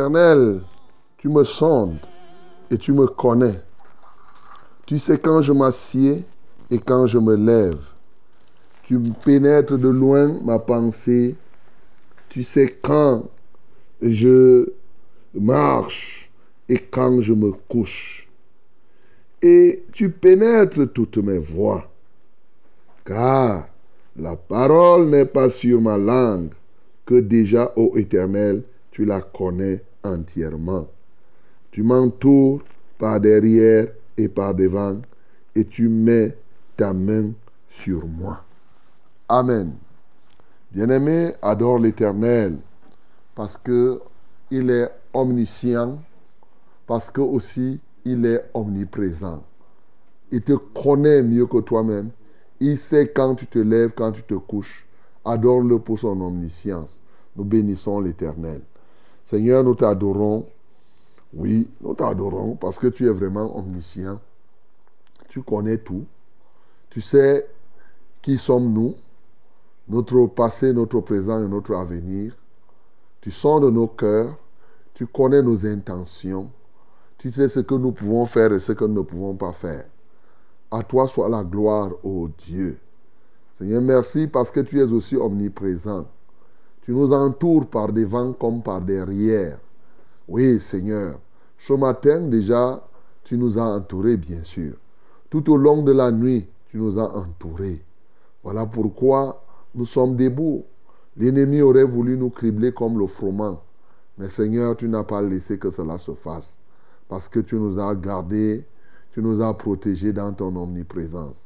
Éternel, 0.00 0.62
tu 1.18 1.28
me 1.28 1.44
sondes 1.44 1.98
et 2.70 2.78
tu 2.78 2.94
me 2.94 3.06
connais. 3.06 3.60
Tu 4.86 4.98
sais 4.98 5.18
quand 5.18 5.42
je 5.42 5.52
m'assieds 5.52 6.24
et 6.70 6.78
quand 6.78 7.06
je 7.06 7.18
me 7.18 7.36
lève. 7.36 7.82
Tu 8.84 8.98
pénètres 8.98 9.76
de 9.76 9.88
loin 9.88 10.40
ma 10.42 10.58
pensée. 10.58 11.36
Tu 12.30 12.42
sais 12.42 12.78
quand 12.80 13.28
je 14.00 14.72
marche 15.34 16.30
et 16.66 16.78
quand 16.78 17.20
je 17.20 17.34
me 17.34 17.52
couche. 17.52 18.26
Et 19.42 19.84
tu 19.92 20.08
pénètres 20.08 20.86
toutes 20.86 21.18
mes 21.18 21.38
voies. 21.38 21.92
Car 23.04 23.68
la 24.16 24.34
parole 24.34 25.10
n'est 25.10 25.26
pas 25.26 25.50
sur 25.50 25.78
ma 25.82 25.98
langue 25.98 26.52
que 27.04 27.20
déjà, 27.20 27.70
ô 27.76 27.98
Éternel, 27.98 28.62
tu 28.90 29.04
la 29.04 29.20
connais 29.20 29.82
entièrement. 30.04 30.86
Tu 31.70 31.82
m'entoures 31.82 32.62
par 32.98 33.20
derrière 33.20 33.86
et 34.16 34.28
par 34.28 34.54
devant 34.54 35.00
et 35.54 35.64
tu 35.64 35.88
mets 35.88 36.36
ta 36.76 36.92
main 36.92 37.32
sur 37.68 38.06
moi. 38.06 38.44
Amen. 39.28 39.74
Bien-aimé, 40.72 41.32
adore 41.42 41.78
l'Éternel 41.78 42.58
parce 43.34 43.56
que 43.56 44.00
il 44.50 44.70
est 44.70 44.90
omniscient, 45.14 45.98
parce 46.86 47.10
que 47.10 47.20
aussi 47.20 47.80
il 48.04 48.26
est 48.26 48.44
omniprésent. 48.54 49.42
Il 50.32 50.42
te 50.42 50.52
connaît 50.52 51.22
mieux 51.22 51.46
que 51.46 51.58
toi-même. 51.58 52.10
Il 52.60 52.78
sait 52.78 53.08
quand 53.08 53.34
tu 53.34 53.46
te 53.46 53.58
lèves, 53.58 53.92
quand 53.96 54.12
tu 54.12 54.22
te 54.22 54.34
couches. 54.34 54.86
Adore-le 55.24 55.78
pour 55.78 55.98
son 55.98 56.20
omniscience. 56.20 57.00
Nous 57.36 57.44
bénissons 57.44 58.00
l'Éternel. 58.00 58.62
Seigneur, 59.30 59.62
nous 59.62 59.76
t'adorons. 59.76 60.44
Oui, 61.32 61.70
nous 61.80 61.94
t'adorons 61.94 62.56
parce 62.56 62.80
que 62.80 62.88
tu 62.88 63.06
es 63.06 63.12
vraiment 63.12 63.56
omniscient. 63.56 64.18
Tu 65.28 65.40
connais 65.40 65.78
tout. 65.78 66.04
Tu 66.88 67.00
sais 67.00 67.48
qui 68.22 68.36
sommes-nous, 68.36 68.96
notre 69.88 70.26
passé, 70.26 70.72
notre 70.72 70.98
présent 70.98 71.44
et 71.44 71.46
notre 71.46 71.76
avenir. 71.76 72.36
Tu 73.20 73.30
sondes 73.30 73.72
nos 73.72 73.86
cœurs. 73.86 74.36
Tu 74.94 75.06
connais 75.06 75.42
nos 75.42 75.64
intentions. 75.64 76.50
Tu 77.16 77.30
sais 77.30 77.48
ce 77.48 77.60
que 77.60 77.76
nous 77.76 77.92
pouvons 77.92 78.26
faire 78.26 78.52
et 78.52 78.58
ce 78.58 78.72
que 78.72 78.84
nous 78.84 78.94
ne 78.94 79.02
pouvons 79.02 79.36
pas 79.36 79.52
faire. 79.52 79.84
À 80.72 80.82
toi 80.82 81.06
soit 81.06 81.28
la 81.28 81.44
gloire, 81.44 81.92
ô 82.02 82.28
Dieu. 82.36 82.80
Seigneur, 83.58 83.80
merci 83.80 84.26
parce 84.26 84.50
que 84.50 84.58
tu 84.58 84.80
es 84.80 84.90
aussi 84.90 85.14
omniprésent. 85.14 86.08
Tu 86.90 86.96
nous 86.96 87.12
entoures 87.12 87.68
par 87.68 87.92
devant 87.92 88.32
comme 88.32 88.64
par 88.64 88.80
derrière. 88.80 89.60
Oui, 90.26 90.58
Seigneur. 90.58 91.20
Ce 91.56 91.72
matin 91.72 92.22
déjà, 92.22 92.84
tu 93.22 93.38
nous 93.38 93.60
as 93.60 93.62
entourés, 93.62 94.16
bien 94.16 94.42
sûr. 94.42 94.72
Tout 95.30 95.52
au 95.52 95.56
long 95.56 95.84
de 95.84 95.92
la 95.92 96.10
nuit, 96.10 96.48
tu 96.66 96.78
nous 96.78 96.98
as 96.98 97.16
entourés. 97.16 97.80
Voilà 98.42 98.66
pourquoi 98.66 99.40
nous 99.72 99.84
sommes 99.84 100.16
debout. 100.16 100.64
L'ennemi 101.16 101.60
aurait 101.60 101.84
voulu 101.84 102.16
nous 102.16 102.30
cribler 102.30 102.72
comme 102.72 102.98
le 102.98 103.06
froment. 103.06 103.62
Mais 104.18 104.28
Seigneur, 104.28 104.76
tu 104.76 104.88
n'as 104.88 105.04
pas 105.04 105.22
laissé 105.22 105.60
que 105.60 105.70
cela 105.70 105.96
se 105.96 106.14
fasse. 106.14 106.58
Parce 107.08 107.28
que 107.28 107.38
tu 107.38 107.54
nous 107.54 107.78
as 107.78 107.94
gardés, 107.94 108.66
tu 109.12 109.22
nous 109.22 109.40
as 109.40 109.56
protégés 109.56 110.12
dans 110.12 110.32
ton 110.32 110.56
omniprésence. 110.56 111.44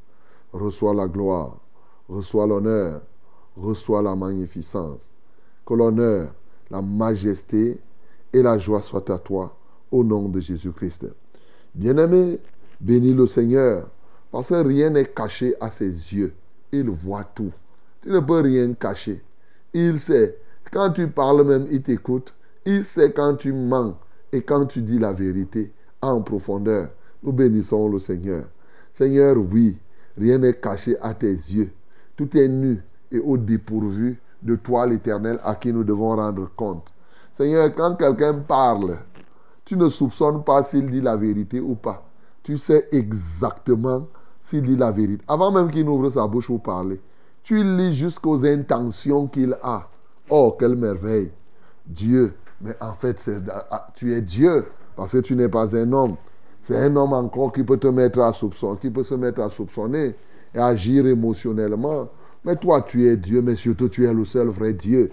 Reçois 0.51 0.95
la 0.95 1.07
gloire, 1.07 1.59
reçois 2.09 2.47
l'honneur, 2.47 3.03
reçois 3.55 4.01
la 4.01 4.15
magnificence 4.15 5.14
que 5.65 5.73
l'honneur, 5.73 6.33
la 6.69 6.81
majesté 6.81 7.79
et 8.33 8.41
la 8.41 8.57
joie 8.57 8.81
soient 8.81 9.11
à 9.11 9.17
toi, 9.17 9.57
au 9.91 10.03
nom 10.03 10.29
de 10.29 10.39
Jésus-Christ. 10.39 11.07
Bien-aimé, 11.73 12.39
bénis 12.79 13.13
le 13.13 13.27
Seigneur, 13.27 13.89
parce 14.31 14.49
que 14.49 14.55
rien 14.55 14.89
n'est 14.89 15.05
caché 15.05 15.55
à 15.59 15.71
ses 15.71 15.89
yeux. 15.89 16.33
Il 16.71 16.89
voit 16.89 17.23
tout. 17.23 17.51
Tu 18.01 18.09
ne 18.09 18.19
peux 18.19 18.41
rien 18.41 18.73
cacher. 18.73 19.23
Il 19.73 19.99
sait. 19.99 20.37
Quand 20.71 20.91
tu 20.91 21.07
parles 21.07 21.45
même, 21.45 21.67
il 21.71 21.81
t'écoute. 21.81 22.33
Il 22.65 22.83
sait 22.83 23.11
quand 23.11 23.35
tu 23.35 23.53
mens 23.53 23.97
et 24.31 24.41
quand 24.41 24.65
tu 24.65 24.81
dis 24.81 24.99
la 24.99 25.13
vérité 25.13 25.71
en 26.01 26.21
profondeur. 26.21 26.89
Nous 27.23 27.31
bénissons 27.31 27.87
le 27.89 27.99
Seigneur. 27.99 28.45
Seigneur, 28.93 29.37
oui, 29.37 29.77
rien 30.17 30.37
n'est 30.37 30.55
caché 30.55 30.97
à 31.01 31.13
tes 31.13 31.31
yeux. 31.31 31.71
Tout 32.15 32.35
est 32.37 32.47
nu 32.47 32.81
et 33.11 33.19
au 33.19 33.37
dépourvu 33.37 34.19
de 34.45 34.55
toi, 34.55 34.85
l'Éternel, 34.85 35.39
à 35.43 35.55
qui 35.55 35.73
nous 35.73 35.83
devons 35.83 36.15
rendre 36.15 36.49
compte. 36.55 36.93
Seigneur, 37.35 37.73
quand 37.75 37.95
quelqu'un 37.95 38.35
parle, 38.35 38.97
tu 39.65 39.75
ne 39.75 39.89
soupçonnes 39.89 40.43
pas 40.43 40.63
s'il 40.63 40.89
dit 40.89 41.01
la 41.01 41.17
vérité 41.17 41.59
ou 41.59 41.75
pas. 41.75 42.05
Tu 42.43 42.57
sais 42.57 42.87
exactement 42.91 44.07
s'il 44.43 44.61
dit 44.61 44.75
la 44.75 44.91
vérité. 44.91 45.23
Avant 45.27 45.51
même 45.51 45.71
qu'il 45.71 45.85
n'ouvre 45.85 46.11
sa 46.11 46.27
bouche 46.27 46.47
pour 46.47 46.61
parler, 46.61 47.01
tu 47.43 47.63
lis 47.63 47.93
jusqu'aux 47.93 48.45
intentions 48.45 49.27
qu'il 49.27 49.57
a. 49.63 49.87
Oh, 50.29 50.55
quelle 50.57 50.75
merveille. 50.75 51.31
Dieu. 51.85 52.33
Mais 52.61 52.75
en 52.79 52.93
fait, 52.93 53.29
ah, 53.71 53.87
tu 53.95 54.13
es 54.13 54.21
Dieu 54.21 54.65
parce 54.95 55.11
que 55.11 55.17
tu 55.17 55.35
n'es 55.35 55.49
pas 55.49 55.75
un 55.75 55.91
homme. 55.91 56.15
C'est 56.61 56.77
un 56.77 56.95
homme 56.95 57.13
encore 57.13 57.51
qui 57.51 57.63
peut 57.63 57.77
te 57.77 57.87
mettre 57.87 58.21
à 58.21 58.33
soupçonner, 58.33 58.77
qui 58.79 58.89
peut 58.89 59.03
se 59.03 59.15
mettre 59.15 59.41
à 59.41 59.49
soupçonner 59.49 60.15
et 60.53 60.59
agir 60.59 61.05
émotionnellement. 61.05 62.09
Mais 62.45 62.55
toi, 62.55 62.83
tu 62.83 63.09
es 63.09 63.17
Dieu, 63.17 63.41
mais 63.41 63.55
surtout 63.55 63.89
tu 63.89 64.05
es 64.05 64.13
le 64.13 64.23
seul 64.23 64.49
vrai 64.49 64.73
Dieu. 64.73 65.09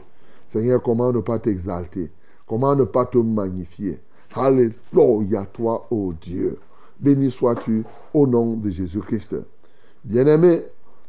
Seigneur, 0.47 0.83
comment 0.83 1.11
ne 1.13 1.21
pas 1.21 1.39
t'exalter? 1.39 2.11
Comment 2.47 2.77
ne 2.77 2.85
pas 2.85 3.07
te 3.07 3.17
magnifier? 3.17 4.01
Alléluia, 4.35 5.47
toi, 5.51 5.87
ô 5.91 6.09
oh 6.09 6.15
Dieu. 6.21 6.59
Béni 7.01 7.31
sois-tu 7.31 7.85
au 8.13 8.27
nom 8.27 8.55
de 8.55 8.69
Jésus-Christ. 8.69 9.37
Bien-aimé, 10.05 10.63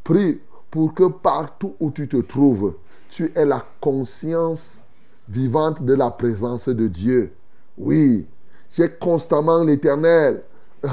prie 0.03 0.39
pour 0.71 0.93
que 0.93 1.03
partout 1.03 1.75
où 1.81 1.91
tu 1.91 2.07
te 2.07 2.17
trouves, 2.17 2.75
tu 3.09 3.31
aies 3.35 3.45
la 3.45 3.63
conscience 3.81 4.81
vivante 5.27 5.83
de 5.83 5.93
la 5.93 6.09
présence 6.09 6.69
de 6.69 6.87
Dieu. 6.87 7.33
Oui, 7.77 8.25
j'ai 8.71 8.89
constamment 8.89 9.61
l'Éternel 9.61 10.41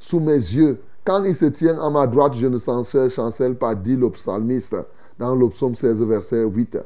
sous 0.00 0.18
mes 0.18 0.32
yeux. 0.32 0.80
Quand 1.04 1.24
il 1.24 1.34
se 1.34 1.46
tient 1.46 1.80
à 1.80 1.90
ma 1.90 2.06
droite, 2.06 2.34
je 2.34 2.46
ne 2.46 2.58
chancelle 2.58 3.56
pas, 3.56 3.74
dit 3.74 3.96
le 3.96 4.08
psalmiste 4.10 4.76
dans 5.18 5.34
le 5.34 5.48
psaume 5.48 5.74
16, 5.74 6.02
verset 6.04 6.44
8. 6.44 6.78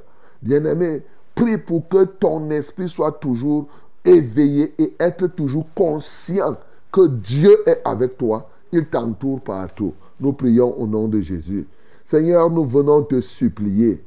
Bien-aimé, 0.42 1.02
prie 1.34 1.58
pour 1.58 1.86
que 1.88 2.04
ton 2.04 2.48
esprit 2.50 2.88
soit 2.88 3.12
toujours 3.12 3.66
éveillé 4.04 4.74
et 4.78 4.94
être 4.98 5.26
toujours 5.26 5.66
conscient 5.74 6.56
que 6.90 7.06
Dieu 7.08 7.58
est 7.66 7.82
avec 7.84 8.16
toi. 8.16 8.48
Il 8.72 8.86
t'entoure 8.86 9.40
partout. 9.42 9.92
Nous 10.18 10.32
prions 10.32 10.80
au 10.80 10.86
nom 10.86 11.08
de 11.08 11.20
Jésus. 11.20 11.66
Seigneur, 12.06 12.48
nous 12.50 12.64
venons 12.64 13.02
te 13.02 13.20
supplier 13.20 14.02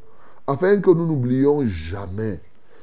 afin 0.48 0.80
que 0.82 0.90
nous 0.90 1.06
n'oublions 1.06 1.64
jamais, 1.68 2.40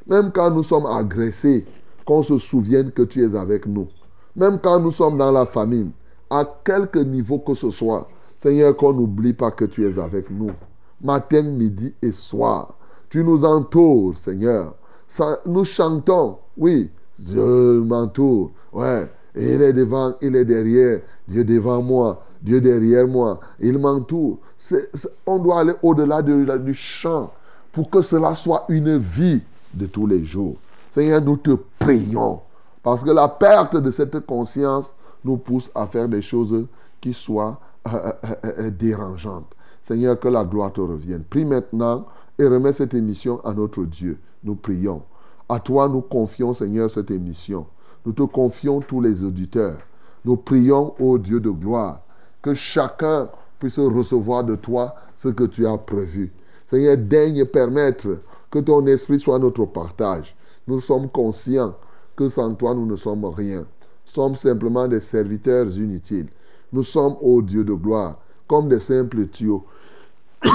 même 0.06 0.30
quand 0.32 0.52
nous 0.52 0.62
sommes 0.62 0.86
agressés, 0.86 1.66
qu'on 2.04 2.22
se 2.22 2.38
souvienne 2.38 2.92
que 2.92 3.02
tu 3.02 3.24
es 3.24 3.34
avec 3.34 3.66
nous. 3.66 3.88
Même 4.36 4.60
quand 4.62 4.78
nous 4.78 4.92
sommes 4.92 5.16
dans 5.16 5.32
la 5.32 5.44
famine, 5.44 5.90
à 6.30 6.44
quelque 6.64 6.98
niveau 6.98 7.38
que 7.38 7.54
ce 7.54 7.70
soit, 7.70 8.08
Seigneur, 8.40 8.76
qu'on 8.76 8.92
n'oublie 8.92 9.32
pas 9.32 9.50
que 9.50 9.64
tu 9.64 9.86
es 9.86 9.98
avec 9.98 10.30
nous. 10.30 10.50
Matin, 11.02 11.42
midi 11.42 11.94
et 12.02 12.12
soir. 12.12 12.74
Tu 13.08 13.22
nous 13.24 13.44
entoures, 13.44 14.16
Seigneur. 14.18 14.74
Ça, 15.08 15.40
nous 15.46 15.64
chantons, 15.64 16.38
oui, 16.56 16.90
Dieu 17.18 17.80
m'entoure. 17.80 18.50
Ouais, 18.72 19.08
il 19.36 19.62
est 19.62 19.72
devant, 19.72 20.14
il 20.20 20.36
est 20.36 20.44
derrière. 20.44 21.00
Dieu 21.28 21.44
devant 21.44 21.82
moi, 21.82 22.22
Dieu 22.42 22.60
derrière 22.60 23.06
moi. 23.06 23.40
Il 23.60 23.78
m'entoure. 23.78 24.38
on 25.26 25.38
doit 25.38 25.60
aller 25.60 25.74
au-delà 25.82 26.22
du 26.22 26.74
chant 26.74 27.32
pour 27.72 27.90
que 27.90 28.02
cela 28.02 28.34
soit 28.34 28.64
une 28.68 28.98
vie 28.98 29.42
de 29.74 29.86
tous 29.86 30.06
les 30.06 30.24
jours. 30.24 30.56
Seigneur, 30.92 31.20
nous 31.20 31.36
te 31.36 31.56
prions. 31.78 32.40
Parce 32.82 33.02
que 33.02 33.10
la 33.10 33.28
perte 33.28 33.76
de 33.76 33.90
cette 33.90 34.20
conscience 34.20 34.94
nous 35.26 35.36
pousse 35.36 35.70
à 35.74 35.86
faire 35.86 36.08
des 36.08 36.22
choses 36.22 36.66
qui 37.00 37.12
soient 37.12 37.60
euh, 37.86 38.12
euh, 38.24 38.34
euh, 38.44 38.70
dérangeantes. 38.70 39.52
Seigneur, 39.82 40.18
que 40.18 40.28
la 40.28 40.44
gloire 40.44 40.72
te 40.72 40.80
revienne. 40.80 41.22
Prie 41.22 41.44
maintenant 41.44 42.06
et 42.38 42.46
remets 42.46 42.72
cette 42.72 42.94
émission 42.94 43.44
à 43.44 43.52
notre 43.52 43.84
Dieu. 43.84 44.18
Nous 44.42 44.54
prions. 44.54 45.02
À 45.48 45.60
toi, 45.60 45.88
nous 45.88 46.00
confions, 46.00 46.54
Seigneur, 46.54 46.90
cette 46.90 47.10
émission. 47.10 47.66
Nous 48.04 48.12
te 48.12 48.22
confions 48.22 48.80
tous 48.80 49.00
les 49.00 49.22
auditeurs. 49.22 49.78
Nous 50.24 50.36
prions, 50.36 50.94
ô 50.98 51.18
Dieu 51.18 51.40
de 51.40 51.50
gloire, 51.50 52.00
que 52.42 52.54
chacun 52.54 53.28
puisse 53.58 53.78
recevoir 53.78 54.44
de 54.44 54.56
toi 54.56 54.94
ce 55.16 55.28
que 55.28 55.44
tu 55.44 55.66
as 55.66 55.78
prévu. 55.78 56.32
Seigneur, 56.66 56.96
daigne 56.96 57.44
permettre 57.44 58.18
que 58.50 58.58
ton 58.58 58.84
esprit 58.86 59.20
soit 59.20 59.38
notre 59.38 59.64
partage. 59.66 60.34
Nous 60.66 60.80
sommes 60.80 61.08
conscients 61.08 61.74
que 62.16 62.28
sans 62.28 62.54
toi, 62.54 62.74
nous 62.74 62.86
ne 62.86 62.96
sommes 62.96 63.24
rien. 63.26 63.64
Sommes 64.06 64.36
simplement 64.36 64.88
des 64.88 65.00
serviteurs 65.00 65.66
inutiles. 65.76 66.28
Nous 66.72 66.84
sommes, 66.84 67.16
ô 67.20 67.42
Dieu 67.42 67.64
de 67.64 67.74
gloire, 67.74 68.18
comme 68.48 68.68
des 68.68 68.80
simples 68.80 69.26
tuyaux. 69.26 69.64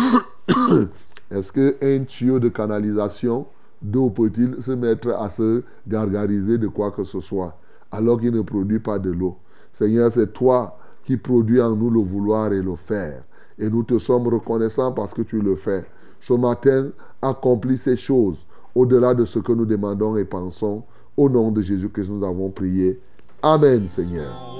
Est-ce 1.31 1.51
qu'un 1.51 2.03
tuyau 2.05 2.39
de 2.39 2.49
canalisation 2.49 3.45
d'où 3.81 4.09
peut-il 4.09 4.61
se 4.61 4.71
mettre 4.71 5.09
à 5.09 5.29
se 5.29 5.63
gargariser 5.87 6.57
de 6.57 6.67
quoi 6.67 6.91
que 6.91 7.03
ce 7.03 7.19
soit 7.19 7.57
alors 7.91 8.19
qu'il 8.19 8.31
ne 8.31 8.41
produit 8.41 8.79
pas 8.79 8.99
de 8.99 9.11
l'eau? 9.11 9.37
Seigneur, 9.73 10.11
c'est 10.11 10.33
toi 10.33 10.77
qui 11.03 11.17
produis 11.17 11.61
en 11.61 11.75
nous 11.75 11.89
le 11.89 11.99
vouloir 11.99 12.51
et 12.53 12.61
le 12.61 12.75
faire. 12.75 13.23
Et 13.59 13.69
nous 13.69 13.83
te 13.83 13.97
sommes 13.97 14.27
reconnaissants 14.27 14.91
parce 14.91 15.13
que 15.13 15.21
tu 15.21 15.41
le 15.41 15.55
fais. 15.55 15.85
Ce 16.19 16.33
matin, 16.33 16.89
accomplis 17.21 17.77
ces 17.77 17.97
choses 17.97 18.45
au-delà 18.75 19.13
de 19.13 19.25
ce 19.25 19.39
que 19.39 19.51
nous 19.51 19.65
demandons 19.65 20.17
et 20.17 20.25
pensons. 20.25 20.83
Au 21.17 21.29
nom 21.29 21.51
de 21.51 21.61
Jésus 21.61 21.89
que 21.89 22.01
nous 22.01 22.25
avons 22.25 22.49
prié. 22.49 22.99
Amen, 23.43 23.87
Seigneur. 23.87 24.51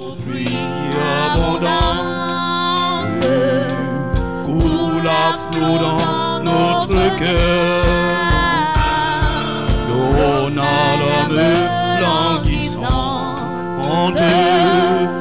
notre 6.44 7.18
cœur. 7.18 7.86
On 9.89 10.57
a 10.57 10.98
l'homme 11.00 11.42
languissant 12.01 13.36
en 13.78 14.12
deux 14.12 15.20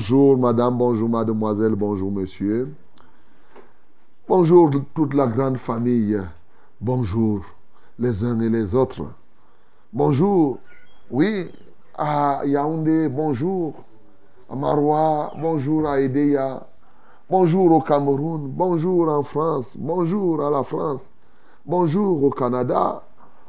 Bonjour 0.00 0.38
madame, 0.38 0.78
bonjour 0.78 1.10
mademoiselle, 1.10 1.74
bonjour 1.74 2.10
monsieur. 2.10 2.72
Bonjour 4.26 4.70
toute 4.94 5.12
la 5.12 5.26
grande 5.26 5.58
famille. 5.58 6.18
Bonjour 6.80 7.42
les 7.98 8.24
uns 8.24 8.40
et 8.40 8.48
les 8.48 8.74
autres. 8.74 9.04
Bonjour, 9.92 10.58
oui, 11.10 11.48
à 11.98 12.40
Yaoundé, 12.46 13.10
bonjour. 13.10 13.74
À 14.48 14.56
Marois, 14.56 15.34
bonjour 15.38 15.86
à 15.86 16.00
Edea. 16.00 16.66
Bonjour 17.28 17.70
au 17.70 17.82
Cameroun, 17.82 18.48
bonjour 18.48 19.06
en 19.06 19.22
France, 19.22 19.76
bonjour 19.76 20.42
à 20.42 20.48
la 20.48 20.62
France, 20.62 21.12
bonjour 21.66 22.24
au 22.24 22.30
Canada, 22.30 23.02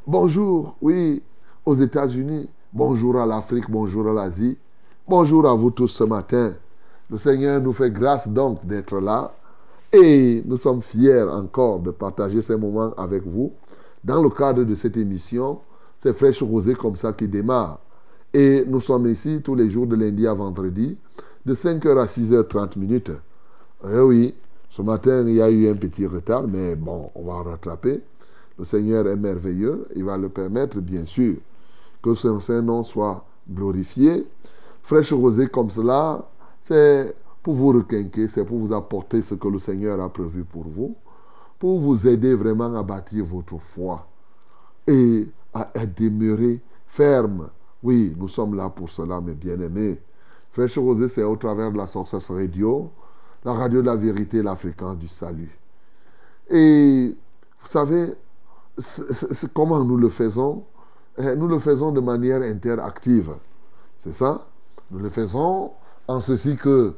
bonjour, 0.05 0.75
oui, 0.81 1.23
aux 1.65 1.75
États-Unis, 1.75 2.49
bonjour 2.73 3.21
à 3.21 3.25
l'Afrique, 3.25 3.71
bonjour 3.71 4.09
à 4.09 4.13
l'Asie, 4.13 4.57
bonjour 5.11 5.45
à 5.45 5.53
vous 5.53 5.71
tous 5.71 5.89
ce 5.89 6.05
matin. 6.05 6.53
Le 7.09 7.17
Seigneur 7.17 7.59
nous 7.59 7.73
fait 7.73 7.91
grâce 7.91 8.29
donc 8.29 8.65
d'être 8.65 8.97
là 9.01 9.33
et 9.91 10.41
nous 10.45 10.55
sommes 10.55 10.81
fiers 10.81 11.23
encore 11.23 11.81
de 11.81 11.91
partager 11.91 12.41
ces 12.41 12.55
moments 12.55 12.93
avec 12.93 13.27
vous 13.27 13.51
dans 14.05 14.23
le 14.23 14.29
cadre 14.29 14.63
de 14.63 14.73
cette 14.73 14.95
émission. 14.95 15.59
C'est 16.01 16.13
Fraîche 16.13 16.41
Rosée 16.41 16.75
comme 16.75 16.95
ça 16.95 17.11
qui 17.11 17.27
démarre. 17.27 17.79
Et 18.33 18.63
nous 18.65 18.79
sommes 18.79 19.05
ici 19.07 19.41
tous 19.43 19.53
les 19.53 19.69
jours 19.69 19.85
de 19.85 19.97
lundi 19.97 20.25
à 20.25 20.33
vendredi, 20.33 20.97
de 21.45 21.55
5h 21.55 21.97
à 21.97 22.05
6h30 22.05 22.79
minutes. 22.79 23.11
Eh 23.93 23.99
oui, 23.99 24.33
ce 24.69 24.81
matin, 24.81 25.25
il 25.27 25.33
y 25.33 25.41
a 25.41 25.49
eu 25.49 25.67
un 25.67 25.75
petit 25.75 26.07
retard, 26.07 26.47
mais 26.47 26.77
bon, 26.77 27.11
on 27.15 27.25
va 27.25 27.41
rattraper. 27.41 28.01
Le 28.57 28.63
Seigneur 28.63 29.05
est 29.09 29.17
merveilleux. 29.17 29.87
Il 29.93 30.05
va 30.05 30.17
le 30.17 30.29
permettre, 30.29 30.79
bien 30.79 31.05
sûr, 31.05 31.35
que 32.01 32.15
son 32.15 32.39
Saint-Nom 32.39 32.85
soit 32.85 33.25
glorifié. 33.49 34.25
Fraîche 34.83 35.13
rosée 35.13 35.47
comme 35.47 35.69
cela, 35.69 36.27
c'est 36.61 37.15
pour 37.43 37.53
vous 37.55 37.69
requinquer, 37.69 38.27
c'est 38.27 38.45
pour 38.45 38.59
vous 38.59 38.73
apporter 38.73 39.21
ce 39.21 39.35
que 39.35 39.47
le 39.47 39.59
Seigneur 39.59 39.99
a 40.01 40.09
prévu 40.09 40.43
pour 40.43 40.63
vous, 40.63 40.95
pour 41.59 41.79
vous 41.79 42.07
aider 42.07 42.35
vraiment 42.35 42.75
à 42.75 42.83
bâtir 42.83 43.25
votre 43.25 43.57
foi 43.57 44.07
et 44.87 45.27
à, 45.53 45.85
demeurer 45.85 46.59
ferme. 46.87 47.49
Oui, 47.83 48.15
nous 48.17 48.27
sommes 48.27 48.55
là 48.55 48.69
pour 48.69 48.89
cela, 48.89 49.21
mes 49.21 49.33
bien-aimés. 49.33 49.99
Fraîche 50.51 50.77
rosée, 50.77 51.07
c'est 51.07 51.23
au 51.23 51.35
travers 51.35 51.71
de 51.71 51.77
la 51.77 51.87
Source 51.87 52.29
Radio, 52.29 52.91
la 53.43 53.53
radio 53.53 53.81
de 53.81 53.87
la 53.87 53.95
vérité, 53.95 54.43
la 54.43 54.55
fréquence 54.55 54.97
du 54.97 55.07
salut. 55.07 55.57
Et 56.49 57.15
vous 57.61 57.67
savez, 57.67 58.13
comment 59.53 59.83
nous 59.83 59.97
le 59.97 60.09
faisons? 60.09 60.63
Nous 61.17 61.47
le 61.47 61.59
faisons 61.59 61.91
de 61.91 61.99
manière 61.99 62.41
interactive. 62.41 63.31
C'est 63.99 64.13
ça? 64.13 64.47
Nous 64.91 64.99
le 64.99 65.09
faisons 65.09 65.71
en 66.07 66.19
ceci 66.19 66.55
que 66.55 66.93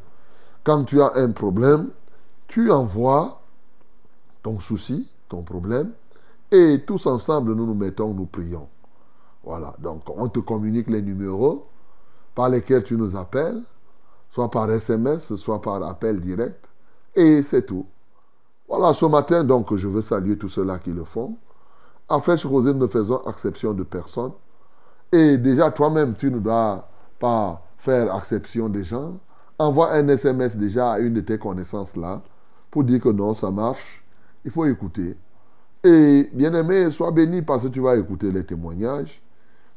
quand 0.63 0.83
tu 0.83 1.01
as 1.01 1.13
un 1.15 1.31
problème, 1.31 1.89
tu 2.47 2.71
envoies 2.71 3.41
ton 4.41 4.59
souci, 4.59 5.09
ton 5.29 5.43
problème, 5.43 5.91
et 6.51 6.83
tous 6.85 7.05
ensemble, 7.05 7.53
nous 7.53 7.65
nous 7.65 7.73
mettons, 7.73 8.13
nous 8.13 8.25
prions. 8.25 8.67
Voilà, 9.43 9.73
donc 9.79 10.03
on 10.09 10.27
te 10.29 10.39
communique 10.39 10.89
les 10.89 11.01
numéros 11.01 11.67
par 12.35 12.49
lesquels 12.49 12.83
tu 12.83 12.95
nous 12.95 13.15
appelles 13.15 13.61
soit 14.33 14.49
par 14.49 14.69
SMS, 14.71 15.35
soit 15.35 15.61
par 15.61 15.83
appel 15.83 16.19
direct. 16.19 16.65
Et 17.15 17.43
c'est 17.43 17.67
tout. 17.67 17.85
Voilà, 18.67 18.91
ce 18.93 19.05
matin, 19.05 19.43
donc, 19.43 19.75
je 19.75 19.87
veux 19.87 20.01
saluer 20.01 20.37
tous 20.37 20.49
ceux-là 20.49 20.79
qui 20.79 20.91
le 20.91 21.03
font. 21.03 21.37
En 22.09 22.19
Fraîche 22.19 22.45
Rosée, 22.45 22.73
nous 22.73 22.79
ne 22.79 22.87
faisons 22.87 23.21
exception 23.27 23.73
de 23.73 23.83
personne. 23.83 24.31
Et 25.11 25.37
déjà, 25.37 25.69
toi-même, 25.69 26.15
tu 26.15 26.31
ne 26.31 26.39
dois 26.39 26.89
pas 27.19 27.61
faire 27.83 28.15
exception 28.15 28.69
des 28.69 28.85
gens. 28.85 29.19
Envoie 29.59 29.93
un 29.93 30.07
SMS 30.07 30.55
déjà 30.55 30.93
à 30.93 30.99
une 30.99 31.13
de 31.13 31.21
tes 31.21 31.37
connaissances 31.37 31.95
là 31.97 32.21
pour 32.71 32.83
dire 32.85 33.01
que 33.01 33.09
non, 33.09 33.33
ça 33.33 33.51
marche. 33.51 34.03
Il 34.45 34.51
faut 34.51 34.65
écouter. 34.65 35.15
Et 35.83 36.29
bien 36.33 36.53
aimé, 36.53 36.89
sois 36.91 37.11
béni 37.11 37.41
parce 37.41 37.63
que 37.63 37.67
tu 37.67 37.81
vas 37.81 37.97
écouter 37.97 38.31
les 38.31 38.45
témoignages. 38.45 39.21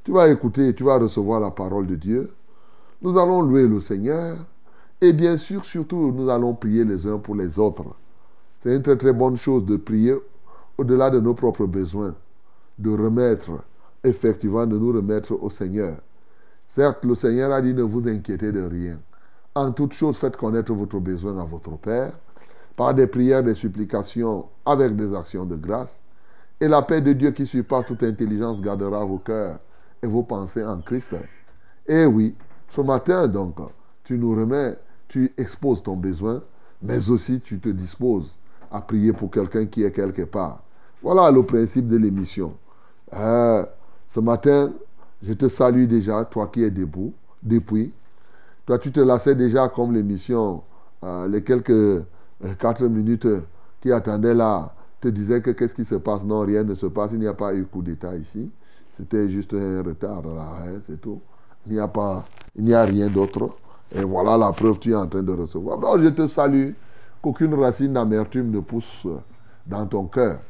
Tu 0.05 0.13
vas 0.13 0.29
écouter, 0.29 0.73
tu 0.73 0.85
vas 0.85 0.99
recevoir 0.99 1.41
la 1.41 1.51
parole 1.51 1.87
de 1.89 1.97
Dieu. 1.97 2.33
Nous 3.03 3.19
allons 3.19 3.43
louer 3.43 3.67
le 3.67 3.81
Seigneur. 3.81 4.39
Et 5.01 5.13
bien 5.13 5.37
sûr, 5.37 5.65
surtout, 5.65 6.13
nous 6.13 6.29
allons 6.31 6.55
prier 6.55 6.85
les 6.85 7.07
uns 7.07 7.19
pour 7.19 7.35
les 7.35 7.59
autres. 7.59 7.85
C'est 8.63 8.75
une 8.75 8.83
très 8.83 8.97
très 8.97 9.13
bonne 9.13 9.37
chose 9.37 9.67
de 9.67 9.77
prier 9.77 10.15
au-delà 10.79 11.11
de 11.11 11.19
nos 11.19 11.35
propres 11.35 11.67
besoins, 11.67 12.15
de 12.79 12.91
remettre 12.91 13.51
effectivement 14.05 14.67
de 14.67 14.79
nous 14.79 14.93
remettre 14.93 15.33
au 15.33 15.51
Seigneur. 15.51 15.97
Certes, 16.77 17.07
le 17.07 17.15
Seigneur 17.15 17.53
a 17.53 17.63
dit 17.63 17.73
ne 17.73 17.81
vous 17.81 18.07
inquiétez 18.07 18.53
de 18.53 18.61
rien. 18.61 18.99
En 19.55 19.73
toute 19.73 19.95
chose, 19.95 20.19
faites 20.19 20.37
connaître 20.37 20.75
votre 20.75 21.01
besoin 21.01 21.41
à 21.41 21.45
votre 21.45 21.71
Père 21.79 22.13
par 22.77 22.93
des 22.93 23.07
prières, 23.07 23.43
des 23.43 23.55
supplications, 23.55 24.45
avec 24.67 24.95
des 24.95 25.15
actions 25.15 25.47
de 25.47 25.57
grâce. 25.57 26.03
Et 26.61 26.69
la 26.69 26.83
paix 26.83 27.01
de 27.01 27.15
Dieu 27.15 27.31
qui 27.31 27.47
surpasse 27.47 27.87
toute 27.87 28.03
intelligence 28.03 28.61
gardera 28.61 29.03
vos 29.07 29.17
cœurs 29.17 29.59
et 30.03 30.07
vos 30.07 30.23
pensées 30.23 30.63
en 30.63 30.77
Christ. 30.83 31.17
Et 31.87 32.05
oui, 32.05 32.35
ce 32.69 32.83
matin, 32.83 33.27
donc, 33.27 33.57
tu 34.05 34.19
nous 34.19 34.33
remets, 34.33 34.77
tu 35.09 35.33
exposes 35.39 35.83
ton 35.83 35.97
besoin, 35.97 36.43
mais 36.83 37.09
aussi 37.09 37.41
tu 37.41 37.59
te 37.59 37.71
disposes 37.71 38.37
à 38.71 38.83
prier 38.83 39.15
pour 39.15 39.31
quelqu'un 39.31 39.65
qui 39.65 39.83
est 39.83 39.93
quelque 39.93 40.27
part. 40.27 40.63
Voilà 41.03 41.31
le 41.31 41.43
principe 41.43 41.89
de 41.89 41.97
l'émission. 41.97 42.53
Euh, 43.15 43.65
ce 44.11 44.21
matin, 44.21 44.75
je 45.23 45.33
te 45.33 45.49
salue 45.49 45.87
déjà, 45.87 46.25
toi 46.25 46.49
qui 46.49 46.63
es 46.63 46.71
debout, 46.71 47.13
depuis. 47.43 47.93
Toi, 48.67 48.79
tu 48.79 48.91
te 48.91 49.01
lassais 49.01 49.35
déjà 49.35 49.69
comme 49.69 49.93
l'émission, 49.93 50.63
euh, 51.05 51.29
les 51.29 51.43
quelques 51.43 51.71
euh, 51.71 52.05
quatre 52.59 52.85
minutes 52.85 53.29
qui 53.81 53.93
attendaient 53.93 54.35
là, 54.35 54.75
te 55.01 55.09
disaient 55.09 55.41
que 55.41 55.51
qu'est-ce 55.51 55.75
qui 55.75 55.85
se 55.85 55.95
passe? 55.95 56.25
Non, 56.25 56.41
rien 56.41 56.65
ne 56.65 56.75
se 56.75 56.87
passe, 56.87 57.13
il 57.13 57.21
n'y 57.21 57.27
a 57.27 57.35
pas 57.35 57.55
eu 57.55 57.65
coup 57.65 57.83
d'État 57.83 58.17
ici. 58.17 58.51
C'était 58.93 59.29
juste 59.29 59.55
un 59.55 59.83
retard 59.83 60.23
là, 60.23 60.49
c'est 60.87 61.01
tout. 61.01 61.21
Il 61.67 61.75
n'y 61.75 61.79
a 61.79 61.89
pas, 61.89 62.25
il 62.55 62.65
n'y 62.65 62.75
a 62.75 62.85
rien 62.85 63.09
d'autre. 63.09 63.51
Et 63.93 64.03
voilà 64.03 64.37
la 64.37 64.53
preuve, 64.53 64.79
tu 64.79 64.91
es 64.91 64.95
en 64.95 65.07
train 65.07 65.23
de 65.23 65.33
recevoir. 65.33 65.79
Bon, 65.79 66.01
je 66.03 66.09
te 66.09 66.27
salue, 66.27 66.71
qu'aucune 67.23 67.55
racine 67.55 67.93
d'amertume 67.93 68.51
ne 68.51 68.61
pousse 68.61 69.07
dans 69.67 69.87
ton 69.87 70.07
cœur. 70.07 70.41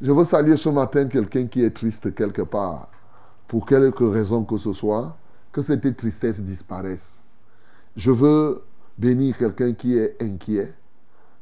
Je 0.00 0.12
veux 0.12 0.24
saluer 0.24 0.56
ce 0.56 0.68
matin 0.68 1.06
quelqu'un 1.06 1.46
qui 1.46 1.62
est 1.62 1.70
triste 1.70 2.14
quelque 2.14 2.42
part, 2.42 2.88
pour 3.48 3.66
quelque 3.66 4.04
raison 4.04 4.44
que 4.44 4.56
ce 4.58 4.72
soit, 4.72 5.16
que 5.52 5.62
cette 5.62 5.96
tristesse 5.96 6.40
disparaisse. 6.40 7.16
Je 7.96 8.10
veux 8.10 8.62
bénir 8.98 9.36
quelqu'un 9.38 9.72
qui 9.72 9.96
est 9.96 10.16
inquiet 10.20 10.72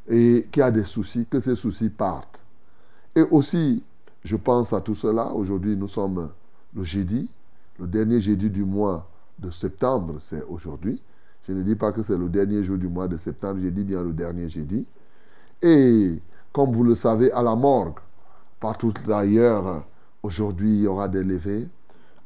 et 0.09 0.47
qui 0.53 0.61
a 0.61 0.71
des 0.71 0.85
soucis, 0.85 1.27
que 1.27 1.41
ces 1.41 1.57
soucis 1.57 1.89
partent. 1.89 2.41
Et 3.17 3.23
aussi, 3.23 3.83
je 4.23 4.37
pense 4.37 4.73
à 4.73 4.81
tout 4.81 4.95
cela. 4.95 5.33
Aujourd'hui, 5.33 5.77
nous 5.77 5.89
sommes 5.89 6.31
le 6.75 6.85
jeudi, 6.85 7.31
le 7.79 7.87
dernier 7.87 8.21
jeudi 8.21 8.51
du 8.51 8.65
mois 8.65 9.09
de 9.39 9.51
septembre, 9.51 10.17
c'est 10.21 10.43
aujourd'hui. 10.45 11.01
Je 11.47 11.53
ne 11.53 11.63
dis 11.63 11.75
pas 11.75 11.93
que 11.93 12.03
c'est 12.03 12.17
le 12.17 12.29
dernier 12.29 12.63
jour 12.65 12.79
du 12.79 12.89
mois 12.89 13.09
de 13.09 13.17
septembre, 13.17 13.61
je 13.63 13.69
dis 13.69 13.85
bien 13.85 14.03
le 14.03 14.13
dernier 14.13 14.49
jeudi. 14.49 14.87
Et 15.63 16.21
comme 16.53 16.73
vous 16.73 16.85
le 16.85 16.95
savez, 16.95 17.33
à 17.33 17.43
la 17.43 17.55
morgue, 17.55 17.99
Partout 18.65 18.95
ailleurs, 19.13 19.85
aujourd'hui, 20.23 20.71
il 20.71 20.83
y 20.85 20.87
aura 20.87 21.07
des 21.07 21.23
levées. 21.23 21.69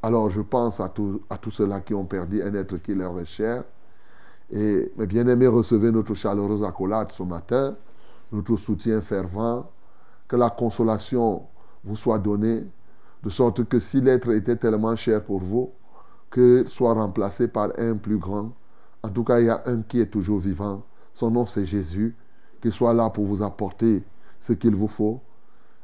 Alors, 0.02 0.30
je 0.30 0.40
pense 0.40 0.80
à, 0.80 0.92
à 1.30 1.38
tous 1.38 1.50
ceux-là 1.50 1.80
qui 1.80 1.94
ont 1.94 2.04
perdu 2.04 2.42
un 2.42 2.54
être 2.54 2.76
qui 2.78 2.94
leur 2.94 3.18
est 3.20 3.24
cher. 3.24 3.64
Et 4.50 4.92
mes 4.96 5.06
bien-aimés, 5.06 5.46
recevez 5.46 5.90
notre 5.90 6.14
chaleureuse 6.14 6.64
accolade 6.64 7.12
ce 7.12 7.22
matin, 7.22 7.76
notre 8.32 8.56
soutien 8.56 9.00
fervent, 9.00 9.70
que 10.26 10.36
la 10.36 10.50
consolation 10.50 11.42
vous 11.84 11.96
soit 11.96 12.18
donnée, 12.18 12.66
de 13.22 13.30
sorte 13.30 13.64
que 13.64 13.78
si 13.78 14.00
l'être 14.00 14.30
était 14.30 14.56
tellement 14.56 14.96
cher 14.96 15.24
pour 15.24 15.40
vous, 15.40 15.70
que 16.30 16.64
soit 16.66 16.94
remplacé 16.94 17.48
par 17.48 17.70
un 17.78 17.96
plus 17.96 18.18
grand. 18.18 18.52
En 19.02 19.10
tout 19.10 19.24
cas, 19.24 19.40
il 19.40 19.46
y 19.46 19.50
a 19.50 19.62
un 19.66 19.82
qui 19.82 20.00
est 20.00 20.06
toujours 20.06 20.38
vivant. 20.38 20.82
Son 21.14 21.30
nom, 21.30 21.46
c'est 21.46 21.66
Jésus, 21.66 22.16
qui 22.62 22.70
soit 22.70 22.94
là 22.94 23.10
pour 23.10 23.24
vous 23.24 23.42
apporter 23.42 24.04
ce 24.40 24.52
qu'il 24.52 24.74
vous 24.74 24.88
faut 24.88 25.20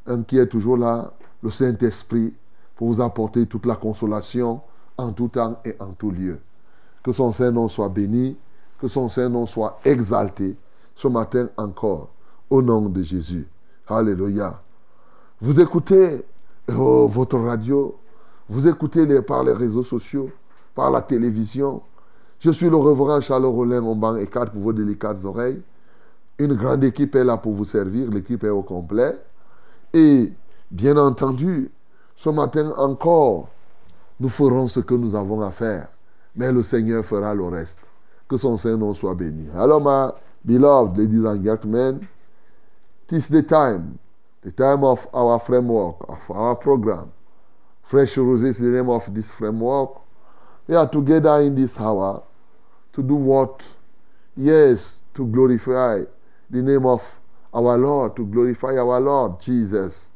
un 0.07 0.23
qui 0.23 0.39
est 0.39 0.47
toujours 0.47 0.77
là, 0.77 1.13
le 1.43 1.51
Saint-Esprit, 1.51 2.35
pour 2.77 2.89
vous 2.89 3.01
apporter 3.01 3.47
toute 3.47 3.67
la 3.67 3.77
consolation 3.77 4.61
en 4.97 5.13
tout 5.13 5.29
temps 5.29 5.61
et 5.65 5.75
en 5.81 5.93
tout 5.93 6.11
lieu. 6.11 6.39
Que 7.03 7.13
son 7.13 7.33
Saint-Nom 7.33 7.69
soit 7.69 7.89
béni, 7.89 8.37
que 8.81 8.89
son 8.89 9.09
Saint-Nom 9.09 9.47
soit 9.47 9.81
exalté 9.85 10.57
ce 10.95 11.09
matin 11.09 11.49
encore, 11.57 12.11
au 12.51 12.63
nom 12.63 12.89
de 12.89 13.03
Jésus. 13.03 13.47
Alléluia. 13.89 14.61
Vous 15.41 15.61
écoutez 15.61 16.25
oh, 16.77 17.09
votre 17.09 17.39
radio, 17.39 17.97
vous 18.49 18.69
écoutez 18.69 19.21
par 19.23 19.43
les 19.43 19.53
réseaux 19.53 19.83
sociaux, 19.83 20.31
par 20.75 20.91
la 20.91 21.03
télévision. 21.03 21.83
Je 22.41 22.51
suis 22.51 22.69
le 22.69 22.77
reverend 22.77 23.21
Charles 23.21 23.47
Rollin 23.47 23.83
banc 23.95 24.17
et 24.17 24.27
pour 24.27 24.63
vos 24.63 24.73
délicates 24.73 25.25
oreilles. 25.25 25.63
Une 26.39 26.55
grande 26.55 26.85
équipe 26.85 27.15
est 27.15 27.25
là 27.25 27.37
pour 27.37 27.53
vous 27.53 27.65
servir, 27.65 28.11
l'équipe 28.11 28.43
est 28.45 28.51
au 28.51 28.63
complet. 28.63 29.17
Et 29.93 30.33
bien 30.71 30.97
entendu, 30.97 31.71
ce 32.17 32.31
matin 32.31 32.73
encore, 32.77 33.49
nous 34.21 34.29
ferons 34.29 34.69
ce 34.69 34.81
que 34.81 34.95
nous 34.95 35.15
avons 35.15 35.41
à 35.43 35.51
faire. 35.51 35.89
Mais 36.37 36.53
le 36.53 36.63
Seigneur 36.63 37.05
fera 37.05 37.35
le 37.35 37.45
reste. 37.45 37.81
Que 38.29 38.37
son 38.37 38.57
Saint-Nom 38.57 38.95
soit 38.95 39.15
béni. 39.15 39.49
Alors, 39.55 39.81
my 39.81 40.13
beloved 40.45 40.97
ladies 40.97 41.25
and 41.25 41.45
gentlemen, 41.45 42.09
this 43.09 43.25
is 43.25 43.29
the 43.29 43.43
time, 43.43 43.99
the 44.43 44.51
time 44.51 44.83
of 44.83 45.07
our 45.13 45.39
framework, 45.39 45.97
of 46.09 46.31
our 46.31 46.57
program. 46.57 47.13
Fresh 47.83 48.17
Roses 48.17 48.57
is 48.57 48.59
the 48.59 48.71
name 48.71 48.89
of 48.89 49.13
this 49.15 49.31
framework. 49.31 50.01
We 50.67 50.75
are 50.75 50.89
together 50.89 51.41
in 51.41 51.55
this 51.55 51.79
hour 51.79 52.23
to 52.95 53.03
do 53.03 53.15
what? 53.15 53.63
Yes, 54.37 55.03
to 55.15 55.27
glorify 55.27 56.03
the 56.51 56.63
name 56.63 56.87
of 56.87 57.03
our 57.53 57.77
Lord, 57.77 58.17
to 58.17 58.27
glorify 58.27 58.77
our 58.79 59.01
Lord 59.01 59.41
Jesus. 59.41 60.11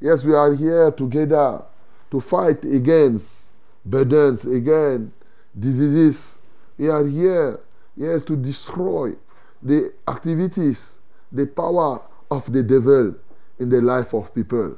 Yes, 0.00 0.24
we 0.24 0.34
are 0.34 0.54
here 0.54 0.90
together 0.90 1.62
to 2.10 2.20
fight 2.20 2.64
against 2.64 3.50
burdens, 3.84 4.46
again, 4.46 5.12
diseases. 5.58 6.40
We 6.78 6.88
are 6.88 7.04
here, 7.04 7.60
yes, 7.96 8.22
to 8.24 8.36
destroy 8.36 9.12
the 9.62 9.92
activities, 10.08 10.98
the 11.30 11.46
power 11.46 12.00
of 12.30 12.50
the 12.50 12.62
devil 12.62 13.14
in 13.58 13.68
the 13.68 13.82
life 13.82 14.14
of 14.14 14.34
people. 14.34 14.76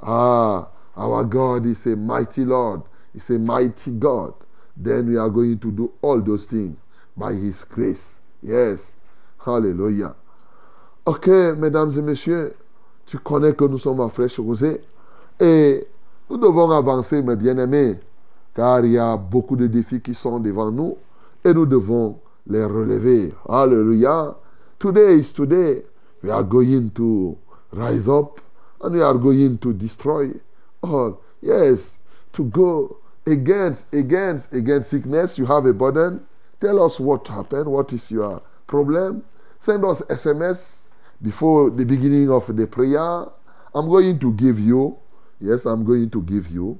Ah, 0.00 0.68
our 0.96 1.24
God 1.24 1.66
is 1.66 1.84
a 1.86 1.96
mighty 1.96 2.44
Lord, 2.44 2.82
is 3.14 3.28
a 3.30 3.38
mighty 3.38 3.90
God. 3.90 4.34
Then 4.76 5.08
we 5.08 5.16
are 5.16 5.28
going 5.28 5.58
to 5.58 5.72
do 5.72 5.92
all 6.00 6.20
those 6.20 6.46
things 6.46 6.76
by 7.16 7.32
His 7.32 7.64
grace. 7.64 8.20
Yes, 8.42 8.96
hallelujah. 9.44 10.14
Ok, 11.04 11.26
mesdames 11.56 11.98
et 11.98 12.02
messieurs, 12.02 12.54
tu 13.06 13.18
connais 13.18 13.54
que 13.54 13.64
nous 13.64 13.78
sommes 13.78 14.00
à 14.00 14.08
fraîche 14.08 14.38
rosée 14.38 14.80
et 15.40 15.86
nous 16.30 16.36
devons 16.38 16.70
avancer, 16.70 17.22
mes 17.22 17.36
bien-aimés, 17.36 17.98
car 18.54 18.84
il 18.84 18.92
y 18.92 18.98
a 18.98 19.16
beaucoup 19.16 19.56
de 19.56 19.66
défis 19.66 20.00
qui 20.00 20.14
sont 20.14 20.40
devant 20.40 20.70
nous 20.70 20.96
et 21.44 21.52
nous 21.52 21.66
devons 21.66 22.18
les 22.46 22.64
relever. 22.64 23.32
Alléluia. 23.48 24.36
Today 24.78 25.18
is 25.18 25.32
today. 25.32 25.82
We 26.22 26.30
are 26.30 26.44
going 26.44 26.90
to 26.90 27.36
rise 27.72 28.08
up 28.08 28.40
and 28.80 28.94
we 28.94 29.02
are 29.02 29.14
going 29.14 29.58
to 29.58 29.72
destroy 29.72 30.30
all. 30.82 31.20
Yes, 31.40 32.00
to 32.32 32.44
go 32.44 32.98
against, 33.26 33.92
against, 33.92 34.52
against 34.54 34.90
sickness. 34.90 35.38
You 35.38 35.46
have 35.46 35.66
a 35.66 35.72
burden. 35.72 36.26
Tell 36.60 36.84
us 36.84 37.00
what 37.00 37.26
happened. 37.28 37.66
What 37.66 37.92
is 37.92 38.10
your 38.10 38.42
problem? 38.66 39.24
Send 39.58 39.84
us 39.84 40.02
SMS 40.02 40.81
before 41.22 41.70
the 41.70 41.84
beginning 41.84 42.30
of 42.30 42.54
the 42.54 42.66
prayer, 42.66 43.26
I'm 43.74 43.88
going 43.88 44.18
to 44.18 44.32
give 44.32 44.58
you, 44.58 44.98
yes, 45.40 45.64
I'm 45.64 45.84
going 45.84 46.10
to 46.10 46.22
give 46.22 46.50
you 46.50 46.78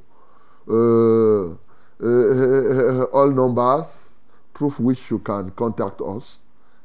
uh, 0.68 1.52
uh, 2.04 3.04
all 3.12 3.30
numbers 3.30 4.14
through 4.54 4.70
which 4.70 5.10
you 5.10 5.20
can 5.20 5.50
contact 5.52 6.00
us. 6.00 6.40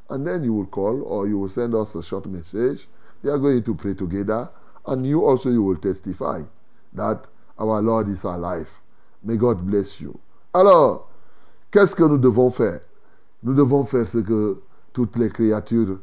And 0.10 0.26
then 0.26 0.44
you 0.44 0.54
will 0.54 0.68
call 0.68 1.04
or 1.04 1.28
you 1.28 1.38
will 1.40 1.50
send 1.50 1.76
us 1.76 1.96
a 1.96 2.04
short 2.04 2.28
message. 2.28 2.88
We 3.24 3.30
are 3.30 3.38
going 3.38 3.64
to 3.64 3.76
pray 3.76 3.94
together. 3.94 4.50
And 4.86 5.06
you 5.06 5.26
also 5.26 5.50
you 5.50 5.64
will 5.64 5.76
testify 5.76 6.44
that 6.94 7.26
our 7.60 7.82
Lord 7.82 8.08
is 8.08 8.24
alive. 8.24 8.70
May 9.24 9.36
God 9.36 9.66
bless 9.66 10.00
you. 10.00 10.18
Alors, 10.54 11.10
qu'est-ce 11.72 11.94
que 11.94 12.04
nous 12.04 12.18
devons 12.18 12.50
faire? 12.50 12.82
Nous 13.44 13.54
devons 13.54 13.84
faire 13.84 14.08
ce 14.08 14.20
que 14.20 14.62
toutes 14.94 15.18
les 15.18 15.30
créatures 15.30 16.00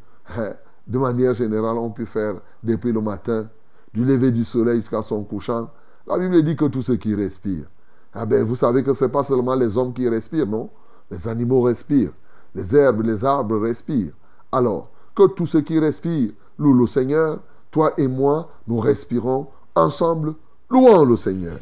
de 0.87 0.99
manière 0.99 1.35
générale, 1.35 1.79
on 1.79 1.91
peut 1.91 2.05
faire 2.05 2.35
depuis 2.63 2.93
le 2.93 3.01
matin, 3.01 3.49
du 3.93 4.05
lever 4.05 4.31
du 4.31 4.45
soleil 4.45 4.81
jusqu'à 4.81 5.03
son 5.03 5.23
couchant. 5.25 5.71
La 6.07 6.19
Bible 6.19 6.43
dit 6.43 6.57
que 6.57 6.67
tout 6.67 6.83
ce 6.83 6.93
qui 6.93 7.15
respire. 7.15 7.65
Ah 8.13 8.27
ben, 8.27 8.45
vous 8.45 8.57
savez 8.57 8.83
que 8.85 8.93
ce 8.93 9.05
n'est 9.05 9.11
pas 9.11 9.25
seulement 9.25 9.55
les 9.55 9.77
hommes 9.79 9.93
qui 9.93 10.09
respirent, 10.09 10.47
non? 10.47 10.71
Les 11.11 11.27
animaux 11.29 11.63
respirent, 11.63 12.13
les 12.55 12.75
herbes, 12.75 13.03
les 13.03 13.25
arbres 13.25 13.59
respirent. 13.59 14.13
Alors, 14.53 14.91
que 15.15 15.27
tout 15.29 15.47
ce 15.47 15.59
qui 15.59 15.79
respire 15.79 16.31
loue 16.59 16.75
le 16.75 16.87
Seigneur, 16.87 17.41
toi 17.71 17.93
et 17.99 18.09
moi, 18.09 18.51
nous 18.67 18.79
respirons 18.79 19.49
ensemble, 19.75 20.35
louons 20.71 21.05
le 21.05 21.17
Seigneur. 21.17 21.59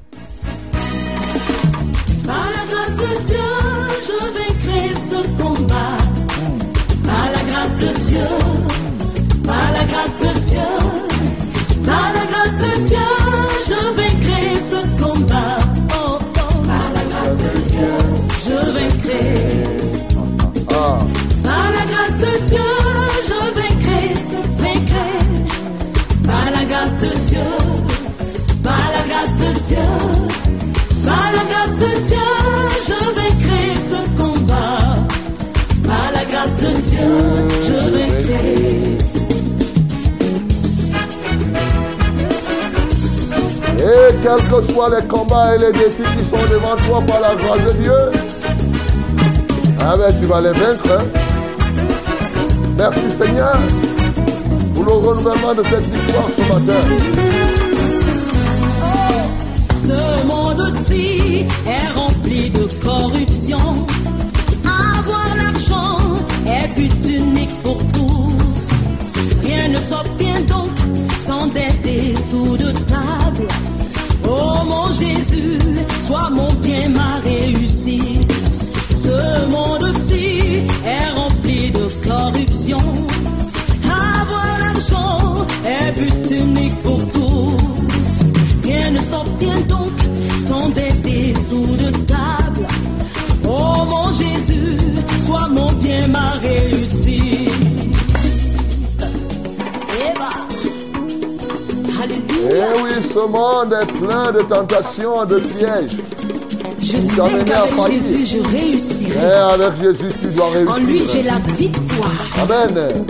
Par 2.27 2.47
la 2.51 2.65
grâce 2.71 2.97
de 2.97 3.27
Dieu, 3.27 3.39
je 4.07 4.19
vais 4.35 4.55
créer 4.59 4.95
ce 4.95 5.43
combat. 5.43 5.99
Par 7.05 7.33
la 7.33 7.51
grâce 7.51 7.77
de 7.79 8.01
Dieu. 8.09 8.42
Je 32.09 33.01
vais 33.17 33.33
créer 33.45 33.77
ce 33.91 34.21
combat. 34.21 34.97
Par 35.85 36.09
la 36.15 36.25
grâce 36.31 36.57
de 36.57 36.71
Dieu, 36.89 37.11
je 37.67 37.79
vais 37.95 38.09
créer. 38.23 38.99
Et 43.79 44.15
quels 44.23 44.49
que 44.49 44.73
soient 44.73 44.91
les 45.01 45.07
combats 45.09 45.57
et 45.57 45.59
les 45.59 45.73
défis 45.73 46.03
qui 46.17 46.25
sont 46.25 46.47
devant 46.51 46.77
toi 46.87 47.03
par 47.07 47.21
la 47.21 47.35
grâce 47.35 47.65
de 47.65 47.83
Dieu, 47.83 48.01
ah 49.81 49.97
ben, 49.97 50.13
tu 50.21 50.27
vas 50.27 50.41
les 50.41 50.51
vaincre. 50.51 50.89
Hein. 50.91 51.05
Merci 52.77 53.11
Seigneur 53.19 53.57
pour 54.75 54.85
le 54.85 54.93
renouvellement 54.93 55.55
de 55.55 55.63
cette 55.65 55.83
victoire 55.83 56.29
ce 56.37 56.43
matin. 56.53 56.81
Oh, 58.83 59.23
ce 59.73 60.27
monde-ci 60.73 61.47
est 61.67 61.93
rempli 61.95 62.51
de 62.51 62.69
corruption. 62.83 63.87
Avoir 64.65 65.29
l'argent 65.37 65.99
est 66.47 66.69
but 66.77 67.07
unique 67.09 67.63
pour 67.63 67.79
tous. 67.93 68.63
Rien 69.45 69.69
ne 69.69 69.79
s'obtient 69.79 70.41
donc 70.43 70.71
sans 71.27 71.47
des 71.49 72.15
sous 72.31 72.57
de 72.57 72.71
table. 72.73 73.49
Oh 74.25 74.65
mon 74.67 74.91
Jésus, 74.93 75.59
sois 76.07 76.31
mon 76.31 76.53
bien, 76.63 76.89
ma 76.89 77.17
réussite. 77.25 78.33
Ce 79.05 79.51
monde-ci 79.51 80.65
est 80.87 81.11
rempli 81.15 81.71
de 81.71 81.87
corruption. 82.09 82.83
Avoir 83.85 84.59
l'argent 84.65 85.47
est 85.67 85.93
but 85.93 86.31
unique 86.31 86.83
pour 86.83 87.01
tous. 87.11 88.25
Rien 88.65 88.91
ne 88.93 89.01
s'obtient 89.01 89.61
donc 89.69 90.02
sans 90.49 90.69
des 90.71 91.35
sous 91.49 91.77
de 91.77 91.91
table. 92.07 92.67
Oh 93.45 93.85
mon 93.89 94.11
Jésus, 94.13 94.77
sois 95.27 95.49
mon 95.49 95.71
bien, 95.83 96.07
ma 96.09 96.31
réussite. 96.43 97.51
Eh 102.45 102.83
oui, 102.83 102.91
ce 103.15 103.27
monde 103.29 103.73
est 103.81 103.93
plein 104.05 104.33
de 104.33 104.41
tentations, 104.43 105.25
de 105.27 105.39
pièges. 105.39 105.97
Je 106.81 106.99
sais 106.99 107.45
qu'avec. 107.47 107.93
Jésus, 107.93 108.27
je 108.27 108.39
Et 108.39 108.59
réussirai. 108.59 109.33
avec 109.33 109.77
Jésus, 109.81 110.09
tu 110.21 110.27
dois 110.29 110.47
En 110.69 110.77
lui, 110.79 110.99
j'ai 110.99 111.21
réussir. 111.21 111.33
la 111.33 111.55
victoire. 111.55 112.11
Amen. 112.43 113.07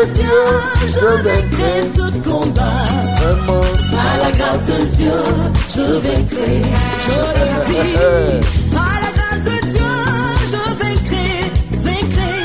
De 0.00 0.12
Dieu, 0.12 0.40
je 0.86 1.06
vaincrai 1.24 1.82
ce 1.94 2.28
combat. 2.28 2.84
Vraiment. 3.20 3.64
Par 3.94 4.12
la 4.22 4.30
grâce 4.32 4.64
de 4.64 4.84
Dieu, 4.96 5.20
je 5.74 5.82
vaincrai, 6.04 6.62
je 7.06 7.18
le 7.38 7.48
dis. 7.66 7.92
Par 8.74 8.94
la 9.04 9.10
grâce 9.18 9.44
de 9.44 9.56
Dieu, 9.70 9.92
je 10.52 10.62
vaincrai, 10.80 11.32
vaincrai. 11.86 12.36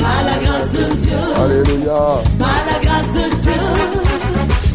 Par 0.00 0.20
la 0.28 0.36
grâce 0.44 0.72
de 0.72 0.84
Dieu, 0.96 1.24
Alléluia. 1.42 2.02
par 2.38 2.60
la 2.70 2.78
grâce 2.84 3.12
de 3.12 3.36
Dieu, 3.42 3.62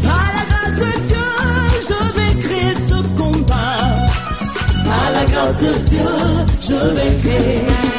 par 0.04 0.28
la 0.38 0.43
grâce 0.52 0.78
de 0.86 0.91
Dieu, 1.08 1.30
je 1.89 2.00
vaincrai 2.17 2.65
ce 2.89 2.97
combat. 3.19 3.80
Par 4.86 5.08
la 5.15 5.26
grâce 5.32 5.58
de 5.58 5.74
Dieu, 5.89 6.12
je 6.67 6.76
vaincrai. 6.95 7.92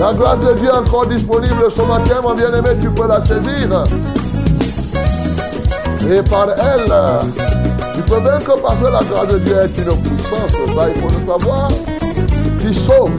La 0.00 0.14
grâce 0.14 0.40
de 0.40 0.54
Dieu 0.54 0.70
est 0.70 0.78
encore 0.78 1.06
disponible 1.06 1.70
ce 1.70 1.82
matin, 1.82 2.22
mon 2.22 2.32
bien-aimé, 2.32 2.70
tu 2.80 2.88
peux 2.88 3.06
la 3.06 3.22
saisir. 3.22 3.84
Et 6.10 6.22
par 6.22 6.48
elle, 6.48 6.90
tu 7.94 8.00
peux 8.04 8.18
vaincre 8.20 8.58
parce 8.62 8.78
que 8.78 8.84
la 8.84 9.02
grâce 9.02 9.28
de 9.28 9.38
Dieu 9.40 9.56
est 9.58 9.76
une 9.76 10.02
puissance, 10.02 10.52
ça 10.74 10.88
il 10.88 11.00
faut 11.02 11.08
le 11.08 11.26
savoir, 11.26 11.68
qui 12.60 12.72
sauve 12.72 13.10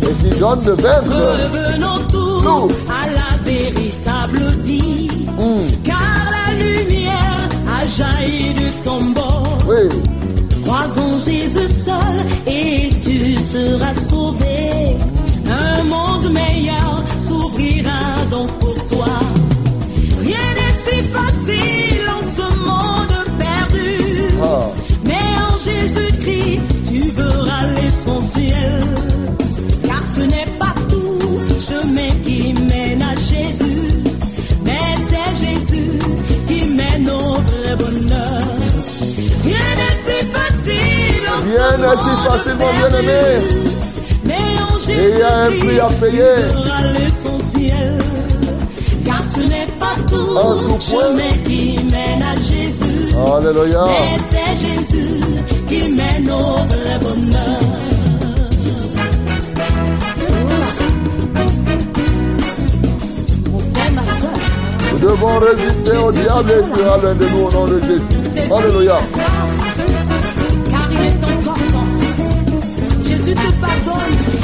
et 0.00 0.14
qui 0.24 0.40
donne 0.40 0.62
de 0.64 0.70
vaincre. 0.70 1.12
Revenons 1.12 2.06
tous 2.10 2.42
Nous. 2.42 2.70
à 2.88 3.10
la 3.10 3.44
véritable 3.44 4.62
vie. 4.62 5.10
Car 5.84 5.98
la 6.30 6.54
lumière 6.54 7.48
a 7.68 7.86
jailli 7.86 8.54
du 8.54 8.70
tombeau. 8.82 9.42
Oui, 9.68 9.90
Croisons 10.64 11.18
Jésus 11.18 11.68
seul 11.68 12.16
et 12.46 12.88
tu 13.02 13.34
seras 13.34 13.92
sauvé. 13.92 14.96
Un 15.84 15.86
monde 15.86 16.32
meilleur 16.32 17.04
s'ouvrira 17.18 18.24
donc 18.30 18.48
pour 18.58 18.74
toi. 18.86 19.06
Rien 20.20 20.46
n'est 20.58 20.76
si 20.84 21.02
facile 21.08 22.06
en 22.16 22.22
ce 22.36 22.46
monde 22.68 23.16
perdu. 23.38 23.98
Ah. 24.42 24.66
Mais 25.04 25.26
en 25.48 25.58
Jésus-Christ, 25.58 26.60
tu 26.88 27.00
verras 27.10 27.66
l'essentiel. 27.76 28.82
Car 29.84 30.02
ce 30.14 30.20
n'est 30.20 30.52
pas 30.58 30.74
tout 30.88 31.38
chemin 31.68 32.10
qui 32.24 32.54
mène 32.54 33.02
à 33.02 33.14
Jésus. 33.16 33.90
Mais 34.64 34.94
c'est 35.08 35.46
Jésus 35.46 35.98
qui 36.48 36.64
mène 36.66 37.10
au 37.10 37.34
vrai 37.34 37.76
bonheur. 37.78 38.42
Rien 39.44 39.70
n'est 39.78 39.98
si 40.04 40.18
facile 40.36 41.24
en 41.28 41.38
Rien 41.44 41.70
ce 41.72 41.80
n'est 41.82 41.96
si 41.96 42.08
monde 42.08 42.42
facile, 42.42 43.64
mon 43.64 43.73
Et 44.86 45.10
il 45.12 45.18
y 45.18 45.22
a 45.22 45.38
un 45.40 45.50
prix 45.50 45.80
à 45.80 45.86
payer. 45.86 46.34
l'essentiel. 46.94 47.98
Car 49.04 49.22
ce 49.34 49.40
n'est 49.40 49.68
pas 49.78 49.94
tout 50.08 50.34
poing. 50.34 50.80
chemin 50.80 51.34
qui 51.46 51.78
mène 51.84 52.22
à 52.22 52.34
Jésus. 52.36 53.14
Alléluia. 53.36 53.84
Mais 53.86 54.18
c'est 54.30 54.56
Jésus 54.66 55.20
qui 55.68 55.88
mène 55.92 56.30
au 56.30 56.54
vrai 56.54 56.98
bonheur. 57.00 57.60
Mon 63.50 63.58
frère, 63.58 63.92
ma 63.92 64.02
soeur, 64.02 64.38
Nous 64.92 64.98
devons 64.98 65.38
résister 65.38 65.96
au 65.96 66.12
diable 66.12 66.50
et 66.52 66.78
sera 66.78 66.98
l'un 66.98 67.14
de 67.14 67.24
nous 67.26 67.44
au 67.46 67.52
nom 67.52 67.66
de 67.66 67.80
Jésus. 67.80 68.52
Alléluia. 68.52 68.98
car 70.70 70.88
il 70.92 70.98
est 71.06 71.24
encore 71.24 71.54
temps. 71.72 71.90
Jésus 73.08 73.34
te 73.34 73.52
pardonne, 73.60 74.43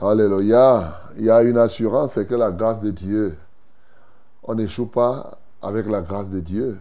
Alléluia. 0.00 1.00
Il 1.16 1.24
y 1.24 1.30
a 1.30 1.42
une 1.44 1.56
assurance, 1.56 2.14
c'est 2.14 2.26
que 2.26 2.34
la 2.34 2.50
grâce 2.50 2.80
de 2.80 2.90
Dieu, 2.90 3.38
on 4.42 4.56
n'échoue 4.56 4.86
pas 4.86 5.38
avec 5.62 5.86
la 5.86 6.00
grâce 6.00 6.28
de 6.30 6.40
Dieu. 6.40 6.78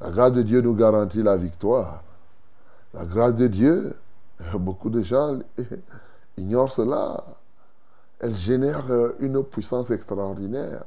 La 0.00 0.10
grâce 0.10 0.32
de 0.32 0.42
Dieu 0.42 0.62
nous 0.62 0.74
garantit 0.74 1.22
la 1.22 1.36
victoire. 1.36 2.02
La 2.94 3.04
grâce 3.04 3.34
de 3.34 3.46
Dieu, 3.46 3.94
beaucoup 4.54 4.88
de 4.88 5.02
gens 5.02 5.38
ignorent 6.38 6.72
cela. 6.72 7.22
Elle 8.20 8.34
génère 8.34 8.86
une 9.20 9.44
puissance 9.44 9.90
extraordinaire 9.90 10.84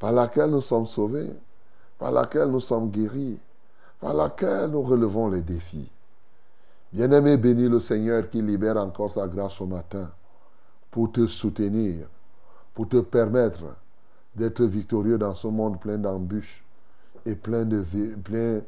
par 0.00 0.10
laquelle 0.10 0.50
nous 0.50 0.62
sommes 0.62 0.88
sauvés, 0.88 1.30
par 1.98 2.10
laquelle 2.10 2.48
nous 2.48 2.60
sommes 2.60 2.90
guéris, 2.90 3.38
par 4.00 4.12
laquelle 4.12 4.70
nous 4.70 4.82
relevons 4.82 5.28
les 5.28 5.42
défis. 5.42 5.90
Bien-aimé, 6.92 7.36
bénis 7.36 7.68
le 7.68 7.78
Seigneur 7.78 8.28
qui 8.28 8.42
libère 8.42 8.76
encore 8.78 9.12
sa 9.12 9.28
grâce 9.28 9.52
ce 9.52 9.64
matin 9.64 10.10
pour 10.90 11.12
te 11.12 11.26
soutenir, 11.26 12.06
pour 12.74 12.88
te 12.88 13.00
permettre 13.00 13.64
d'être 14.34 14.64
victorieux 14.64 15.18
dans 15.18 15.34
ce 15.34 15.48
monde 15.48 15.80
plein 15.80 15.98
d'embûches 15.98 16.64
et 17.26 17.34
plein 17.34 17.64
de 17.64 17.84
plein, 18.22 18.60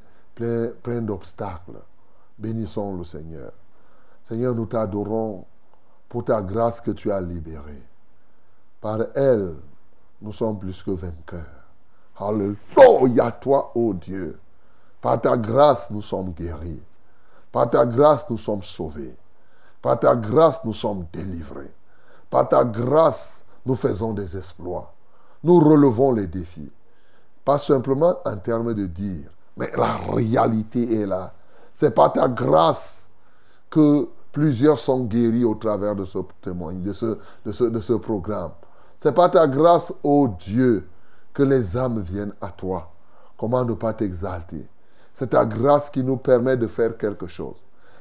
plein, 0.82 1.00
d'obstacles. 1.00 1.80
Bénissons 2.38 2.96
le 2.96 3.04
Seigneur. 3.04 3.52
Seigneur, 4.28 4.54
nous 4.54 4.66
t'adorons 4.66 5.44
pour 6.08 6.24
ta 6.24 6.42
grâce 6.42 6.80
que 6.80 6.90
tu 6.90 7.10
as 7.10 7.20
libérée. 7.20 7.84
Par 8.80 9.00
elle, 9.14 9.54
nous 10.22 10.32
sommes 10.32 10.58
plus 10.58 10.82
que 10.82 10.90
vainqueurs. 10.90 11.44
Alléluia, 12.18 13.30
toi, 13.32 13.72
ô 13.74 13.94
Dieu. 13.94 14.38
Par 15.00 15.20
ta 15.20 15.36
grâce, 15.36 15.90
nous 15.90 16.02
sommes 16.02 16.32
guéris. 16.32 16.82
Par 17.52 17.70
ta 17.70 17.86
grâce, 17.86 18.28
nous 18.28 18.38
sommes 18.38 18.62
sauvés. 18.62 19.16
Par 19.80 19.98
ta 19.98 20.14
grâce, 20.14 20.64
nous 20.64 20.74
sommes 20.74 21.06
délivrés. 21.12 21.72
Par 22.30 22.48
ta 22.48 22.64
grâce, 22.64 23.44
nous 23.66 23.74
faisons 23.74 24.12
des 24.12 24.36
exploits. 24.36 24.92
Nous 25.42 25.58
relevons 25.58 26.12
les 26.12 26.26
défis. 26.26 26.72
Pas 27.44 27.58
simplement 27.58 28.16
en 28.24 28.36
termes 28.36 28.72
de 28.74 28.86
dire, 28.86 29.28
mais 29.56 29.70
la 29.76 29.96
réalité 29.96 31.00
est 31.00 31.06
là. 31.06 31.32
C'est 31.74 31.94
par 31.94 32.12
ta 32.12 32.28
grâce 32.28 33.08
que 33.68 34.08
plusieurs 34.32 34.78
sont 34.78 35.04
guéris 35.04 35.44
au 35.44 35.54
travers 35.54 35.96
de 35.96 36.04
ce 36.04 36.18
témoignage, 36.40 36.84
de 36.84 36.92
ce, 36.92 37.18
de 37.46 37.52
ce, 37.52 37.64
de 37.64 37.80
ce 37.80 37.92
programme. 37.94 38.52
C'est 38.98 39.12
par 39.14 39.30
ta 39.30 39.46
grâce, 39.46 39.92
ô 40.02 40.28
Dieu, 40.38 40.86
que 41.32 41.42
les 41.42 41.76
âmes 41.76 42.00
viennent 42.00 42.34
à 42.40 42.50
toi. 42.50 42.92
Comment 43.38 43.64
ne 43.64 43.72
pas 43.74 43.94
t'exalter? 43.94 44.68
C'est 45.14 45.28
ta 45.30 45.44
grâce 45.44 45.90
qui 45.90 46.04
nous 46.04 46.16
permet 46.16 46.56
de 46.56 46.66
faire 46.66 46.96
quelque 46.96 47.26
chose. 47.26 47.56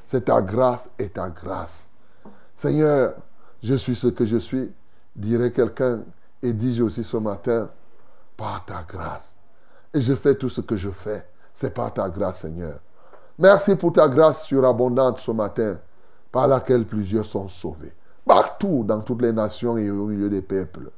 C'est 0.06 0.26
ta 0.26 0.42
grâce 0.42 0.90
et 1.00 1.10
ta 1.10 1.30
grâce. 1.30 1.88
Seigneur, 2.56 3.14
je 3.62 3.76
suis 3.76 3.96
ce 3.96 4.08
que 4.08 4.26
je 4.26 4.38
suis, 4.38 4.72
dirait 5.16 5.52
quelqu'un, 5.52 6.02
et 6.42 6.54
dis-je 6.54 6.84
aussi 6.84 7.04
ce 7.04 7.18
matin, 7.18 7.70
par 8.38 8.64
ta 8.66 8.86
grâce. 8.88 9.38
Et 9.94 10.02
je 10.02 10.14
fais 10.16 10.36
tout 10.36 10.50
ce 10.50 10.62
que 10.62 10.78
je 10.78 10.90
fais. 10.90 11.26
C'est 11.54 11.74
par 11.74 11.94
ta 11.94 12.08
grâce, 12.10 12.42
Seigneur. 12.42 12.80
Merci 13.38 13.76
pour 13.76 13.94
ta 13.94 14.08
grâce 14.08 14.46
surabondante 14.46 15.18
ce 15.20 15.32
matin, 15.32 15.78
par 16.32 16.48
laquelle 16.48 16.86
plusieurs 16.86 17.26
sont 17.26 17.48
sauvés. 17.48 17.94
Partout, 18.26 18.84
dans 18.86 19.02
toutes 19.02 19.22
les 19.22 19.34
nations 19.34 19.78
et 19.78 19.90
au 19.90 20.06
milieu 20.06 20.30
des 20.30 20.42
peuples. 20.42 20.92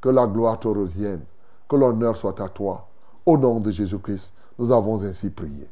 Que 0.00 0.08
la 0.08 0.26
gloire 0.26 0.58
te 0.58 0.68
revienne. 0.68 1.20
Que 1.68 1.76
l'honneur 1.76 2.16
soit 2.16 2.40
à 2.40 2.48
toi. 2.48 2.88
Au 3.26 3.36
nom 3.36 3.60
de 3.60 3.70
Jésus-Christ, 3.70 4.32
nous 4.58 4.72
avons 4.72 5.04
ainsi 5.04 5.30
prié. 5.30 5.68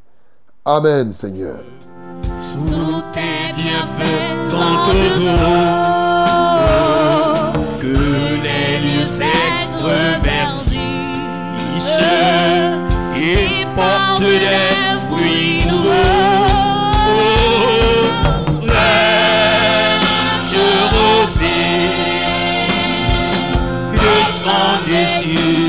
Amen, 0.64 1.12
Seigneur. 1.12 1.58
Sous 2.40 3.02
tes 3.12 3.52
bienfaits 3.56 4.18
secs 9.08 9.26
revertissent 9.80 10.78
et 13.16 13.66
portent 13.74 14.20
des 14.22 14.98
fruits 15.08 15.64
nouveaux. 15.66 16.28
Rosée, 20.90 21.90
le 23.92 24.16
sang 24.42 24.72
des 24.86 25.06
cieux 25.18 25.67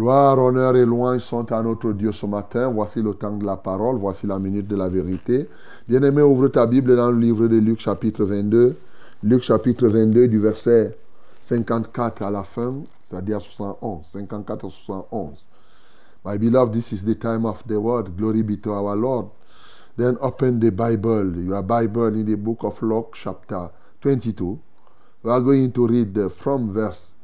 Gloire, 0.00 0.38
honneur 0.38 0.76
et 0.76 0.86
louange 0.86 1.20
sont 1.20 1.52
à 1.52 1.62
notre 1.62 1.92
Dieu 1.92 2.10
ce 2.10 2.24
matin. 2.24 2.70
Voici 2.70 3.02
le 3.02 3.12
temps 3.12 3.36
de 3.36 3.44
la 3.44 3.58
parole, 3.58 3.96
voici 3.96 4.26
la 4.26 4.38
minute 4.38 4.66
de 4.66 4.74
la 4.74 4.88
vérité. 4.88 5.46
Bien-aimé, 5.86 6.22
ouvre 6.22 6.48
ta 6.48 6.66
Bible 6.66 6.96
dans 6.96 7.10
le 7.10 7.18
livre 7.18 7.48
de 7.48 7.58
Luc 7.58 7.80
chapitre 7.80 8.24
22. 8.24 8.78
Luc 9.22 9.42
chapitre 9.42 9.88
22 9.88 10.28
du 10.28 10.38
verset 10.38 10.96
54 11.42 12.22
à 12.22 12.30
la 12.30 12.44
fin, 12.44 12.76
c'est-à-dire 13.04 13.42
71. 13.42 14.06
54 14.06 14.64
à 14.64 14.70
71. 14.70 15.44
My 16.24 16.38
beloved, 16.38 16.72
this 16.72 16.92
is 16.92 17.04
the 17.04 17.18
time 17.18 17.44
of 17.44 17.62
the 17.66 17.76
word. 17.76 18.16
Glory 18.16 18.42
be 18.42 18.58
to 18.58 18.72
our 18.72 18.96
Lord. 18.96 19.26
Then 19.98 20.16
open 20.22 20.60
the 20.60 20.70
Bible, 20.70 21.30
your 21.44 21.60
Bible 21.60 22.14
in 22.14 22.24
the 22.24 22.36
book 22.36 22.64
of 22.64 22.80
Luke 22.80 23.12
chapter 23.12 23.68
22. 24.00 24.58
We 25.24 25.30
are 25.30 25.42
going 25.42 25.72
to 25.72 25.86
read 25.86 26.16
from 26.32 26.72
verse 26.72 27.16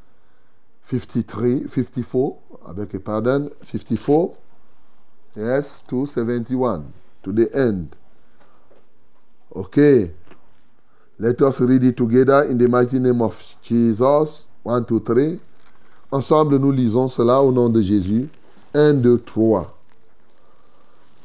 53, 0.87 1.67
54, 1.67 2.37
I 2.69 2.71
beg 2.71 2.93
your 2.93 3.01
pardon, 3.01 3.51
54, 3.65 4.35
yes, 5.35 5.83
to 5.89 6.05
71, 6.05 6.93
to 7.23 7.33
the 7.33 7.53
end. 7.53 7.95
Okay. 9.53 10.11
Let 11.19 11.41
us 11.41 11.59
read 11.59 11.83
it 11.83 11.97
together 11.97 12.43
in 12.43 12.57
the 12.57 12.67
mighty 12.67 12.99
name 12.99 13.21
of 13.21 13.35
Jesus. 13.61 14.47
1, 14.63 14.85
2, 14.85 14.99
3. 14.99 15.39
Ensemble, 16.11 16.57
nous 16.57 16.71
lisons 16.71 17.09
cela 17.09 17.41
au 17.41 17.51
nom 17.51 17.69
de 17.69 17.81
Jésus. 17.81 18.29
1, 18.73 18.93
2, 18.93 19.19
3. 19.25 19.77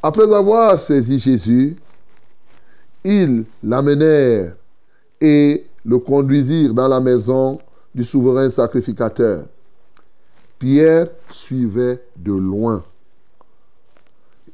Après 0.03 0.33
avoir 0.35 0.81
saisi 0.81 1.19
Jésus, 1.21 1.77
ils 3.05 3.45
l'amenèrent 3.63 4.57
et 5.21 5.67
le 5.85 5.99
conduisirent 5.99 6.75
dans 6.75 6.89
la 6.89 6.99
maison 6.99 7.61
du 7.95 8.05
souverain 8.05 8.51
sacrificateur. 8.51 9.47
Pierre 10.59 11.09
suivait 11.31 12.03
de 12.17 12.33
loin. 12.33 12.85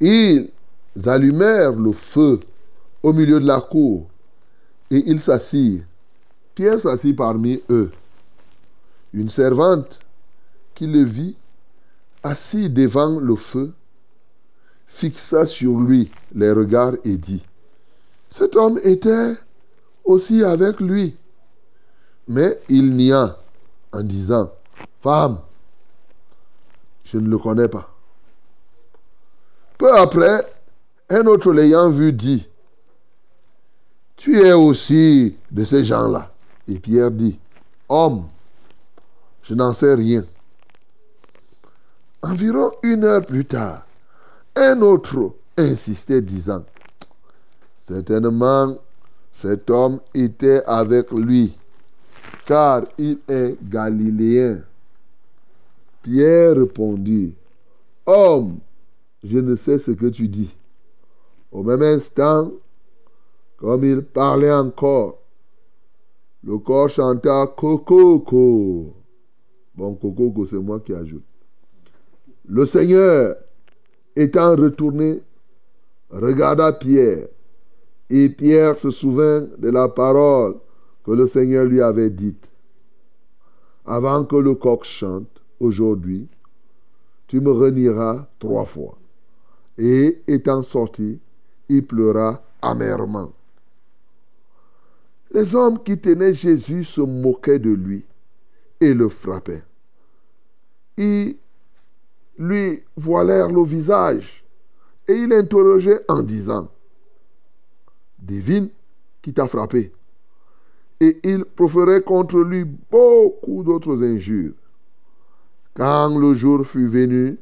Ils 0.00 0.50
allumèrent 1.06 1.72
le 1.72 1.92
feu 1.92 2.40
au 3.02 3.12
milieu 3.12 3.40
de 3.40 3.46
la 3.46 3.60
cour 3.60 4.06
et 4.90 5.02
ils 5.06 5.20
s'assirent. 5.20 5.84
Pierre 6.54 6.80
s'assit 6.80 7.14
parmi 7.14 7.62
eux. 7.70 7.92
Une 9.12 9.28
servante 9.28 10.00
qui 10.74 10.86
le 10.86 11.02
vit 11.02 11.36
assis 12.22 12.68
devant 12.68 13.20
le 13.20 13.36
feu 13.36 13.72
fixa 14.86 15.46
sur 15.46 15.78
lui 15.78 16.10
les 16.34 16.50
regards 16.50 16.94
et 17.04 17.16
dit, 17.16 17.44
Cet 18.30 18.56
homme 18.56 18.80
était 18.82 19.34
aussi 20.04 20.42
avec 20.42 20.80
lui. 20.80 21.16
Mais 22.28 22.60
il 22.68 22.94
nia 22.94 23.38
en 23.90 24.02
disant, 24.02 24.52
Femme, 25.00 25.38
je 27.04 27.16
ne 27.18 27.28
le 27.28 27.38
connais 27.38 27.68
pas. 27.68 27.88
Peu 29.78 29.96
après, 29.96 30.44
un 31.08 31.24
autre 31.26 31.52
l'ayant 31.52 31.88
vu 31.90 32.12
dit, 32.12 32.46
Tu 34.16 34.44
es 34.44 34.52
aussi 34.52 35.36
de 35.50 35.64
ces 35.64 35.84
gens-là. 35.84 36.30
Et 36.66 36.78
Pierre 36.78 37.10
dit, 37.10 37.38
Homme, 37.88 38.26
je 39.42 39.54
n'en 39.54 39.72
sais 39.72 39.94
rien. 39.94 40.24
Environ 42.20 42.72
une 42.82 43.04
heure 43.04 43.24
plus 43.24 43.46
tard, 43.46 43.86
un 44.54 44.82
autre 44.82 45.32
insistait 45.56 46.20
disant, 46.20 46.64
Certainement, 47.86 48.76
cet 49.32 49.70
homme 49.70 50.00
était 50.12 50.62
avec 50.66 51.10
lui, 51.12 51.56
car 52.48 52.86
il 52.96 53.18
est 53.28 53.58
galiléen. 53.62 54.62
Pierre 56.02 56.56
répondit, 56.56 57.34
Homme, 58.06 58.56
je 59.22 59.38
ne 59.38 59.54
sais 59.54 59.78
ce 59.78 59.90
que 59.90 60.06
tu 60.06 60.28
dis. 60.28 60.56
Au 61.52 61.62
même 61.62 61.82
instant, 61.82 62.50
comme 63.58 63.84
il 63.84 64.00
parlait 64.00 64.50
encore, 64.50 65.18
le 66.42 66.56
corps 66.56 66.88
chanta 66.88 67.52
Coco. 67.54 68.94
Bon, 69.74 69.94
Coco, 69.96 70.46
c'est 70.46 70.56
moi 70.56 70.80
qui 70.80 70.94
ajoute. 70.94 71.24
Le 72.46 72.64
Seigneur, 72.64 73.36
étant 74.16 74.56
retourné, 74.56 75.20
regarda 76.08 76.72
Pierre. 76.72 77.28
Et 78.08 78.30
Pierre 78.30 78.78
se 78.78 78.90
souvint 78.90 79.46
de 79.58 79.68
la 79.68 79.86
parole 79.88 80.56
que 81.08 81.14
le 81.14 81.26
Seigneur 81.26 81.64
lui 81.64 81.80
avait 81.80 82.10
dite. 82.10 82.52
Avant 83.86 84.26
que 84.26 84.36
le 84.36 84.54
coq 84.54 84.84
chante, 84.84 85.42
aujourd'hui, 85.58 86.28
tu 87.26 87.40
me 87.40 87.50
renieras 87.50 88.28
trois 88.38 88.66
fois. 88.66 88.98
Et 89.78 90.20
étant 90.26 90.62
sorti, 90.62 91.18
il 91.70 91.86
pleura 91.86 92.42
amèrement. 92.60 93.32
Les 95.30 95.54
hommes 95.54 95.82
qui 95.82 95.98
tenaient 95.98 96.34
Jésus 96.34 96.84
se 96.84 97.00
moquaient 97.00 97.58
de 97.58 97.70
lui 97.70 98.04
et 98.78 98.92
le 98.92 99.08
frappaient. 99.08 99.64
Ils 100.98 101.36
lui 102.36 102.84
voilèrent 102.96 103.48
le 103.48 103.64
visage 103.64 104.44
et 105.06 105.14
il 105.14 105.32
interrogeait 105.32 106.02
en 106.06 106.20
disant, 106.20 106.68
Divine 108.18 108.68
qui 109.22 109.32
t'a 109.32 109.46
frappé? 109.46 109.90
Et 111.00 111.20
il 111.22 111.44
proférait 111.44 112.02
contre 112.02 112.40
lui 112.40 112.64
beaucoup 112.64 113.62
d'autres 113.62 114.02
injures. 114.02 114.54
Quand 115.74 116.18
le 116.18 116.34
jour 116.34 116.66
fut 116.66 116.88
venu, 116.88 117.38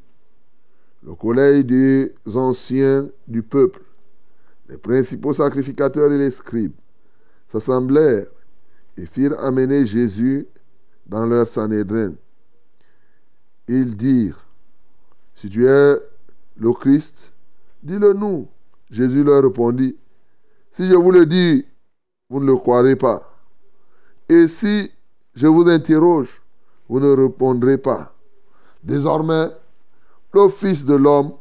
le 1.03 1.15
collège 1.15 1.65
des 1.65 2.15
anciens 2.35 3.09
du 3.27 3.43
peuple, 3.43 3.81
les 4.69 4.77
principaux 4.77 5.33
sacrificateurs 5.33 6.13
et 6.13 6.19
les 6.19 6.31
scribes, 6.31 6.75
s'assemblèrent 7.49 8.27
et 8.97 9.07
firent 9.07 9.39
amener 9.41 9.87
Jésus 9.87 10.47
dans 11.07 11.25
leur 11.25 11.47
Sanhédrin. 11.49 12.13
Ils 13.69 13.97
dirent, 13.97 14.45
si 15.35 15.49
tu 15.49 15.67
es 15.67 15.97
le 16.57 16.73
Christ, 16.73 17.33
Dis-le 17.87 18.15
nous. 18.15 18.49
Jésus 18.91 19.23
leur 19.23 19.45
répondit, 19.45 19.97
si 20.73 20.89
je 20.89 20.95
vous 20.95 21.13
le 21.13 21.25
dis, 21.25 21.65
vous 22.29 22.41
ne 22.41 22.47
le 22.47 22.57
croirez 22.57 22.97
pas. 22.97 23.36
Et 24.29 24.49
si 24.49 24.91
je 25.35 25.47
vous 25.47 25.69
interroge, 25.69 26.43
vous 26.89 27.01
ne 27.01 27.15
répondrez 27.15 27.79
pas. 27.79 28.13
Désormais, 28.83 29.49
le 30.33 30.49
Fils 30.49 30.85
de 30.85 30.95
l'homme 30.95 31.33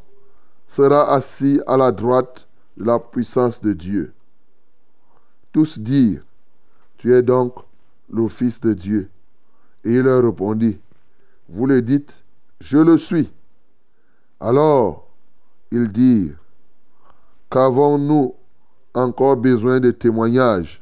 sera 0.67 1.13
assis 1.13 1.61
à 1.67 1.77
la 1.77 1.91
droite 1.91 2.47
de 2.77 2.85
la 2.85 2.99
puissance 2.99 3.61
de 3.61 3.73
Dieu. 3.73 4.13
Tous 5.51 5.79
dirent, 5.79 6.23
tu 6.97 7.13
es 7.13 7.21
donc 7.21 7.55
le 8.11 8.27
Fils 8.27 8.59
de 8.61 8.73
Dieu. 8.73 9.09
Et 9.83 9.91
il 9.91 10.01
leur 10.01 10.23
répondit, 10.23 10.79
vous 11.49 11.65
le 11.65 11.81
dites, 11.81 12.13
je 12.59 12.77
le 12.77 12.97
suis. 12.97 13.31
Alors, 14.39 15.07
ils 15.71 15.87
dirent, 15.91 16.37
qu'avons-nous 17.49 18.35
encore 18.93 19.37
besoin 19.37 19.79
de 19.79 19.91
témoignages 19.91 20.81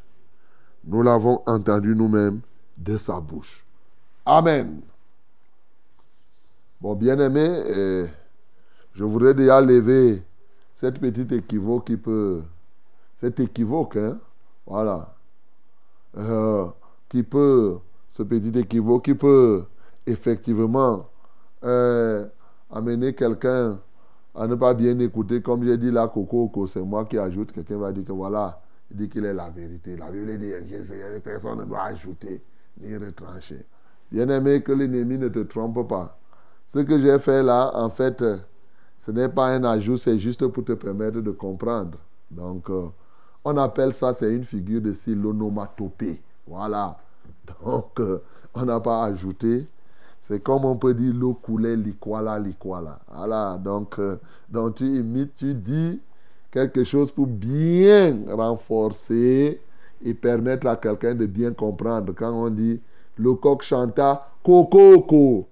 Nous 0.85 1.01
l'avons 1.01 1.41
entendu 1.45 1.95
nous-mêmes 1.95 2.41
de 2.77 2.97
sa 2.97 3.19
bouche. 3.19 3.65
Amen. 4.25 4.81
Bon, 6.81 6.95
bien-aimé, 6.95 7.47
euh, 7.47 8.07
je 8.93 9.03
voudrais 9.03 9.33
déjà 9.33 9.61
lever 9.61 10.23
cette 10.75 10.99
petite 10.99 11.31
équivoque 11.31 11.87
qui 11.87 11.97
peut... 11.97 12.41
Cet 13.17 13.39
équivoque, 13.39 13.95
hein, 13.95 14.17
voilà. 14.65 15.15
Euh, 16.17 16.65
qui 17.09 17.23
peut... 17.23 17.77
Ce 18.09 18.21
petit 18.21 18.57
équivoque 18.59 19.05
qui 19.05 19.15
peut 19.15 19.63
effectivement 20.05 21.07
euh, 21.63 22.27
amener 22.69 23.15
quelqu'un 23.15 23.79
à 24.35 24.45
ne 24.45 24.55
pas 24.55 24.73
bien 24.73 24.99
écouter. 24.99 25.41
Comme 25.41 25.63
j'ai 25.63 25.77
dit 25.77 25.89
là, 25.89 26.07
Coco, 26.07 26.67
c'est 26.67 26.81
moi 26.81 27.05
qui 27.05 27.17
ajoute. 27.17 27.51
Quelqu'un 27.51 27.77
va 27.77 27.91
dire 27.91 28.05
que 28.05 28.11
voilà, 28.11 28.61
il 28.61 28.72
dit 28.93 29.09
qu'il 29.09 29.25
est 29.25 29.33
la 29.33 29.49
vérité. 29.49 29.95
La 29.97 30.09
Bible 30.09 30.37
dit, 30.37 30.51
personne 31.23 31.59
ne 31.59 31.65
doit 31.65 31.83
ajouter 31.83 32.41
ni 32.81 32.95
retrancher. 32.97 33.65
Bien 34.11 34.29
aimé, 34.29 34.61
que 34.61 34.71
l'ennemi 34.71 35.17
ne 35.17 35.29
te 35.29 35.39
trompe 35.39 35.87
pas. 35.87 36.17
Ce 36.67 36.79
que 36.79 36.99
j'ai 36.99 37.17
fait 37.19 37.43
là, 37.43 37.71
en 37.75 37.89
fait, 37.89 38.23
ce 38.99 39.11
n'est 39.11 39.29
pas 39.29 39.47
un 39.47 39.63
ajout, 39.63 39.97
c'est 39.97 40.17
juste 40.17 40.47
pour 40.47 40.63
te 40.63 40.73
permettre 40.73 41.19
de 41.19 41.31
comprendre. 41.31 41.97
Donc, 42.31 42.69
euh, 42.69 42.87
on 43.43 43.57
appelle 43.57 43.93
ça, 43.93 44.13
c'est 44.13 44.33
une 44.33 44.43
figure 44.43 44.81
de 44.81 44.91
style 44.91 45.21
l'onomatopée. 45.21 46.21
Voilà. 46.47 46.97
Donc, 47.63 47.99
euh, 47.99 48.21
on 48.53 48.65
n'a 48.65 48.79
pas 48.79 49.03
ajouté. 49.03 49.67
C'est 50.21 50.41
comme 50.41 50.63
on 50.63 50.77
peut 50.77 50.93
dire 50.93 51.13
l'eau 51.13 51.33
coulait, 51.33 51.75
l'iquala, 51.75 52.39
l'iquala. 52.39 52.99
Voilà. 53.13 53.57
Donc, 53.57 53.99
euh, 53.99 54.17
donc, 54.49 54.75
tu 54.75 54.85
imites, 54.85 55.35
tu 55.35 55.53
dis 55.53 56.01
quelque 56.53 56.83
chose 56.83 57.11
pour 57.11 57.25
bien 57.25 58.15
renforcer 58.29 59.59
et 60.05 60.13
permettre 60.13 60.67
à 60.67 60.75
quelqu'un 60.75 61.15
de 61.15 61.25
bien 61.25 61.51
comprendre. 61.51 62.13
Quand 62.15 62.31
on 62.31 62.51
dit 62.51 62.79
le 63.17 63.33
coq 63.33 63.63
chanta 63.63 64.29
coco, 64.43 65.47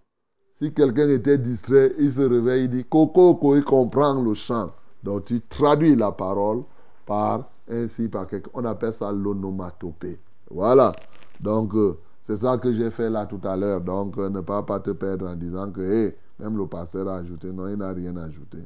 si 0.54 0.72
quelqu'un 0.72 1.10
était 1.10 1.40
distrait, 1.40 1.94
il 1.98 2.12
se 2.12 2.22
réveille, 2.22 2.66
il 2.66 2.70
dit 2.70 2.86
coco, 2.88 3.56
il 3.56 3.64
comprend 3.64 4.22
le 4.22 4.36
chant. 4.36 4.70
Donc 5.02 5.26
tu 5.26 5.42
traduis 5.42 5.96
la 5.96 6.12
parole 6.12 6.62
par 7.08 7.50
ainsi, 7.68 8.08
par 8.08 8.28
quelque, 8.28 8.52
on 8.54 8.64
appelle 8.66 8.94
ça 8.94 9.12
l'onomatopée. 9.12 10.20
Voilà. 10.52 10.94
Donc 11.40 11.74
euh, 11.74 11.98
c'est 12.22 12.38
ça 12.38 12.60
que 12.60 12.72
j'ai 12.72 12.92
fait 12.92 13.10
là 13.10 13.26
tout 13.26 13.42
à 13.44 13.58
l'heure. 13.58 13.82
Donc 13.82 14.20
euh, 14.20 14.30
ne 14.30 14.42
pas, 14.42 14.62
te 14.80 14.92
perdre 14.92 15.28
en 15.28 15.36
disant 15.36 15.72
que 15.72 16.14
même 16.38 16.58
le 16.58 16.68
pasteur 16.68 17.08
a 17.08 17.16
ajouté. 17.16 17.52
Non, 17.52 17.68
il 17.70 17.78
n'a 17.78 17.92
rien 17.92 18.16
ajouté. 18.18 18.60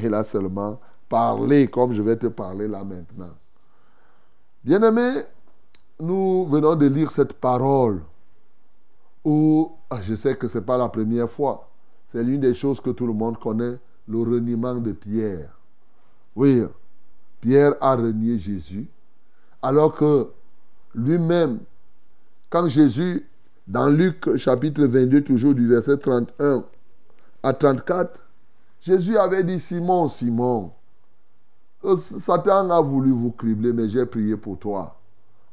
Il 0.00 0.14
a 0.14 0.22
seulement 0.22 0.78
parlé 1.12 1.68
comme 1.68 1.92
je 1.92 2.00
vais 2.00 2.16
te 2.16 2.26
parler 2.28 2.66
là 2.66 2.82
maintenant. 2.82 3.34
Bien-aimé, 4.64 5.24
nous 6.00 6.46
venons 6.46 6.74
de 6.74 6.86
lire 6.86 7.10
cette 7.10 7.34
parole 7.34 8.00
où 9.22 9.72
ah, 9.90 10.00
je 10.00 10.14
sais 10.14 10.34
que 10.36 10.48
ce 10.48 10.56
n'est 10.56 10.64
pas 10.64 10.78
la 10.78 10.88
première 10.88 11.28
fois. 11.28 11.68
C'est 12.10 12.24
l'une 12.24 12.40
des 12.40 12.54
choses 12.54 12.80
que 12.80 12.88
tout 12.88 13.06
le 13.06 13.12
monde 13.12 13.38
connaît, 13.38 13.78
le 14.08 14.20
reniement 14.20 14.76
de 14.76 14.92
Pierre. 14.92 15.50
Oui, 16.34 16.62
Pierre 17.42 17.74
a 17.82 17.94
renié 17.94 18.38
Jésus, 18.38 18.88
alors 19.60 19.92
que 19.92 20.28
lui-même, 20.94 21.58
quand 22.48 22.68
Jésus, 22.68 23.28
dans 23.66 23.88
Luc 23.88 24.34
chapitre 24.38 24.84
22, 24.84 25.24
toujours 25.24 25.52
du 25.52 25.68
verset 25.68 25.98
31 25.98 26.64
à 27.42 27.52
34, 27.52 28.24
Jésus 28.80 29.18
avait 29.18 29.44
dit, 29.44 29.60
Simon, 29.60 30.08
Simon, 30.08 30.72
Satan 31.96 32.70
a 32.70 32.80
voulu 32.80 33.10
vous 33.10 33.32
cribler, 33.32 33.72
mais 33.72 33.88
j'ai 33.88 34.06
prié 34.06 34.36
pour 34.36 34.58
toi, 34.58 34.96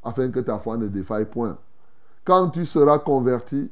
afin 0.02 0.30
que 0.30 0.40
ta 0.40 0.58
foi 0.58 0.76
ne 0.76 0.86
défaille 0.88 1.26
point. 1.26 1.56
Quand 2.24 2.50
tu 2.50 2.64
seras 2.64 2.98
converti, 2.98 3.70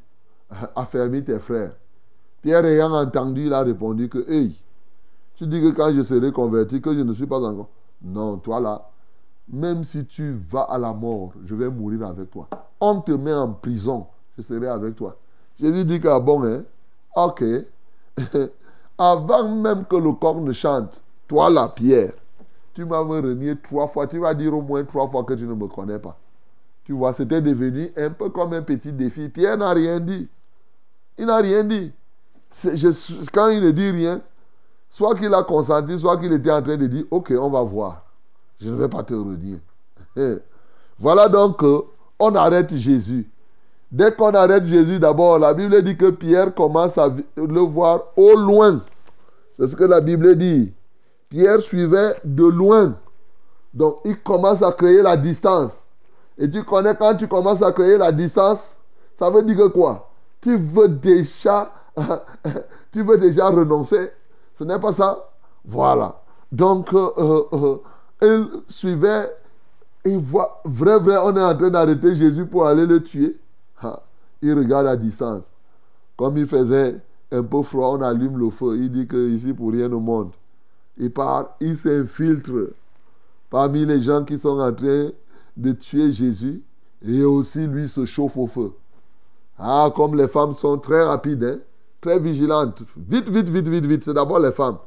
affermis 0.77 1.23
tes 1.23 1.39
frères. 1.39 1.73
Pierre 2.43 2.65
ayant 2.65 2.93
entendu, 2.93 3.47
il 3.47 3.53
a 3.53 3.63
répondu 3.63 4.09
que, 4.09 4.25
hey, 4.31 4.57
tu 5.37 5.47
dis 5.47 5.61
que 5.61 5.71
quand 5.71 5.93
je 5.93 6.03
serai 6.03 6.33
converti, 6.33 6.81
que 6.81 6.95
je 6.95 7.01
ne 7.01 7.13
suis 7.13 7.27
pas 7.27 7.41
encore. 7.41 7.69
Non, 8.03 8.39
toi 8.39 8.61
là, 8.61 8.89
même 9.51 9.85
si 9.85 10.05
tu 10.07 10.33
vas 10.33 10.63
à 10.63 10.79
la 10.79 10.93
mort, 10.93 11.33
je 11.45 11.55
vais 11.55 11.69
mourir 11.69 12.07
avec 12.07 12.31
toi. 12.31 12.49
On 12.81 13.01
te 13.01 13.13
met 13.13 13.33
en 13.33 13.53
prison, 13.53 14.07
je 14.37 14.43
serai 14.43 14.69
avec 14.69 14.97
toi. 14.97 15.17
Jésus 15.61 15.85
dit 15.85 16.01
que, 16.01 16.09
ah 16.09 16.21
bon, 16.21 16.45
hein, 16.45 16.63
ok. 17.17 17.45
Avant 18.99 19.49
même 19.49 19.85
que 19.85 19.97
le 19.97 20.13
corps 20.13 20.41
ne 20.41 20.53
chante, 20.53 21.01
toi 21.29 21.51
là, 21.51 21.69
Pierre, 21.69 22.13
tu 22.79 22.85
m'as 22.85 23.01
renié 23.01 23.57
trois 23.57 23.89
fois. 23.89 24.07
Tu 24.07 24.21
vas 24.21 24.33
dire 24.35 24.57
au 24.57 24.63
moins 24.63 24.85
trois 24.85 25.09
fois 25.09 25.25
que 25.25 25.35
tu 25.35 25.45
ne 25.49 25.55
me 25.55 25.67
connais 25.67 25.99
pas. 25.99 26.17
Tu 26.85 26.93
vois, 26.93 27.13
c'était 27.13 27.43
devenu 27.43 27.91
un 27.97 28.11
peu 28.11 28.31
comme 28.31 28.53
un 28.53 28.63
petit 28.63 28.93
défi. 28.93 29.29
Pierre 29.29 29.59
n'a 29.59 29.73
rien 29.73 29.99
dit. 29.99 30.29
Il 31.19 31.27
n'a 31.27 31.39
rien 31.39 31.65
dit. 31.65 31.91
Quand 33.33 33.49
il 33.49 33.65
ne 33.65 33.73
dit 33.73 33.91
rien, 33.91 34.21
soit 34.91 35.17
qu'il 35.17 35.35
a 35.35 35.43
consenti, 35.43 35.99
soit 35.99 36.19
qu'il 36.19 36.33
était 36.33 36.53
en 36.53 36.63
train 36.63 36.77
de 36.77 36.87
dire, 36.87 37.05
ok, 37.11 37.33
on 37.37 37.51
va 37.51 37.63
voir. 37.63 38.05
Je 38.61 38.71
ne 38.71 38.77
vais 38.77 38.89
pas 38.89 39.03
te 39.03 39.15
renier. 39.15 39.61
voilà 41.01 41.29
donc 41.29 41.61
on 42.21 42.35
arrête 42.37 42.73
Jésus. 42.77 43.29
Dès 43.91 44.13
qu'on 44.13 44.35
arrête 44.35 44.67
Jésus, 44.67 45.01
d'abord, 45.01 45.41
la 45.41 45.53
Bible 45.53 45.83
dit 45.83 45.97
que 45.97 46.11
Pierre 46.11 46.55
commence 46.55 46.97
à 46.97 47.09
le 47.37 47.61
voir 47.61 48.05
au 48.17 48.37
loin. 48.37 48.85
C'est 49.59 49.67
ce 49.67 49.75
que 49.75 49.85
la 49.85 50.01
Bible 50.01 50.37
dit. 50.37 50.73
Pierre 51.29 51.61
suivait 51.61 52.17
de 52.25 52.45
loin. 52.45 52.97
Donc, 53.75 53.99
il 54.05 54.21
commence 54.21 54.63
à 54.63 54.73
créer 54.73 55.03
la 55.03 55.17
distance. 55.17 55.89
Et 56.39 56.49
tu 56.49 56.65
connais 56.65 56.95
quand 56.95 57.17
tu 57.17 57.29
commences 57.29 57.63
à 57.63 57.73
créer 57.73 57.99
la 57.99 58.13
distance, 58.13 58.77
ça 59.15 59.29
veut 59.29 59.43
dire 59.43 59.57
que 59.57 59.69
quoi? 59.69 60.11
Tu 60.41 60.57
veux 60.57 60.89
déjà, 60.89 61.73
tu 62.93 63.03
veux 63.03 63.19
déjà 63.19 63.49
renoncer. 63.49 64.13
Ce 64.55 64.65
n'est 64.65 64.79
pas 64.79 64.93
ça 64.93 65.31
Voilà. 65.65 66.21
Donc, 66.51 66.95
euh, 66.95 67.11
euh, 67.19 67.77
euh, 68.23 68.47
il 68.67 68.73
suivait, 68.73 69.31
il 70.05 70.19
voit, 70.19 70.63
vrai, 70.65 70.99
vrai, 70.99 71.17
on 71.23 71.37
est 71.37 71.43
en 71.43 71.57
train 71.57 71.71
d'arrêter 71.71 72.15
Jésus 72.15 72.47
pour 72.47 72.67
aller 72.67 72.87
le 72.87 73.03
tuer. 73.03 73.37
il 74.41 74.55
regarde 74.55 74.87
à 74.87 74.97
distance. 74.97 75.45
Comme 76.17 76.39
il 76.39 76.47
faisait 76.47 76.97
un 77.31 77.43
peu 77.43 77.63
froid, 77.63 77.97
on 77.99 78.03
allume 78.03 78.39
le 78.39 78.51
feu. 78.51 78.77
Il 78.77 78.91
dit 78.91 79.07
que 79.07 79.29
ici, 79.29 79.53
pour 79.53 79.73
rien 79.73 79.93
au 79.93 80.01
monde. 80.01 80.31
Il 80.99 81.77
s'infiltre 81.77 82.73
parmi 83.51 83.87
les 83.87 84.03
gens 84.03 84.25
qui 84.25 84.39
sont 84.39 84.59
en 84.59 84.73
train 84.73 85.11
de 85.57 85.73
tuer 85.73 86.13
Jésus 86.13 86.63
et 87.03 87.23
aussi 87.23 87.67
lui 87.67 87.89
se 87.89 88.05
chauffe 88.05 88.37
au 88.37 88.47
feu. 88.47 88.73
Ah, 89.59 89.91
comme 89.95 90.17
les 90.17 90.29
femmes 90.29 90.53
sont 90.53 90.79
très 90.79 91.03
rapides, 91.05 91.45
hein, 91.45 91.59
très 92.01 92.19
vigilantes. 92.19 92.83
Vite, 92.97 93.29
vite, 93.29 93.49
vite, 93.49 93.69
vite, 93.69 93.85
vite. 93.85 94.05
C'est 94.05 94.15
d'abord 94.15 94.39
les 94.39 94.53
femmes. 94.53 94.79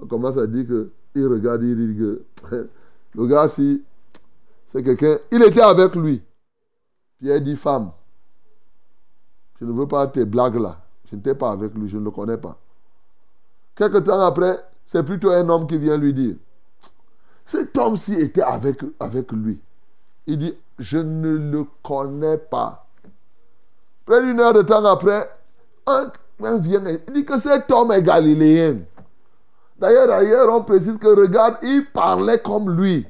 On 0.00 0.06
commence 0.06 0.36
à 0.36 0.46
dire 0.46 0.66
que, 0.66 0.90
il 1.14 1.26
regarde, 1.26 1.62
il 1.62 1.76
dit 1.76 1.98
que 1.98 2.22
le 3.14 3.26
gars, 3.26 3.48
si 3.48 3.82
c'est 4.72 4.82
quelqu'un, 4.82 5.18
il 5.30 5.42
était 5.42 5.60
avec 5.60 5.94
lui. 5.96 6.22
Pierre 7.20 7.40
dit, 7.40 7.56
femme, 7.56 7.90
je 9.60 9.64
ne 9.64 9.72
veux 9.72 9.86
pas 9.86 10.06
tes 10.06 10.24
blagues 10.24 10.56
là. 10.56 10.80
Je 11.10 11.16
n'étais 11.16 11.34
pas 11.34 11.50
avec 11.50 11.74
lui, 11.74 11.88
je 11.88 11.98
ne 11.98 12.04
le 12.04 12.10
connais 12.10 12.36
pas. 12.38 12.56
Quelque 13.74 13.98
temps 13.98 14.20
après, 14.20 14.58
c'est 14.90 15.04
plutôt 15.04 15.30
un 15.30 15.48
homme 15.48 15.68
qui 15.68 15.78
vient 15.78 15.96
lui 15.96 16.12
dire, 16.12 16.34
cet 17.46 17.78
homme-ci 17.78 18.14
était 18.14 18.42
avec, 18.42 19.30
lui. 19.30 19.60
Il 20.26 20.36
dit, 20.36 20.54
je 20.80 20.98
ne 20.98 21.36
le 21.36 21.64
connais 21.80 22.38
pas. 22.38 22.88
Près 24.04 24.20
d'une 24.20 24.40
heure 24.40 24.52
de 24.52 24.62
temps 24.62 24.84
après, 24.84 25.30
un, 25.86 26.10
vient, 26.58 26.82
il 27.06 27.12
dit 27.12 27.24
que 27.24 27.38
cet 27.38 27.70
homme 27.70 27.92
est 27.92 28.02
galiléen. 28.02 28.80
D'ailleurs, 29.78 30.10
ailleurs, 30.10 30.52
on 30.52 30.64
précise 30.64 30.98
que 30.98 31.06
regarde, 31.06 31.58
il 31.62 31.86
parlait 31.92 32.40
comme 32.40 32.76
lui. 32.76 33.06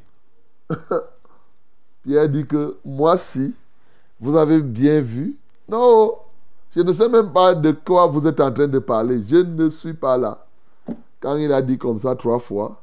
Pierre 2.03 2.29
dit 2.29 2.47
que 2.47 2.77
moi, 2.85 3.17
si, 3.17 3.57
vous 4.21 4.37
avez 4.37 4.61
bien 4.61 5.01
vu. 5.01 5.35
Non, 5.67 6.13
je 6.77 6.83
ne 6.83 6.93
sais 6.93 7.09
même 7.09 7.33
pas 7.33 7.55
de 7.55 7.73
quoi 7.73 8.07
vous 8.07 8.27
êtes 8.27 8.41
en 8.41 8.53
train 8.53 8.69
de 8.69 8.81
parler. 8.81 9.23
Je 9.27 9.37
ne 9.37 9.71
suis 9.71 9.95
pas 9.95 10.19
là. 10.19 10.45
Quand 11.21 11.37
il 11.37 11.53
a 11.53 11.63
dit 11.63 11.79
comme 11.79 11.99
ça 11.99 12.17
trois 12.17 12.39
fois, 12.39 12.83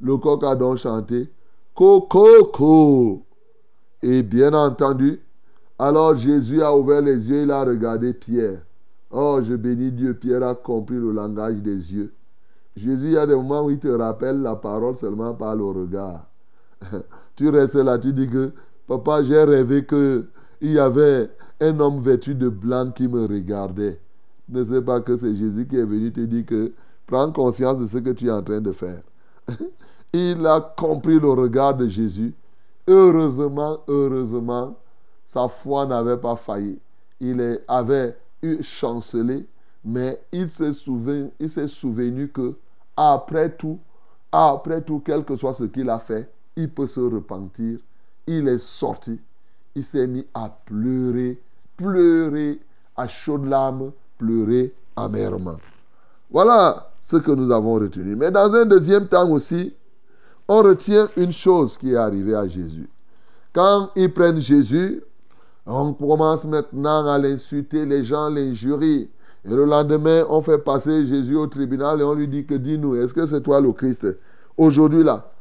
le 0.00 0.16
coq 0.16 0.44
a 0.44 0.54
donc 0.54 0.78
chanté 0.78 1.30
Coco, 1.74 3.24
Et 4.02 4.22
bien 4.22 4.52
entendu, 4.52 5.20
alors 5.78 6.14
Jésus 6.14 6.62
a 6.62 6.76
ouvert 6.76 7.00
les 7.00 7.30
yeux, 7.30 7.42
il 7.42 7.50
a 7.50 7.64
regardé 7.64 8.12
Pierre. 8.12 8.60
Oh, 9.10 9.40
je 9.42 9.54
bénis 9.54 9.90
Dieu, 9.90 10.14
Pierre 10.14 10.42
a 10.42 10.54
compris 10.54 10.96
le 10.96 11.10
langage 11.10 11.56
des 11.56 11.92
yeux. 11.92 12.12
Jésus, 12.76 13.06
il 13.06 13.12
y 13.12 13.18
a 13.18 13.26
des 13.26 13.34
moments 13.34 13.64
où 13.64 13.70
il 13.70 13.78
te 13.78 13.88
rappelle 13.88 14.42
la 14.42 14.56
parole 14.56 14.94
seulement 14.94 15.34
par 15.34 15.56
le 15.56 15.64
regard. 15.64 16.26
tu 17.36 17.48
restes 17.48 17.74
là, 17.76 17.98
tu 17.98 18.12
dis 18.12 18.28
que, 18.28 18.52
papa, 18.86 19.24
j'ai 19.24 19.42
rêvé 19.42 19.86
qu'il 19.86 20.26
y 20.60 20.78
avait 20.78 21.30
un 21.60 21.80
homme 21.80 22.00
vêtu 22.00 22.34
de 22.34 22.48
blanc 22.48 22.90
qui 22.90 23.08
me 23.08 23.26
regardait. 23.26 24.00
Ne 24.48 24.64
sais 24.64 24.82
pas 24.82 25.00
que 25.00 25.16
c'est 25.16 25.34
Jésus 25.34 25.66
qui 25.66 25.76
est 25.76 25.84
venu 25.84 26.12
te 26.12 26.20
dire 26.20 26.44
que 26.44 26.72
prends 27.10 27.32
conscience 27.32 27.80
de 27.80 27.86
ce 27.86 27.98
que 27.98 28.10
tu 28.10 28.28
es 28.28 28.30
en 28.30 28.42
train 28.42 28.60
de 28.60 28.72
faire. 28.72 29.02
il 30.12 30.46
a 30.46 30.60
compris 30.76 31.18
le 31.18 31.30
regard 31.30 31.74
de 31.74 31.86
Jésus. 31.86 32.32
Heureusement, 32.86 33.80
heureusement, 33.88 34.76
sa 35.26 35.48
foi 35.48 35.86
n'avait 35.86 36.16
pas 36.16 36.36
failli. 36.36 36.78
Il 37.20 37.60
avait 37.68 38.16
eu 38.42 38.62
chancelé, 38.62 39.46
mais 39.84 40.22
il 40.32 40.48
s'est 40.48 40.72
souvenu, 40.72 41.30
il 41.38 41.50
s'est 41.50 41.68
souvenu 41.68 42.28
que 42.28 42.54
après 42.96 43.50
tout, 43.56 43.78
après 44.32 44.80
tout, 44.80 45.02
quel 45.04 45.24
que 45.24 45.36
soit 45.36 45.54
ce 45.54 45.64
qu'il 45.64 45.90
a 45.90 45.98
fait, 45.98 46.30
il 46.56 46.70
peut 46.70 46.86
se 46.86 47.00
repentir. 47.00 47.80
Il 48.26 48.48
est 48.48 48.58
sorti. 48.58 49.20
Il 49.74 49.84
s'est 49.84 50.06
mis 50.06 50.26
à 50.32 50.48
pleurer, 50.64 51.40
pleurer 51.76 52.60
à 52.96 53.08
chaudes 53.08 53.46
larmes, 53.46 53.92
pleurer 54.18 54.74
amèrement. 54.96 55.58
Voilà 56.30 56.89
ce 57.10 57.16
que 57.16 57.32
nous 57.32 57.50
avons 57.50 57.74
retenu. 57.74 58.14
Mais 58.14 58.30
dans 58.30 58.54
un 58.54 58.64
deuxième 58.64 59.08
temps 59.08 59.28
aussi, 59.30 59.74
on 60.48 60.62
retient 60.62 61.08
une 61.16 61.32
chose 61.32 61.76
qui 61.76 61.92
est 61.92 61.96
arrivée 61.96 62.34
à 62.34 62.46
Jésus. 62.46 62.88
Quand 63.52 63.90
ils 63.96 64.12
prennent 64.12 64.38
Jésus, 64.38 65.02
on 65.66 65.92
commence 65.92 66.44
maintenant 66.44 67.06
à 67.08 67.18
l'insulter, 67.18 67.84
les 67.84 68.04
gens 68.04 68.28
l'injurient. 68.28 69.10
Et 69.44 69.48
le 69.48 69.64
lendemain, 69.64 70.24
on 70.28 70.40
fait 70.40 70.58
passer 70.58 71.06
Jésus 71.06 71.34
au 71.34 71.46
tribunal 71.46 72.00
et 72.00 72.04
on 72.04 72.14
lui 72.14 72.28
dit 72.28 72.44
que 72.44 72.54
dis-nous, 72.54 72.96
est-ce 72.96 73.14
que 73.14 73.26
c'est 73.26 73.40
toi 73.40 73.60
le 73.60 73.72
Christ 73.72 74.06
Aujourd'hui 74.56 75.02
là, 75.02 75.32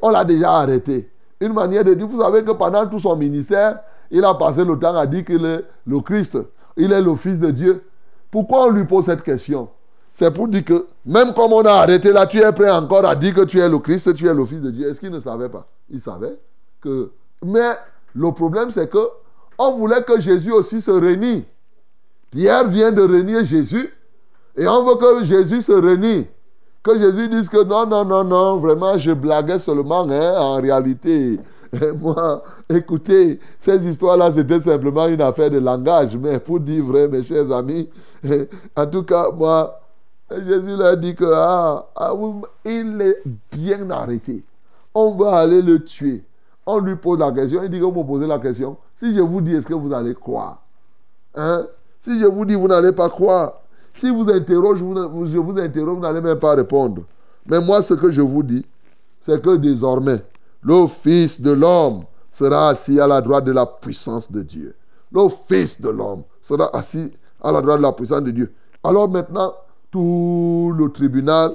on 0.00 0.10
l'a 0.10 0.24
déjà 0.24 0.52
arrêté. 0.52 1.10
Une 1.40 1.52
manière 1.52 1.84
de 1.84 1.92
dire, 1.92 2.06
vous 2.06 2.22
savez 2.22 2.42
que 2.44 2.52
pendant 2.52 2.86
tout 2.86 3.00
son 3.00 3.16
ministère, 3.16 3.80
il 4.10 4.24
a 4.24 4.34
passé 4.34 4.64
le 4.64 4.78
temps 4.78 4.96
à 4.96 5.06
dire 5.06 5.24
qu'il 5.24 5.44
est 5.44 5.64
le 5.86 6.00
Christ, 6.00 6.38
il 6.76 6.92
est 6.92 7.02
le 7.02 7.16
Fils 7.16 7.38
de 7.38 7.50
Dieu. 7.50 7.82
Pourquoi 8.30 8.66
on 8.66 8.70
lui 8.70 8.84
pose 8.84 9.04
cette 9.04 9.22
question? 9.22 9.68
C'est 10.18 10.30
pour 10.30 10.48
dire 10.48 10.64
que 10.64 10.86
même 11.04 11.34
comme 11.34 11.52
on 11.52 11.62
a 11.66 11.72
arrêté 11.72 12.10
là, 12.10 12.26
tu 12.26 12.38
es 12.38 12.52
prêt 12.52 12.70
encore 12.70 13.04
à 13.04 13.14
dire 13.14 13.34
que 13.34 13.42
tu 13.42 13.60
es 13.60 13.68
le 13.68 13.78
Christ, 13.78 14.14
tu 14.14 14.26
es 14.26 14.32
le 14.32 14.46
Fils 14.46 14.62
de 14.62 14.70
Dieu. 14.70 14.88
Est-ce 14.88 14.98
qu'il 14.98 15.10
ne 15.10 15.18
savait 15.18 15.50
pas? 15.50 15.66
Il 15.90 16.00
savait 16.00 16.38
que. 16.80 17.10
Mais 17.44 17.72
le 18.14 18.32
problème, 18.32 18.70
c'est 18.70 18.88
que 18.88 19.10
on 19.58 19.72
voulait 19.72 20.02
que 20.04 20.18
Jésus 20.18 20.52
aussi 20.52 20.80
se 20.80 20.90
renie. 20.90 21.44
Pierre 22.30 22.66
vient 22.66 22.92
de 22.92 23.02
renier 23.02 23.44
Jésus 23.44 23.92
et 24.56 24.66
on 24.66 24.84
veut 24.84 24.94
que 24.94 25.22
Jésus 25.22 25.60
se 25.60 25.72
renie. 25.72 26.26
Que 26.82 26.98
Jésus 26.98 27.28
dise 27.28 27.50
que 27.50 27.62
non, 27.62 27.86
non, 27.86 28.06
non, 28.06 28.24
non, 28.24 28.56
vraiment, 28.56 28.96
je 28.96 29.12
blaguais 29.12 29.58
seulement, 29.58 30.08
hein, 30.08 30.38
en 30.38 30.56
réalité. 30.56 31.38
Moi, 32.00 32.42
écoutez, 32.70 33.38
ces 33.58 33.86
histoires-là, 33.86 34.32
c'était 34.32 34.60
simplement 34.60 35.08
une 35.08 35.20
affaire 35.20 35.50
de 35.50 35.58
langage. 35.58 36.16
Mais 36.16 36.38
pour 36.38 36.58
dire 36.58 36.82
vrai, 36.84 37.06
mes 37.06 37.22
chers 37.22 37.52
amis, 37.52 37.90
en 38.76 38.86
tout 38.86 39.02
cas, 39.02 39.30
moi, 39.30 39.78
Jésus 40.30 40.76
leur 40.76 40.96
dit 40.96 41.14
que 41.14 41.24
ah, 41.32 41.86
ah 41.94 42.12
il 42.64 43.00
est 43.00 43.22
bien 43.52 43.88
arrêté. 43.90 44.44
On 44.94 45.14
va 45.14 45.38
aller 45.38 45.62
le 45.62 45.84
tuer. 45.84 46.24
On 46.64 46.78
lui 46.78 46.96
pose 46.96 47.18
la 47.18 47.30
question. 47.30 47.62
Il 47.62 47.70
dit 47.70 47.78
que 47.78 47.84
vous 47.84 48.04
posez 48.04 48.26
la 48.26 48.38
question. 48.38 48.76
Si 48.96 49.14
je 49.14 49.20
vous 49.20 49.40
dis, 49.40 49.54
est-ce 49.54 49.66
que 49.66 49.74
vous 49.74 49.92
allez 49.92 50.14
croire? 50.14 50.62
Hein? 51.34 51.66
Si 52.00 52.18
je 52.18 52.26
vous 52.26 52.44
dis, 52.44 52.54
vous 52.54 52.66
n'allez 52.66 52.92
pas 52.92 53.08
croire. 53.08 53.60
Si 53.94 54.10
vous 54.10 54.28
interroge, 54.30 54.82
vous, 54.82 55.26
je 55.26 55.38
vous 55.38 55.58
interroge, 55.58 55.96
vous 55.96 56.02
n'allez 56.02 56.20
même 56.20 56.38
pas 56.38 56.54
répondre. 56.54 57.02
Mais 57.46 57.60
moi, 57.60 57.82
ce 57.82 57.94
que 57.94 58.10
je 58.10 58.20
vous 58.20 58.42
dis, 58.42 58.66
c'est 59.20 59.40
que 59.40 59.56
désormais, 59.56 60.24
le 60.62 60.86
Fils 60.86 61.40
de 61.40 61.52
l'homme 61.52 62.04
sera 62.32 62.70
assis 62.70 63.00
à 63.00 63.06
la 63.06 63.20
droite 63.20 63.44
de 63.44 63.52
la 63.52 63.66
puissance 63.66 64.30
de 64.30 64.42
Dieu. 64.42 64.74
Le 65.12 65.28
Fils 65.48 65.80
de 65.80 65.88
l'homme 65.88 66.22
sera 66.42 66.74
assis 66.76 67.12
à 67.42 67.52
la 67.52 67.62
droite 67.62 67.78
de 67.78 67.82
la 67.82 67.92
puissance 67.92 68.22
de 68.22 68.30
Dieu. 68.32 68.52
Alors 68.82 69.08
maintenant, 69.08 69.54
tout 69.96 70.74
le 70.76 70.92
tribunal, 70.92 71.52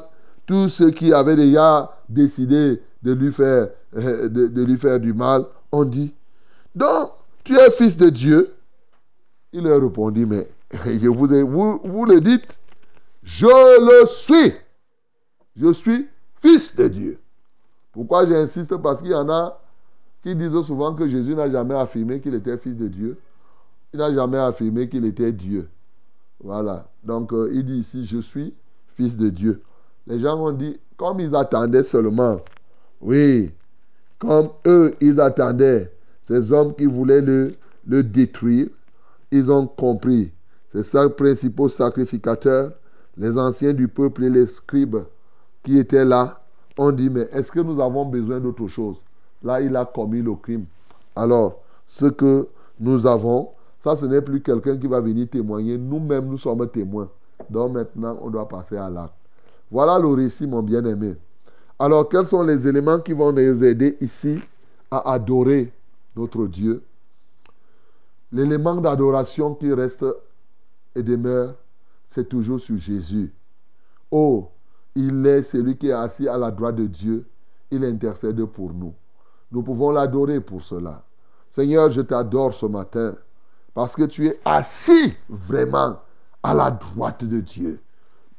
tous 0.47 0.69
ceux 0.69 0.89
qui 0.89 1.13
avaient 1.13 1.35
déjà 1.35 1.95
décidé 2.09 2.81
de 3.03 3.13
lui 3.13 3.31
faire, 3.31 3.69
euh, 3.95 4.27
de, 4.29 4.63
lui 4.63 4.77
faire 4.77 4.99
du 4.99 5.13
mal, 5.13 5.45
ont 5.71 5.85
dit, 5.85 6.11
donc, 6.75 7.11
tu 7.43 7.55
es 7.55 7.69
fils 7.69 7.97
de 7.97 8.09
Dieu. 8.09 8.55
Il 9.53 9.63
leur 9.63 9.79
répondit, 9.79 10.25
mais 10.25 10.49
je 10.85 11.07
vous, 11.07 12.05
le 12.05 12.19
dites, 12.19 12.57
je 13.21 13.45
le 13.45 14.07
suis. 14.07 14.53
Je 15.55 15.71
suis 15.73 16.07
fils 16.41 16.75
de 16.75 16.87
Dieu. 16.87 17.19
Pourquoi 17.91 18.25
j'insiste? 18.25 18.75
Parce 18.77 19.03
qu'il 19.03 19.11
y 19.11 19.15
en 19.15 19.29
a 19.29 19.61
qui 20.23 20.35
disent 20.35 20.59
souvent 20.61 20.95
que 20.95 21.07
Jésus 21.07 21.35
n'a 21.35 21.47
jamais 21.47 21.75
affirmé 21.75 22.19
qu'il 22.19 22.33
était 22.33 22.57
fils 22.57 22.75
de 22.75 22.87
Dieu. 22.87 23.19
Il 23.93 23.99
n'a 23.99 24.11
jamais 24.11 24.37
affirmé 24.37 24.89
qu'il 24.89 25.05
était 25.05 25.31
Dieu. 25.31 25.69
Voilà. 26.43 26.90
Donc 27.03 27.33
euh, 27.33 27.49
il 27.53 27.65
dit 27.65 27.79
ici, 27.79 28.05
je 28.05 28.19
suis 28.19 28.53
fils 28.95 29.17
de 29.17 29.29
Dieu. 29.29 29.61
Les 30.07 30.19
gens 30.19 30.37
ont 30.39 30.51
dit, 30.51 30.79
comme 30.97 31.19
ils 31.19 31.35
attendaient 31.35 31.83
seulement, 31.83 32.39
oui, 33.01 33.51
comme 34.19 34.49
eux, 34.67 34.95
ils 35.01 35.19
attendaient, 35.19 35.91
ces 36.23 36.51
hommes 36.51 36.75
qui 36.75 36.85
voulaient 36.85 37.21
le, 37.21 37.51
le 37.87 38.03
détruire, 38.03 38.67
ils 39.31 39.51
ont 39.51 39.65
compris. 39.67 40.31
Ces 40.71 40.83
cinq 40.83 41.09
principaux 41.09 41.69
sacrificateurs, 41.69 42.73
les 43.17 43.37
anciens 43.37 43.73
du 43.73 43.87
peuple 43.87 44.25
et 44.25 44.29
les 44.29 44.47
scribes 44.47 44.97
qui 45.63 45.77
étaient 45.77 46.05
là, 46.05 46.41
ont 46.77 46.91
dit, 46.91 47.09
mais 47.09 47.27
est-ce 47.31 47.51
que 47.51 47.59
nous 47.59 47.81
avons 47.81 48.05
besoin 48.05 48.39
d'autre 48.39 48.67
chose? 48.67 48.97
Là, 49.43 49.59
il 49.61 49.75
a 49.75 49.85
commis 49.85 50.21
le 50.21 50.35
crime. 50.35 50.65
Alors, 51.15 51.61
ce 51.87 52.05
que 52.05 52.47
nous 52.79 53.05
avons, 53.05 53.49
ça, 53.81 53.95
ce 53.95 54.05
n'est 54.05 54.21
plus 54.21 54.41
quelqu'un 54.41 54.77
qui 54.77 54.85
va 54.85 54.99
venir 54.99 55.27
témoigner. 55.27 55.77
Nous-mêmes, 55.77 56.27
nous 56.27 56.37
sommes 56.37 56.69
témoins. 56.69 57.09
Donc 57.49 57.73
maintenant, 57.73 58.17
on 58.21 58.29
doit 58.29 58.47
passer 58.47 58.77
à 58.77 58.89
l'acte. 58.89 59.15
Voilà 59.71 59.97
le 59.97 60.07
récit, 60.07 60.45
mon 60.45 60.61
bien-aimé. 60.61 61.15
Alors, 61.79 62.07
quels 62.07 62.27
sont 62.27 62.43
les 62.43 62.67
éléments 62.67 62.99
qui 62.99 63.13
vont 63.13 63.31
nous 63.31 63.63
aider 63.63 63.97
ici 63.99 64.39
à 64.91 65.11
adorer 65.13 65.73
notre 66.15 66.45
Dieu? 66.45 66.83
L'élément 68.31 68.75
d'adoration 68.75 69.55
qui 69.55 69.73
reste 69.73 70.05
et 70.95 71.01
demeure, 71.01 71.55
c'est 72.07 72.29
toujours 72.29 72.59
sur 72.59 72.77
Jésus. 72.77 73.33
Oh, 74.11 74.49
il 74.93 75.25
est 75.25 75.41
celui 75.41 75.75
qui 75.75 75.87
est 75.87 75.93
assis 75.93 76.27
à 76.27 76.37
la 76.37 76.51
droite 76.51 76.75
de 76.75 76.85
Dieu. 76.85 77.25
Il 77.71 77.83
intercède 77.83 78.43
pour 78.45 78.73
nous. 78.73 78.93
Nous 79.51 79.63
pouvons 79.63 79.89
l'adorer 79.89 80.39
pour 80.39 80.61
cela. 80.61 81.03
Seigneur, 81.49 81.89
je 81.89 82.01
t'adore 82.01 82.53
ce 82.53 82.67
matin 82.67 83.15
parce 83.73 83.95
que 83.95 84.03
tu 84.03 84.27
es 84.27 84.39
assis 84.45 85.13
vraiment 85.29 85.99
à 86.43 86.53
la 86.53 86.71
droite 86.71 87.23
de 87.23 87.39
Dieu. 87.39 87.81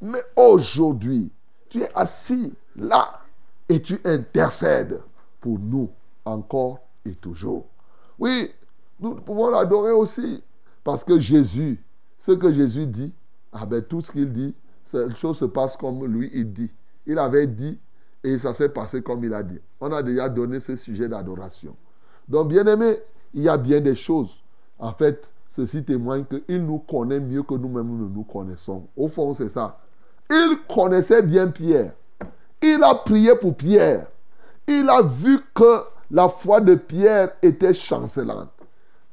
Mais 0.01 0.21
aujourd'hui, 0.35 1.31
tu 1.69 1.81
es 1.81 1.89
assis 1.95 2.53
là 2.75 3.21
et 3.69 3.81
tu 3.81 3.99
intercèdes 4.03 5.01
pour 5.39 5.57
nous 5.59 5.89
encore 6.25 6.79
et 7.05 7.15
toujours. 7.15 7.65
Oui, 8.19 8.51
nous 8.99 9.15
pouvons 9.15 9.49
l'adorer 9.49 9.91
aussi 9.91 10.43
parce 10.83 11.03
que 11.03 11.19
Jésus, 11.19 11.83
ce 12.19 12.31
que 12.33 12.51
Jésus 12.51 12.85
dit, 12.85 13.13
ah 13.51 13.65
ben, 13.65 13.81
tout 13.81 14.01
ce 14.01 14.11
qu'il 14.11 14.31
dit, 14.31 14.53
cette 14.85 15.15
chose 15.15 15.37
se 15.37 15.45
passe 15.45 15.77
comme 15.77 16.05
lui, 16.05 16.29
il 16.33 16.51
dit. 16.53 16.71
Il 17.05 17.17
avait 17.17 17.47
dit 17.47 17.79
et 18.23 18.37
ça 18.37 18.53
s'est 18.53 18.69
passé 18.69 19.01
comme 19.01 19.23
il 19.23 19.33
a 19.33 19.43
dit. 19.43 19.59
On 19.79 19.91
a 19.91 20.03
déjà 20.03 20.29
donné 20.29 20.59
ce 20.59 20.75
sujet 20.75 21.07
d'adoration. 21.09 21.75
Donc, 22.27 22.49
bien 22.49 22.65
aimé, 22.65 22.99
il 23.33 23.43
y 23.43 23.49
a 23.49 23.57
bien 23.57 23.81
des 23.81 23.95
choses. 23.95 24.42
En 24.79 24.91
fait, 24.91 25.31
ceci 25.49 25.83
témoigne 25.83 26.25
qu'il 26.25 26.65
nous 26.65 26.79
connaît 26.79 27.19
mieux 27.19 27.43
que 27.43 27.53
nous-mêmes 27.53 27.87
nous 27.87 28.09
nous 28.09 28.23
connaissons. 28.23 28.83
Au 28.97 29.07
fond, 29.07 29.33
c'est 29.33 29.49
ça. 29.49 29.77
Il 30.29 30.57
connaissait 30.73 31.21
bien 31.21 31.47
Pierre. 31.47 31.93
Il 32.61 32.83
a 32.83 32.95
prié 32.95 33.35
pour 33.35 33.55
Pierre. 33.55 34.07
Il 34.67 34.89
a 34.89 35.01
vu 35.01 35.39
que 35.53 35.83
la 36.09 36.29
foi 36.29 36.61
de 36.61 36.75
Pierre 36.75 37.31
était 37.41 37.73
chancelante. 37.73 38.49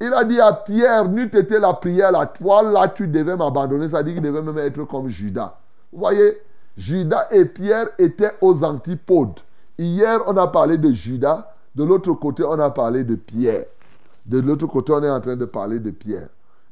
Il 0.01 0.13
a 0.15 0.25
dit 0.25 0.41
à 0.41 0.53
Pierre, 0.53 1.09
n'eût 1.09 1.27
été 1.27 1.59
la 1.59 1.75
prière 1.75 2.19
à 2.19 2.27
toi, 2.27 2.63
là 2.63 2.89
tu 2.89 3.07
devais 3.07 3.37
m'abandonner. 3.37 3.89
Ça 3.89 4.03
dit 4.03 4.15
qu'il 4.15 4.23
devait 4.23 4.41
même 4.41 4.57
être 4.59 4.85
comme 4.85 5.09
Judas. 5.09 5.59
Vous 5.93 5.99
voyez, 5.99 6.39
Judas 6.77 7.27
et 7.31 7.45
Pierre 7.45 7.89
étaient 7.99 8.33
aux 8.41 8.65
antipodes. 8.65 9.41
Hier, 9.79 10.21
on 10.27 10.37
a 10.37 10.47
parlé 10.47 10.79
de 10.79 10.91
Judas. 10.91 11.55
De 11.75 11.85
l'autre 11.85 12.13
côté, 12.15 12.45
on 12.45 12.59
a 12.59 12.71
parlé 12.71 13.05
de 13.05 13.15
Pierre. 13.15 13.65
De 14.27 14.41
l'autre 14.41 14.67
côté, 14.67 14.93
on 14.93 15.03
est 15.03 15.11
en 15.11 15.21
train 15.21 15.37
de 15.37 15.45
parler 15.45 15.79
de 15.79 15.91
Pierre. 15.91 16.29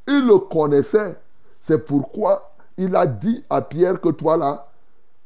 Il 0.07 0.27
le 0.27 0.39
connaissait. 0.39 1.19
C'est 1.61 1.85
pourquoi 1.85 2.55
il 2.77 2.95
a 2.95 3.07
dit 3.07 3.45
à 3.51 3.61
Pierre 3.63 4.01
que 4.01 4.11
toi 4.11 4.37
là, 4.37 4.69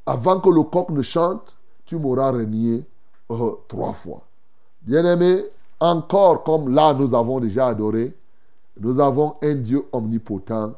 avant 0.06 0.40
que 0.40 0.48
le 0.48 0.62
coq 0.62 0.90
ne 0.90 1.02
chante, 1.02 1.54
tu 1.84 1.96
m'auras 1.96 2.32
renié 2.32 2.84
euh, 3.30 3.52
trois 3.68 3.92
fois. 3.92 4.22
Bien-aimé, 4.80 5.44
encore 5.78 6.42
comme 6.42 6.74
là 6.74 6.94
nous 6.94 7.14
avons 7.14 7.38
déjà 7.38 7.68
adoré, 7.68 8.16
nous 8.80 8.98
avons 8.98 9.36
un 9.42 9.54
Dieu 9.54 9.84
omnipotent, 9.92 10.72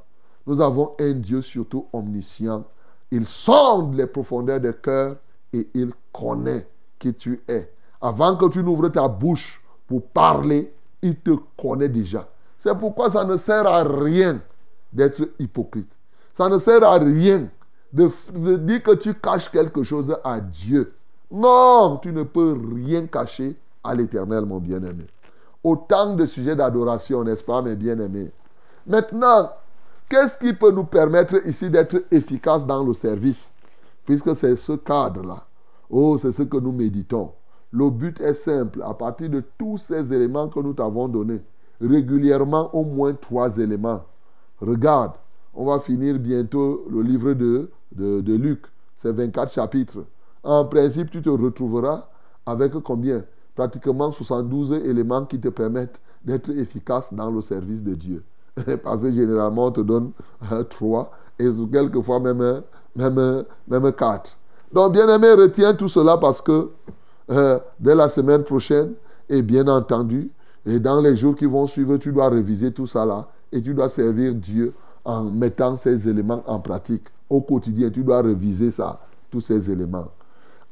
nous 0.47 0.61
avons 0.61 0.95
un 0.99 1.13
Dieu 1.13 1.41
surtout 1.43 1.87
omniscient. 1.93 2.65
Il 3.11 3.27
sonde 3.27 3.95
les 3.95 4.07
profondeurs 4.07 4.61
des 4.61 4.75
cœurs 4.75 5.17
et 5.53 5.69
il 5.75 5.93
connaît 6.13 6.67
qui 6.99 7.15
tu 7.15 7.43
es. 7.49 7.71
Avant 8.01 8.37
que 8.37 8.49
tu 8.49 8.63
n'ouvres 8.63 8.89
ta 8.89 9.07
bouche 9.07 9.63
pour 9.87 10.03
parler, 10.09 10.75
il 11.05 11.17
te 11.17 11.33
connaît 11.61 11.91
déjà. 11.91 12.27
C'est 12.59 12.75
pourquoi 12.75 13.11
ça 13.11 13.25
ne 13.25 13.37
sert 13.37 13.67
à 13.67 13.85
rien 13.85 14.41
d'être 14.91 15.29
hypocrite. 15.39 15.93
Ça 16.33 16.49
ne 16.49 16.59
sert 16.59 16.83
à 16.83 16.99
rien 16.99 17.49
de, 17.93 18.11
dire 18.57 18.83
que 18.83 18.95
tu 18.95 19.15
caches 19.15 19.51
quelque 19.51 19.83
chose 19.85 20.17
à 20.25 20.41
Dieu. 20.41 20.95
Non, 21.31 21.99
tu 22.03 22.11
ne 22.11 22.23
peux 22.23 22.59
rien 22.75 23.07
cacher 23.07 23.55
à 23.85 23.95
l'éternel, 23.95 24.47
mon 24.47 24.59
bien-aimé. 24.59 25.07
Autant 25.63 26.15
de 26.15 26.25
sujets 26.25 26.57
d'adoration, 26.57 27.23
n'est-ce 27.23 27.45
pas, 27.45 27.61
mes 27.61 27.77
bien-aimés? 27.77 28.31
Maintenant, 28.87 29.51
qu'est-ce 30.09 30.39
qui 30.39 30.55
peut 30.55 30.71
nous 30.71 30.85
permettre 30.85 31.47
ici 31.47 31.69
d'être 31.69 32.05
efficaces 32.11 32.65
dans 32.65 32.83
le 32.83 32.95
service? 32.95 33.53
Puisque 34.07 34.35
c'est 34.35 34.57
ce 34.57 34.73
cadre-là. 34.73 35.45
Oh, 35.91 36.17
c'est 36.19 36.33
ce 36.33 36.43
que 36.43 36.57
nous 36.57 36.73
méditons. 36.73 37.33
Le 37.75 37.91
but 37.91 38.21
est 38.21 38.35
simple. 38.35 38.83
À 38.85 38.95
partir 38.95 39.29
de 39.29 39.43
tous 39.59 39.79
ces 39.79 40.13
éléments 40.15 40.49
que 40.49 40.61
nous 40.61 40.75
t'avons 40.75 41.09
donnés, 41.09 41.43
régulièrement 41.81 42.73
au 42.73 42.85
moins 42.85 43.13
trois 43.15 43.59
éléments. 43.59 44.05
Regarde, 44.61 45.15
on 45.53 45.65
va 45.65 45.81
finir 45.81 46.21
bientôt 46.21 46.87
le 46.89 47.03
livre 47.03 47.33
de, 47.33 47.69
Luc. 47.97 48.63
C'est 48.99 49.11
24 49.11 49.53
chapitres. 49.53 50.05
En 50.45 50.65
principe, 50.67 51.11
tu 51.11 51.21
te 51.21 51.29
retrouveras 51.29 52.09
avec 52.47 52.75
combien? 52.75 53.25
Pratiquement 53.57 54.13
72 54.13 54.73
éléments 54.73 55.25
qui 55.25 55.41
te 55.41 55.49
permettent 55.49 56.01
d'être 56.25 56.51
efficace 56.51 57.13
dans 57.13 57.31
le 57.33 57.41
service 57.41 57.83
de 57.83 57.95
Dieu. 57.97 58.23
Parce 58.85 59.03
que 59.03 59.11
généralement, 59.11 59.67
on 59.67 59.73
te 59.73 59.81
donne 59.81 60.13
euh, 60.53 60.63
trois 60.63 61.11
et 61.41 61.51
quelquefois 61.73 62.21
même 62.21 62.63
quatre. 63.97 64.37
Donc, 64.73 64.93
bien 64.93 65.09
aimé, 65.09 65.33
retiens 65.33 65.75
tout 65.75 65.89
cela 65.89 66.19
parce 66.19 66.41
que 66.41 66.71
euh, 67.31 67.59
dès 67.79 67.95
la 67.95 68.09
semaine 68.09 68.43
prochaine, 68.43 68.93
et 69.29 69.43
bien 69.43 69.67
entendu, 69.69 70.31
et 70.67 70.79
dans 70.79 71.01
les 71.01 71.17
jours 71.17 71.37
qui 71.37 71.47
vont 71.47 71.67
suivre, 71.67 71.97
tu 71.97 72.13
dois 72.13 72.29
réviser 72.29 72.73
tout 72.73 72.87
ça 72.87 73.05
là 73.05 73.29
et 73.53 73.63
tu 73.63 73.75
dois 73.75 73.89
servir 73.89 74.35
Dieu 74.35 74.75
en 75.05 75.25
mettant 75.25 75.77
ces 75.77 76.09
éléments 76.09 76.43
en 76.47 76.59
pratique. 76.59 77.05
Au 77.29 77.41
quotidien, 77.41 77.91
tu 77.91 78.03
dois 78.03 78.23
réviser 78.23 78.71
ça, 78.71 79.01
tous 79.31 79.41
ces 79.41 79.71
éléments. 79.71 80.09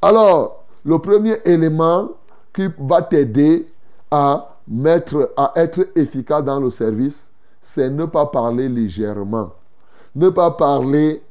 Alors, 0.01 0.65
le 0.85 0.99
premier 0.99 1.37
élément 1.45 2.11
qui 2.53 2.69
va 2.79 3.03
t'aider 3.03 3.69
à 4.11 4.57
mettre, 4.67 5.33
à 5.37 5.53
être 5.57 5.87
efficace 5.95 6.45
dans 6.45 6.61
le 6.61 6.71
service, 6.71 7.31
c'est 7.61 7.89
ne 7.89 8.05
pas 8.05 8.27
parler 8.27 8.69
légèrement, 8.69 9.53
ne 10.15 10.29
pas 10.29 10.51
parler 10.51 11.23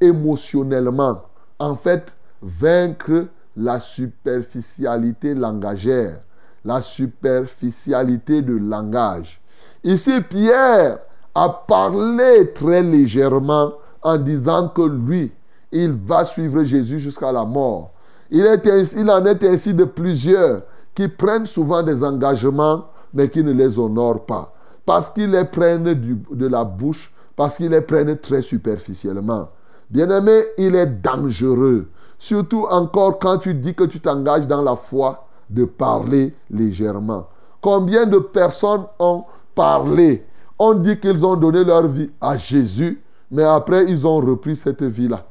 émotionnellement. 0.00 1.22
En 1.58 1.74
fait, 1.74 2.14
vaincre 2.42 3.26
la 3.56 3.80
superficialité 3.80 5.34
langagère, 5.34 6.20
la 6.64 6.80
superficialité 6.80 8.42
de 8.42 8.54
langage. 8.56 9.40
Ici, 9.82 10.20
Pierre 10.28 10.98
a 11.34 11.48
parlé 11.66 12.52
très 12.54 12.82
légèrement 12.82 13.72
en 14.02 14.18
disant 14.18 14.68
que 14.68 14.82
lui, 14.82 15.32
il 15.72 15.92
va 15.92 16.24
suivre 16.24 16.62
Jésus 16.64 17.00
jusqu'à 17.00 17.32
la 17.32 17.44
mort. 17.44 17.92
Il, 18.30 18.44
est 18.46 18.66
il 18.96 19.10
en 19.10 19.24
est 19.24 19.42
ainsi 19.44 19.74
de 19.74 19.84
plusieurs 19.84 20.62
qui 20.94 21.08
prennent 21.08 21.46
souvent 21.46 21.82
des 21.82 22.02
engagements, 22.04 22.86
mais 23.12 23.28
qui 23.28 23.42
ne 23.42 23.52
les 23.52 23.78
honorent 23.78 24.26
pas. 24.26 24.54
Parce 24.84 25.10
qu'ils 25.10 25.30
les 25.30 25.44
prennent 25.44 25.84
de 25.84 26.46
la 26.46 26.64
bouche, 26.64 27.12
parce 27.36 27.56
qu'ils 27.56 27.70
les 27.70 27.80
prennent 27.80 28.16
très 28.18 28.42
superficiellement. 28.42 29.48
Bien-aimé, 29.88 30.44
il 30.58 30.74
est 30.74 30.86
dangereux. 30.86 31.88
Surtout 32.20 32.66
encore 32.68 33.18
quand 33.18 33.38
tu 33.38 33.54
dis 33.54 33.74
que 33.74 33.84
tu 33.84 33.98
t'engages 33.98 34.46
dans 34.46 34.60
la 34.60 34.76
foi 34.76 35.26
de 35.48 35.64
parler 35.64 36.34
légèrement. 36.50 37.26
Combien 37.62 38.04
de 38.04 38.18
personnes 38.18 38.84
ont 38.98 39.24
parlé, 39.54 40.26
ont 40.58 40.74
dit 40.74 41.00
qu'ils 41.00 41.24
ont 41.24 41.34
donné 41.34 41.64
leur 41.64 41.86
vie 41.86 42.10
à 42.20 42.36
Jésus, 42.36 43.02
mais 43.30 43.42
après 43.42 43.86
ils 43.88 44.06
ont 44.06 44.18
repris 44.18 44.54
cette 44.54 44.82
vie-là. 44.82 45.24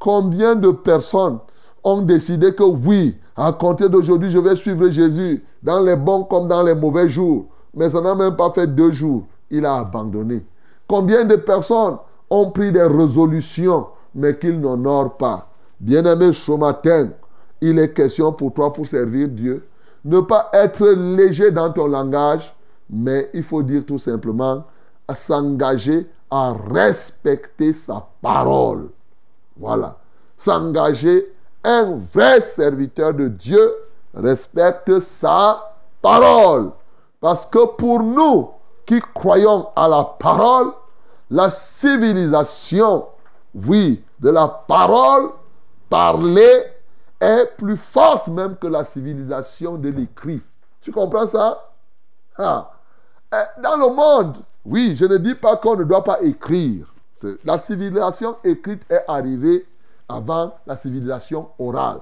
Combien 0.00 0.56
de 0.56 0.72
personnes 0.72 1.38
ont 1.84 2.02
décidé 2.02 2.52
que 2.52 2.64
oui, 2.64 3.16
à 3.36 3.52
compter 3.52 3.88
d'aujourd'hui, 3.88 4.32
je 4.32 4.40
vais 4.40 4.56
suivre 4.56 4.88
Jésus 4.88 5.44
dans 5.62 5.78
les 5.78 5.94
bons 5.94 6.24
comme 6.24 6.48
dans 6.48 6.64
les 6.64 6.74
mauvais 6.74 7.08
jours. 7.08 7.46
Mais 7.74 7.90
ça 7.90 8.00
n'a 8.00 8.16
même 8.16 8.34
pas 8.34 8.50
fait 8.50 8.66
deux 8.66 8.90
jours. 8.90 9.24
Il 9.50 9.64
a 9.64 9.76
abandonné. 9.76 10.44
Combien 10.88 11.24
de 11.24 11.36
personnes 11.36 11.96
ont 12.28 12.50
pris 12.50 12.72
des 12.72 12.82
résolutions, 12.82 13.86
mais 14.16 14.36
qu'ils 14.36 14.60
n'honorent 14.60 15.16
pas? 15.16 15.53
Bien-aimé, 15.80 16.32
ce 16.32 16.52
matin, 16.52 17.10
il 17.60 17.78
est 17.78 17.92
question 17.92 18.32
pour 18.32 18.52
toi 18.52 18.72
pour 18.72 18.86
servir 18.86 19.28
Dieu. 19.28 19.66
Ne 20.04 20.20
pas 20.20 20.50
être 20.52 20.86
léger 20.86 21.50
dans 21.50 21.72
ton 21.72 21.86
langage, 21.86 22.54
mais 22.90 23.30
il 23.32 23.42
faut 23.42 23.62
dire 23.62 23.84
tout 23.86 23.98
simplement 23.98 24.64
s'engager 25.14 26.06
à 26.30 26.54
respecter 26.70 27.72
sa 27.72 28.06
parole. 28.20 28.88
Voilà. 29.56 29.96
S'engager, 30.36 31.32
un 31.62 31.98
vrai 32.12 32.40
serviteur 32.40 33.14
de 33.14 33.28
Dieu 33.28 33.74
respecte 34.14 35.00
sa 35.00 35.74
parole. 36.02 36.70
Parce 37.20 37.46
que 37.46 37.66
pour 37.76 38.02
nous 38.02 38.50
qui 38.84 39.00
croyons 39.14 39.68
à 39.74 39.88
la 39.88 40.04
parole, 40.04 40.72
la 41.30 41.48
civilisation, 41.48 43.06
oui, 43.54 44.02
de 44.20 44.28
la 44.28 44.46
parole 44.46 45.30
parler 45.94 46.64
est 47.20 47.56
plus 47.56 47.76
forte 47.76 48.26
même 48.26 48.56
que 48.56 48.66
la 48.66 48.82
civilisation 48.82 49.76
de 49.76 49.90
l'écrit. 49.90 50.42
Tu 50.80 50.90
comprends 50.90 51.28
ça? 51.28 51.70
Ah. 52.36 52.72
Eh, 53.32 53.62
Dans 53.62 53.76
le 53.76 53.94
monde, 53.94 54.38
oui, 54.64 54.96
je 54.96 55.04
ne 55.04 55.18
dis 55.18 55.36
pas 55.36 55.56
qu'on 55.56 55.76
ne 55.76 55.84
doit 55.84 56.02
pas 56.02 56.20
écrire. 56.20 56.92
La 57.44 57.60
civilisation 57.60 58.34
écrite 58.42 58.82
est 58.90 59.04
arrivée 59.06 59.68
avant 60.08 60.56
la 60.66 60.76
civilisation 60.76 61.50
orale. 61.60 62.00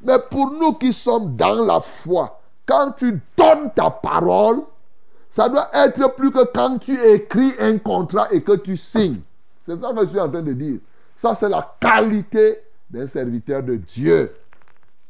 Mais 0.00 0.18
pour 0.30 0.50
nous 0.52 0.72
qui 0.72 0.94
sommes 0.94 1.36
dans 1.36 1.62
la 1.62 1.80
foi, 1.80 2.40
quand 2.64 2.92
tu 2.92 3.20
donnes 3.36 3.70
ta 3.74 3.90
parole, 3.90 4.62
ça 5.28 5.50
doit 5.50 5.68
être 5.74 6.14
plus 6.16 6.30
que 6.30 6.42
quand 6.54 6.78
tu 6.78 6.98
écris 7.04 7.52
un 7.60 7.76
contrat 7.76 8.28
et 8.32 8.42
que 8.42 8.52
tu 8.52 8.78
signes. 8.78 9.20
C'est 9.66 9.78
ça 9.78 9.92
que 9.92 10.00
je 10.00 10.06
suis 10.06 10.20
en 10.20 10.30
train 10.30 10.40
de 10.40 10.54
dire. 10.54 10.78
Ça, 11.16 11.34
c'est 11.34 11.50
la 11.50 11.76
qualité 11.78 12.62
d'un 12.90 13.06
serviteur 13.06 13.62
de 13.62 13.76
Dieu. 13.76 14.32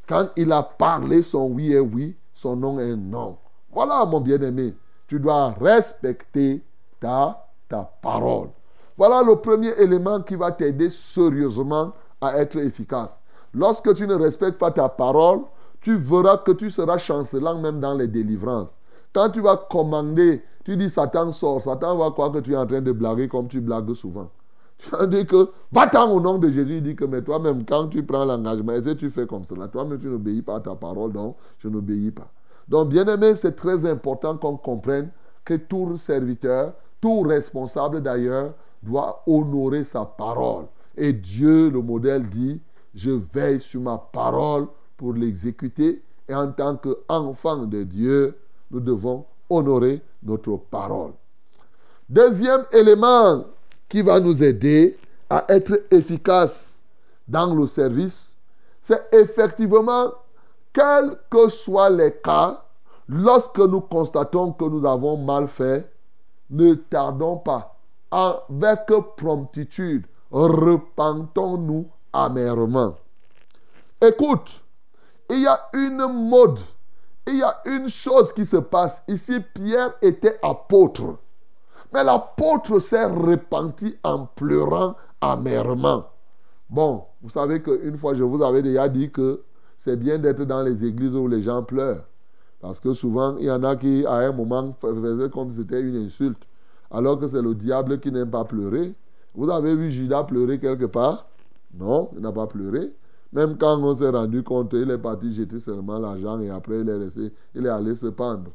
Quand 0.09 0.29
il 0.37 0.53
a 0.53 0.63
parlé, 0.63 1.23
son 1.23 1.47
oui 1.47 1.73
est 1.73 1.81
oui, 1.81 2.17
son 2.35 2.57
non 2.57 2.79
est 2.79 2.97
non. 2.97 3.37
Voilà, 3.73 4.05
mon 4.07 4.21
bien-aimé. 4.21 4.75
Tu 5.07 5.21
dois 5.21 5.51
respecter 5.51 6.63
ta, 7.01 7.47
ta 7.69 7.91
parole. 8.01 8.49
Voilà 8.97 9.23
le 9.23 9.37
premier 9.37 9.73
élément 9.79 10.23
qui 10.23 10.37
va 10.37 10.53
t'aider 10.53 10.89
sérieusement 10.91 11.93
à 12.21 12.39
être 12.39 12.57
efficace. 12.57 13.21
Lorsque 13.53 13.95
tu 13.95 14.07
ne 14.07 14.15
respectes 14.15 14.59
pas 14.59 14.71
ta 14.71 14.89
parole, 14.89 15.41
tu 15.81 15.97
verras 15.97 16.39
que 16.39 16.53
tu 16.53 16.71
seras 16.71 16.99
chancelant 16.99 17.59
même 17.61 17.81
dans 17.81 17.95
les 17.95 18.09
délivrances. 18.09 18.79
Quand 19.13 19.31
tu 19.31 19.41
vas 19.41 19.57
commander, 19.57 20.43
tu 20.65 20.77
dis 20.77 20.91
Satan 20.91 21.31
sort, 21.33 21.63
Satan 21.63 21.97
va 21.97 22.11
croire 22.11 22.33
que 22.33 22.39
tu 22.39 22.53
es 22.53 22.57
en 22.57 22.67
train 22.67 22.81
de 22.81 22.93
blaguer 22.93 23.29
comme 23.29 23.49
tu 23.49 23.61
blagues 23.61 23.95
souvent. 23.95 24.31
Tu 24.79 24.91
vas 24.91 25.07
dire 25.07 25.27
que 25.27 25.51
va-t'en 25.73 26.11
au 26.13 26.21
nom 26.21 26.39
de 26.39 26.49
Jésus. 26.49 26.77
Il 26.77 26.83
dit 26.83 26.97
que 26.97 27.05
mais 27.05 27.23
toi-même, 27.23 27.65
quand 27.65 27.89
tu 27.89 28.03
prends 28.03 28.25
l'engagement, 28.25 28.75
que 28.81 28.93
tu 28.93 29.11
fais 29.11 29.27
comme 29.27 29.45
cela? 29.45 29.69
Toi-même, 29.69 29.99
tu 29.99 30.09
n'obéis 30.09 30.43
pas 30.43 30.57
à 30.57 30.61
ta 30.61 30.75
parole, 30.75 31.13
donc 31.13 31.37
je 31.59 31.69
n'obéis 31.69 32.11
pas. 32.11 32.31
Donc, 32.69 32.89
bien 32.89 33.07
aimé, 33.07 33.37
c'est 33.37 33.57
très 33.57 33.89
important 33.89 34.37
qu'on 34.37 34.57
comprenne 34.57 35.11
que 35.45 35.55
tout 35.55 35.97
serviteur, 35.97 36.75
tout 37.01 37.21
responsable 37.21 38.03
d'ailleurs, 38.03 38.55
doit 38.83 39.23
honorer 39.27 39.85
sa 39.85 40.05
parole. 40.05 40.67
Et 40.97 41.13
Dieu, 41.13 41.71
le 41.71 41.81
modèle, 41.81 42.29
dit 42.29 42.61
Je 42.95 43.11
veille 43.33 43.61
sur 43.61 43.81
ma 43.81 43.99
parole 43.99 44.67
pour 44.97 45.13
l'exécuter. 45.13 46.03
Et 46.29 46.35
en 46.35 46.51
tant 46.51 46.77
qu'enfant 46.77 47.65
de 47.67 47.85
Dieu, 47.85 48.37
nous 48.71 48.81
devons 48.81 49.25
honorer 49.49 50.03
notre 50.23 50.57
parole. 50.57 51.13
Deuxième 52.09 52.65
élément 52.73 53.45
qui 53.89 54.03
va 54.03 54.21
nous 54.21 54.43
aider 54.43 54.99
à 55.31 55.45
être 55.49 55.85
efficace 55.91 56.83
dans 57.29 57.55
le 57.55 57.67
service, 57.67 58.35
c'est 58.83 59.09
effectivement, 59.13 60.13
quels 60.73 61.19
que 61.31 61.49
soient 61.49 61.91
les 61.91 62.13
cas, 62.13 62.63
lorsque 63.09 63.59
nous 63.59 63.81
constatons 63.81 64.53
que 64.53 64.65
nous 64.65 64.87
avons 64.87 65.17
mal 65.17 65.49
fait, 65.49 65.91
ne 66.51 66.75
tardons 66.75 67.39
pas. 67.39 67.77
Avec 68.11 68.87
promptitude, 69.17 70.07
repentons-nous 70.31 71.89
amèrement. 72.13 72.95
Écoute, 74.01 74.63
il 75.31 75.41
y 75.41 75.47
a 75.47 75.69
une 75.73 76.07
mode, 76.07 76.61
il 77.27 77.39
y 77.39 77.43
a 77.43 77.61
une 77.65 77.89
chose 77.89 78.33
qui 78.33 78.47
se 78.47 78.59
passe. 78.59 79.03
Ici, 79.09 79.41
Pierre 79.55 79.95
était 80.01 80.39
apôtre. 80.43 81.19
Mais 81.97 82.05
l'apôtre 82.05 82.79
s'est 82.79 83.07
repenti 83.07 83.97
en 84.05 84.27
pleurant 84.27 84.97
amèrement. 85.19 86.05
Bon, 86.69 87.05
vous 87.23 87.31
savez 87.31 87.63
qu'une 87.63 87.97
fois, 87.97 88.13
je 88.13 88.23
vous 88.23 88.43
avais 88.43 88.61
déjà 88.61 88.87
dit 88.87 89.11
que 89.11 89.41
c'est 89.79 89.97
bien 89.97 90.19
d'être 90.19 90.45
dans 90.45 90.63
les 90.63 90.85
églises 90.85 91.17
où 91.17 91.27
les 91.27 91.41
gens 91.41 91.63
pleurent. 91.63 92.05
Parce 92.61 92.81
que 92.81 92.93
souvent, 92.93 93.39
il 93.39 93.47
y 93.47 93.51
en 93.51 93.63
a 93.63 93.77
qui, 93.77 94.05
à 94.05 94.17
un 94.17 94.33
moment, 94.33 94.73
faisaient 94.79 95.31
comme 95.31 95.51
si 95.51 95.57
c'était 95.57 95.81
une 95.81 95.97
insulte. 96.05 96.43
Alors 96.91 97.19
que 97.19 97.29
c'est 97.29 97.41
le 97.41 97.55
diable 97.55 97.99
qui 97.99 98.13
n'aime 98.13 98.31
pas 98.31 98.45
pleurer. 98.45 98.95
Vous 99.35 99.49
avez 99.49 99.75
vu 99.75 99.91
Judas 99.91 100.25
pleurer 100.25 100.59
quelque 100.59 100.85
part? 100.85 101.27
Non, 101.73 102.11
il 102.15 102.21
n'a 102.21 102.31
pas 102.31 102.47
pleuré. 102.47 102.93
Même 103.33 103.57
quand 103.57 103.83
on 103.83 103.95
s'est 103.95 104.11
rendu 104.11 104.43
compte, 104.43 104.75
il 104.75 104.91
est 104.91 104.99
parti 104.99 105.35
jeter 105.35 105.61
seulement 105.61 105.99
l'argent 105.99 106.39
et 106.41 106.51
après 106.51 106.81
il 106.81 106.91
est 106.91 106.99
resté, 106.99 107.33
il 107.55 107.65
est 107.65 107.71
allé 107.71 107.95
se 107.95 108.09
pendre. 108.09 108.51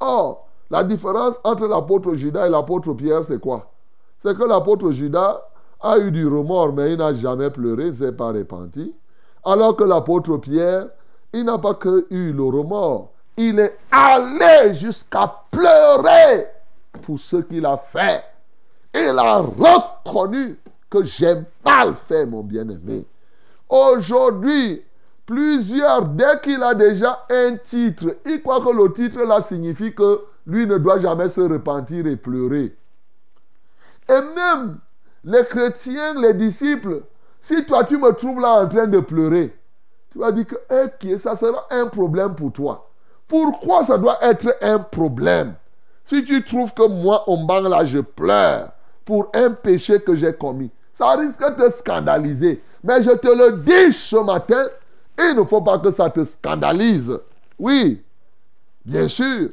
Or, 0.00 0.49
la 0.70 0.84
différence 0.84 1.36
entre 1.42 1.66
l'apôtre 1.66 2.14
Judas 2.14 2.46
et 2.46 2.50
l'apôtre 2.50 2.94
Pierre, 2.94 3.24
c'est 3.24 3.40
quoi? 3.40 3.70
C'est 4.22 4.36
que 4.36 4.44
l'apôtre 4.44 4.90
Judas 4.92 5.42
a 5.80 5.98
eu 5.98 6.10
du 6.10 6.26
remords, 6.26 6.72
mais 6.72 6.92
il 6.92 6.98
n'a 6.98 7.12
jamais 7.14 7.50
pleuré, 7.50 7.84
il 7.84 7.90
ne 7.90 7.96
s'est 7.96 8.12
pas 8.12 8.32
repenti. 8.32 8.94
Alors 9.44 9.74
que 9.74 9.84
l'apôtre 9.84 10.36
Pierre, 10.36 10.86
il 11.32 11.44
n'a 11.44 11.58
pas 11.58 11.74
que 11.74 12.06
eu 12.10 12.32
le 12.32 12.44
remords, 12.44 13.10
il 13.36 13.58
est 13.58 13.76
allé 13.90 14.74
jusqu'à 14.74 15.32
pleurer 15.50 16.48
pour 17.02 17.18
ce 17.18 17.36
qu'il 17.36 17.64
a 17.64 17.76
fait. 17.76 18.22
Il 18.94 19.18
a 19.18 19.38
reconnu 19.38 20.58
que 20.90 21.02
j'ai 21.04 21.36
mal 21.64 21.94
fait, 21.94 22.26
mon 22.26 22.42
bien-aimé. 22.42 23.06
Aujourd'hui, 23.68 24.82
plusieurs, 25.24 26.02
dès 26.02 26.40
qu'il 26.42 26.62
a 26.62 26.74
déjà 26.74 27.24
un 27.30 27.56
titre, 27.56 28.16
il 28.26 28.42
croit 28.42 28.60
que 28.60 28.70
le 28.70 28.92
titre 28.92 29.20
là 29.20 29.40
signifie 29.40 29.94
que 29.94 30.20
lui 30.50 30.66
ne 30.66 30.78
doit 30.78 30.98
jamais 30.98 31.28
se 31.28 31.40
repentir 31.40 32.06
et 32.06 32.16
pleurer. 32.16 32.76
Et 34.08 34.20
même 34.34 34.78
les 35.24 35.44
chrétiens, 35.44 36.20
les 36.20 36.34
disciples, 36.34 37.02
si 37.40 37.64
toi 37.64 37.84
tu 37.84 37.96
me 37.96 38.10
trouves 38.12 38.40
là 38.40 38.62
en 38.62 38.68
train 38.68 38.86
de 38.86 38.98
pleurer, 39.00 39.56
tu 40.10 40.18
vas 40.18 40.32
dire 40.32 40.46
que 40.46 40.56
eh, 41.06 41.18
ça? 41.18 41.36
Sera 41.36 41.66
un 41.70 41.86
problème 41.86 42.34
pour 42.34 42.52
toi. 42.52 42.90
Pourquoi 43.28 43.84
ça 43.84 43.96
doit 43.96 44.18
être 44.22 44.56
un 44.60 44.80
problème? 44.80 45.54
Si 46.04 46.24
tu 46.24 46.44
trouves 46.44 46.74
que 46.74 46.88
moi, 46.88 47.28
au 47.28 47.36
banc 47.36 47.60
là, 47.60 47.84
je 47.84 48.00
pleure 48.00 48.72
pour 49.04 49.30
un 49.32 49.50
péché 49.52 50.00
que 50.00 50.16
j'ai 50.16 50.34
commis, 50.34 50.72
ça 50.94 51.10
risque 51.10 51.40
de 51.40 51.64
te 51.64 51.70
scandaliser. 51.70 52.60
Mais 52.82 53.02
je 53.04 53.12
te 53.12 53.28
le 53.28 53.58
dis 53.58 53.92
ce 53.92 54.16
matin, 54.16 54.64
il 55.16 55.36
ne 55.36 55.44
faut 55.44 55.60
pas 55.60 55.78
que 55.78 55.92
ça 55.92 56.10
te 56.10 56.24
scandalise. 56.24 57.16
Oui, 57.56 58.02
bien 58.84 59.06
sûr, 59.06 59.50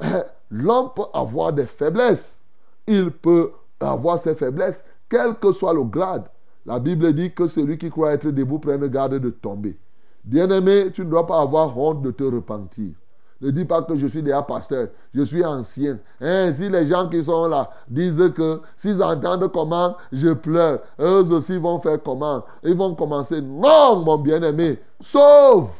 l'homme 0.50 0.90
peut 0.94 1.06
avoir 1.12 1.52
des 1.52 1.66
faiblesses. 1.66 2.40
Il 2.86 3.10
peut 3.10 3.52
avoir 3.78 4.20
ses 4.20 4.34
faiblesses, 4.34 4.82
quel 5.08 5.34
que 5.36 5.52
soit 5.52 5.74
le 5.74 5.84
grade. 5.84 6.24
La 6.66 6.78
Bible 6.78 7.12
dit 7.14 7.32
que 7.32 7.46
celui 7.46 7.78
qui 7.78 7.90
croit 7.90 8.12
être 8.12 8.30
debout 8.30 8.58
prenne 8.58 8.86
garde 8.88 9.14
de 9.14 9.30
tomber. 9.30 9.78
Bien-aimé, 10.24 10.90
tu 10.92 11.04
ne 11.04 11.10
dois 11.10 11.26
pas 11.26 11.40
avoir 11.40 11.76
honte 11.78 12.02
de 12.02 12.10
te 12.10 12.24
repentir. 12.24 12.92
Ne 13.40 13.50
dis 13.50 13.64
pas 13.64 13.82
que 13.82 13.96
je 13.96 14.06
suis 14.06 14.22
déjà 14.22 14.42
pasteur, 14.42 14.88
je 15.14 15.22
suis 15.22 15.42
ancien. 15.42 15.98
Hein, 16.20 16.52
si 16.52 16.68
les 16.68 16.86
gens 16.86 17.08
qui 17.08 17.24
sont 17.24 17.48
là 17.48 17.70
disent 17.88 18.32
que 18.34 18.60
s'ils 18.76 19.02
entendent 19.02 19.50
comment 19.50 19.96
je 20.12 20.34
pleure, 20.34 20.80
eux 21.00 21.32
aussi 21.32 21.56
vont 21.56 21.80
faire 21.80 22.02
comment? 22.02 22.44
Ils 22.62 22.76
vont 22.76 22.94
commencer. 22.94 23.40
Non, 23.40 24.02
mon 24.04 24.18
bien-aimé, 24.18 24.78
sauve. 25.00 25.72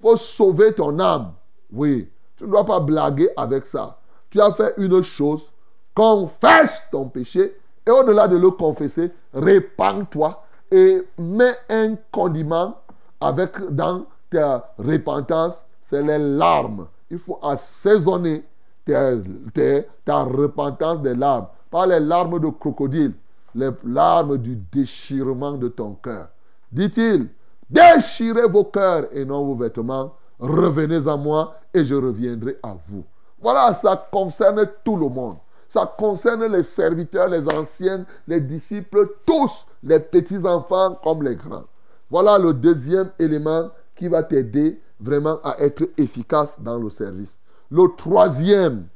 faut 0.00 0.16
sauver 0.16 0.72
ton 0.74 0.96
âme. 1.00 1.32
Oui, 1.72 2.08
tu 2.42 2.46
ne 2.46 2.50
dois 2.50 2.66
pas 2.66 2.80
blaguer 2.80 3.30
avec 3.36 3.66
ça. 3.66 3.98
Tu 4.28 4.40
as 4.40 4.52
fait 4.52 4.74
une 4.76 5.00
chose, 5.00 5.52
confesse 5.94 6.82
ton 6.90 7.04
péché 7.04 7.56
et 7.86 7.90
au-delà 7.90 8.26
de 8.26 8.36
le 8.36 8.50
confesser, 8.50 9.12
répands-toi 9.32 10.42
et 10.72 11.06
mets 11.18 11.54
un 11.70 11.94
condiment 12.10 12.74
avec 13.20 13.60
dans 13.70 14.06
ta 14.28 14.74
repentance 14.76 15.62
c'est 15.82 16.02
les 16.02 16.18
larmes. 16.18 16.88
Il 17.10 17.18
faut 17.18 17.38
assaisonner 17.42 18.42
ta 18.84 20.22
repentance 20.24 21.00
des 21.00 21.14
larmes. 21.14 21.46
Pas 21.70 21.86
les 21.86 22.00
larmes 22.00 22.40
de 22.40 22.48
crocodile, 22.48 23.12
les 23.54 23.70
larmes 23.84 24.38
du 24.38 24.56
déchirement 24.56 25.52
de 25.52 25.68
ton 25.68 25.92
cœur. 26.02 26.28
Dit-il, 26.72 27.28
déchirez 27.70 28.48
vos 28.48 28.64
cœurs 28.64 29.04
et 29.12 29.24
non 29.24 29.44
vos 29.44 29.54
vêtements. 29.54 30.14
Revenez 30.42 31.06
à 31.06 31.16
moi 31.16 31.54
et 31.72 31.84
je 31.84 31.94
reviendrai 31.94 32.58
à 32.64 32.74
vous. 32.88 33.04
Voilà, 33.40 33.72
ça 33.74 34.08
concerne 34.10 34.68
tout 34.84 34.96
le 34.96 35.08
monde. 35.08 35.36
Ça 35.68 35.86
concerne 35.96 36.44
les 36.46 36.64
serviteurs, 36.64 37.28
les 37.28 37.48
anciens, 37.48 38.04
les 38.26 38.40
disciples, 38.40 39.08
tous, 39.24 39.66
les 39.84 40.00
petits-enfants 40.00 40.98
comme 41.02 41.22
les 41.22 41.36
grands. 41.36 41.62
Voilà 42.10 42.38
le 42.38 42.52
deuxième 42.52 43.10
élément 43.20 43.70
qui 43.94 44.08
va 44.08 44.24
t'aider 44.24 44.80
vraiment 44.98 45.38
à 45.44 45.60
être 45.60 45.84
efficace 45.96 46.56
dans 46.60 46.76
le 46.76 46.90
service. 46.90 47.38
Le 47.70 47.86
troisième, 47.96 48.88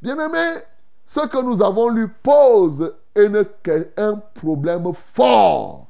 bien 0.00 0.18
aimé, 0.18 0.62
ce 1.06 1.20
que 1.20 1.42
nous 1.42 1.62
avons 1.62 1.90
lu 1.90 2.08
pose 2.08 2.94
un 3.16 4.22
problème 4.34 4.92
fort, 4.94 5.86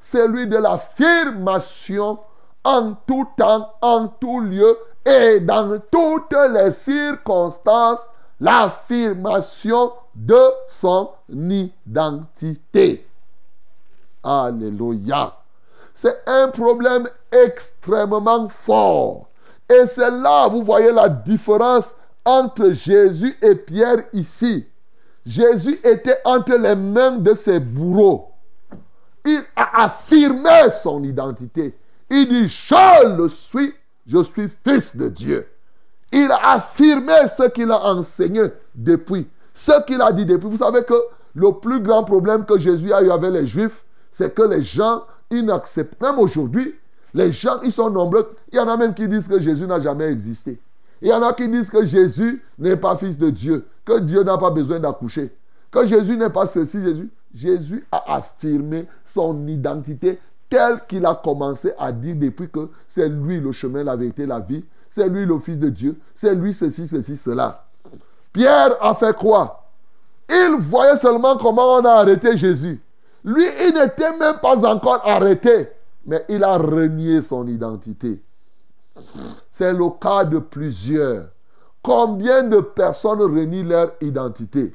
celui 0.00 0.48
de 0.48 0.56
l'affirmation 0.56 2.18
en 2.64 2.94
tout 3.06 3.28
temps, 3.36 3.72
en 3.80 4.08
tout 4.08 4.40
lieu 4.40 4.78
et 5.04 5.40
dans 5.40 5.80
toutes 5.90 6.36
les 6.52 6.70
circonstances, 6.72 8.00
l'affirmation 8.38 9.92
de 10.14 10.40
son 10.68 11.10
identité. 11.28 13.06
Alléluia. 14.22 15.34
C'est 15.94 16.22
un 16.26 16.48
problème 16.48 17.08
extrêmement 17.30 18.48
fort. 18.48 19.28
Et 19.68 19.86
c'est 19.86 20.10
là, 20.10 20.48
vous 20.48 20.62
voyez 20.62 20.92
la 20.92 21.08
différence 21.08 21.94
entre 22.24 22.70
Jésus 22.70 23.36
et 23.40 23.54
Pierre 23.54 24.04
ici. 24.12 24.66
Jésus 25.24 25.78
était 25.84 26.18
entre 26.24 26.54
les 26.54 26.74
mains 26.74 27.16
de 27.16 27.34
ses 27.34 27.60
bourreaux. 27.60 28.32
Il 29.24 29.42
a 29.54 29.84
affirmé 29.84 30.70
son 30.70 31.02
identité. 31.02 31.74
Il 32.10 32.28
dit, 32.28 32.48
je 32.48 33.16
le 33.16 33.28
suis, 33.28 33.72
je 34.06 34.22
suis 34.22 34.48
fils 34.64 34.96
de 34.96 35.08
Dieu. 35.08 35.46
Il 36.12 36.30
a 36.32 36.54
affirmé 36.54 37.12
ce 37.36 37.48
qu'il 37.48 37.70
a 37.70 37.80
enseigné 37.84 38.42
depuis. 38.74 39.28
Ce 39.54 39.84
qu'il 39.84 40.02
a 40.02 40.12
dit 40.12 40.26
depuis. 40.26 40.48
Vous 40.48 40.56
savez 40.56 40.82
que 40.82 40.94
le 41.34 41.52
plus 41.52 41.80
grand 41.80 42.02
problème 42.02 42.44
que 42.44 42.58
Jésus 42.58 42.92
a 42.92 43.02
eu 43.02 43.10
avec 43.10 43.32
les 43.32 43.46
Juifs, 43.46 43.84
c'est 44.10 44.34
que 44.34 44.42
les 44.42 44.62
gens 44.62 45.04
ils 45.30 45.44
n'acceptent. 45.44 46.00
Même 46.00 46.18
aujourd'hui, 46.18 46.74
les 47.14 47.30
gens, 47.30 47.60
ils 47.62 47.72
sont 47.72 47.90
nombreux. 47.90 48.34
Il 48.52 48.56
y 48.56 48.60
en 48.60 48.68
a 48.68 48.76
même 48.76 48.94
qui 48.94 49.06
disent 49.06 49.28
que 49.28 49.38
Jésus 49.38 49.66
n'a 49.66 49.78
jamais 49.80 50.10
existé. 50.10 50.60
Il 51.02 51.08
y 51.08 51.12
en 51.12 51.22
a 51.22 51.32
qui 51.32 51.48
disent 51.48 51.70
que 51.70 51.84
Jésus 51.84 52.42
n'est 52.58 52.76
pas 52.76 52.96
fils 52.96 53.16
de 53.16 53.30
Dieu, 53.30 53.66
que 53.84 54.00
Dieu 54.00 54.22
n'a 54.22 54.36
pas 54.36 54.50
besoin 54.50 54.78
d'accoucher, 54.78 55.32
que 55.70 55.86
Jésus 55.86 56.16
n'est 56.16 56.30
pas 56.30 56.46
ceci, 56.46 56.82
Jésus. 56.82 57.10
Jésus 57.32 57.86
a 57.92 58.16
affirmé 58.16 58.86
son 59.04 59.46
identité 59.46 60.18
telle 60.50 60.80
qu'il 60.86 61.06
a 61.06 61.14
commencé 61.14 61.72
à 61.78 61.92
dire 61.92 62.16
depuis 62.16 62.50
que 62.50 62.68
c'est 62.88 63.08
lui 63.08 63.40
le 63.40 63.52
chemin, 63.52 63.84
la 63.84 63.96
vérité, 63.96 64.26
la 64.26 64.40
vie. 64.40 64.64
C'est 64.90 65.08
lui 65.08 65.24
le 65.24 65.38
fils 65.38 65.56
de 65.56 65.70
Dieu. 65.70 65.98
C'est 66.16 66.34
lui 66.34 66.52
ceci, 66.52 66.86
ceci, 66.88 67.16
cela. 67.16 67.64
Pierre 68.32 68.76
a 68.80 68.94
fait 68.94 69.16
quoi? 69.16 69.68
Il 70.28 70.56
voyait 70.58 70.96
seulement 70.96 71.36
comment 71.36 71.74
on 71.74 71.84
a 71.84 71.92
arrêté 71.92 72.36
Jésus. 72.36 72.80
Lui, 73.24 73.44
il 73.66 73.74
n'était 73.74 74.16
même 74.16 74.38
pas 74.40 74.66
encore 74.66 75.00
arrêté, 75.04 75.68
mais 76.04 76.24
il 76.28 76.42
a 76.42 76.56
renié 76.58 77.22
son 77.22 77.46
identité. 77.46 78.22
C'est 79.50 79.72
le 79.72 79.90
cas 80.00 80.24
de 80.24 80.38
plusieurs. 80.38 81.26
Combien 81.82 82.42
de 82.42 82.60
personnes 82.60 83.22
renient 83.22 83.64
leur 83.64 83.92
identité? 84.00 84.74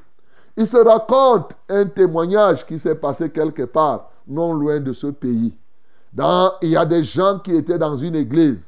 Il 0.56 0.66
se 0.66 0.76
raconte 0.78 1.52
un 1.68 1.86
témoignage 1.86 2.66
qui 2.66 2.78
s'est 2.78 2.94
passé 2.94 3.30
quelque 3.30 3.62
part, 3.62 4.10
non 4.26 4.54
loin 4.54 4.80
de 4.80 4.92
ce 4.92 5.08
pays. 5.08 5.54
Il 6.62 6.68
y 6.68 6.76
a 6.76 6.84
des 6.84 7.02
gens 7.02 7.38
qui 7.38 7.54
étaient 7.54 7.78
dans 7.78 7.96
une 7.96 8.14
église. 8.14 8.64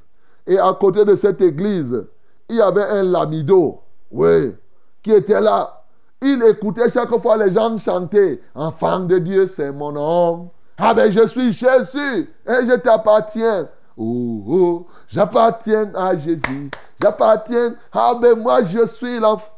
Et 0.47 0.59
à 0.59 0.75
côté 0.79 1.05
de 1.05 1.15
cette 1.15 1.41
église, 1.41 2.05
il 2.49 2.57
y 2.57 2.61
avait 2.61 2.85
un 2.85 3.03
lamido, 3.03 3.81
oui, 4.11 4.55
qui 5.03 5.13
était 5.13 5.41
là 5.41 5.79
il 6.21 6.43
écoutait 6.43 6.91
chaque 6.91 7.17
fois 7.19 7.37
les 7.37 7.53
gens 7.53 7.77
chanter 7.79 8.43
Enfant 8.55 9.01
de 9.01 9.19
Dieu, 9.19 9.47
c'est 9.47 9.71
mon 9.71 9.93
nom. 9.93 10.51
Ah 10.77 10.95
ben 10.95 11.11
je 11.11 11.27
suis 11.27 11.53
Jésus 11.53 12.31
et 12.47 12.67
je 12.67 12.77
t'appartiens. 12.77 13.69
Oh, 13.97 14.45
oh, 14.49 14.87
j'appartiens 15.09 15.93
à 15.95 16.17
Jésus. 16.17 16.71
J'appartiens. 17.01 17.75
Ah 17.93 18.15
ben 18.21 18.39
moi 18.39 18.65
je 18.65 18.87
suis 18.87 19.19
l'enfant. 19.19 19.53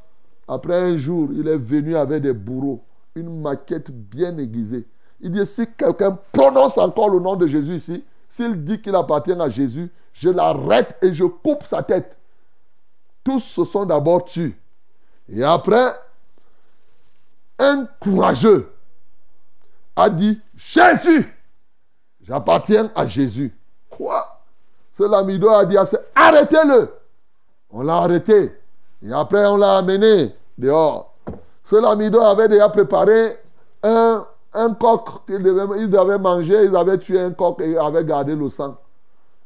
Après 0.47 0.81
un 0.81 0.97
jour, 0.97 1.29
il 1.33 1.47
est 1.49 1.57
venu 1.57 1.97
avec 1.97 2.23
des 2.23 2.33
bourreaux, 2.33 2.83
une 3.15 3.41
maquette 3.41 3.91
bien 3.91 4.37
aiguisée. 4.37 4.87
Il 5.21 5.31
dit 5.31 5.47
si 5.47 5.67
quelqu'un 5.77 6.19
prononce 6.33 6.79
encore 6.79 7.11
le 7.11 7.21
nom 7.21 7.37
de 7.37 7.47
Jésus 7.47 7.75
ici, 7.77 8.05
s'il 8.29 8.65
dit 8.65 8.81
qu'il 8.81 8.95
appartient 8.95 9.33
à 9.33 9.49
Jésus, 9.49 9.91
je 10.13 10.31
l'arrête 10.31 10.97
et 11.03 11.13
je 11.13 11.25
coupe 11.25 11.65
sa 11.65 11.83
tête. 11.83 12.17
Tous 13.23 13.41
se 13.41 13.65
sont 13.65 13.85
d'abord 13.85 14.25
tués. 14.25 14.57
Et 15.29 15.45
après, 15.45 15.95
un 17.59 17.87
courageux 17.99 18.73
a 19.95 20.09
dit, 20.09 20.41
Jésus, 20.57 21.33
j'appartiens 22.23 22.91
à 22.95 23.07
Jésus. 23.07 23.55
Quoi? 23.89 24.41
Ce 24.93 25.03
lamido 25.03 25.51
a 25.51 25.65
dit, 25.65 25.77
arrêtez-le. 26.15 26.93
On 27.71 27.83
l'a 27.83 27.97
arrêté. 27.97 28.57
Et 29.03 29.13
après, 29.13 29.45
on 29.47 29.57
l'a 29.57 29.79
amené 29.79 30.35
dehors. 30.59 31.15
Ce 31.65 31.77
lamido 31.77 32.21
avait 32.21 32.49
déjà 32.49 32.69
préparé 32.69 33.39
un, 33.83 34.27
un 34.53 34.75
coq 34.75 35.27
qu'ils 35.27 35.47
ils 35.79 35.97
avaient 35.97 36.19
mangé. 36.19 36.65
Ils 36.65 36.77
avaient 36.77 36.99
tué 36.99 37.21
un 37.21 37.31
coq 37.31 37.61
et 37.61 37.77
avaient 37.77 38.05
gardé 38.05 38.35
le 38.35 38.49
sang. 38.51 38.77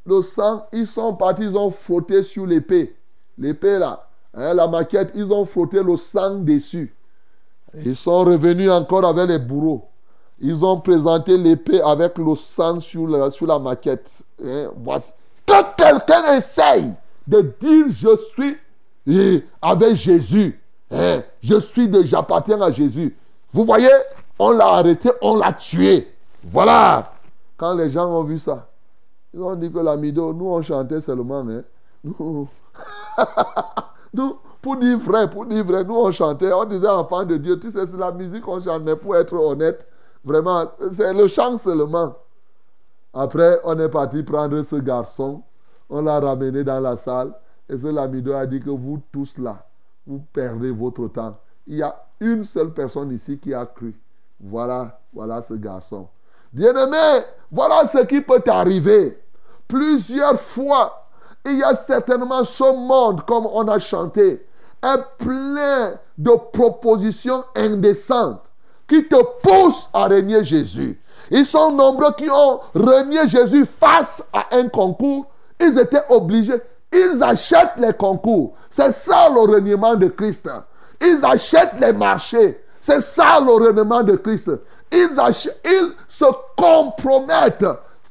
Le 0.07 0.21
sang, 0.21 0.67
ils 0.73 0.87
sont 0.87 1.15
partis, 1.15 1.43
ils 1.43 1.57
ont 1.57 1.71
frotté 1.71 2.23
sur 2.23 2.47
l'épée. 2.47 2.95
L'épée 3.39 3.79
là, 3.79 4.07
hein, 4.35 4.55
la 4.55 4.69
maquette, 4.69 5.13
ils 5.15 5.33
ont 5.33 5.45
frotté 5.45 5.83
le 5.83 5.97
sang 5.97 6.37
dessus. 6.37 6.95
Ils 7.85 7.97
sont 7.97 8.25
revenus 8.25 8.71
encore 8.71 9.05
avec 9.05 9.29
les 9.29 9.39
bourreaux. 9.39 9.89
Ils 10.41 10.65
ont 10.65 10.79
présenté 10.79 11.37
l'épée 11.37 11.81
avec 11.81 12.19
le 12.19 12.35
sang 12.35 12.81
sur 12.81 13.09
la, 13.09 13.31
sur 13.31 13.47
la 13.47 13.59
maquette. 13.59 14.11
Hein, 14.45 14.69
voici. 14.77 15.13
Que 15.47 15.75
quelqu'un 15.77 16.37
essaye 16.37 16.93
de 17.27 17.41
dire 17.61 17.87
je 17.91 18.17
suis 18.17 18.57
eh, 19.07 19.45
avec 19.61 19.97
Jésus, 19.97 20.59
hein, 20.91 21.23
je 21.43 21.57
suis 21.57 21.89
de, 21.89 22.03
j'appartiens 22.03 22.61
à 22.61 22.71
Jésus. 22.71 23.17
Vous 23.53 23.65
voyez, 23.65 23.91
on 24.39 24.51
l'a 24.51 24.67
arrêté, 24.67 25.11
on 25.23 25.37
l'a 25.37 25.53
tué. 25.53 26.09
Voilà. 26.43 27.13
Quand 27.57 27.75
les 27.75 27.91
gens 27.91 28.09
ont 28.09 28.25
vu 28.25 28.39
ça, 28.39 28.69
ils 29.33 29.41
ont 29.41 29.55
dit 29.55 29.71
que 29.71 29.79
l'amido, 29.79 30.33
nous 30.33 30.47
on 30.47 30.63
chantait 30.63 31.01
seulement, 31.01 31.41
hein. 31.49 31.63
Nous, 32.03 32.49
nous, 34.15 34.37
pour 34.61 34.77
dire 34.77 34.99
vrai, 34.99 35.29
pour 35.31 35.47
dire 35.47 35.65
vrai, 35.65 35.85
nous 35.85 35.95
on 35.95 36.11
chantait, 36.11 36.53
on 36.53 36.65
disait 36.65 36.89
enfant 36.89 37.25
de 37.25 37.37
Dieu, 37.37 37.59
tu 37.59 37.71
sais, 37.71 37.87
c'est 37.87 37.97
la 37.97 38.13
musique 38.13 38.43
qu'on 38.43 38.61
chante, 38.61 38.83
mais 38.83 38.97
pour 38.97 39.17
être 39.17 39.35
honnête, 39.35 39.89
vraiment, 40.25 40.67
c'est 40.93 41.15
le 41.15 41.27
chant 41.27 41.57
seulement. 41.57 42.15
Après, 43.13 43.61
on 43.65 43.79
est 43.79 43.89
parti 43.89 44.23
prendre 44.23 44.61
ce 44.63 44.77
garçon, 44.77 45.43
on 45.89 46.03
l'a 46.03 46.19
ramené 46.19 46.65
dans 46.65 46.81
la 46.81 46.97
salle, 46.97 47.33
et 47.69 47.79
ce 47.79 47.87
lamido 47.87 48.35
a 48.35 48.47
dit 48.47 48.61
que 48.61 48.71
vous 48.71 49.01
tous 49.13 49.39
là, 49.39 49.67
vous 50.07 50.21
perdez 50.33 50.71
votre 50.71 51.09
temps. 51.09 51.39
Il 51.67 51.77
y 51.77 51.83
a 51.83 52.05
une 52.21 52.45
seule 52.45 52.73
personne 52.73 53.13
ici 53.13 53.39
qui 53.39 53.55
a 53.55 53.65
cru. 53.65 53.95
Voilà, 54.47 55.01
voilà 55.13 55.41
ce 55.41 55.55
garçon. 55.55 56.07
Bien-aimé, 56.53 57.25
voilà 57.51 57.87
ce 57.87 57.99
qui 58.05 58.21
peut 58.21 58.43
arriver. 58.47 59.19
Plusieurs 59.67 60.39
fois, 60.39 61.09
il 61.47 61.57
y 61.57 61.63
a 61.63 61.75
certainement 61.75 62.45
ce 62.45 62.77
monde, 62.77 63.25
comme 63.25 63.47
on 63.47 63.67
a 63.69 63.79
chanté, 63.79 64.47
est 64.83 65.05
plein 65.19 65.95
de 66.19 66.33
propositions 66.53 67.45
indécentes 67.57 68.45
qui 68.87 69.09
te 69.09 69.17
poussent 69.43 69.89
à 69.95 70.05
régner 70.05 70.45
Jésus. 70.45 71.01
Ils 71.31 71.47
sont 71.47 71.73
nombreux 71.73 72.13
qui 72.13 72.29
ont 72.29 72.61
renié 72.75 73.27
Jésus 73.27 73.65
face 73.65 74.23
à 74.31 74.47
un 74.53 74.69
concours. 74.69 75.27
Ils 75.59 75.79
étaient 75.79 76.05
obligés. 76.11 76.61
Ils 76.93 77.23
achètent 77.23 77.79
les 77.79 77.95
concours. 77.95 78.55
C'est 78.71 78.93
ça 78.93 79.31
le 79.31 79.41
reniement 79.41 79.97
de 79.97 80.09
Christ. 80.09 80.51
Ils 81.01 81.21
achètent 81.23 81.81
les 81.81 81.95
marchés. 81.95 82.61
C'est 82.87 83.01
ça 83.01 83.41
le 83.41 84.03
de 84.03 84.17
Christ. 84.17 84.51
Ils, 84.93 85.09
ils 85.65 85.93
se 86.07 86.27
compromettent 86.55 87.65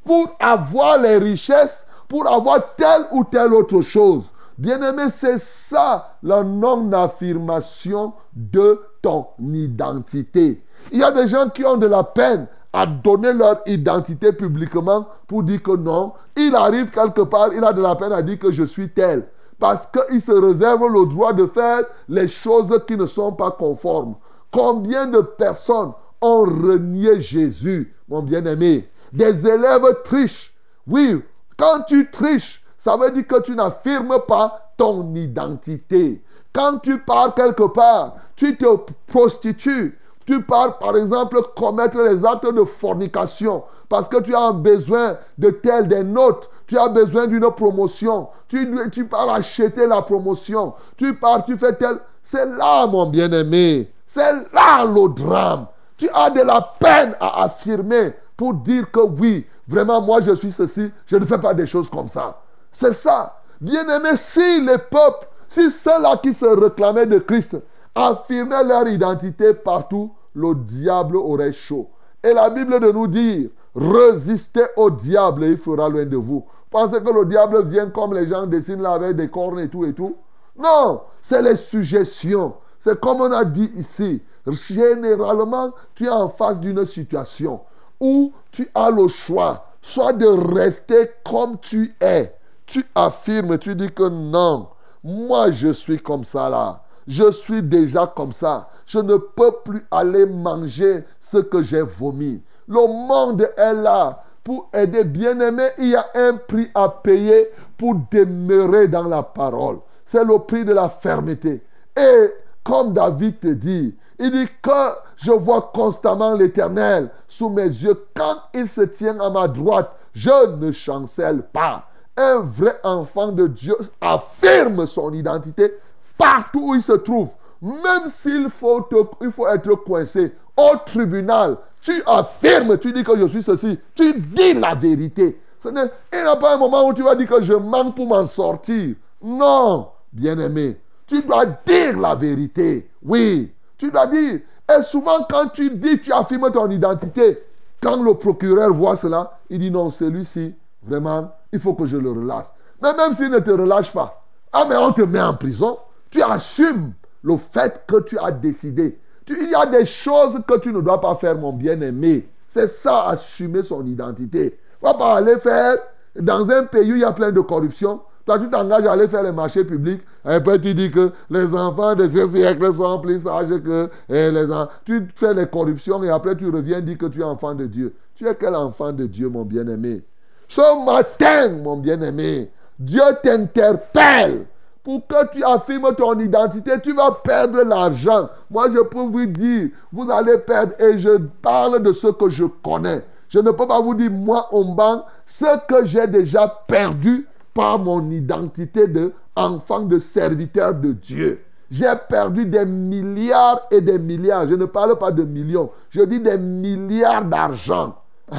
pour 0.03 0.35
avoir 0.39 0.97
les 0.97 1.19
richesses, 1.19 1.85
pour 2.09 2.27
avoir 2.27 2.73
telle 2.75 3.05
ou 3.11 3.23
telle 3.23 3.53
autre 3.53 3.81
chose. 3.81 4.23
Bien-aimé, 4.57 5.03
c'est 5.15 5.39
ça 5.39 6.17
la 6.23 6.43
non-affirmation 6.43 8.13
de 8.35 8.81
ton 9.03 9.27
identité. 9.43 10.63
Il 10.91 11.01
y 11.01 11.03
a 11.03 11.11
des 11.11 11.27
gens 11.27 11.49
qui 11.49 11.63
ont 11.63 11.77
de 11.77 11.85
la 11.85 12.03
peine 12.03 12.47
à 12.73 12.87
donner 12.87 13.31
leur 13.31 13.61
identité 13.67 14.33
publiquement 14.33 15.05
pour 15.27 15.43
dire 15.43 15.61
que 15.61 15.75
non, 15.77 16.13
il 16.35 16.55
arrive 16.55 16.89
quelque 16.89 17.21
part, 17.21 17.53
il 17.53 17.63
a 17.63 17.73
de 17.73 17.81
la 17.83 17.95
peine 17.95 18.11
à 18.11 18.23
dire 18.23 18.39
que 18.39 18.51
je 18.51 18.63
suis 18.63 18.89
tel. 18.89 19.27
Parce 19.59 19.85
qu'il 19.85 20.19
se 20.19 20.31
réserve 20.31 20.87
le 20.87 21.05
droit 21.05 21.31
de 21.31 21.45
faire 21.45 21.83
les 22.09 22.27
choses 22.27 22.75
qui 22.87 22.97
ne 22.97 23.05
sont 23.05 23.33
pas 23.33 23.51
conformes. 23.51 24.15
Combien 24.53 25.07
de 25.07 25.19
personnes 25.19 25.93
ont 26.21 26.41
renié 26.41 27.19
Jésus, 27.19 27.95
mon 28.07 28.21
bien-aimé? 28.21 28.87
Des 29.11 29.47
élèves 29.47 30.01
trichent. 30.03 30.53
Oui, 30.85 31.21
quand 31.57 31.81
tu 31.87 32.11
triches, 32.11 32.63
ça 32.77 32.95
veut 32.95 33.09
dire 33.09 33.25
que 33.25 33.41
tu 33.41 33.55
n'affirmes 33.55 34.19
pas 34.27 34.73
ton 34.77 35.13
identité. 35.15 36.21
Quand 36.53 36.77
tu 36.77 36.99
pars 36.99 37.33
quelque 37.33 37.63
part, 37.63 38.17
tu 38.35 38.55
te 38.55 38.65
prostitues. 39.07 39.97
Tu 40.25 40.43
pars, 40.43 40.77
par 40.77 40.95
exemple, 40.97 41.39
commettre 41.55 41.97
les 41.97 42.23
actes 42.23 42.45
de 42.45 42.63
fornication 42.63 43.63
parce 43.89 44.07
que 44.07 44.21
tu 44.21 44.35
as 44.35 44.51
besoin 44.51 45.17
de 45.37 45.49
tel, 45.49 45.87
des 45.87 46.03
notes. 46.03 46.49
Tu 46.67 46.77
as 46.77 46.89
besoin 46.89 47.25
d'une 47.25 47.49
promotion. 47.51 48.27
Tu, 48.47 48.71
tu 48.91 49.05
pars 49.05 49.29
acheter 49.31 49.87
la 49.87 50.03
promotion. 50.03 50.73
Tu 50.95 51.15
pars, 51.15 51.43
tu 51.43 51.57
fais 51.57 51.73
tel. 51.73 51.97
C'est 52.21 52.45
là, 52.45 52.85
mon 52.85 53.07
bien-aimé. 53.07 53.91
C'est 54.13 54.53
là 54.53 54.85
le 54.85 55.11
drame. 55.11 55.65
Tu 55.97 56.07
as 56.13 56.29
de 56.29 56.41
la 56.41 56.61
peine 56.79 57.15
à 57.19 57.45
affirmer 57.45 58.13
pour 58.37 58.53
dire 58.53 58.91
que 58.91 58.99
oui, 58.99 59.43
vraiment, 59.67 60.01
moi, 60.01 60.21
je 60.21 60.35
suis 60.35 60.51
ceci. 60.51 60.91
Je 61.07 61.15
ne 61.15 61.25
fais 61.25 61.39
pas 61.39 61.55
des 61.55 61.65
choses 61.65 61.89
comme 61.89 62.07
ça. 62.07 62.39
C'est 62.71 62.93
ça. 62.93 63.39
Bien-aimé, 63.59 64.09
si 64.17 64.61
les 64.61 64.77
peuples, 64.77 65.27
si 65.47 65.71
ceux-là 65.71 66.19
qui 66.21 66.31
se 66.31 66.45
réclamaient 66.45 67.07
de 67.07 67.17
Christ 67.17 67.57
affirmaient 67.95 68.63
leur 68.63 68.87
identité 68.87 69.55
partout, 69.55 70.11
le 70.35 70.53
diable 70.53 71.17
aurait 71.17 71.51
chaud. 71.51 71.89
Et 72.23 72.33
la 72.33 72.51
Bible 72.51 72.79
de 72.79 72.91
nous 72.91 73.07
dire, 73.07 73.49
résistez 73.75 74.65
au 74.77 74.91
diable 74.91 75.45
et 75.45 75.49
il 75.53 75.57
fera 75.57 75.89
loin 75.89 76.05
de 76.05 76.17
vous. 76.17 76.45
Pensez 76.69 77.01
que 77.01 77.11
le 77.11 77.25
diable 77.25 77.63
vient 77.65 77.89
comme 77.89 78.13
les 78.13 78.27
gens 78.27 78.45
dessinent 78.45 78.83
là 78.83 78.91
avec 78.91 79.15
des 79.15 79.31
cornes 79.31 79.59
et 79.59 79.69
tout 79.69 79.85
et 79.85 79.93
tout. 79.93 80.15
Non, 80.55 81.01
c'est 81.19 81.41
les 81.41 81.55
suggestions. 81.55 82.53
C'est 82.83 82.99
comme 82.99 83.21
on 83.21 83.31
a 83.31 83.45
dit 83.45 83.71
ici. 83.77 84.21
Généralement, 84.45 85.71
tu 85.95 86.07
es 86.07 86.09
en 86.09 86.27
face 86.27 86.59
d'une 86.59 86.85
situation 86.85 87.61
où 87.97 88.33
tu 88.51 88.69
as 88.75 88.91
le 88.91 89.07
choix, 89.07 89.67
soit 89.81 90.11
de 90.11 90.25
rester 90.25 91.09
comme 91.23 91.57
tu 91.61 91.95
es. 92.01 92.35
Tu 92.65 92.85
affirmes, 92.93 93.57
tu 93.57 93.73
dis 93.73 93.89
que 93.89 94.09
non, 94.09 94.67
moi 95.01 95.49
je 95.51 95.69
suis 95.69 95.97
comme 95.97 96.25
ça 96.25 96.49
là. 96.49 96.83
Je 97.07 97.31
suis 97.31 97.63
déjà 97.63 98.05
comme 98.05 98.33
ça. 98.33 98.67
Je 98.85 98.99
ne 98.99 99.15
peux 99.15 99.53
plus 99.63 99.85
aller 99.89 100.25
manger 100.25 101.05
ce 101.21 101.37
que 101.37 101.61
j'ai 101.61 101.83
vomi. 101.83 102.43
Le 102.67 102.85
monde 102.85 103.49
est 103.55 103.73
là 103.75 104.25
pour 104.43 104.69
aider. 104.73 105.05
Bien-aimé, 105.05 105.69
il 105.77 105.87
y 105.87 105.95
a 105.95 106.05
un 106.15 106.35
prix 106.35 106.69
à 106.75 106.89
payer 106.89 107.49
pour 107.77 107.95
demeurer 108.11 108.89
dans 108.89 109.07
la 109.07 109.23
parole. 109.23 109.77
C'est 110.05 110.25
le 110.25 110.37
prix 110.39 110.65
de 110.65 110.73
la 110.73 110.89
fermeté. 110.89 111.63
Et 111.95 112.33
comme 112.63 112.93
David 112.93 113.39
te 113.39 113.47
dit, 113.47 113.95
il 114.19 114.31
dit 114.31 114.47
que 114.61 114.71
je 115.17 115.31
vois 115.31 115.71
constamment 115.73 116.35
l'Éternel 116.35 117.09
sous 117.27 117.49
mes 117.49 117.63
yeux. 117.63 118.05
Quand 118.15 118.37
il 118.53 118.69
se 118.69 118.81
tient 118.81 119.19
à 119.19 119.29
ma 119.29 119.47
droite, 119.47 119.91
je 120.13 120.55
ne 120.57 120.71
chancelle 120.71 121.43
pas. 121.43 121.85
Un 122.15 122.39
vrai 122.39 122.79
enfant 122.83 123.31
de 123.31 123.47
Dieu 123.47 123.75
affirme 123.99 124.85
son 124.85 125.13
identité 125.13 125.73
partout 126.17 126.69
où 126.69 126.75
il 126.75 126.83
se 126.83 126.93
trouve. 126.93 127.31
Même 127.61 128.07
s'il 128.07 128.49
faut, 128.49 128.87
faut 129.31 129.47
être 129.47 129.75
coincé 129.75 130.33
au 130.55 130.71
tribunal, 130.85 131.57
tu 131.81 132.03
affirmes, 132.05 132.77
tu 132.77 132.91
dis 132.91 133.03
que 133.03 133.17
je 133.17 133.25
suis 133.25 133.41
ceci, 133.41 133.79
tu 133.95 134.13
dis 134.19 134.53
la 134.53 134.75
vérité. 134.75 135.39
Ce 135.59 135.69
il 135.69 136.19
n'y 136.19 136.27
a 136.27 136.35
pas 136.35 136.55
un 136.55 136.57
moment 136.57 136.85
où 136.87 136.93
tu 136.93 137.03
vas 137.03 137.15
dire 137.15 137.27
que 137.27 137.41
je 137.41 137.53
manque 137.53 137.95
pour 137.95 138.07
m'en 138.07 138.25
sortir. 138.25 138.95
Non, 139.21 139.87
bien-aimé, 140.11 140.77
tu 141.07 141.21
dois 141.21 141.45
dire 141.45 141.99
la 141.99 142.15
vérité. 142.15 142.89
Oui, 143.03 143.53
tu 143.77 143.91
dois 143.91 144.07
dire. 144.07 144.39
Et 144.69 144.83
souvent, 144.83 145.25
quand 145.29 145.49
tu 145.49 145.69
dis, 145.71 145.99
tu 145.99 146.11
affirmes 146.11 146.51
ton 146.51 146.69
identité, 146.69 147.43
quand 147.81 148.01
le 148.01 148.13
procureur 148.13 148.73
voit 148.73 148.95
cela, 148.95 149.39
il 149.49 149.59
dit 149.59 149.71
non, 149.71 149.89
celui-ci, 149.89 150.55
vraiment, 150.83 151.31
il 151.51 151.59
faut 151.59 151.73
que 151.73 151.85
je 151.85 151.97
le 151.97 152.11
relâche. 152.11 152.47
Mais 152.81 152.93
même 152.95 153.13
s'il 153.13 153.29
ne 153.29 153.39
te 153.39 153.51
relâche 153.51 153.91
pas, 153.91 154.23
ah, 154.53 154.65
mais 154.67 154.77
on 154.77 154.93
te 154.93 155.01
met 155.01 155.21
en 155.21 155.33
prison, 155.33 155.77
tu 156.09 156.21
assumes 156.21 156.93
le 157.23 157.37
fait 157.37 157.83
que 157.87 158.01
tu 158.01 158.17
as 158.19 158.31
décidé. 158.31 158.99
il 159.27 159.49
y 159.49 159.55
a 159.55 159.65
des 159.65 159.85
choses 159.85 160.39
que 160.47 160.59
tu 160.59 160.71
ne 160.71 160.81
dois 160.81 161.01
pas 161.01 161.15
faire, 161.15 161.37
mon 161.37 161.53
bien-aimé. 161.53 162.27
C'est 162.47 162.67
ça, 162.67 163.07
assumer 163.07 163.63
son 163.63 163.85
identité. 163.85 164.59
On 164.81 164.91
va 164.91 164.93
pas 164.93 165.15
aller 165.15 165.37
faire 165.39 165.77
dans 166.15 166.49
un 166.51 166.65
pays 166.65 166.91
où 166.91 166.95
il 166.95 167.01
y 167.01 167.05
a 167.05 167.11
plein 167.11 167.31
de 167.31 167.39
corruption. 167.41 168.01
Toi, 168.25 168.39
tu 168.39 168.49
t'engages 168.49 168.85
à 168.85 168.91
aller 168.91 169.07
faire 169.07 169.23
les 169.23 169.31
marchés 169.31 169.63
publics. 169.63 170.01
Et 170.25 170.29
après, 170.29 170.59
tu 170.59 170.73
dis 170.73 170.89
que 170.89 171.11
les 171.29 171.53
enfants 171.53 171.95
de 171.95 172.07
ce 172.07 172.27
siècle 172.27 172.73
sont 172.73 172.99
plus 172.99 173.19
sages 173.21 173.61
que 173.61 173.89
les 174.09 174.51
enfants. 174.51 174.71
Tu 174.85 175.07
fais 175.15 175.33
les 175.33 175.47
corruptions 175.47 176.01
et 176.03 176.09
après, 176.09 176.35
tu 176.35 176.49
reviens 176.49 176.81
dire 176.81 176.97
que 176.97 177.07
tu 177.07 177.21
es 177.21 177.23
enfant 177.25 177.53
de 177.53 177.65
Dieu. 177.65 177.93
Tu 178.15 178.27
es 178.27 178.35
quel 178.35 178.55
enfant 178.55 178.91
de 178.93 179.05
Dieu, 179.05 179.27
mon 179.27 179.43
bien-aimé? 179.43 180.03
Ce 180.47 180.85
matin, 180.85 181.49
mon 181.61 181.77
bien-aimé, 181.77 182.51
Dieu 182.79 183.01
t'interpelle 183.21 184.45
pour 184.83 185.07
que 185.07 185.31
tu 185.31 185.43
affirmes 185.43 185.95
ton 185.95 186.19
identité, 186.19 186.71
tu 186.81 186.93
vas 186.93 187.11
perdre 187.23 187.63
l'argent. 187.63 188.29
Moi, 188.51 188.67
je 188.69 188.79
peux 188.81 188.99
vous 188.99 189.25
dire, 189.25 189.69
vous 189.91 190.11
allez 190.11 190.37
perdre. 190.37 190.73
Et 190.79 190.99
je 190.99 191.17
parle 191.41 191.81
de 191.81 191.91
ce 191.91 192.07
que 192.07 192.29
je 192.29 192.45
connais. 192.45 193.03
Je 193.29 193.39
ne 193.39 193.51
peux 193.51 193.65
pas 193.65 193.81
vous 193.81 193.95
dire, 193.95 194.11
moi, 194.11 194.47
banque 194.51 195.05
ce 195.25 195.45
que 195.67 195.85
j'ai 195.85 196.05
déjà 196.05 196.47
perdu 196.67 197.27
par 197.53 197.79
mon 197.79 198.09
identité 198.09 198.87
d'enfant 198.87 199.81
de 199.81 199.99
serviteur 199.99 200.73
de 200.73 200.91
Dieu. 200.91 201.41
J'ai 201.69 201.91
perdu 202.07 202.45
des 202.45 202.65
milliards 202.65 203.61
et 203.71 203.81
des 203.81 203.97
milliards. 203.97 204.47
Je 204.47 204.55
ne 204.55 204.65
parle 204.65 204.97
pas 204.97 205.11
de 205.11 205.23
millions. 205.23 205.71
Je 205.89 206.01
dis 206.01 206.19
des 206.19 206.37
milliards 206.37 207.25
d'argent. 207.25 207.95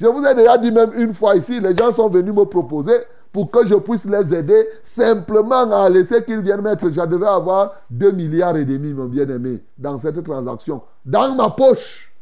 Je 0.00 0.06
vous 0.06 0.24
ai 0.24 0.34
déjà 0.34 0.56
dit 0.58 0.70
même 0.70 0.92
une 0.94 1.12
fois 1.12 1.34
ici, 1.34 1.58
les 1.58 1.74
gens 1.74 1.90
sont 1.90 2.08
venus 2.08 2.32
me 2.32 2.44
proposer 2.44 2.94
pour 3.32 3.50
que 3.50 3.66
je 3.66 3.74
puisse 3.74 4.04
les 4.04 4.32
aider 4.32 4.68
simplement 4.84 5.70
à 5.72 5.88
laisser 5.88 6.22
qu'ils 6.24 6.40
viennent 6.40 6.62
mettre. 6.62 6.88
Je 6.88 7.00
devais 7.00 7.26
avoir 7.26 7.74
2 7.90 8.12
milliards 8.12 8.56
et 8.56 8.64
demi, 8.64 8.94
mon 8.94 9.06
bien-aimé, 9.06 9.60
dans 9.76 9.98
cette 9.98 10.22
transaction, 10.22 10.82
dans 11.04 11.34
ma 11.34 11.50
poche. 11.50 12.12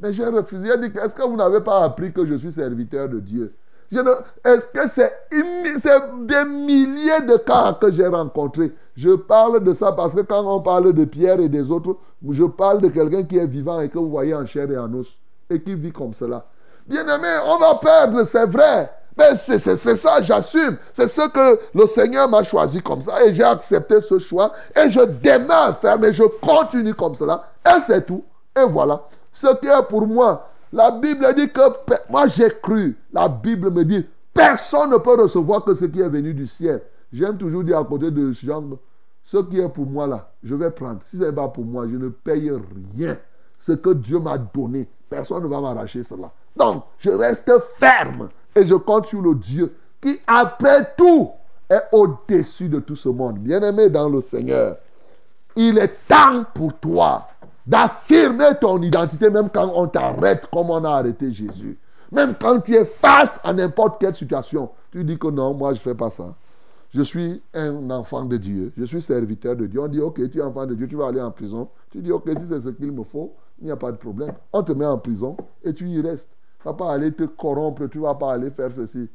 Mais 0.00 0.12
j'ai 0.14 0.24
refusé. 0.24 0.68
J'ai 0.70 0.88
dit, 0.88 0.98
est-ce 0.98 1.14
que 1.14 1.22
vous 1.22 1.36
n'avez 1.36 1.60
pas 1.60 1.84
appris 1.84 2.10
que 2.12 2.24
je 2.24 2.34
suis 2.34 2.52
serviteur 2.52 3.08
de 3.08 3.20
Dieu? 3.20 3.54
Est-ce 3.92 4.66
que 4.66 4.88
c'est 4.90 5.12
des 5.30 6.44
milliers 6.44 7.20
de 7.26 7.36
cas 7.36 7.72
que 7.80 7.90
j'ai 7.90 8.06
rencontrés? 8.06 8.72
Je 8.96 9.10
parle 9.10 9.62
de 9.62 9.74
ça 9.74 9.92
parce 9.92 10.14
que 10.14 10.20
quand 10.20 10.44
on 10.44 10.60
parle 10.60 10.92
de 10.92 11.04
Pierre 11.04 11.40
et 11.40 11.48
des 11.48 11.70
autres, 11.70 11.96
je 12.30 12.44
parle 12.44 12.80
de 12.80 12.88
quelqu'un 12.88 13.24
qui 13.24 13.38
est 13.38 13.46
vivant 13.46 13.80
et 13.80 13.88
que 13.88 13.98
vous 13.98 14.10
voyez 14.10 14.34
en 14.34 14.46
chair 14.46 14.70
et 14.70 14.78
en 14.78 14.92
os 14.94 15.18
et 15.50 15.60
qui 15.60 15.74
vit 15.74 15.92
comme 15.92 16.14
cela. 16.14 16.44
Bien-aimé, 16.86 17.28
on 17.46 17.58
va 17.58 17.74
perdre, 17.76 18.24
c'est 18.24 18.46
vrai. 18.46 18.90
Mais 19.16 19.36
c'est 19.36 19.58
ça, 19.58 20.20
j'assume. 20.20 20.76
C'est 20.92 21.08
ce 21.08 21.28
que 21.28 21.60
le 21.72 21.86
Seigneur 21.86 22.28
m'a 22.28 22.42
choisi 22.42 22.82
comme 22.82 23.00
ça. 23.00 23.24
Et 23.24 23.32
j'ai 23.32 23.44
accepté 23.44 24.00
ce 24.00 24.18
choix. 24.18 24.52
Et 24.74 24.90
je 24.90 25.02
démarre 25.02 25.78
faire, 25.78 25.98
mais 25.98 26.12
je 26.12 26.24
continue 26.24 26.94
comme 26.94 27.14
cela. 27.14 27.44
Et 27.64 27.80
c'est 27.80 28.04
tout. 28.04 28.24
Et 28.56 28.64
voilà. 28.64 29.02
Ce 29.32 29.46
qui 29.60 29.66
est 29.66 29.88
pour 29.88 30.06
moi. 30.06 30.48
La 30.74 30.90
Bible 30.90 31.24
dit 31.36 31.50
que 31.50 31.60
moi 32.10 32.26
j'ai 32.26 32.50
cru. 32.60 32.96
La 33.12 33.28
Bible 33.28 33.70
me 33.70 33.84
dit 33.84 34.04
personne 34.32 34.90
ne 34.90 34.96
peut 34.96 35.14
recevoir 35.14 35.64
que 35.64 35.72
ce 35.72 35.84
qui 35.84 36.00
est 36.00 36.08
venu 36.08 36.34
du 36.34 36.48
ciel. 36.48 36.82
J'aime 37.12 37.38
toujours 37.38 37.62
dire 37.62 37.78
à 37.78 37.84
côté 37.84 38.10
de 38.10 38.32
Jean, 38.32 38.64
ce 39.22 39.36
qui 39.36 39.60
est 39.60 39.68
pour 39.68 39.86
moi 39.86 40.08
là, 40.08 40.32
je 40.42 40.56
vais 40.56 40.72
prendre. 40.72 40.98
Si 41.04 41.16
ce 41.16 41.22
n'est 41.22 41.32
pas 41.32 41.46
pour 41.46 41.64
moi, 41.64 41.86
je 41.88 41.96
ne 41.96 42.08
paye 42.08 42.50
rien. 42.96 43.16
Ce 43.56 43.70
que 43.70 43.90
Dieu 43.90 44.18
m'a 44.18 44.36
donné, 44.36 44.88
personne 45.08 45.44
ne 45.44 45.48
va 45.48 45.60
m'arracher 45.60 46.02
cela. 46.02 46.32
Donc, 46.56 46.82
je 46.98 47.10
reste 47.10 47.52
ferme 47.76 48.30
et 48.56 48.66
je 48.66 48.74
compte 48.74 49.06
sur 49.06 49.22
le 49.22 49.36
Dieu 49.36 49.76
qui, 50.00 50.18
après 50.26 50.92
tout, 50.96 51.30
est 51.70 51.84
au-dessus 51.92 52.68
de 52.68 52.80
tout 52.80 52.96
ce 52.96 53.08
monde. 53.08 53.38
Bien-aimé 53.38 53.90
dans 53.90 54.08
le 54.08 54.20
Seigneur, 54.20 54.76
il 55.54 55.78
est 55.78 55.94
temps 56.08 56.44
pour 56.52 56.74
toi 56.74 57.28
d'affirmer 57.66 58.50
ton 58.60 58.80
identité 58.82 59.30
même 59.30 59.48
quand 59.48 59.70
on 59.74 59.86
t'arrête 59.86 60.46
comme 60.52 60.70
on 60.70 60.84
a 60.84 60.90
arrêté 60.90 61.30
Jésus. 61.30 61.78
Même 62.12 62.34
quand 62.38 62.60
tu 62.60 62.74
es 62.74 62.84
face 62.84 63.40
à 63.42 63.52
n'importe 63.52 64.00
quelle 64.00 64.14
situation, 64.14 64.70
tu 64.92 65.02
dis 65.04 65.18
que 65.18 65.28
non, 65.28 65.54
moi 65.54 65.72
je 65.72 65.78
ne 65.78 65.82
fais 65.82 65.94
pas 65.94 66.10
ça. 66.10 66.34
Je 66.94 67.02
suis 67.02 67.42
un 67.52 67.90
enfant 67.90 68.24
de 68.24 68.36
Dieu, 68.36 68.72
je 68.76 68.84
suis 68.84 69.02
serviteur 69.02 69.56
de 69.56 69.66
Dieu. 69.66 69.80
On 69.80 69.88
dit, 69.88 70.00
ok, 70.00 70.30
tu 70.30 70.38
es 70.38 70.42
enfant 70.42 70.64
de 70.64 70.74
Dieu, 70.74 70.86
tu 70.86 70.94
vas 70.94 71.08
aller 71.08 71.20
en 71.20 71.32
prison. 71.32 71.68
Tu 71.90 72.00
dis, 72.00 72.12
ok, 72.12 72.28
si 72.38 72.46
c'est 72.48 72.60
ce 72.60 72.68
qu'il 72.68 72.92
me 72.92 73.02
faut, 73.02 73.34
il 73.60 73.66
n'y 73.66 73.72
a 73.72 73.76
pas 73.76 73.90
de 73.90 73.96
problème. 73.96 74.32
On 74.52 74.62
te 74.62 74.70
met 74.72 74.86
en 74.86 74.98
prison 74.98 75.36
et 75.64 75.72
tu 75.72 75.88
y 75.88 76.00
restes. 76.00 76.28
Tu 76.62 76.68
ne 76.68 76.72
vas 76.72 76.76
pas 76.76 76.92
aller 76.92 77.12
te 77.12 77.24
corrompre, 77.24 77.88
tu 77.88 77.98
ne 77.98 78.04
vas 78.04 78.14
pas 78.14 78.34
aller 78.34 78.50
faire 78.50 78.70
ceci. 78.70 79.08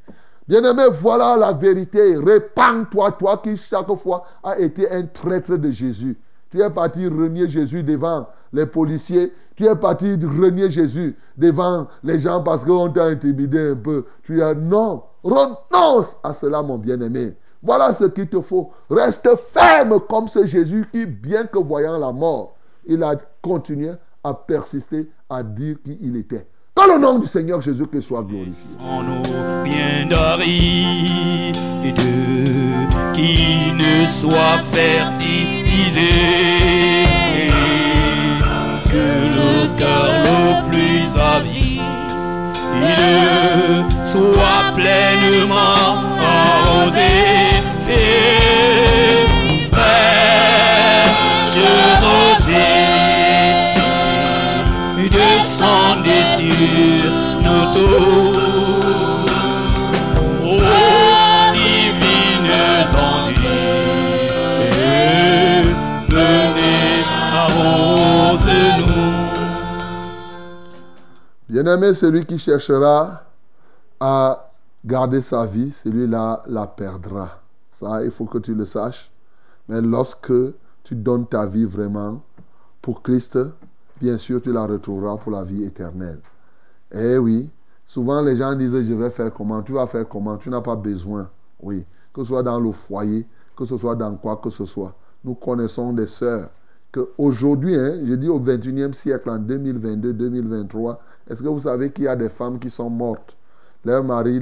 Bien-aimé, 0.46 0.82
voilà 0.90 1.36
la 1.36 1.52
vérité. 1.52 2.16
Répands-toi, 2.16 3.12
toi 3.12 3.38
qui 3.38 3.56
chaque 3.56 3.94
fois 3.94 4.24
a 4.42 4.58
été 4.58 4.90
un 4.90 5.06
traître 5.06 5.56
de 5.56 5.70
Jésus. 5.70 6.18
Tu 6.50 6.60
es 6.60 6.68
parti 6.68 7.06
renier 7.06 7.48
Jésus 7.48 7.82
devant 7.82 8.26
les 8.52 8.66
policiers. 8.66 9.32
Tu 9.56 9.66
es 9.66 9.76
parti 9.76 10.14
renier 10.14 10.70
Jésus 10.70 11.16
devant 11.36 11.86
les 12.02 12.18
gens 12.18 12.42
parce 12.42 12.64
qu'on 12.64 12.90
t'a 12.90 13.04
intimidé 13.04 13.70
un 13.70 13.76
peu. 13.76 14.04
Tu 14.22 14.42
as 14.42 14.54
non, 14.54 15.02
renonce 15.22 16.16
à 16.22 16.32
cela, 16.34 16.62
mon 16.62 16.78
bien-aimé. 16.78 17.34
Voilà 17.62 17.92
ce 17.92 18.04
qu'il 18.04 18.28
te 18.28 18.40
faut. 18.40 18.70
Reste 18.88 19.28
ferme 19.52 20.00
comme 20.08 20.28
ce 20.28 20.44
Jésus 20.46 20.86
qui, 20.90 21.04
bien 21.04 21.44
que 21.46 21.58
voyant 21.58 21.98
la 21.98 22.10
mort, 22.10 22.56
il 22.86 23.02
a 23.02 23.16
continué 23.42 23.92
à 24.24 24.34
persister 24.34 25.10
à 25.28 25.42
dire 25.42 25.76
qui 25.84 25.98
il 26.00 26.16
était. 26.16 26.46
Dans 26.74 26.86
le 26.86 26.98
nom 26.98 27.18
du 27.18 27.26
Seigneur 27.26 27.60
Jésus-Christ 27.60 28.02
soit 28.02 28.22
glorifié. 28.22 28.78
Ne 33.76 34.06
soit 34.06 34.58
fertilisé. 34.72 36.59
Bien-aimé, 71.48 71.94
celui 71.94 72.24
qui 72.24 72.38
cherchera 72.38 73.22
à 74.00 74.49
garder 74.84 75.20
sa 75.20 75.46
vie, 75.46 75.72
celui-là 75.72 76.42
la 76.46 76.66
perdra. 76.66 77.40
Ça, 77.72 78.04
il 78.04 78.10
faut 78.10 78.26
que 78.26 78.38
tu 78.38 78.54
le 78.54 78.64
saches. 78.64 79.10
Mais 79.68 79.80
lorsque 79.80 80.32
tu 80.82 80.94
donnes 80.94 81.26
ta 81.26 81.46
vie 81.46 81.64
vraiment 81.64 82.22
pour 82.82 83.02
Christ, 83.02 83.38
bien 84.00 84.18
sûr, 84.18 84.42
tu 84.42 84.52
la 84.52 84.66
retrouveras 84.66 85.16
pour 85.16 85.32
la 85.32 85.44
vie 85.44 85.64
éternelle. 85.64 86.20
Eh 86.92 87.18
oui, 87.18 87.50
souvent 87.86 88.20
les 88.22 88.36
gens 88.36 88.54
disent, 88.54 88.82
je 88.82 88.94
vais 88.94 89.10
faire 89.10 89.32
comment, 89.32 89.62
tu 89.62 89.72
vas 89.72 89.86
faire 89.86 90.08
comment, 90.08 90.36
tu 90.36 90.50
n'as 90.50 90.60
pas 90.60 90.76
besoin. 90.76 91.28
Oui, 91.62 91.84
que 92.12 92.22
ce 92.22 92.28
soit 92.28 92.42
dans 92.42 92.58
le 92.58 92.72
foyer, 92.72 93.26
que 93.56 93.64
ce 93.64 93.76
soit 93.76 93.94
dans 93.94 94.14
quoi 94.16 94.36
que 94.38 94.50
ce 94.50 94.66
soit. 94.66 94.94
Nous 95.22 95.34
connaissons 95.34 95.92
des 95.92 96.06
sœurs 96.06 96.48
que 96.90 97.10
aujourd'hui, 97.18 97.76
hein, 97.76 98.00
je 98.04 98.14
dis 98.14 98.28
au 98.28 98.40
21e 98.40 98.92
siècle, 98.92 99.30
en 99.30 99.38
2022, 99.38 100.12
2023, 100.12 101.00
est-ce 101.28 101.42
que 101.42 101.48
vous 101.48 101.60
savez 101.60 101.92
qu'il 101.92 102.04
y 102.04 102.08
a 102.08 102.16
des 102.16 102.28
femmes 102.28 102.58
qui 102.58 102.70
sont 102.70 102.90
mortes? 102.90 103.36
Leur 103.84 104.04
mari 104.04 104.40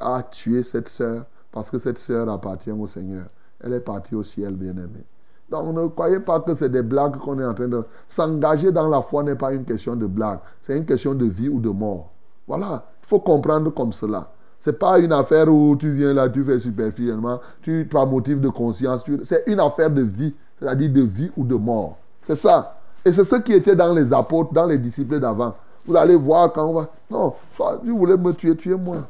a 0.00 0.22
tué 0.30 0.62
cette 0.62 0.88
sœur 0.88 1.24
parce 1.52 1.70
que 1.70 1.78
cette 1.78 1.98
sœur 1.98 2.28
appartient 2.28 2.70
au 2.70 2.86
Seigneur. 2.86 3.24
Elle 3.62 3.72
est 3.74 3.80
partie 3.80 4.14
au 4.14 4.22
ciel, 4.22 4.54
bien-aimée. 4.54 5.04
Donc 5.50 5.74
ne 5.74 5.86
croyez 5.88 6.20
pas 6.20 6.40
que 6.40 6.54
c'est 6.54 6.68
des 6.68 6.82
blagues 6.82 7.16
qu'on 7.16 7.38
est 7.40 7.44
en 7.44 7.54
train 7.54 7.68
de... 7.68 7.82
S'engager 8.08 8.70
dans 8.70 8.88
la 8.88 9.02
foi 9.02 9.22
n'est 9.22 9.34
pas 9.34 9.52
une 9.52 9.64
question 9.64 9.96
de 9.96 10.06
blague. 10.06 10.38
C'est 10.62 10.76
une 10.76 10.84
question 10.84 11.14
de 11.14 11.26
vie 11.26 11.48
ou 11.48 11.60
de 11.60 11.70
mort. 11.70 12.10
Voilà. 12.46 12.84
Il 13.02 13.06
faut 13.06 13.18
comprendre 13.18 13.70
comme 13.70 13.92
cela. 13.92 14.30
Ce 14.60 14.70
n'est 14.70 14.76
pas 14.76 14.98
une 14.98 15.12
affaire 15.12 15.48
où 15.48 15.74
tu 15.76 15.90
viens 15.92 16.12
là, 16.12 16.28
tu 16.28 16.44
fais 16.44 16.58
superficiellement, 16.58 17.40
tu, 17.62 17.88
as 17.94 18.06
motif 18.06 18.40
de 18.40 18.48
conscience. 18.48 19.02
C'est 19.24 19.44
une 19.46 19.58
affaire 19.58 19.90
de 19.90 20.02
vie, 20.02 20.34
c'est-à-dire 20.58 20.92
de 20.92 21.00
vie 21.00 21.30
ou 21.36 21.44
de 21.44 21.54
mort. 21.54 21.96
C'est 22.22 22.36
ça. 22.36 22.76
Et 23.04 23.12
c'est 23.12 23.24
ce 23.24 23.36
qui 23.36 23.54
était 23.54 23.74
dans 23.74 23.92
les 23.94 24.12
apôtres, 24.12 24.52
dans 24.52 24.66
les 24.66 24.78
disciples 24.78 25.18
d'avant. 25.18 25.54
Vous 25.86 25.96
allez 25.96 26.16
voir 26.16 26.52
quand 26.52 26.66
on 26.66 26.74
va... 26.74 26.90
Non, 27.10 27.34
soit 27.56 27.80
tu 27.82 27.90
voulais 27.90 28.16
me 28.16 28.32
tuer, 28.32 28.56
tuez-moi. 28.56 29.08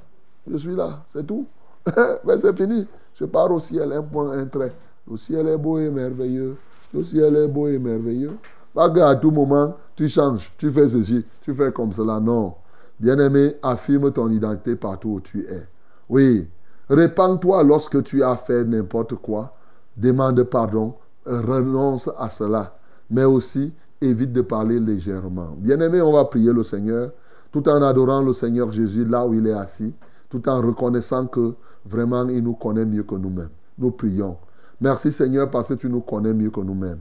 Je 0.51 0.57
suis 0.57 0.75
là, 0.75 1.03
c'est 1.13 1.27
tout. 1.27 1.47
Mais 2.25 2.39
c'est 2.39 2.57
fini. 2.57 2.89
Je 3.15 3.25
pars 3.25 3.51
au 3.51 3.59
ciel, 3.59 3.93
un 3.93 4.03
point, 4.03 4.31
un 4.39 4.47
trait. 4.47 4.73
Le 5.09 5.17
ciel 5.17 5.49
est 5.49 5.59
beau 5.59 5.79
et 5.79 5.91
merveilleux. 5.91 6.57
Le 6.95 7.05
ciel 7.05 7.37
est 7.37 7.49
beau 7.49 7.69
et 7.69 7.79
merveilleux. 7.79 8.37
Pas 8.75 8.89
qu'à 8.91 9.15
tout 9.17 9.31
moment, 9.31 9.77
tu 9.97 10.09
changes, 10.09 10.53
tu 10.57 10.71
fais 10.71 10.89
ceci, 10.89 11.25
tu 11.43 11.53
fais 11.53 11.73
comme 11.73 11.93
cela. 11.93 12.21
Non. 12.21 12.55
Bien-aimé, 12.99 13.57
affirme 13.63 14.13
ton 14.13 14.31
identité 14.31 14.77
partout 14.77 15.09
où 15.09 15.21
tu 15.21 15.41
es. 15.47 15.67
Oui. 16.09 16.49
Répands-toi 16.89 17.63
lorsque 17.65 18.03
tu 18.03 18.23
as 18.23 18.37
fait 18.37 18.65
n'importe 18.65 19.15
quoi. 19.17 19.55
Demande 19.97 20.43
pardon. 20.45 20.95
Renonce 21.27 22.11
à 22.19 22.29
cela. 22.31 22.77
Mais 23.11 23.25
aussi, 23.25 23.73
évite 24.01 24.33
de 24.33 24.43
parler 24.43 24.81
légèrement. 24.81 25.55
Bien-aimé, 25.57 26.01
on 26.01 26.13
va 26.13 26.25
prier 26.25 26.53
le 26.53 26.63
Seigneur 26.63 27.11
tout 27.53 27.69
en 27.69 27.83
adorant 27.83 28.23
le 28.23 28.33
Seigneur 28.33 28.71
Jésus 28.71 29.05
là 29.05 29.27
où 29.27 29.35
il 29.35 29.47
est 29.47 29.53
assis, 29.53 29.95
tout 30.29 30.49
en 30.49 30.61
reconnaissant 30.61 31.27
que 31.27 31.55
vraiment 31.85 32.29
il 32.29 32.43
nous 32.43 32.55
connaît 32.55 32.85
mieux 32.85 33.03
que 33.03 33.15
nous-mêmes. 33.15 33.51
Nous 33.79 33.91
prions. 33.91 34.37
Merci 34.81 35.13
Seigneur 35.13 35.51
parce 35.51 35.69
que 35.69 35.75
tu 35.75 35.89
nous 35.89 36.01
connais 36.01 36.33
mieux 36.33 36.51
que 36.51 36.61
nous-mêmes. 36.61 37.01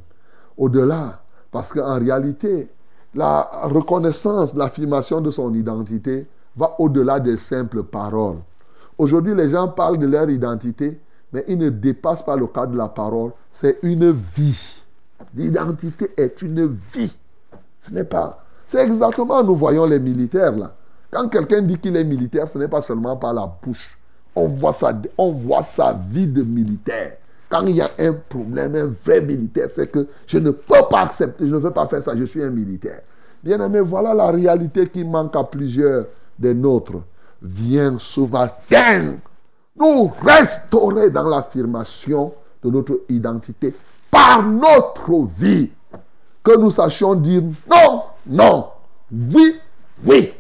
Au-delà, 0.58 1.22
parce 1.52 1.72
qu'en 1.72 2.00
réalité, 2.00 2.70
la 3.14 3.50
reconnaissance, 3.64 4.54
l'affirmation 4.54 5.22
de 5.22 5.32
son 5.32 5.54
identité 5.54 6.28
va 6.56 6.76
au-delà 6.80 7.20
des 7.20 7.38
simples 7.38 7.84
paroles. 7.84 8.38
Aujourd'hui, 8.98 9.34
les 9.34 9.50
gens 9.50 9.70
parlent 9.70 9.98
de 9.98 10.06
leur 10.06 10.30
identité, 10.30 11.00
mais 11.32 11.46
ils 11.48 11.58
ne 11.58 11.70
dépassent 11.70 12.24
pas 12.26 12.36
le 12.36 12.48
cadre 12.48 12.74
de 12.74 12.78
la 12.78 12.90
parole. 12.90 13.32
C'est 13.52 13.80
une 13.82 14.12
vie. 14.12 14.84
L'identité 15.36 16.12
est 16.18 16.42
une 16.42 16.68
vie. 16.68 17.16
Ce 17.80 17.94
n'est 17.94 18.04
pas. 18.04 18.46
C'est 18.70 18.86
exactement, 18.86 19.44
nous 19.44 19.56
voyons 19.56 19.86
les 19.86 20.00
militaires 20.00 20.56
là. 20.56 20.72
Quand 21.12 21.28
quelqu'un 21.28 21.64
dit 21.64 21.80
qu'il 21.80 21.98
est 21.98 22.04
militaire, 22.04 22.48
ce 22.48 22.60
n'est 22.60 22.68
pas 22.68 22.82
seulement 22.82 23.18
par 23.18 23.34
la 23.34 23.52
bouche. 23.62 23.98
On 24.36 24.46
voit, 24.46 24.74
sa, 24.74 24.94
on 25.18 25.32
voit 25.32 25.64
sa 25.64 25.92
vie 25.92 26.28
de 26.28 26.44
militaire. 26.44 27.18
Quand 27.50 27.66
il 27.66 27.78
y 27.78 27.82
a 27.82 27.90
un 27.98 28.14
problème, 28.14 28.76
un 28.76 28.94
vrai 29.04 29.22
militaire, 29.22 29.70
c'est 29.72 29.88
que 29.88 30.08
je 30.28 30.38
ne 30.38 30.52
peux 30.52 30.88
pas 30.88 31.02
accepter, 31.02 31.48
je 31.48 31.56
ne 31.56 31.60
veux 31.60 31.72
pas 31.72 31.88
faire 31.88 32.04
ça, 32.04 32.16
je 32.16 32.26
suis 32.26 32.44
un 32.44 32.52
militaire. 32.52 33.02
Bien 33.44 33.60
aimé, 33.60 33.80
voilà 33.80 34.14
la 34.14 34.28
réalité 34.28 34.88
qui 34.88 35.04
manque 35.04 35.36
à 35.36 35.44
plusieurs 35.44 36.06
des 36.38 36.54
nôtres. 36.54 37.02
Viens 37.42 37.98
ce 37.98 38.22
nous 39.80 40.12
restaurer 40.22 41.10
dans 41.10 41.28
l'affirmation 41.28 42.34
de 42.64 42.70
notre 42.70 43.00
identité 43.10 43.74
par 44.12 44.44
notre 44.44 45.26
vie. 45.26 45.72
Que 46.44 46.56
nous 46.58 46.70
sachions 46.70 47.16
dire 47.16 47.42
non, 47.70 48.04
non, 48.30 48.68
oui, 49.12 49.56
oui, 50.06 50.34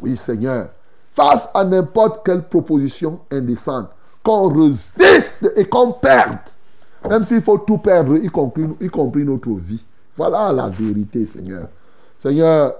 oui 0.00 0.16
Seigneur. 0.16 0.68
Face 1.10 1.48
à 1.52 1.64
n'importe 1.64 2.24
quelle 2.24 2.44
proposition 2.44 3.20
indécente, 3.30 3.88
qu'on 4.22 4.48
résiste 4.48 5.52
et 5.56 5.64
qu'on 5.66 5.92
perde. 5.92 6.38
Même 7.08 7.24
s'il 7.24 7.42
faut 7.42 7.58
tout 7.58 7.78
perdre, 7.78 8.16
y 8.16 8.28
compris, 8.28 8.64
y 8.80 8.88
compris 8.88 9.24
notre 9.24 9.50
vie. 9.50 9.84
Voilà 10.16 10.52
la 10.52 10.68
vérité, 10.68 11.26
Seigneur. 11.26 11.68
Seigneur, 12.18 12.74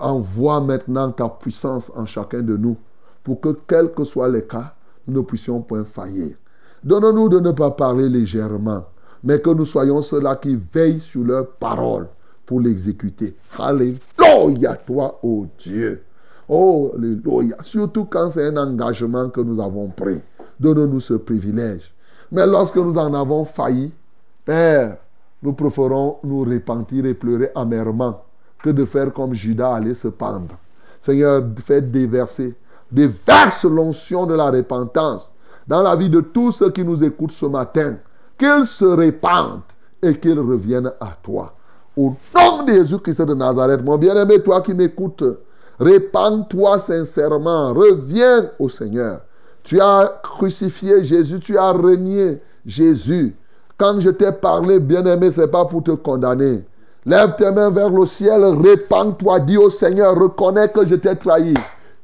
envoie 0.00 0.60
maintenant 0.60 1.10
ta 1.10 1.28
puissance 1.28 1.90
en 1.96 2.04
chacun 2.04 2.42
de 2.42 2.56
nous 2.56 2.76
pour 3.22 3.40
que, 3.40 3.58
quels 3.66 3.92
que 3.92 4.04
soient 4.04 4.28
les 4.28 4.44
cas, 4.44 4.74
nous 5.06 5.20
ne 5.20 5.24
puissions 5.24 5.62
point 5.62 5.84
faillir. 5.84 6.36
Donne-nous 6.82 7.30
de 7.30 7.40
ne 7.40 7.52
pas 7.52 7.70
parler 7.70 8.10
légèrement, 8.10 8.84
mais 9.22 9.40
que 9.40 9.50
nous 9.50 9.64
soyons 9.64 10.02
ceux-là 10.02 10.36
qui 10.36 10.56
veillent 10.56 11.00
sur 11.00 11.24
leurs 11.24 11.48
paroles 11.52 12.08
pour 12.46 12.60
l'exécuter. 12.60 13.36
Alléluia, 13.58 14.76
toi, 14.86 15.18
oh 15.22 15.46
Dieu. 15.58 16.02
Oh, 16.48 16.92
Alléluia. 16.94 17.56
Surtout 17.60 18.04
quand 18.04 18.30
c'est 18.30 18.46
un 18.46 18.56
engagement 18.56 19.30
que 19.30 19.40
nous 19.40 19.60
avons 19.62 19.88
pris. 19.88 20.20
Donne-nous 20.60 21.00
ce 21.00 21.14
privilège. 21.14 21.92
Mais 22.30 22.46
lorsque 22.46 22.76
nous 22.76 22.96
en 22.98 23.12
avons 23.14 23.44
failli, 23.44 23.92
Père, 24.44 24.98
nous 25.42 25.52
préférons 25.52 26.18
nous 26.24 26.40
repentir 26.40 27.06
et 27.06 27.14
pleurer 27.14 27.50
amèrement 27.54 28.24
que 28.62 28.70
de 28.70 28.84
faire 28.84 29.12
comme 29.12 29.34
Judas 29.34 29.74
allait 29.74 29.94
se 29.94 30.08
pendre. 30.08 30.56
Seigneur, 31.00 31.44
fais 31.64 31.82
déverser, 31.82 32.54
déverse 32.90 33.64
l'onction 33.64 34.26
de 34.26 34.34
la 34.34 34.50
repentance 34.50 35.32
dans 35.66 35.82
la 35.82 35.96
vie 35.96 36.10
de 36.10 36.20
tous 36.20 36.52
ceux 36.52 36.70
qui 36.70 36.84
nous 36.84 37.02
écoutent 37.04 37.32
ce 37.32 37.46
matin. 37.46 37.96
Qu'ils 38.38 38.66
se 38.66 38.84
répandent 38.84 39.60
et 40.02 40.18
qu'ils 40.18 40.38
reviennent 40.38 40.92
à 41.00 41.16
toi. 41.22 41.54
Au 41.96 42.14
nom 42.34 42.64
de 42.64 42.72
Jésus-Christ 42.72 43.22
de 43.22 43.34
Nazareth, 43.34 43.84
mon 43.84 43.96
bien-aimé, 43.96 44.42
toi 44.42 44.60
qui 44.60 44.74
m'écoutes, 44.74 45.22
répands-toi 45.78 46.80
sincèrement, 46.80 47.72
reviens 47.72 48.50
au 48.58 48.68
Seigneur. 48.68 49.20
Tu 49.62 49.80
as 49.80 50.20
crucifié 50.22 51.04
Jésus, 51.04 51.38
tu 51.38 51.56
as 51.56 51.70
renié 51.70 52.40
Jésus. 52.66 53.36
Quand 53.78 54.00
je 54.00 54.10
t'ai 54.10 54.32
parlé, 54.32 54.80
bien-aimé, 54.80 55.30
ce 55.30 55.42
n'est 55.42 55.46
pas 55.46 55.64
pour 55.66 55.84
te 55.84 55.92
condamner. 55.92 56.64
Lève 57.06 57.36
tes 57.36 57.50
mains 57.52 57.70
vers 57.70 57.90
le 57.90 58.06
ciel, 58.06 58.44
répands-toi, 58.44 59.40
dis 59.40 59.56
au 59.56 59.70
Seigneur, 59.70 60.18
reconnais 60.18 60.68
que 60.68 60.84
je 60.84 60.96
t'ai 60.96 61.16
trahi. 61.16 61.54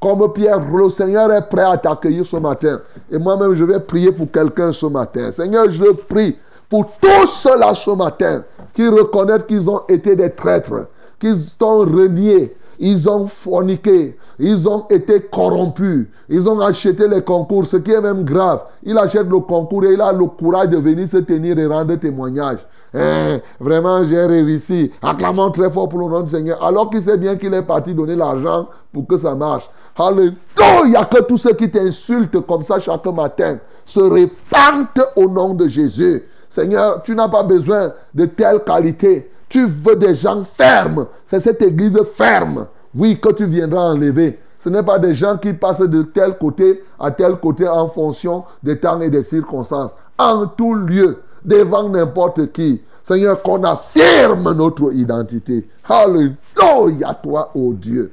Comme 0.01 0.33
Pierre, 0.33 0.61
le 0.73 0.89
Seigneur 0.89 1.33
est 1.33 1.49
prêt 1.49 1.65
à 1.65 1.77
t'accueillir 1.77 2.25
ce 2.25 2.37
matin. 2.37 2.81
Et 3.11 3.19
moi-même, 3.19 3.55
je 3.55 3.65
vais 3.65 3.81
prier 3.81 4.13
pour 4.13 4.31
quelqu'un 4.31 4.73
ce 4.73 4.87
matin. 4.87 5.33
Seigneur, 5.33 5.69
je 5.69 5.93
prie 5.93 6.39
pour 6.69 6.87
tous 7.01 7.27
ceux-là 7.27 7.75
ce 7.75 7.91
matin 7.91 8.45
qui 8.75 8.89
reconnaissent 8.89 9.45
qu'ils 9.47 9.69
ont 9.69 9.83
été 9.89 10.17
des 10.17 10.31
traîtres, 10.31 10.87
qu'ils 11.19 11.37
ont 11.63 11.81
renié, 11.81 12.57
ils 12.79 13.09
ont 13.09 13.27
forniqué, 13.27 14.17
ils 14.39 14.69
ont 14.69 14.87
été 14.89 15.21
corrompus, 15.21 16.07
ils 16.29 16.49
ont 16.49 16.61
acheté 16.61 17.07
les 17.07 17.23
concours, 17.23 17.67
ce 17.67 17.77
qui 17.77 17.93
est 17.93 18.01
même 18.01 18.25
grave. 18.25 18.63
Il 18.83 18.97
achète 18.97 19.29
le 19.29 19.41
concours 19.41 19.85
et 19.85 19.93
il 19.93 20.01
a 20.01 20.13
le 20.13 20.25
courage 20.25 20.71
de 20.71 20.79
venir 20.79 21.07
se 21.07 21.19
tenir 21.19 21.59
et 21.59 21.67
rendre 21.67 21.95
témoignage. 21.97 22.59
Eh, 22.95 23.39
vraiment, 23.61 24.05
j'ai 24.05 24.25
réussi. 24.25 24.91
Acclamons 25.03 25.51
très 25.51 25.71
fort 25.71 25.89
pour 25.89 26.01
le 26.01 26.07
nom 26.07 26.23
du 26.23 26.31
Seigneur. 26.31 26.63
Alors 26.65 26.91
qu'il 26.91 27.03
sait 27.03 27.19
bien 27.19 27.37
qu'il 27.37 27.55
est 27.55 27.63
parti 27.63 27.95
donner 27.95 28.17
l'argent 28.17 28.67
pour 28.93 29.07
que 29.07 29.17
ça 29.17 29.35
marche. 29.35 29.71
Alléluia. 29.97 31.05
Que 31.05 31.23
tous 31.23 31.39
ceux 31.39 31.53
qui 31.53 31.71
t'insultent 31.71 32.45
comme 32.47 32.63
ça 32.63 32.81
chaque 32.81 33.07
matin 33.07 33.59
se 33.85 34.01
répandent 34.01 35.07
au 35.17 35.29
nom 35.29 35.55
de 35.55 35.69
Jésus. 35.69 36.25
Seigneur, 36.51 37.03
tu 37.03 37.15
n'as 37.15 37.29
pas 37.29 37.45
besoin 37.45 37.93
de 38.13 38.27
telle 38.27 38.65
qualité. 38.65 39.31
Tu 39.49 39.67
veux 39.67 39.97
des 39.97 40.15
gens 40.15 40.43
fermes. 40.45 41.07
C'est 41.27 41.41
cette 41.41 41.63
église 41.63 41.99
ferme, 42.15 42.67
oui, 42.95 43.19
que 43.21 43.31
tu 43.31 43.47
viendras 43.47 43.83
enlever. 43.83 44.39
Ce 44.59 44.69
n'est 44.69 44.83
pas 44.83 44.99
des 44.99 45.15
gens 45.15 45.39
qui 45.39 45.55
passent 45.55 45.81
de 45.81 46.03
tel 46.03 46.37
côté 46.37 46.83
à 46.99 47.11
tel 47.11 47.37
côté 47.37 47.67
en 47.67 47.87
fonction 47.87 48.45
des 48.63 48.79
temps 48.79 49.01
et 49.01 49.09
des 49.09 49.23
circonstances. 49.23 49.93
En 50.19 50.47
tout 50.47 50.75
lieu, 50.75 51.23
devant 51.45 51.89
n'importe 51.89 52.53
qui. 52.53 52.83
Seigneur, 53.03 53.41
qu'on 53.43 53.65
affirme 53.65 54.53
notre 54.55 54.93
identité. 54.93 55.67
Alléluia, 55.89 57.15
toi, 57.23 57.51
ô 57.55 57.73
Dieu. 57.73 58.13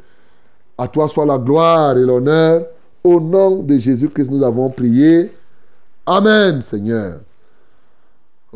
À 0.77 0.87
toi 0.87 1.07
soit 1.07 1.25
la 1.25 1.37
gloire 1.37 1.97
et 1.97 2.01
l'honneur. 2.01 2.65
Au 3.03 3.19
nom 3.19 3.63
de 3.63 3.77
Jésus-Christ, 3.77 4.29
nous 4.31 4.43
avons 4.43 4.69
prié. 4.69 5.33
Amen, 6.05 6.61
Seigneur. 6.61 7.17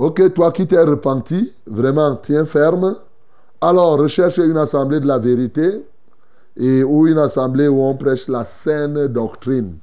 Ok, 0.01 0.33
toi 0.33 0.51
qui 0.51 0.65
t'es 0.65 0.81
repenti, 0.81 1.53
vraiment, 1.67 2.15
tiens 2.15 2.43
ferme. 2.43 2.95
Alors, 3.61 3.99
recherche 3.99 4.39
une 4.39 4.57
assemblée 4.57 4.99
de 4.99 5.05
la 5.05 5.19
vérité 5.19 5.85
et 6.57 6.83
ou 6.83 7.05
une 7.05 7.19
assemblée 7.19 7.67
où 7.67 7.83
on 7.83 7.95
prêche 7.95 8.27
la 8.27 8.43
saine 8.43 9.05
doctrine. 9.05 9.75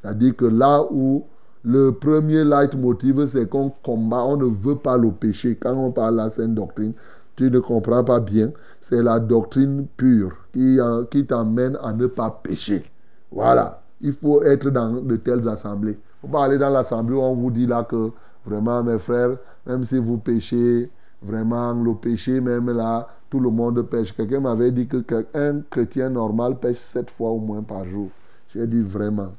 C'est-à-dire 0.00 0.36
que 0.36 0.46
là 0.46 0.82
où 0.90 1.26
le 1.64 1.90
premier 1.92 2.44
leitmotiv, 2.44 3.26
c'est 3.26 3.46
qu'on 3.46 3.70
combat, 3.82 4.22
on 4.24 4.38
ne 4.38 4.46
veut 4.46 4.76
pas 4.76 4.96
le 4.96 5.10
péché. 5.10 5.58
Quand 5.60 5.74
on 5.74 5.90
parle 5.90 6.12
de 6.12 6.16
la 6.22 6.30
saine 6.30 6.54
doctrine, 6.54 6.94
tu 7.36 7.50
ne 7.50 7.58
comprends 7.58 8.04
pas 8.04 8.20
bien. 8.20 8.52
C'est 8.80 9.02
la 9.02 9.20
doctrine 9.20 9.86
pure 9.98 10.32
qui, 10.54 10.78
qui 11.10 11.26
t'amène 11.26 11.76
à 11.82 11.92
ne 11.92 12.06
pas 12.06 12.40
pécher. 12.42 12.90
Voilà. 13.30 13.82
Il 14.00 14.14
faut 14.14 14.42
être 14.44 14.70
dans 14.70 14.92
de 15.02 15.16
telles 15.16 15.46
assemblées. 15.46 15.98
On 16.22 16.28
va 16.28 16.44
aller 16.44 16.56
dans 16.56 16.70
l'assemblée 16.70 17.16
où 17.16 17.20
on 17.20 17.34
vous 17.34 17.50
dit 17.50 17.66
là 17.66 17.84
que 17.84 18.12
vraiment, 18.44 18.82
mes 18.82 18.98
frères, 18.98 19.36
même 19.66 19.84
si 19.84 19.98
vous 19.98 20.18
péchez, 20.18 20.90
vraiment, 21.22 21.72
le 21.72 21.94
péché, 21.94 22.40
même 22.40 22.70
là, 22.70 23.08
tout 23.30 23.40
le 23.40 23.50
monde 23.50 23.82
pêche. 23.82 24.14
Quelqu'un 24.14 24.40
m'avait 24.40 24.72
dit 24.72 24.86
qu'un 24.86 25.62
chrétien 25.70 26.10
normal 26.10 26.58
pêche 26.58 26.78
sept 26.78 27.08
fois 27.10 27.30
au 27.30 27.38
moins 27.38 27.62
par 27.62 27.84
jour. 27.86 28.08
J'ai 28.52 28.66
dit 28.66 28.82
vraiment. 28.82 29.32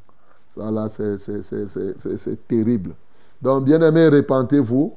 Ça 0.55 0.71
là, 0.71 0.87
c'est 0.89 2.47
terrible. 2.47 2.91
Donc, 3.41 3.65
bien 3.65 3.81
aimé, 3.81 4.07
répentez-vous. 4.07 4.93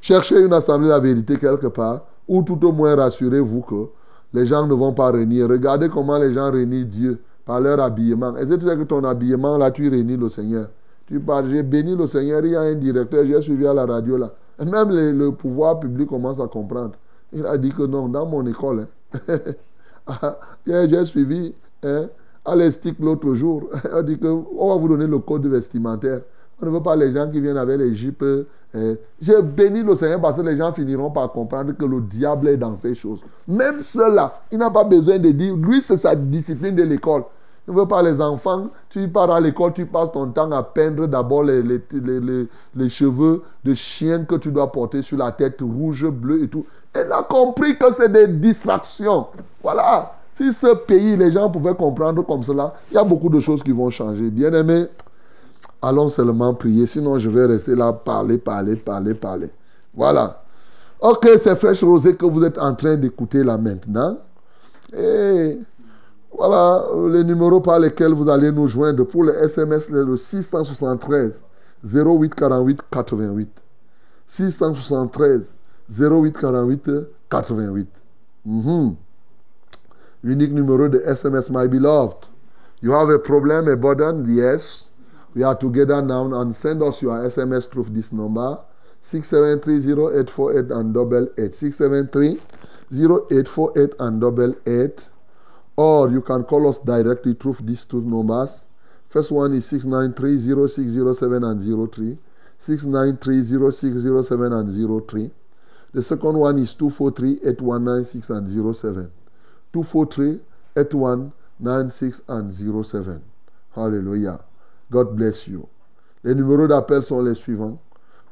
Cherchez 0.00 0.40
une 0.40 0.52
assemblée 0.52 0.86
de 0.86 0.92
la 0.92 1.00
vérité 1.00 1.36
quelque 1.36 1.66
part, 1.66 2.06
ou 2.28 2.42
tout 2.42 2.64
au 2.64 2.72
moins 2.72 2.94
rassurez-vous 2.94 3.62
que 3.62 3.88
les 4.32 4.46
gens 4.46 4.66
ne 4.66 4.74
vont 4.74 4.92
pas 4.92 5.10
renier. 5.10 5.42
Regardez 5.44 5.88
comment 5.88 6.18
les 6.18 6.32
gens 6.32 6.52
renient 6.52 6.84
Dieu 6.84 7.20
par 7.44 7.60
leur 7.60 7.80
habillement. 7.80 8.36
Est-ce 8.36 8.50
que 8.50 8.54
tu 8.54 8.66
sais 8.66 8.76
que 8.76 8.82
ton 8.82 9.02
habillement, 9.04 9.58
là, 9.58 9.70
tu 9.70 9.88
rénis 9.88 10.16
le 10.16 10.28
Seigneur 10.28 10.68
Tu 11.08 11.18
parles, 11.20 11.48
j'ai 11.48 11.62
béni 11.62 11.96
le 11.96 12.06
Seigneur, 12.06 12.44
il 12.44 12.50
y 12.50 12.56
a 12.56 12.60
un 12.60 12.74
directeur, 12.74 13.24
j'ai 13.24 13.40
suivi 13.40 13.66
à 13.66 13.72
la 13.72 13.86
radio 13.86 14.18
là. 14.18 14.30
Même 14.58 14.90
le, 14.90 15.30
pouvoir 15.32 15.80
public 15.80 16.08
commence 16.08 16.38
à 16.38 16.46
comprendre. 16.46 16.92
Il 17.32 17.46
a 17.46 17.56
dit 17.56 17.70
que 17.70 17.82
non, 17.82 18.08
dans 18.08 18.26
mon 18.26 18.44
école, 18.46 18.88
hein. 19.28 19.38
j'ai 20.66 21.04
suivi 21.06 21.54
hein, 21.82 22.08
à 22.44 22.54
l'Estique 22.54 22.98
l'autre 23.00 23.34
jour. 23.34 23.70
Il 23.84 23.90
a 23.90 24.02
dit 24.02 24.18
qu'on 24.18 24.68
va 24.68 24.76
vous 24.76 24.88
donner 24.88 25.06
le 25.06 25.18
code 25.18 25.46
vestimentaire. 25.46 26.20
On 26.60 26.66
ne 26.66 26.70
veut 26.72 26.82
pas 26.82 26.96
les 26.96 27.12
gens 27.12 27.30
qui 27.30 27.40
viennent 27.40 27.56
avec 27.56 27.78
les 27.78 27.94
jupes. 27.94 28.24
Hein. 28.74 28.94
J'ai 29.20 29.40
béni 29.40 29.82
le 29.82 29.94
Seigneur 29.94 30.20
parce 30.20 30.36
que 30.36 30.42
les 30.42 30.56
gens 30.56 30.72
finiront 30.72 31.10
par 31.10 31.30
comprendre 31.32 31.72
que 31.72 31.84
le 31.86 32.02
diable 32.02 32.48
est 32.48 32.56
dans 32.58 32.76
ces 32.76 32.94
choses. 32.94 33.20
Même 33.46 33.80
cela, 33.80 34.42
il 34.52 34.58
n'a 34.58 34.70
pas 34.70 34.84
besoin 34.84 35.18
de 35.18 35.30
dire, 35.30 35.56
lui 35.56 35.80
c'est 35.80 35.98
sa 35.98 36.14
discipline 36.14 36.74
de 36.74 36.82
l'école. 36.82 37.22
Ne 37.68 37.74
veut 37.74 37.86
pas 37.86 38.02
les 38.02 38.20
enfants. 38.22 38.68
Tu 38.88 39.06
pars 39.08 39.30
à 39.30 39.40
l'école, 39.40 39.74
tu 39.74 39.84
passes 39.84 40.10
ton 40.10 40.26
temps 40.30 40.50
à 40.52 40.62
peindre 40.62 41.06
d'abord 41.06 41.42
les, 41.42 41.62
les, 41.62 41.82
les, 41.92 42.48
les, 42.74 42.88
cheveux 42.88 43.42
de 43.62 43.74
chien 43.74 44.24
que 44.24 44.36
tu 44.36 44.50
dois 44.50 44.72
porter 44.72 45.02
sur 45.02 45.18
la 45.18 45.32
tête, 45.32 45.60
rouge, 45.60 46.06
bleu 46.08 46.44
et 46.44 46.48
tout. 46.48 46.64
Elle 46.94 47.12
a 47.12 47.22
compris 47.22 47.76
que 47.76 47.92
c'est 47.92 48.10
des 48.10 48.26
distractions. 48.26 49.26
Voilà. 49.62 50.14
Si 50.32 50.50
ce 50.52 50.74
pays, 50.74 51.16
les 51.16 51.30
gens 51.30 51.50
pouvaient 51.50 51.74
comprendre 51.74 52.24
comme 52.24 52.42
cela, 52.42 52.72
il 52.90 52.94
y 52.94 52.98
a 52.98 53.04
beaucoup 53.04 53.28
de 53.28 53.38
choses 53.38 53.62
qui 53.62 53.72
vont 53.72 53.90
changer. 53.90 54.30
Bien 54.30 54.52
aimé, 54.54 54.86
allons 55.82 56.08
seulement 56.08 56.54
prier. 56.54 56.86
Sinon, 56.86 57.18
je 57.18 57.28
vais 57.28 57.44
rester 57.44 57.74
là, 57.74 57.92
parler, 57.92 58.38
parler, 58.38 58.76
parler, 58.76 59.12
parler. 59.12 59.50
Voilà. 59.94 60.42
Ok, 61.00 61.28
c'est 61.38 61.54
Fraîche 61.56 61.84
Rosée 61.84 62.16
que 62.16 62.24
vous 62.24 62.44
êtes 62.44 62.58
en 62.58 62.74
train 62.74 62.96
d'écouter 62.96 63.44
là 63.44 63.58
maintenant. 63.58 64.16
Et 64.96 65.58
Voilà 66.38 66.84
euh, 66.94 67.12
les 67.12 67.24
numéros 67.24 67.60
par 67.60 67.80
lesquels 67.80 68.14
vous 68.14 68.30
allez 68.30 68.52
nous 68.52 68.68
joindre. 68.68 69.04
Pour 69.04 69.24
les 69.24 69.32
SMS, 69.32 69.88
le 69.90 70.16
673 70.16 71.42
08 71.84 72.34
48 72.34 72.82
88. 72.90 73.50
673 74.28 75.56
08 75.90 76.38
48 76.38 76.90
88. 77.28 77.88
Mhm. 78.46 78.94
Unique 80.22 80.52
numéro 80.52 80.88
de 80.88 80.98
SMS, 81.00 81.50
my 81.50 81.66
beloved. 81.66 82.16
You 82.82 82.92
have 82.92 83.10
a 83.10 83.18
problem, 83.18 83.66
a 83.68 83.74
burden? 83.76 84.24
Yes. 84.28 84.90
We 85.34 85.42
are 85.42 85.56
together 85.56 86.00
now 86.00 86.32
and 86.40 86.54
send 86.54 86.82
us 86.82 87.02
your 87.02 87.18
SMS 87.28 87.68
through 87.68 87.88
this 87.90 88.12
number 88.12 88.58
673-0848 89.02 90.70
and 90.70 90.94
double 90.94 91.26
8. 91.36 91.52
673-0848 91.52 93.94
and 93.98 94.20
double 94.20 94.54
8. 94.66 95.08
Or 95.78 96.10
you 96.10 96.20
can 96.22 96.42
call 96.42 96.66
us 96.66 96.78
directly 96.78 97.34
through 97.34 97.58
these 97.60 97.84
two 97.84 98.00
numbers. 98.00 98.66
First 99.08 99.30
one 99.30 99.54
is 99.54 99.70
693-0607 99.70 101.48
and 101.48 101.60
03. 101.92 102.18
693-0607 102.58 104.58
and 104.58 104.74
03. 105.06 105.30
The 105.94 106.02
second 106.02 106.36
one 106.36 106.58
is 106.58 106.74
243-8196 106.74 108.30
and 108.30 108.48
07. 108.74 109.12
243-8196 109.72 112.22
and 112.26 112.52
07. 112.84 113.22
Hallelujah. 113.72 114.40
God 114.90 115.16
bless 115.16 115.46
you. 115.46 115.68
Les 116.24 116.34
numéros 116.34 116.66
d'appel 116.66 117.04
sont 117.04 117.22
les 117.22 117.36
suivants. 117.36 117.78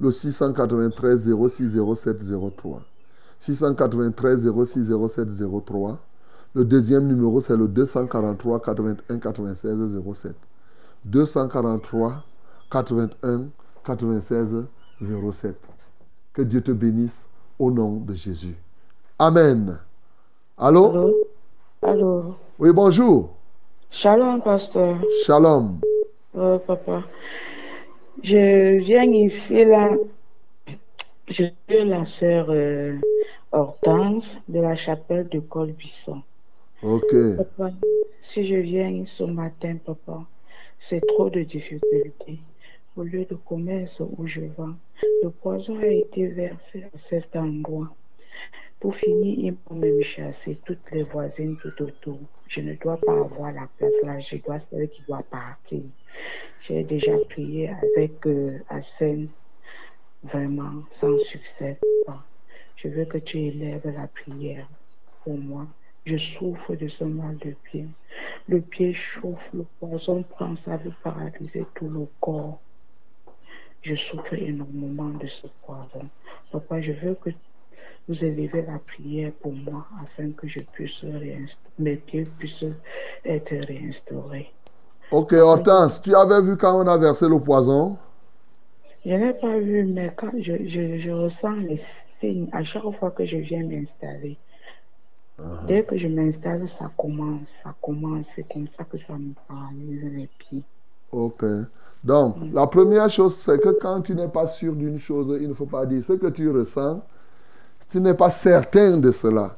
Le 0.01 0.11
693 0.11 1.30
06 1.49 1.76
07 1.94 2.24
03. 2.57 2.82
693 3.38 4.51
06 4.66 4.90
07 4.90 5.28
03. 5.64 5.97
Le 6.57 6.65
deuxième 6.65 7.07
numéro, 7.07 7.39
c'est 7.39 7.55
le 7.55 7.69
243 7.69 8.63
81 8.63 9.19
96 9.19 10.01
07. 10.15 10.35
243 11.05 12.25
81 12.71 13.49
96 13.85 14.65
07. 15.03 15.55
Que 16.33 16.41
Dieu 16.41 16.63
te 16.63 16.73
bénisse 16.73 17.29
au 17.59 17.71
nom 17.71 17.97
de 17.97 18.15
Jésus. 18.15 18.57
Amen. 19.19 19.77
Allô? 20.57 20.89
Allô? 20.89 21.15
Allô? 21.83 22.35
Oui, 22.59 22.73
bonjour. 22.73 23.35
Shalom, 23.91 24.41
pasteur. 24.41 24.97
Shalom. 25.27 25.81
Oh, 26.35 26.59
papa. 26.67 27.03
Je 28.23 28.79
viens 28.79 29.05
ici, 29.05 29.63
là. 29.67 29.91
Je 31.29 31.51
suis 31.69 31.85
la 31.85 32.07
sœur 32.07 32.47
euh, 32.49 32.97
Hortense 33.53 34.39
de 34.49 34.61
la 34.61 34.75
chapelle 34.75 35.29
de 35.29 35.41
Colbuisson. 35.41 36.23
Ok. 36.83 37.37
Papa, 37.37 37.72
si 38.20 38.47
je 38.47 38.57
viens 38.57 39.05
ce 39.07 39.24
matin, 39.24 39.77
papa, 39.85 40.27
c'est 40.79 41.01
trop 41.07 41.31
de 41.31 41.43
difficultés. 41.43 42.39
Au 42.97 43.03
lieu 43.03 43.24
de 43.24 43.35
commerce 43.35 44.01
où 44.01 44.27
je 44.27 44.43
vends, 44.57 44.77
le 45.22 45.31
poison 45.31 45.79
a 45.79 45.87
été 45.87 46.27
versé 46.27 46.85
à 46.95 46.99
cet 46.99 47.35
endroit. 47.35 47.95
Pour 48.79 48.95
finir, 48.95 49.39
ils 49.39 49.57
vont 49.66 49.77
même 49.77 50.03
chasser 50.03 50.59
toutes 50.66 50.91
les 50.93 51.03
voisines 51.03 51.57
tout 51.57 51.83
autour. 51.83 52.20
Je 52.47 52.61
ne 52.61 52.74
dois 52.74 52.99
pas 52.99 53.20
avoir 53.20 53.53
la 53.53 53.68
place 53.79 53.95
là, 54.03 54.18
je 54.20 54.37
dois 54.37 54.59
celle 54.59 54.89
qui 54.91 55.03
doit 55.09 55.22
partir. 55.31 55.83
J'ai 56.61 56.85
déjà 56.85 57.16
prié 57.31 57.70
avec 57.70 58.27
euh, 58.27 58.59
Hassan, 58.68 59.29
vraiment 60.22 60.83
sans 60.91 61.18
succès. 61.18 61.79
Je 62.77 62.89
veux 62.89 63.07
que 63.07 63.18
tu 63.18 63.39
élèves 63.39 63.91
la 63.97 64.07
prière 64.09 64.68
pour 65.24 65.39
moi. 65.39 65.66
Je 66.07 66.17
souffre 66.17 66.77
de 66.77 66.87
ce 66.89 67.05
mal 67.05 67.37
de 67.39 67.55
pied. 67.65 67.87
Le 68.49 68.61
pied 68.61 68.95
chauffe, 68.95 69.51
le 69.53 69.67
poison 69.81 70.23
prend, 70.23 70.55
ça 70.57 70.77
veut 70.77 70.93
paralyser 71.03 71.67
tout 71.75 71.89
le 71.89 72.07
corps. 72.21 72.61
Je 73.83 73.97
souffre 73.97 74.35
énormément 74.35 75.09
de 75.09 75.27
ce 75.27 75.49
poison. 75.65 76.09
Papa, 76.53 76.81
je 76.81 76.93
veux 76.93 77.15
que 77.17 77.31
vous 78.09 78.25
élevez 78.25 78.63
la 78.63 78.79
prière 78.79 79.33
pour 79.41 79.53
moi 79.53 79.85
afin 80.01 80.31
que 80.31 80.47
je 80.47 80.61
puisse 80.61 81.05
mes 81.79 81.97
pieds 81.97 82.29
puissent 82.39 82.65
être 83.25 83.55
réinstaurés. 83.67 84.53
Ok, 85.11 85.33
Hortense, 85.33 86.03
tu 86.03 86.15
avais 86.15 86.41
vu 86.41 86.57
quand 86.57 86.85
on 86.85 86.87
a 86.87 86.99
versé 86.99 87.29
le 87.29 87.41
poison? 87.41 87.99
Je 89.05 89.13
n'ai 89.13 89.35
pas 89.35 89.59
vu, 89.59 89.85
mais 89.85 90.13
quand 90.17 90.33
je, 90.41 90.69
je, 90.69 90.99
je 90.99 91.11
ressens 91.11 91.57
les 91.69 91.81
signes 92.19 92.49
à 92.53 92.63
chaque 92.65 92.91
fois 92.99 93.11
que 93.11 93.25
je 93.25 93.37
viens 93.39 93.65
m'installer. 93.65 94.37
Dès 95.66 95.84
que 95.84 95.99
je 95.99 96.09
m'installe, 96.09 96.66
ça 96.68 96.91
commence, 96.97 97.49
ça 97.62 97.74
commence. 97.82 98.26
C'est 98.34 98.47
comme 98.51 98.66
ça 98.76 98.84
que 98.84 98.97
ça 98.97 99.12
me 99.14 99.32
paralyse 99.47 100.03
les 100.14 100.28
pieds. 100.39 100.62
Ok. 101.12 101.45
Donc, 102.03 102.37
la 102.53 102.66
première 102.66 103.11
chose, 103.11 103.34
c'est 103.37 103.61
que 103.61 103.70
quand 103.80 104.01
tu 104.01 104.14
n'es 104.14 104.28
pas 104.28 104.47
sûr 104.47 104.74
d'une 104.74 104.99
chose, 104.99 105.37
il 105.41 105.49
ne 105.49 105.55
faut 105.55 105.66
pas 105.66 105.84
dire 105.84 106.03
ce 106.05 106.14
que 106.14 106.28
tu 106.28 106.49
ressens. 106.51 107.03
Tu 107.91 108.01
n'es 108.01 108.14
pas 108.14 108.30
certain 108.30 108.99
de 108.99 109.12
cela. 109.12 109.57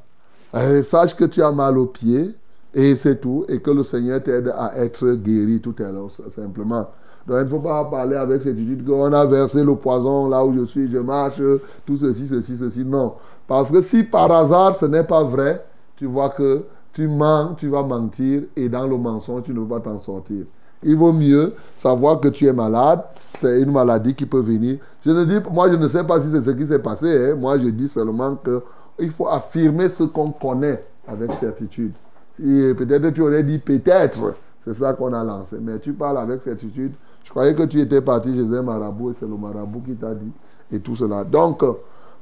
Eh, 0.53 0.83
sache 0.83 1.15
que 1.15 1.25
tu 1.25 1.41
as 1.41 1.51
mal 1.51 1.77
au 1.77 1.85
pied 1.85 2.35
et 2.73 2.95
c'est 2.95 3.21
tout. 3.21 3.45
Et 3.47 3.59
que 3.61 3.71
le 3.71 3.83
Seigneur 3.83 4.21
t'aide 4.21 4.53
à 4.57 4.77
être 4.77 5.13
guéri 5.13 5.61
tout 5.61 5.75
à 5.79 5.91
l'heure, 5.91 6.11
simplement. 6.35 6.89
Donc, 7.27 7.37
il 7.39 7.43
ne 7.43 7.47
faut 7.47 7.59
pas 7.59 7.85
parler 7.85 8.15
avec 8.15 8.41
certitude 8.41 8.85
qu'on 8.85 9.13
a 9.13 9.25
versé 9.25 9.63
le 9.63 9.75
poison 9.75 10.27
là 10.27 10.43
où 10.43 10.53
je 10.57 10.65
suis, 10.65 10.91
je 10.91 10.97
marche, 10.97 11.41
tout 11.85 11.97
ceci, 11.97 12.27
ceci, 12.27 12.57
ceci. 12.57 12.83
Non. 12.83 13.13
Parce 13.49 13.71
que 13.71 13.81
si 13.81 14.03
par 14.03 14.31
hasard 14.31 14.75
ce 14.75 14.85
n'est 14.85 15.03
pas 15.03 15.23
vrai, 15.23 15.65
tu 15.97 16.05
vois 16.05 16.29
que 16.29 16.63
tu 16.93 17.07
mens, 17.07 17.55
tu 17.55 17.67
vas 17.67 17.81
mentir 17.83 18.43
et 18.55 18.69
dans 18.69 18.85
le 18.85 18.95
mensonge, 18.95 19.43
tu 19.43 19.53
ne 19.53 19.59
vas 19.59 19.79
pas 19.79 19.89
t'en 19.89 19.99
sortir. 19.99 20.45
Il 20.83 20.95
vaut 20.95 21.11
mieux 21.11 21.53
savoir 21.75 22.19
que 22.21 22.29
tu 22.29 22.45
es 22.45 22.53
malade. 22.53 23.01
C'est 23.37 23.59
une 23.59 23.71
maladie 23.71 24.13
qui 24.15 24.25
peut 24.25 24.39
venir. 24.39 24.77
Je 25.03 25.09
ne 25.11 25.25
dis, 25.25 25.39
moi, 25.51 25.69
je 25.69 25.75
ne 25.75 25.87
sais 25.87 26.03
pas 26.05 26.21
si 26.21 26.31
c'est 26.31 26.41
ce 26.41 26.51
qui 26.51 26.65
s'est 26.65 26.79
passé. 26.79 27.31
hein. 27.31 27.35
Moi, 27.35 27.57
je 27.57 27.67
dis 27.67 27.87
seulement 27.89 28.35
que 28.35 28.61
il 28.99 29.11
faut 29.11 29.27
affirmer 29.27 29.89
ce 29.89 30.03
qu'on 30.03 30.31
connaît 30.31 30.83
avec 31.07 31.31
certitude. 31.33 31.93
Peut-être 32.37 33.09
tu 33.09 33.21
aurais 33.21 33.43
dit 33.43 33.57
peut-être. 33.57 34.35
C'est 34.61 34.73
ça 34.73 34.93
qu'on 34.93 35.11
a 35.11 35.23
lancé. 35.23 35.57
Mais 35.59 35.79
tu 35.79 35.91
parles 35.93 36.19
avec 36.19 36.41
certitude. 36.41 36.93
Je 37.23 37.29
croyais 37.31 37.55
que 37.55 37.63
tu 37.63 37.81
étais 37.81 38.01
parti 38.01 38.33
chez 38.33 38.55
un 38.55 38.61
marabout 38.61 39.11
et 39.11 39.13
c'est 39.13 39.27
le 39.27 39.35
marabout 39.35 39.81
qui 39.85 39.95
t'a 39.95 40.13
dit. 40.13 40.31
Et 40.71 40.79
tout 40.79 40.95
cela. 40.95 41.23
Donc, 41.23 41.63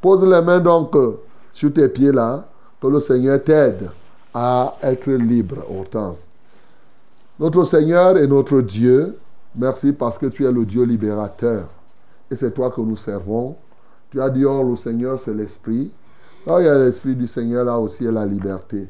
pose 0.08 0.24
les 0.24 0.42
mains 0.42 0.62
donc 0.62 0.96
euh, 0.96 1.20
sur 1.52 1.74
tes 1.74 1.90
pieds 1.90 2.14
là. 2.14 2.48
Que 2.82 2.88
le 2.88 3.02
Seigneur 3.02 3.44
t'aide 3.44 3.90
à 4.34 4.78
être 4.82 5.12
libre, 5.12 5.58
Hortense. 5.70 6.28
Notre 7.38 7.64
Seigneur 7.66 8.16
et 8.18 8.26
notre 8.26 8.62
Dieu, 8.62 9.18
merci 9.56 9.92
parce 9.92 10.18
que 10.18 10.28
tu 10.28 10.46
es 10.46 10.52
le 10.52 10.64
Dieu 10.64 10.84
libérateur. 10.84 11.68
Et 12.32 12.36
c'est 12.38 12.52
toi 12.52 12.72
que 12.72 12.80
nous 12.80 12.96
servons. 12.96 13.58
Tu 14.12 14.22
as 14.22 14.30
dit, 14.30 14.46
oh, 14.46 14.64
le 14.64 14.76
Seigneur, 14.78 15.20
c'est 15.20 15.34
l'Esprit. 15.34 15.92
Là, 16.46 16.62
il 16.62 16.66
y 16.66 16.70
a 16.70 16.78
l'Esprit 16.78 17.16
du 17.16 17.28
Seigneur, 17.28 17.66
là 17.66 17.78
aussi, 17.78 18.08
a 18.08 18.12
la 18.12 18.26
liberté. 18.26 18.88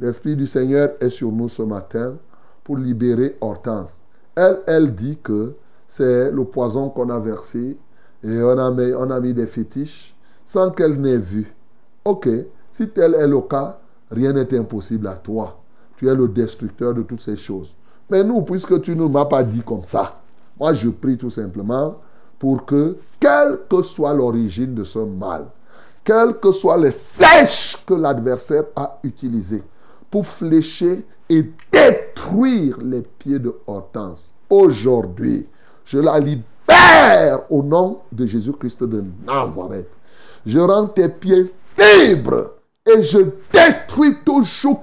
L'Esprit 0.00 0.34
du 0.34 0.46
Seigneur 0.46 0.94
est 0.98 1.10
sur 1.10 1.30
nous 1.30 1.48
ce 1.48 1.62
matin 1.62 2.14
pour 2.64 2.78
libérer 2.78 3.36
Hortense. 3.40 4.00
Elle, 4.34 4.58
elle 4.66 4.94
dit 4.94 5.18
que 5.22 5.52
c'est 5.86 6.32
le 6.32 6.44
poison 6.44 6.88
qu'on 6.88 7.10
a 7.10 7.20
versé 7.20 7.76
et 8.24 8.42
on 8.42 8.58
a 8.58 8.70
mis, 8.72 8.94
on 8.94 9.10
a 9.10 9.20
mis 9.20 9.34
des 9.34 9.46
fétiches 9.46 10.15
sans 10.46 10.70
qu'elle 10.70 10.98
n'ait 10.98 11.18
vu. 11.18 11.52
Ok, 12.04 12.28
si 12.70 12.88
tel 12.88 13.14
est 13.14 13.26
le 13.26 13.40
cas, 13.42 13.78
rien 14.10 14.32
n'est 14.32 14.56
impossible 14.56 15.08
à 15.08 15.14
toi. 15.14 15.58
Tu 15.96 16.08
es 16.08 16.14
le 16.14 16.28
destructeur 16.28 16.94
de 16.94 17.02
toutes 17.02 17.20
ces 17.20 17.36
choses. 17.36 17.74
Mais 18.08 18.22
nous, 18.22 18.42
puisque 18.42 18.80
tu 18.80 18.94
ne 18.94 19.06
m'as 19.06 19.24
pas 19.24 19.42
dit 19.42 19.62
comme 19.62 19.82
ça, 19.82 20.20
moi 20.58 20.72
je 20.72 20.88
prie 20.88 21.18
tout 21.18 21.30
simplement 21.30 21.96
pour 22.38 22.64
que, 22.64 22.96
quelle 23.18 23.58
que 23.68 23.82
soit 23.82 24.14
l'origine 24.14 24.74
de 24.74 24.84
ce 24.84 25.00
mal, 25.00 25.46
quelles 26.04 26.34
que 26.34 26.52
soient 26.52 26.76
les 26.76 26.92
flèches 26.92 27.82
que 27.84 27.94
l'adversaire 27.94 28.64
a 28.76 28.98
utilisées 29.02 29.64
pour 30.10 30.26
flécher 30.26 31.04
et 31.28 31.50
détruire 31.72 32.78
les 32.78 33.02
pieds 33.02 33.40
de 33.40 33.52
Hortense, 33.66 34.32
aujourd'hui, 34.48 35.46
je 35.84 35.98
la 35.98 36.20
libère 36.20 37.40
au 37.50 37.64
nom 37.64 38.00
de 38.12 38.26
Jésus-Christ 38.26 38.84
de 38.84 39.04
Nazareth. 39.26 39.88
Je 40.46 40.60
rends 40.60 40.86
tes 40.86 41.08
pieds 41.08 41.52
libres 41.76 42.52
et 42.86 43.02
je 43.02 43.18
détruis 43.52 44.18
tout 44.24 44.44
joug 44.44 44.78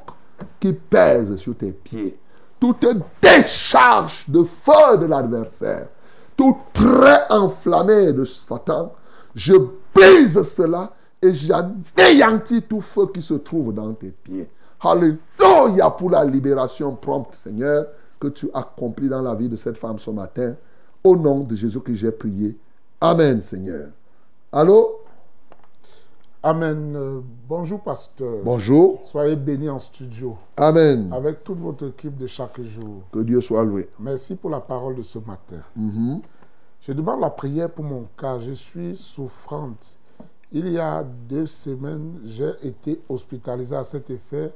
qui 0.60 0.74
pèse 0.74 1.38
sur 1.38 1.56
tes 1.56 1.72
pieds. 1.72 2.20
Toute 2.60 2.86
décharge 3.22 4.26
de 4.28 4.44
feu 4.44 4.98
de 5.00 5.06
l'adversaire, 5.06 5.88
tout 6.36 6.58
trait 6.74 7.24
enflammé 7.30 8.12
de 8.12 8.26
Satan, 8.26 8.94
je 9.34 9.54
brise 9.94 10.42
cela 10.44 10.92
et 11.22 11.34
j'anéantis 11.34 12.64
tout 12.64 12.82
feu 12.82 13.08
qui 13.14 13.22
se 13.22 13.36
trouve 13.36 13.74
dans 13.74 13.94
tes 13.94 14.12
pieds. 14.12 14.50
Alléluia 14.82 15.90
pour 15.92 16.10
la 16.10 16.26
libération 16.26 16.94
prompte, 16.96 17.36
Seigneur, 17.36 17.88
que 18.20 18.28
tu 18.28 18.50
accomplis 18.54 19.08
dans 19.08 19.22
la 19.22 19.34
vie 19.34 19.48
de 19.48 19.56
cette 19.56 19.78
femme 19.78 19.98
ce 19.98 20.12
matin. 20.12 20.56
Au 21.04 21.16
nom 21.16 21.40
de 21.40 21.56
Jésus 21.56 21.80
que 21.80 21.94
j'ai 21.94 22.12
prié. 22.12 22.58
Amen, 23.00 23.42
Seigneur. 23.42 23.88
Allô? 24.52 25.03
Amen. 26.46 26.94
Euh, 26.98 27.22
bonjour, 27.48 27.80
pasteur. 27.80 28.40
Bonjour. 28.44 29.00
Soyez 29.04 29.38
bénis 29.38 29.70
en 29.70 29.80
studio 29.80 30.36
Amen. 30.58 31.10
avec 31.14 31.42
toute 31.42 31.58
votre 31.60 31.88
équipe 31.88 32.18
de 32.18 32.28
chaque 32.28 32.62
jour. 32.62 33.04
Que 33.14 33.20
Dieu 33.20 33.40
soit 33.40 33.64
loué. 33.64 33.90
Merci 33.98 34.36
pour 34.36 34.50
la 34.50 34.60
parole 34.60 34.96
de 34.96 35.02
ce 35.04 35.20
matin. 35.20 35.62
Mhm. 35.78 36.20
Je 36.82 36.92
demande 36.92 37.22
la 37.22 37.30
prière 37.30 37.70
pour 37.70 37.86
mon 37.86 38.08
cas. 38.18 38.40
Je 38.40 38.52
suis 38.52 38.98
souffrante. 38.98 39.98
Il 40.52 40.68
y 40.68 40.78
a 40.78 41.02
deux 41.30 41.46
semaines, 41.46 42.20
j'ai 42.26 42.52
été 42.64 43.02
hospitalisée 43.08 43.78
à 43.78 43.86
cet 43.86 44.10
effet 44.10 44.52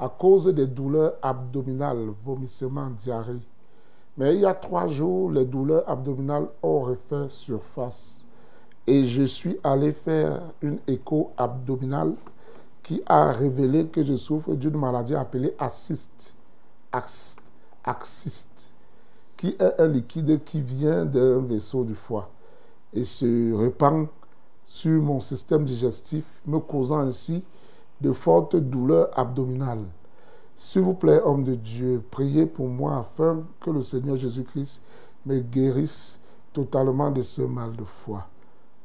à 0.00 0.08
cause 0.08 0.46
des 0.46 0.66
douleurs 0.66 1.14
abdominales, 1.22 2.08
vomissements, 2.24 2.90
diarrhée. 2.90 3.40
Mais 4.16 4.34
il 4.34 4.40
y 4.40 4.44
a 4.46 4.54
trois 4.54 4.88
jours, 4.88 5.30
les 5.30 5.44
douleurs 5.44 5.88
abdominales 5.88 6.48
ont 6.64 6.80
refait 6.80 7.28
surface. 7.28 8.24
Et 8.88 9.04
je 9.04 9.24
suis 9.24 9.58
allé 9.62 9.92
faire 9.92 10.40
une 10.62 10.78
écho 10.86 11.32
abdominale 11.36 12.14
qui 12.82 13.02
a 13.04 13.32
révélé 13.32 13.86
que 13.88 14.02
je 14.02 14.16
souffre 14.16 14.54
d'une 14.54 14.78
maladie 14.78 15.14
appelée 15.14 15.54
acyste. 15.58 16.36
Ax- 16.90 17.36
Acyste 17.84 18.72
qui 19.36 19.48
est 19.58 19.80
un 19.80 19.88
liquide 19.88 20.42
qui 20.42 20.62
vient 20.62 21.04
d'un 21.04 21.40
vaisseau 21.40 21.84
du 21.84 21.94
foie 21.94 22.30
et 22.94 23.04
se 23.04 23.52
répand 23.54 24.06
sur 24.64 25.02
mon 25.02 25.20
système 25.20 25.66
digestif, 25.66 26.24
me 26.46 26.58
causant 26.58 27.00
ainsi 27.00 27.44
de 28.00 28.12
fortes 28.12 28.56
douleurs 28.56 29.10
abdominales. 29.18 29.84
S'il 30.56 30.80
vous 30.82 30.94
plaît, 30.94 31.20
homme 31.22 31.44
de 31.44 31.54
Dieu, 31.54 32.02
priez 32.10 32.46
pour 32.46 32.68
moi 32.68 32.96
afin 32.96 33.42
que 33.60 33.70
le 33.70 33.82
Seigneur 33.82 34.16
Jésus-Christ 34.16 34.82
me 35.26 35.40
guérisse 35.40 36.20
totalement 36.54 37.10
de 37.10 37.20
ce 37.20 37.42
mal 37.42 37.76
de 37.76 37.84
foie. 37.84 38.26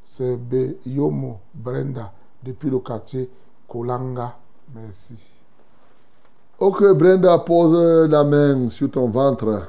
C'est 0.06 0.38
Yomo 0.86 1.40
Brenda 1.54 2.12
depuis 2.44 2.70
le 2.70 2.80
quartier 2.80 3.30
Kolanga. 3.68 4.36
Merci. 4.76 5.42
Ok, 6.60 6.84
Brenda, 6.94 7.40
pose 7.40 8.10
la 8.10 8.24
main 8.24 8.70
sur 8.70 8.92
ton 8.92 9.10
ventre, 9.10 9.68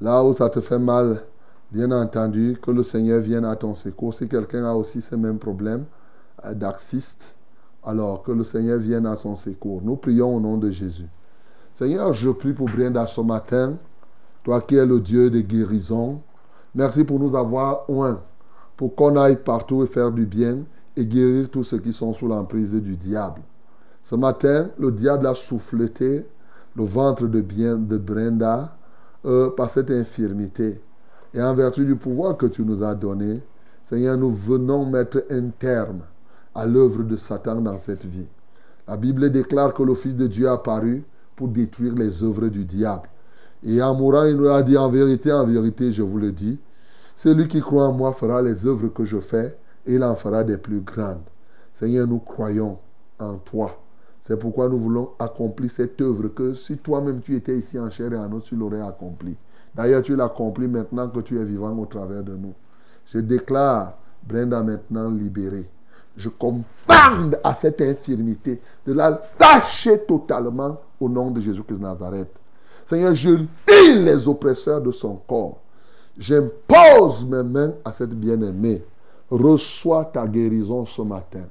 là 0.00 0.22
où 0.24 0.32
ça 0.32 0.48
te 0.48 0.60
fait 0.60 0.78
mal. 0.78 1.22
Bien 1.70 1.90
entendu, 1.90 2.56
que 2.62 2.70
le 2.70 2.82
Seigneur 2.84 3.20
vienne 3.20 3.44
à 3.44 3.56
ton 3.56 3.74
secours. 3.74 4.14
Si 4.14 4.28
quelqu'un 4.28 4.64
a 4.64 4.74
aussi 4.74 5.00
ce 5.00 5.16
même 5.16 5.38
problème 5.38 5.86
euh, 6.44 6.54
d'axiste, 6.54 7.34
alors 7.84 8.22
que 8.22 8.30
le 8.30 8.44
Seigneur 8.44 8.78
vienne 8.78 9.06
à 9.06 9.16
son 9.16 9.34
secours. 9.34 9.80
Nous 9.82 9.96
prions 9.96 10.36
au 10.36 10.40
nom 10.40 10.56
de 10.56 10.70
Jésus. 10.70 11.08
Seigneur, 11.74 12.12
je 12.12 12.30
prie 12.30 12.52
pour 12.52 12.68
Brenda 12.68 13.06
ce 13.06 13.20
matin, 13.20 13.74
toi 14.44 14.60
qui 14.60 14.76
es 14.76 14.86
le 14.86 15.00
Dieu 15.00 15.30
de 15.30 15.40
guérison. 15.40 16.20
Merci 16.74 17.02
pour 17.02 17.18
nous 17.18 17.34
avoir 17.34 17.90
oint, 17.90 18.20
pour 18.76 18.94
qu'on 18.94 19.16
aille 19.16 19.42
partout 19.42 19.82
et 19.82 19.86
faire 19.86 20.10
du 20.10 20.26
bien 20.26 20.58
et 20.96 21.04
guérir 21.04 21.48
tous 21.50 21.64
ceux 21.64 21.78
qui 21.78 21.92
sont 21.92 22.12
sous 22.12 22.28
l'emprise 22.28 22.72
du 22.72 22.96
diable. 22.96 23.40
Ce 24.02 24.14
matin, 24.14 24.68
le 24.78 24.92
diable 24.92 25.26
a 25.26 25.34
souffleté 25.34 26.26
le 26.76 26.84
ventre 26.84 27.26
de, 27.26 27.40
bien, 27.40 27.76
de 27.76 27.98
Brenda 27.98 28.76
euh, 29.24 29.50
par 29.50 29.70
cette 29.70 29.90
infirmité. 29.90 30.80
Et 31.32 31.42
en 31.42 31.54
vertu 31.54 31.84
du 31.84 31.96
pouvoir 31.96 32.36
que 32.36 32.46
tu 32.46 32.62
nous 32.62 32.82
as 32.82 32.94
donné, 32.94 33.42
Seigneur, 33.84 34.16
nous 34.16 34.30
venons 34.30 34.84
mettre 34.86 35.24
un 35.30 35.48
terme 35.48 36.00
à 36.54 36.66
l'œuvre 36.66 37.02
de 37.02 37.16
Satan 37.16 37.60
dans 37.60 37.78
cette 37.78 38.04
vie. 38.04 38.28
La 38.86 38.96
Bible 38.96 39.30
déclare 39.30 39.72
que 39.72 39.82
le 39.82 39.94
Fils 39.94 40.16
de 40.16 40.26
Dieu 40.26 40.46
est 40.46 40.50
apparu 40.50 41.04
pour 41.36 41.48
détruire 41.48 41.94
les 41.94 42.22
œuvres 42.22 42.48
du 42.48 42.64
diable. 42.64 43.08
Et 43.62 43.80
en 43.82 43.94
mourant, 43.94 44.24
il 44.24 44.36
nous 44.36 44.48
a 44.48 44.62
dit 44.62 44.76
en 44.76 44.90
vérité, 44.90 45.32
en 45.32 45.46
vérité, 45.46 45.92
je 45.92 46.02
vous 46.02 46.18
le 46.18 46.32
dis, 46.32 46.58
celui 47.16 47.48
qui 47.48 47.60
croit 47.60 47.88
en 47.88 47.92
moi 47.92 48.12
fera 48.12 48.42
les 48.42 48.66
œuvres 48.66 48.88
que 48.88 49.04
je 49.04 49.20
fais 49.20 49.56
et 49.86 49.94
il 49.94 50.04
en 50.04 50.14
fera 50.14 50.44
des 50.44 50.56
plus 50.56 50.80
grandes. 50.80 51.22
Seigneur, 51.74 52.06
nous 52.06 52.18
croyons 52.18 52.78
en 53.18 53.34
toi. 53.36 53.78
C'est 54.22 54.38
pourquoi 54.38 54.68
nous 54.68 54.78
voulons 54.78 55.10
accomplir 55.18 55.70
cette 55.70 56.00
œuvre 56.00 56.28
que 56.28 56.54
si 56.54 56.78
toi-même 56.78 57.20
tu 57.20 57.36
étais 57.36 57.58
ici 57.58 57.78
en 57.78 57.90
chair 57.90 58.12
et 58.12 58.16
en 58.16 58.32
os, 58.32 58.44
tu 58.44 58.56
l'aurais 58.56 58.80
accompli. 58.80 59.36
D'ailleurs, 59.74 60.02
tu 60.02 60.16
l'as 60.16 60.24
accompli 60.24 60.66
maintenant 60.66 61.08
que 61.08 61.20
tu 61.20 61.38
es 61.38 61.44
vivant 61.44 61.76
au 61.76 61.86
travers 61.86 62.22
de 62.22 62.34
nous. 62.34 62.54
Je 63.12 63.18
déclare 63.18 63.94
Brenda 64.26 64.62
maintenant 64.62 65.10
libérée. 65.10 65.68
Je 66.16 66.28
commande 66.28 67.38
à 67.42 67.54
cette 67.54 67.80
infirmité 67.80 68.60
de 68.86 68.92
la 68.92 69.20
lâcher 69.38 70.04
totalement 70.06 70.80
au 71.00 71.08
nom 71.08 71.30
de 71.30 71.40
Jésus-Christ 71.40 71.80
Nazareth. 71.80 72.30
Seigneur, 72.86 73.14
je 73.14 73.30
lis 73.30 74.04
les 74.04 74.28
oppresseurs 74.28 74.80
de 74.80 74.92
son 74.92 75.16
corps. 75.16 75.58
J'impose 76.18 77.24
mes 77.24 77.42
mains 77.42 77.72
à 77.84 77.92
cette 77.92 78.14
bien-aimée. 78.14 78.84
Reçois 79.30 80.04
ta 80.04 80.26
guérison 80.26 80.84
ce 80.84 81.02
matin. 81.02 81.44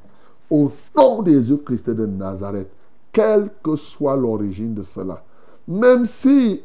Au 0.50 0.72
nom 0.96 1.22
de 1.22 1.32
Jésus-Christ 1.32 1.90
de 1.90 2.06
Nazareth, 2.06 2.70
quelle 3.12 3.50
que 3.64 3.76
soit 3.76 4.16
l'origine 4.16 4.74
de 4.74 4.84
cela. 4.84 5.24
Même 5.68 6.06
si 6.06 6.62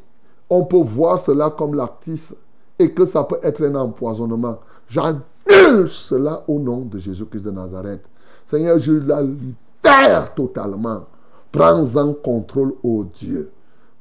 on 0.49 0.65
peut 0.65 0.83
voir 0.83 1.21
cela 1.21 1.51
comme 1.51 1.75
l'actis 1.75 2.35
et 2.79 2.91
que 2.91 3.05
ça 3.05 3.25
peut 3.25 3.39
être 3.43 3.65
un 3.65 3.75
empoisonnement, 3.75 4.59
j'annule 4.89 5.89
cela 5.89 6.45
au 6.47 6.59
nom 6.59 6.81
de 6.81 6.99
Jésus-Christ 6.99 7.43
de 7.43 7.51
Nazareth. 7.51 8.03
Seigneur, 8.47 8.79
je 8.79 8.93
la 8.93 9.23
libère 9.23 10.35
totalement. 10.35 11.05
Prends-en 11.51 12.15
contrôle, 12.15 12.75
ô 12.83 13.05
Dieu. 13.05 13.51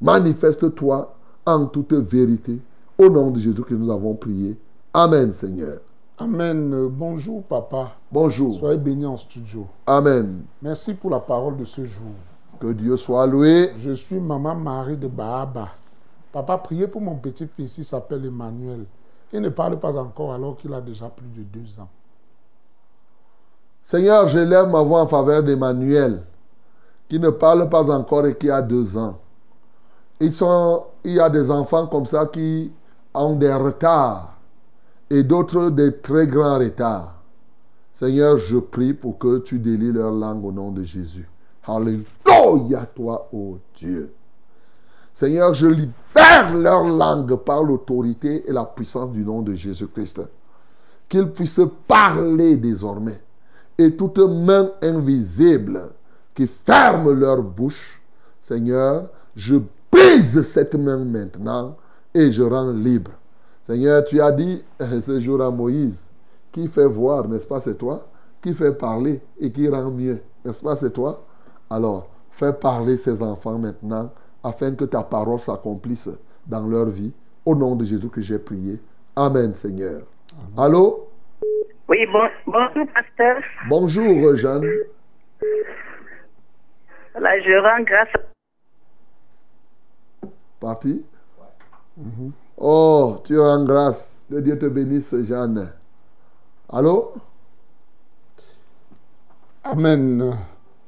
Manifeste-toi 0.01 1.15
en 1.45 1.65
toute 1.65 1.93
vérité. 1.93 2.59
Au 2.97 3.09
nom 3.09 3.29
de 3.29 3.39
Jésus 3.39 3.61
que 3.61 3.75
nous 3.75 3.91
avons 3.91 4.15
prié. 4.15 4.57
Amen, 4.91 5.31
Seigneur. 5.31 5.79
Amen. 6.17 6.73
Euh, 6.73 6.87
Bonjour, 6.89 7.43
papa. 7.43 7.91
Bonjour. 8.11 8.55
Soyez 8.57 8.77
bénis 8.77 9.05
en 9.05 9.17
studio. 9.17 9.67
Amen. 9.85 10.41
Merci 10.63 10.95
pour 10.95 11.11
la 11.11 11.19
parole 11.19 11.57
de 11.57 11.63
ce 11.63 11.85
jour. 11.85 12.09
Que 12.59 12.73
Dieu 12.73 12.97
soit 12.97 13.27
loué. 13.27 13.71
Je 13.77 13.91
suis 13.91 14.19
maman 14.19 14.55
Marie 14.55 14.97
de 14.97 15.07
Bahaba. 15.07 15.69
Papa, 16.31 16.57
priez 16.57 16.87
pour 16.87 17.01
mon 17.01 17.15
petit-fils, 17.15 17.77
il 17.77 17.85
s'appelle 17.85 18.25
Emmanuel. 18.25 18.85
Il 19.31 19.41
ne 19.41 19.49
parle 19.49 19.79
pas 19.79 19.95
encore 19.97 20.33
alors 20.33 20.57
qu'il 20.57 20.73
a 20.73 20.81
déjà 20.81 21.07
plus 21.07 21.27
de 21.27 21.43
deux 21.43 21.79
ans. 21.79 21.89
Seigneur, 23.85 24.27
je 24.27 24.39
lève 24.39 24.69
ma 24.69 24.81
voix 24.81 25.01
en 25.01 25.07
faveur 25.07 25.43
d'Emmanuel, 25.43 26.23
qui 27.07 27.19
ne 27.19 27.29
parle 27.29 27.69
pas 27.69 27.89
encore 27.91 28.25
et 28.25 28.35
qui 28.35 28.49
a 28.49 28.61
deux 28.61 28.97
ans. 28.97 29.19
Ils 30.19 30.31
sont, 30.31 30.83
il 31.03 31.13
y 31.13 31.19
a 31.19 31.29
des 31.29 31.51
enfants 31.51 31.85
comme 31.85 32.05
ça 32.07 32.25
qui 32.25 32.71
ont 33.17 33.35
des 33.35 33.53
retards 33.53 34.37
et 35.09 35.23
d'autres 35.23 35.69
des 35.69 35.97
très 35.97 36.27
grands 36.27 36.59
retards. 36.59 37.13
Seigneur, 37.93 38.37
je 38.37 38.57
prie 38.57 38.93
pour 38.93 39.17
que 39.17 39.39
tu 39.39 39.59
délies 39.59 39.91
leur 39.91 40.11
langue 40.11 40.45
au 40.45 40.51
nom 40.51 40.71
de 40.71 40.83
Jésus. 40.83 41.27
Alléluia 41.65 42.85
toi, 42.95 43.27
ô 43.33 43.57
Dieu. 43.75 44.13
Seigneur, 45.13 45.53
je 45.53 45.67
libère 45.67 46.55
leur 46.55 46.83
langue 46.83 47.35
par 47.37 47.63
l'autorité 47.63 48.47
et 48.47 48.53
la 48.53 48.65
puissance 48.65 49.11
du 49.11 49.23
nom 49.23 49.41
de 49.41 49.55
Jésus-Christ. 49.55 50.21
Qu'ils 51.09 51.31
puissent 51.31 51.61
parler 51.87 52.55
désormais. 52.57 53.19
Et 53.77 53.95
toute 53.95 54.19
main 54.19 54.69
invisible 54.81 55.89
qui 56.35 56.45
ferme 56.45 57.11
leur 57.13 57.41
bouche, 57.41 58.01
Seigneur, 58.43 59.09
je 59.35 59.55
brise 59.91 60.43
cette 60.43 60.75
main 60.75 60.97
maintenant 60.97 61.75
et 62.17 62.31
je 62.31 62.41
rends 62.41 62.71
libre. 62.71 63.11
Seigneur, 63.63 64.03
tu 64.03 64.19
as 64.19 64.31
dit 64.31 64.63
ce 64.79 65.19
jour 65.19 65.41
à 65.41 65.51
Moïse, 65.51 66.09
qui 66.51 66.67
fait 66.67 66.87
voir, 66.87 67.27
n'est-ce 67.27 67.45
pas, 67.45 67.61
c'est 67.61 67.77
toi 67.77 68.07
Qui 68.41 68.53
fait 68.53 68.71
parler 68.71 69.21
et 69.39 69.51
qui 69.51 69.69
rend 69.69 69.91
mieux, 69.91 70.19
n'est-ce 70.43 70.63
pas, 70.63 70.75
c'est 70.75 70.91
toi? 70.91 71.23
Alors, 71.69 72.09
fais 72.31 72.53
parler 72.53 72.97
ces 72.97 73.21
enfants 73.21 73.59
maintenant 73.59 74.11
afin 74.43 74.73
que 74.73 74.85
ta 74.85 75.03
parole 75.03 75.39
s'accomplisse 75.39 76.09
dans 76.45 76.65
leur 76.65 76.85
vie. 76.87 77.13
Au 77.45 77.55
nom 77.55 77.75
de 77.75 77.85
Jésus 77.85 78.09
que 78.09 78.19
j'ai 78.19 78.39
prié. 78.39 78.79
Amen, 79.15 79.53
Seigneur. 79.53 80.01
Allô? 80.57 81.07
Oui, 81.87 82.05
bon, 82.11 82.27
bonjour, 82.45 82.87
pasteur. 82.93 83.41
Bonjour, 83.69 84.35
Jeanne. 84.35 84.65
Voilà, 87.13 87.39
je 87.39 87.61
rends 87.61 87.83
grâce 87.83 88.09
Parti 91.97 92.31
Oh, 92.57 93.17
tu 93.23 93.39
rends 93.39 93.63
grâce. 93.63 94.17
Que 94.29 94.39
Dieu 94.39 94.57
te 94.57 94.65
bénisse, 94.65 95.15
Jeanne. 95.23 95.71
Allô? 96.69 97.13
Amen. 99.63 100.37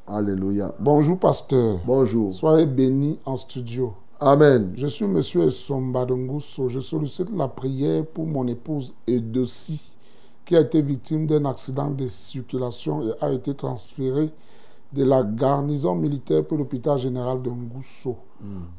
Alléluia. 0.07 0.73
Bonjour, 0.79 1.17
pasteur. 1.17 1.79
Bonjour. 1.85 2.33
Soyez 2.33 2.65
bénis 2.65 3.19
en 3.25 3.35
studio. 3.35 3.93
Amen. 4.19 4.73
Je 4.75 4.87
suis 4.87 5.05
monsieur 5.05 5.49
Sombadongusso. 5.49 6.69
Je 6.69 6.79
sollicite 6.79 7.29
la 7.35 7.47
prière 7.47 8.05
pour 8.05 8.25
mon 8.25 8.47
épouse 8.47 8.93
Edossi, 9.07 9.93
qui 10.45 10.55
a 10.55 10.61
été 10.61 10.81
victime 10.81 11.27
d'un 11.27 11.45
accident 11.45 11.91
de 11.91 12.07
circulation 12.07 13.03
et 13.03 13.13
a 13.21 13.31
été 13.31 13.53
transférée 13.53 14.31
de 14.91 15.03
la 15.03 15.23
garnison 15.23 15.95
militaire 15.95 16.43
pour 16.45 16.57
l'hôpital 16.57 16.97
général 16.97 17.41
de 17.41 17.49
Ngousso, 17.49 18.17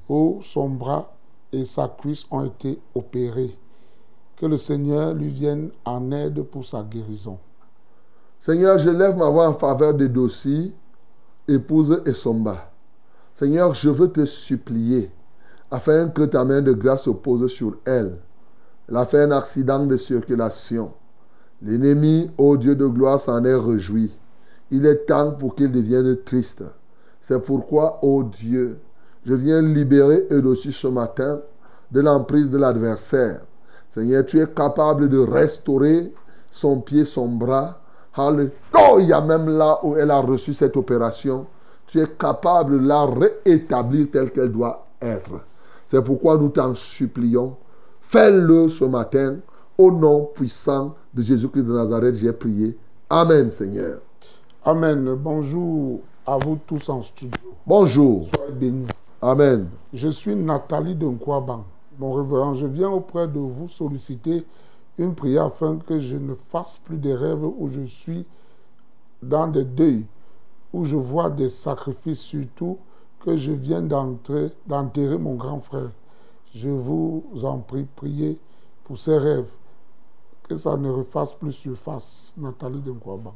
où 0.09 0.41
son 0.43 0.69
bras 0.69 1.13
et 1.53 1.65
sa 1.65 1.89
cuisse 1.89 2.27
ont 2.31 2.45
été 2.45 2.79
opérés. 2.95 3.57
Que 4.37 4.47
le 4.47 4.57
Seigneur 4.57 5.15
lui 5.15 5.29
vienne 5.29 5.71
en 5.85 6.11
aide 6.13 6.43
pour 6.43 6.65
sa 6.65 6.83
guérison. 6.83 7.39
Seigneur, 8.41 8.79
je 8.79 8.89
lève 8.89 9.17
ma 9.17 9.29
voix 9.29 9.49
en 9.49 9.55
faveur 9.55 9.93
des 9.93 10.09
dossiers, 10.09 10.73
épouse 11.47 12.03
et 12.07 12.15
Somba. 12.15 12.71
Seigneur, 13.35 13.75
je 13.75 13.91
veux 13.91 14.11
te 14.11 14.25
supplier 14.25 15.11
afin 15.71 16.09
que 16.09 16.23
ta 16.23 16.45
main 16.45 16.63
de 16.63 16.73
grâce 16.73 17.05
se 17.05 17.11
pose 17.11 17.47
sur 17.49 17.77
elle. 17.85 18.19
Elle 18.89 18.97
a 18.97 19.05
fait 19.05 19.23
un 19.23 19.31
accident 19.31 19.87
de 19.87 19.97
circulation. 19.97 20.93
L'ennemi, 21.63 22.31
ô 22.39 22.57
Dieu 22.57 22.75
de 22.75 22.87
gloire, 22.87 23.21
s'en 23.21 23.45
est 23.45 23.55
réjoui. 23.55 24.11
Il 24.71 24.87
est 24.87 25.07
temps 25.07 25.33
pour 25.33 25.55
qu'il 25.55 25.71
devienne 25.71 26.17
triste. 26.25 26.65
C'est 27.21 27.45
pourquoi, 27.45 28.03
ô 28.03 28.23
Dieu, 28.23 28.81
je 29.27 29.35
viens 29.35 29.61
libérer 29.61 30.27
Eudocie 30.31 30.73
ce 30.73 30.87
matin 30.87 31.41
de 31.91 32.01
l'emprise 32.01 32.49
de 32.49 32.59
l'adversaire. 32.59 33.41
Seigneur, 33.89 34.25
tu 34.25 34.41
es 34.41 34.47
capable 34.47 35.09
de 35.09 35.19
restaurer 35.19 36.13
son 36.51 36.81
pied, 36.81 37.05
son 37.05 37.29
bras. 37.29 37.81
Alléluia, 38.15 39.21
même 39.21 39.49
là 39.49 39.79
où 39.83 39.97
elle 39.97 40.11
a 40.11 40.21
reçu 40.21 40.55
cette 40.55 40.77
opération, 40.77 41.47
tu 41.87 42.01
es 42.01 42.07
capable 42.07 42.81
de 42.81 42.87
la 42.87 43.07
rétablir 43.07 44.09
telle 44.11 44.31
qu'elle 44.31 44.53
doit 44.53 44.87
être. 45.01 45.41
C'est 45.89 46.03
pourquoi 46.03 46.37
nous 46.37 46.51
t'en 46.51 46.75
supplions. 46.75 47.57
Fais-le 48.01 48.69
ce 48.69 48.85
matin. 48.85 49.37
Au 49.77 49.91
nom 49.91 50.29
puissant 50.35 50.95
de 51.15 51.23
Jésus-Christ 51.23 51.65
de 51.65 51.73
Nazareth, 51.73 52.17
j'ai 52.17 52.33
prié. 52.33 52.77
Amen, 53.09 53.51
Seigneur. 53.51 54.01
Amen. 54.65 55.15
Bonjour 55.15 56.01
à 56.27 56.37
vous 56.37 56.59
tous 56.67 56.89
en 56.91 57.01
studio. 57.01 57.55
Bonjour. 57.67 58.29
Soyez 58.35 58.53
bénis. 58.53 58.87
Amen. 59.23 59.69
Je 59.93 60.09
suis 60.09 60.35
Nathalie 60.35 60.95
de 60.95 61.07
Nkwaban. 61.07 61.65
Mon 61.99 62.15
révérend, 62.15 62.55
je 62.55 62.65
viens 62.65 62.89
auprès 62.89 63.29
de 63.29 63.39
vous 63.39 63.69
solliciter 63.69 64.47
une 64.97 65.15
prière 65.15 65.45
afin 65.45 65.77
que 65.77 65.99
je 65.99 66.17
ne 66.17 66.35
fasse 66.35 66.79
plus 66.79 66.97
des 66.97 67.15
rêves 67.15 67.45
où 67.45 67.69
je 67.69 67.83
suis 67.83 68.25
dans 69.23 69.47
des 69.49 69.65
deuils, 69.65 70.07
où 70.73 70.87
je 70.87 70.97
vois 70.97 71.29
des 71.29 71.51
sacrifices, 71.51 72.21
surtout 72.21 72.79
que 73.23 73.37
je 73.37 73.53
viens 73.53 73.83
d'entrer, 73.83 74.53
d'enterrer 74.67 75.19
mon 75.19 75.35
grand 75.35 75.61
frère. 75.61 75.91
Je 76.55 76.71
vous 76.71 77.23
en 77.43 77.59
prie, 77.59 77.87
priez 77.97 78.39
pour 78.85 78.97
ces 78.97 79.19
rêves, 79.19 79.51
que 80.49 80.55
ça 80.55 80.79
ne 80.79 80.89
refasse 80.89 81.35
plus 81.35 81.53
surface. 81.53 82.33
Nathalie 82.39 82.81
de 82.81 82.91
Nkwaban. 82.91 83.35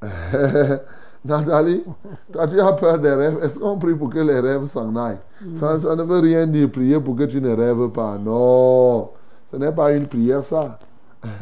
Nathalie, 1.24 1.84
toi 2.32 2.46
tu 2.48 2.58
as 2.60 2.72
peur 2.72 2.98
des 2.98 3.10
rêves? 3.12 3.38
Est-ce 3.42 3.58
qu'on 3.58 3.76
prie 3.78 3.94
pour 3.94 4.08
que 4.10 4.18
les 4.20 4.40
rêves 4.40 4.66
s'en 4.66 4.94
aillent? 4.96 5.18
Ça, 5.56 5.78
ça 5.78 5.94
ne 5.96 6.02
veut 6.02 6.20
rien 6.20 6.46
dire 6.46 6.70
prier 6.70 6.98
pour 6.98 7.14
que 7.16 7.24
tu 7.24 7.40
ne 7.40 7.54
rêves 7.54 7.88
pas. 7.90 8.16
Non, 8.18 9.10
ce 9.50 9.56
n'est 9.56 9.72
pas 9.72 9.92
une 9.92 10.06
prière 10.06 10.42
ça. 10.44 10.78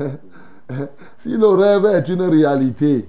si 1.18 1.36
le 1.36 1.46
rêve 1.48 1.86
est 1.86 2.08
une 2.08 2.22
réalité, 2.22 3.08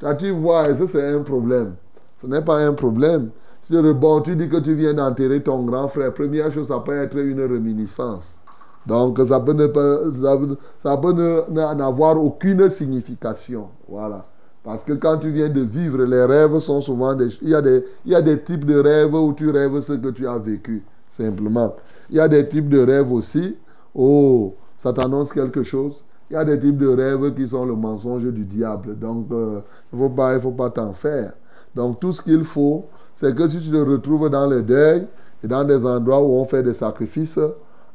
toi 0.00 0.14
tu 0.16 0.30
vois, 0.30 0.68
et 0.68 0.74
ça 0.74 0.86
c'est 0.88 1.12
un 1.14 1.20
problème? 1.20 1.74
Ce 2.20 2.26
n'est 2.26 2.42
pas 2.42 2.58
un 2.58 2.72
problème. 2.72 3.30
Si 3.62 3.74
bon, 3.80 4.20
tu 4.20 4.34
dis 4.34 4.48
que 4.48 4.56
tu 4.56 4.74
viens 4.74 4.94
d'enterrer 4.94 5.42
ton 5.42 5.62
grand 5.62 5.86
frère, 5.88 6.12
première 6.12 6.50
chose, 6.50 6.68
ça 6.68 6.80
peut 6.80 6.96
être 6.96 7.18
une 7.18 7.40
réminiscence. 7.40 8.38
Donc 8.84 9.18
ça 9.28 9.38
peut 9.38 9.52
ne 9.52 9.66
pas- 9.68 9.98
ça 10.20 10.36
peut- 10.36 10.56
ça 10.78 10.96
peut 10.96 11.12
ne- 11.12 11.74
n'avoir 11.74 12.22
aucune 12.22 12.68
signification. 12.68 13.68
Voilà. 13.88 14.24
Parce 14.62 14.84
que 14.84 14.92
quand 14.92 15.18
tu 15.18 15.30
viens 15.30 15.48
de 15.48 15.62
vivre, 15.62 16.04
les 16.04 16.24
rêves 16.24 16.58
sont 16.58 16.80
souvent 16.80 17.14
des... 17.14 17.28
Il 17.40 17.48
y, 17.48 17.54
a 17.54 17.62
des, 17.62 17.84
il 18.04 18.12
y 18.12 18.14
a 18.14 18.20
des 18.20 18.40
types 18.42 18.66
de 18.66 18.78
rêves 18.78 19.14
où 19.14 19.32
tu 19.32 19.50
rêves 19.50 19.80
ce 19.80 19.94
que 19.94 20.08
tu 20.08 20.26
as 20.28 20.38
vécu, 20.38 20.82
simplement. 21.08 21.74
Il 22.10 22.16
y 22.16 22.20
a 22.20 22.28
des 22.28 22.46
types 22.46 22.68
de 22.68 22.80
rêves 22.80 23.10
aussi, 23.10 23.56
oh, 23.94 24.54
ça 24.76 24.92
t'annonce 24.92 25.32
quelque 25.32 25.62
chose. 25.62 26.02
Il 26.30 26.34
y 26.34 26.36
a 26.36 26.44
des 26.44 26.58
types 26.58 26.76
de 26.76 26.88
rêves 26.88 27.34
qui 27.34 27.48
sont 27.48 27.64
le 27.64 27.74
mensonge 27.74 28.24
du 28.24 28.44
diable. 28.44 28.98
Donc, 28.98 29.26
euh, 29.32 29.60
il 29.92 29.98
ne 29.98 30.08
pas, 30.08 30.38
faut 30.38 30.52
pas 30.52 30.70
t'en 30.70 30.92
faire. 30.92 31.32
Donc, 31.74 31.98
tout 31.98 32.12
ce 32.12 32.22
qu'il 32.22 32.44
faut, 32.44 32.84
c'est 33.14 33.34
que 33.34 33.48
si 33.48 33.60
tu 33.60 33.70
te 33.70 33.76
retrouves 33.76 34.28
dans 34.28 34.46
le 34.46 34.62
deuil 34.62 35.06
et 35.42 35.48
dans 35.48 35.64
des 35.64 35.84
endroits 35.86 36.22
où 36.22 36.32
on 36.34 36.44
fait 36.44 36.62
des 36.62 36.74
sacrifices, 36.74 37.40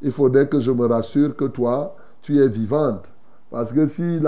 il 0.02 0.12
faudrait 0.12 0.48
que 0.48 0.60
je 0.60 0.72
me 0.72 0.86
rassure 0.86 1.36
que 1.36 1.46
toi, 1.46 1.96
tu 2.22 2.40
es 2.40 2.48
vivante. 2.48 3.12
Parce 3.52 3.72
que 3.72 3.88
si, 3.88 4.20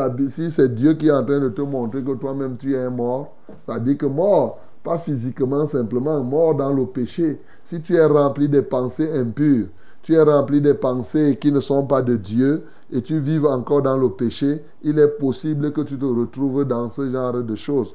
c'est 0.52 0.76
Dieu 0.76 0.94
qui 0.94 1.08
est 1.08 1.12
en 1.12 1.26
train 1.26 1.40
de 1.40 1.50
te 1.50 1.62
montrer 1.62 2.04
que 2.04 2.14
toi-même 2.14 2.56
tu 2.58 2.76
es 2.76 2.90
mort, 2.90 3.34
ça 3.66 3.80
dit 3.80 3.98
que 3.98 4.06
mort, 4.06 4.60
pas 4.84 4.98
physiquement 4.98 5.66
simplement, 5.66 6.24
mort 6.24 6.56
dans 6.56 6.72
le 6.72 6.86
péché. 6.86 7.42
Si 7.64 7.82
tu 7.82 7.96
es 7.96 8.06
rempli 8.06 8.48
de 8.48 8.62
pensées 8.62 9.12
impures, 9.12 9.68
tu 10.02 10.14
es 10.14 10.22
rempli 10.22 10.62
de 10.62 10.72
pensées 10.72 11.38
qui 11.42 11.52
ne 11.52 11.60
sont 11.60 11.86
pas 11.86 12.02
de 12.02 12.16
Dieu 12.16 12.64
et 12.92 13.02
tu 13.02 13.20
vives 13.20 13.46
encore 13.46 13.82
dans 13.82 13.98
le 13.98 14.10
péché, 14.10 14.64
il 14.82 14.98
est 15.00 15.18
possible 15.20 15.74
que 15.74 15.82
tu 15.82 15.98
te 15.98 16.06
retrouves 16.06 16.64
dans 16.66 16.90
ce 16.90 17.10
genre 17.10 17.34
de 17.34 17.56
choses. 17.56 17.94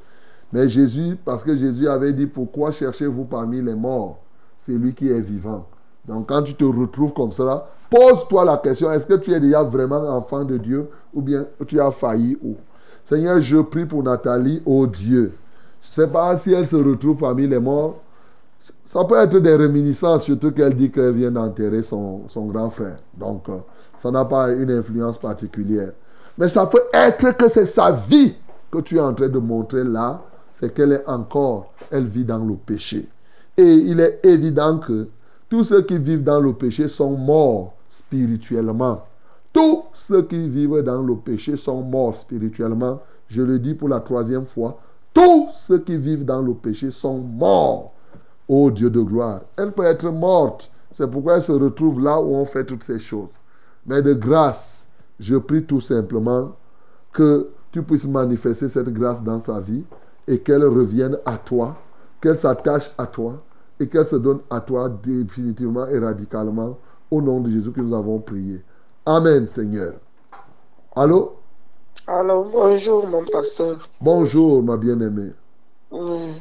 Mais 0.52 0.68
Jésus, 0.68 1.16
parce 1.24 1.42
que 1.42 1.56
Jésus 1.56 1.88
avait 1.88 2.12
dit, 2.12 2.26
pourquoi 2.26 2.72
cherchez-vous 2.72 3.24
parmi 3.24 3.62
les 3.62 3.74
morts? 3.74 4.18
C'est 4.58 4.74
lui 4.74 4.92
qui 4.92 5.08
est 5.08 5.20
vivant. 5.20 5.66
Donc 6.06 6.28
quand 6.28 6.42
tu 6.42 6.54
te 6.54 6.64
retrouves 6.64 7.14
comme 7.14 7.32
cela, 7.32 7.68
pose-toi 7.93 8.47
la 8.47 8.56
question, 8.56 8.90
est-ce 8.90 9.06
que 9.06 9.14
tu 9.14 9.32
es 9.32 9.39
déjà 9.39 9.62
vraiment 9.62 10.01
enfant 10.09 10.44
de 10.44 10.56
Dieu 10.56 10.89
ou 11.12 11.20
bien 11.20 11.44
tu 11.66 11.78
as 11.78 11.90
failli 11.90 12.39
où? 12.43 12.56
Seigneur, 13.05 13.40
je 13.43 13.59
prie 13.59 13.85
pour 13.85 14.02
Nathalie, 14.02 14.62
oh 14.64 14.86
Dieu. 14.86 15.35
Je 15.82 15.89
ne 15.89 16.06
sais 16.06 16.09
pas 16.10 16.39
si 16.39 16.52
elle 16.55 16.66
se 16.66 16.77
retrouve 16.77 17.19
parmi 17.19 17.47
les 17.47 17.59
morts. 17.59 18.01
Ça 18.85 19.05
peut 19.05 19.19
être 19.19 19.39
des 19.39 19.56
réminiscences, 19.56 20.24
surtout 20.24 20.52
qu'elle 20.52 20.74
dit 20.74 20.90
qu'elle 20.90 21.12
vient 21.12 21.31
d'enterrer 21.31 21.82
son, 21.82 22.23
son 22.28 22.47
grand 22.47 22.70
frère. 22.70 22.97
Donc, 23.12 23.48
euh, 23.48 23.59
ça 23.98 24.10
n'a 24.10 24.24
pas 24.24 24.52
une 24.52 24.70
influence 24.70 25.19
particulière. 25.19 25.93
Mais 26.39 26.48
ça 26.48 26.66
peut 26.66 26.85
être 26.94 27.36
que 27.36 27.51
c'est 27.51 27.66
sa 27.66 27.90
vie 27.90 28.35
que 28.70 28.78
tu 28.78 28.97
es 28.97 29.01
en 29.01 29.12
train 29.12 29.28
de 29.28 29.39
montrer 29.39 29.85
là, 29.85 30.23
c'est 30.55 30.73
qu'elle 30.73 30.93
est 30.93 31.06
encore, 31.06 31.74
elle 31.90 32.06
vit 32.06 32.24
dans 32.24 32.39
le 32.39 32.55
péché. 32.55 33.06
Et 33.56 33.74
il 33.74 34.01
est 34.01 34.20
évident 34.24 34.78
que 34.78 35.09
tous 35.51 35.64
ceux 35.64 35.82
qui 35.82 35.98
vivent 35.98 36.24
dans 36.24 36.40
le 36.40 36.55
péché 36.55 36.89
sont 36.89 37.10
morts 37.10 37.74
spirituellement. 37.93 39.05
Tous 39.52 39.85
ceux 39.93 40.23
qui 40.23 40.48
vivent 40.48 40.81
dans 40.81 41.02
le 41.02 41.14
péché 41.16 41.56
sont 41.56 41.82
morts 41.82 42.16
spirituellement. 42.16 43.01
Je 43.28 43.43
le 43.43 43.59
dis 43.59 43.74
pour 43.74 43.90
la 43.90 44.01
troisième 44.01 44.47
fois. 44.47 44.81
Tous 45.12 45.51
ceux 45.52 45.78
qui 45.78 45.98
vivent 45.98 46.24
dans 46.24 46.40
le 46.40 46.55
péché 46.55 46.90
sont 46.90 47.19
morts. 47.19 47.93
Ô 48.48 48.70
Dieu 48.70 48.89
de 48.89 49.01
gloire. 49.01 49.43
Elle 49.56 49.73
peut 49.73 49.85
être 49.85 50.10
morte. 50.10 50.70
C'est 50.90 51.10
pourquoi 51.10 51.36
elle 51.36 51.43
se 51.43 51.52
retrouve 51.52 52.02
là 52.02 52.19
où 52.19 52.35
on 52.35 52.47
fait 52.47 52.64
toutes 52.64 52.82
ces 52.82 52.98
choses. 52.98 53.32
Mais 53.86 54.01
de 54.01 54.14
grâce, 54.14 54.86
je 55.20 55.36
prie 55.36 55.64
tout 55.64 55.81
simplement 55.81 56.52
que 57.12 57.51
tu 57.70 57.82
puisses 57.82 58.06
manifester 58.06 58.70
cette 58.70 58.93
grâce 58.93 59.23
dans 59.23 59.39
sa 59.39 59.60
vie 59.60 59.85
et 60.27 60.39
qu'elle 60.39 60.64
revienne 60.64 61.19
à 61.27 61.36
toi, 61.36 61.77
qu'elle 62.23 62.39
s'attache 62.39 62.90
à 62.97 63.06
toi 63.06 63.43
et 63.78 63.86
qu'elle 63.86 64.06
se 64.06 64.16
donne 64.16 64.40
à 64.48 64.60
toi 64.60 64.89
définitivement 64.89 65.86
et 65.89 65.98
radicalement 65.98 66.78
au 67.12 67.20
nom 67.20 67.40
de 67.40 67.51
Jésus 67.51 67.70
que 67.72 67.80
nous 67.80 67.94
avons 67.94 68.18
prié. 68.18 68.62
Amen, 69.05 69.47
Seigneur. 69.47 69.93
Allô? 70.97 71.36
Alors, 72.06 72.44
bonjour, 72.44 73.06
mon 73.06 73.24
pasteur. 73.26 73.86
Bonjour, 74.01 74.62
ma 74.62 74.76
bien-aimée. 74.78 75.32
Euh, 75.93 76.32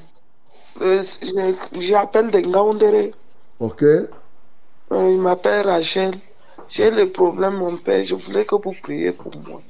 J'appelle 1.77 2.31
de 2.31 2.39
Ngaoundéré. 2.39 3.14
OK? 3.60 3.84
Euh, 3.84 4.07
il 4.91 5.19
m'appelle 5.19 5.68
Rachel. 5.68 6.18
J'ai 6.69 6.89
le 6.89 7.10
problème, 7.11 7.56
mon 7.56 7.76
père. 7.76 8.06
Je 8.06 8.15
voulais 8.15 8.45
que 8.45 8.56
vous 8.56 8.73
priez 8.81 9.11
pour 9.11 9.34
moi. 9.45 9.61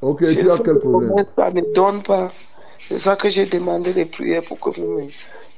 OK, 0.00 0.20
J'ai 0.22 0.38
tu 0.38 0.50
as 0.50 0.58
quel 0.58 0.78
problème? 0.78 1.12
Ça 1.36 1.50
ne 1.50 1.60
donne 1.74 2.02
pas. 2.02 2.32
C'est 2.88 2.98
ça 2.98 3.14
que 3.16 3.28
j'ai 3.28 3.44
demandé 3.44 3.92
de 3.92 4.04
prier 4.04 4.40
pour 4.40 4.58
que 4.58 4.70
vous 4.80 5.10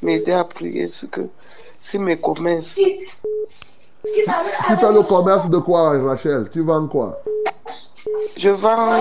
m'aidez 0.02 0.32
à 0.32 0.42
prier. 0.42 0.88
Ce 0.88 1.06
que, 1.06 1.20
si 1.80 1.98
mes 1.98 2.18
commerces. 2.18 2.74
Tu 4.04 4.76
fais 4.76 4.92
le 4.92 5.02
commerce 5.02 5.48
de 5.50 5.58
quoi, 5.58 5.98
Rachel? 6.00 6.48
Tu 6.50 6.62
vends 6.62 6.86
quoi? 6.86 7.20
Je 8.36 8.50
vends 8.50 9.00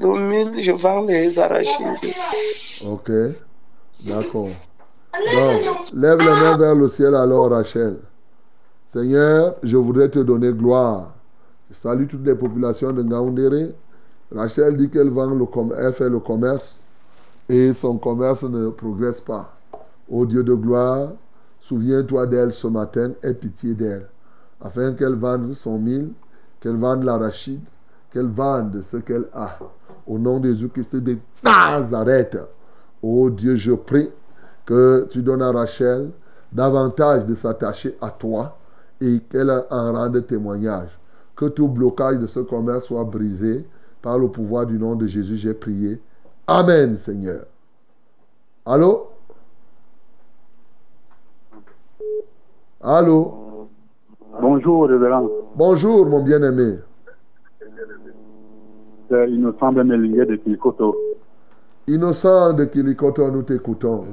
le 0.00 0.18
mille, 0.18 0.62
je 0.62 0.72
vends 0.72 1.02
les 1.02 1.38
arachides. 1.38 2.14
Ok. 2.84 3.10
D'accord. 4.04 4.48
Donc, 5.34 5.62
lève 5.94 6.18
les 6.18 6.24
mains 6.24 6.56
vers 6.56 6.74
le 6.74 6.88
ciel 6.88 7.14
alors, 7.14 7.50
Rachel. 7.50 7.96
Seigneur, 8.86 9.54
je 9.62 9.76
voudrais 9.76 10.08
te 10.08 10.18
donner 10.18 10.52
gloire. 10.52 11.12
Je 11.70 11.76
salue 11.76 12.06
toutes 12.06 12.24
les 12.24 12.34
populations 12.34 12.92
de 12.92 13.02
Ngaoundéré. 13.02 13.74
Rachel 14.34 14.76
dit 14.76 14.90
qu'elle 14.90 15.10
vend 15.10 15.26
le 15.26 15.46
elle 15.78 15.92
fait 15.92 16.08
le 16.08 16.18
commerce 16.18 16.84
et 17.48 17.72
son 17.72 17.96
commerce 17.96 18.42
ne 18.42 18.70
progresse 18.70 19.20
pas. 19.20 19.52
Ô 20.10 20.26
Dieu 20.26 20.42
de 20.42 20.54
gloire, 20.54 21.10
souviens-toi 21.60 22.26
d'elle 22.26 22.52
ce 22.52 22.66
matin, 22.66 23.12
aie 23.22 23.34
pitié 23.34 23.74
d'elle, 23.74 24.06
afin 24.60 24.92
qu'elle 24.92 25.14
vende 25.14 25.52
son 25.54 25.78
mille, 25.78 26.10
qu'elle 26.60 26.76
vende 26.76 27.04
l'arachide, 27.04 27.64
qu'elle 28.12 28.28
vende 28.28 28.80
ce 28.82 28.96
qu'elle 28.98 29.26
a. 29.32 29.58
Au 30.06 30.18
nom 30.18 30.38
de 30.38 30.50
Jésus-Christ 30.50 30.96
de 30.96 31.18
Nazareth. 31.42 32.38
Oh 33.02 33.28
Dieu, 33.30 33.56
je 33.56 33.72
prie 33.72 34.10
que 34.64 35.06
tu 35.10 35.22
donnes 35.22 35.42
à 35.42 35.52
Rachel 35.52 36.10
davantage 36.52 37.26
de 37.26 37.34
s'attacher 37.34 37.96
à 38.00 38.10
toi 38.10 38.56
et 39.00 39.20
qu'elle 39.30 39.50
en 39.50 39.92
rende 39.92 40.26
témoignage. 40.26 40.98
Que 41.34 41.46
tout 41.46 41.68
blocage 41.68 42.18
de 42.18 42.26
ce 42.26 42.40
commerce 42.40 42.86
soit 42.86 43.04
brisé 43.04 43.68
par 44.00 44.18
le 44.18 44.28
pouvoir 44.28 44.66
du 44.66 44.78
nom 44.78 44.94
de 44.94 45.06
Jésus, 45.06 45.36
j'ai 45.36 45.54
prié. 45.54 46.00
Amen, 46.46 46.96
Seigneur. 46.96 47.44
Allô? 48.64 49.10
Allô? 52.80 53.45
Bonjour, 54.56 54.88
révérend. 54.88 55.28
Bonjour, 55.54 56.06
mon 56.06 56.22
bien-aimé. 56.22 56.78
C'est 59.10 59.30
Innocent 59.30 59.72
Bemelingue 59.74 60.26
de 60.26 60.36
Kilikoto. 60.36 60.96
Innocent 61.86 62.54
de 62.54 62.64
Kilikoto, 62.64 63.30
nous 63.30 63.42
t'écoutons. 63.42 64.06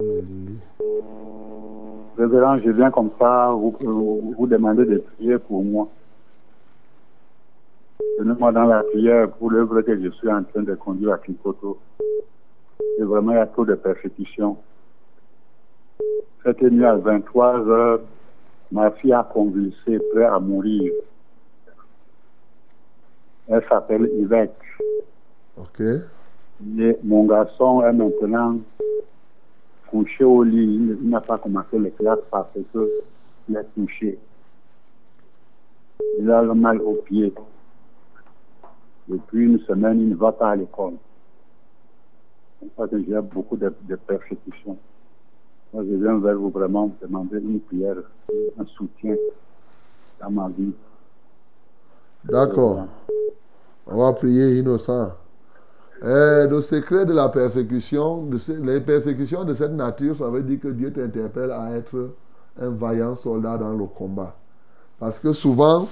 Révérend, 2.18 2.58
je 2.58 2.72
viens 2.72 2.92
comme 2.92 3.12
ça 3.18 3.54
vous, 3.54 4.46
demander 4.46 4.84
de 4.84 4.98
prier 5.16 5.38
pour 5.38 5.64
moi. 5.64 5.88
Tenez-moi 8.18 8.52
dans 8.52 8.66
la 8.66 8.84
prière 8.84 9.30
pour 9.32 9.50
l'œuvre 9.50 9.80
que 9.82 9.98
je 9.98 10.10
suis 10.10 10.30
en 10.30 10.44
train 10.44 10.64
de 10.64 10.76
conduire 10.76 11.14
à 11.14 11.20
Kilikoto. 11.20 11.78
Et 13.00 13.04
vraiment, 13.04 13.32
il 13.32 13.36
y 13.36 13.38
a 13.38 13.46
trop 13.48 13.64
de 13.64 13.76
persécutions. 13.76 14.58
Cette 16.44 16.62
nuit 16.64 16.84
à 16.84 16.98
23 16.98 17.70
heures, 17.70 18.00
ma 18.74 18.90
fille 18.92 19.14
a 19.14 19.24
convulsé, 19.24 20.00
prêt 20.12 20.26
à 20.26 20.40
mourir. 20.40 20.92
Elle 23.48 23.64
s'appelle 23.70 24.10
Yvette. 24.18 24.58
Ok. 25.58 25.80
Et 25.80 26.98
mon 27.04 27.26
garçon 27.26 27.84
est 27.84 27.94
maintenant 27.94 28.58
couché 29.90 30.24
au 30.24 30.42
lit. 30.42 30.98
Il 31.02 31.10
n'a 31.10 31.22
pas 31.22 31.38
commencé 31.38 31.78
les 31.78 31.92
classes 31.92 32.26
parce 32.32 32.50
qu'il 32.54 33.56
est 33.56 33.74
touché. 33.76 34.18
Il 36.20 36.32
a 36.32 36.42
le 36.42 36.56
mal 36.56 36.82
au 36.82 36.96
pied. 36.96 37.32
Depuis 39.08 39.46
une 39.46 39.60
semaine, 39.60 40.02
il 40.02 40.10
ne 40.10 40.16
va 40.16 40.32
pas 40.32 40.52
à 40.52 40.56
l'école. 40.56 40.96
C'est 42.60 42.74
pour 42.74 42.86
ça 42.86 42.90
que 42.90 43.04
j'ai 43.04 43.22
beaucoup 43.22 43.58
de, 43.58 43.72
de 43.84 43.96
persécutions. 43.98 44.78
Moi, 45.74 45.84
je 45.90 45.96
viens 45.96 46.20
vers 46.20 46.38
vous 46.38 46.50
vraiment 46.50 46.92
demander 47.02 47.40
une 47.40 47.60
prière, 47.60 47.96
un 48.60 48.66
soutien 48.66 49.16
dans 50.22 50.30
ma 50.30 50.48
vie. 50.50 50.72
D'accord. 52.24 52.86
On 53.88 53.98
va 53.98 54.14
prier 54.14 54.60
innocent. 54.60 55.12
Eh, 56.02 56.48
le 56.50 56.62
secret 56.62 57.06
de 57.06 57.14
la 57.14 57.30
persécution, 57.30 58.30
les 58.62 58.82
persécutions 58.82 59.44
de 59.44 59.54
cette 59.54 59.72
nature, 59.72 60.16
ça 60.16 60.30
veut 60.30 60.44
dire 60.44 60.60
que 60.60 60.68
Dieu 60.68 60.92
t'interpelle 60.94 61.52
à 61.52 61.72
être 61.72 62.12
un 62.60 62.70
vaillant 62.70 63.16
soldat 63.16 63.58
dans 63.58 63.74
le 63.74 63.86
combat. 63.86 64.36
Parce 65.00 65.20
que 65.20 65.34
souvent, 65.34 65.88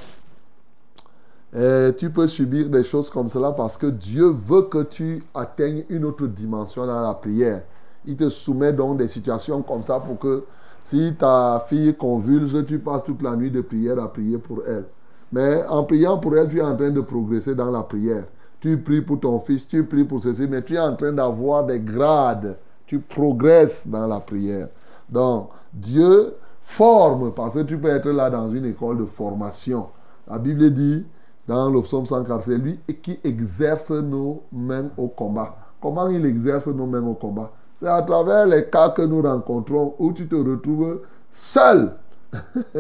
eh, 1.56 1.92
tu 1.98 2.12
peux 2.12 2.28
subir 2.28 2.70
des 2.70 2.84
choses 2.84 3.10
comme 3.10 3.30
cela 3.30 3.52
parce 3.52 3.78
que 3.78 3.88
Dieu 3.88 4.28
veut 4.28 4.64
que 4.64 4.84
tu 4.84 5.24
atteignes 5.34 5.86
une 5.90 6.06
autre 6.06 6.28
dimension 6.28 6.86
dans 6.86 7.02
la 7.02 7.14
prière. 7.14 7.64
Il 8.06 8.16
te 8.16 8.30
soumet 8.30 8.74
donc 8.74 8.98
des 8.98 9.08
situations 9.08 9.62
comme 9.62 9.84
ça 9.84 10.00
pour 10.00 10.18
que 10.18 10.46
si 10.84 11.14
ta 11.18 11.64
fille 11.68 11.96
convulse, 11.96 12.56
tu 12.66 12.80
passes 12.80 13.04
toute 13.04 13.22
la 13.22 13.36
nuit 13.36 13.52
de 13.52 13.62
prière 13.62 14.00
à 14.00 14.12
prier 14.12 14.38
pour 14.38 14.62
elle. 14.68 14.86
Mais 15.32 15.64
en 15.68 15.84
priant 15.84 16.18
pour 16.18 16.36
elle, 16.38 16.50
tu 16.50 16.58
es 16.58 16.62
en 16.62 16.76
train 16.76 16.90
de 16.90 17.02
progresser 17.02 17.56
dans 17.56 17.72
la 17.72 17.84
prière. 17.84 18.26
Tu 18.60 18.78
pries 18.78 19.02
pour 19.02 19.20
ton 19.20 19.40
fils, 19.40 19.68
tu 19.68 19.84
pries 19.86 20.04
pour 20.04 20.22
ceci, 20.22 20.48
mais 20.48 20.62
tu 20.64 20.76
es 20.76 20.80
en 20.80 20.96
train 20.96 21.14
d'avoir 21.14 21.66
des 21.66 21.80
grades. 21.80 22.58
Tu 22.86 23.00
progresses 23.00 23.88
dans 23.88 24.08
la 24.08 24.20
prière. 24.20 24.68
Donc, 25.10 25.50
Dieu 25.74 26.34
forme, 26.62 27.32
parce 27.34 27.56
que 27.56 27.62
tu 27.62 27.78
peux 27.78 27.88
être 27.88 28.10
là 28.10 28.30
dans 28.30 28.50
une 28.52 28.66
école 28.66 28.98
de 28.98 29.06
formation. 29.06 29.88
La 30.30 30.38
Bible 30.38 30.72
dit 30.72 31.06
dans 31.48 31.70
le 31.70 31.82
psaume 31.82 32.06
104, 32.06 32.44
c'est 32.44 32.58
lui 32.58 32.80
qui 33.02 33.20
exerce 33.24 33.92
nos 33.92 34.44
mains 34.52 34.90
au 34.98 35.08
combat. 35.08 35.56
Comment 35.82 36.08
il 36.08 36.26
exerce 36.26 36.68
nos 36.68 36.86
mains 36.86 37.06
au 37.06 37.14
combat? 37.14 37.52
C'est 37.82 37.88
à 37.88 38.02
travers 38.04 38.46
les 38.46 38.66
cas 38.66 38.90
que 38.90 39.02
nous 39.02 39.24
rencontrons 39.24 39.96
où 39.98 40.14
tu 40.14 40.28
te 40.28 40.36
retrouves 40.36 41.02
seul 41.32 41.94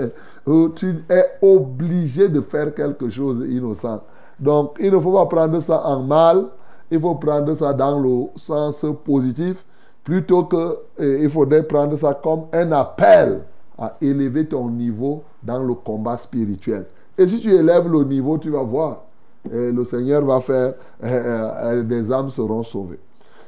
où 0.45 0.69
tu 0.69 1.03
es 1.09 1.25
obligé 1.41 2.29
de 2.29 2.39
faire 2.39 2.73
quelque 2.73 3.09
chose 3.09 3.39
d'innocent. 3.39 4.01
Donc, 4.39 4.77
il 4.79 4.91
ne 4.91 4.99
faut 4.99 5.11
pas 5.13 5.25
prendre 5.25 5.59
ça 5.59 5.85
en 5.85 6.03
mal, 6.03 6.45
il 6.91 6.99
faut 6.99 7.15
prendre 7.15 7.53
ça 7.55 7.73
dans 7.73 7.99
le 7.99 8.27
sens 8.35 8.85
positif, 9.03 9.65
plutôt 10.03 10.43
que 10.45 10.77
il 10.99 11.29
faudrait 11.29 11.63
prendre 11.63 11.97
ça 11.97 12.13
comme 12.13 12.43
un 12.53 12.71
appel 12.71 13.41
à 13.77 13.97
élever 14.01 14.47
ton 14.47 14.69
niveau 14.69 15.23
dans 15.41 15.63
le 15.63 15.73
combat 15.73 16.17
spirituel. 16.17 16.85
Et 17.17 17.27
si 17.27 17.39
tu 17.39 17.51
élèves 17.53 17.87
le 17.87 18.03
niveau, 18.03 18.37
tu 18.37 18.51
vas 18.51 18.63
voir, 18.63 19.03
le 19.51 19.83
Seigneur 19.83 20.23
va 20.23 20.39
faire, 20.39 20.75
eh, 21.03 21.07
eh, 21.07 21.79
eh, 21.79 21.83
des 21.83 22.11
âmes 22.11 22.29
seront 22.29 22.63
sauvées. 22.63 22.99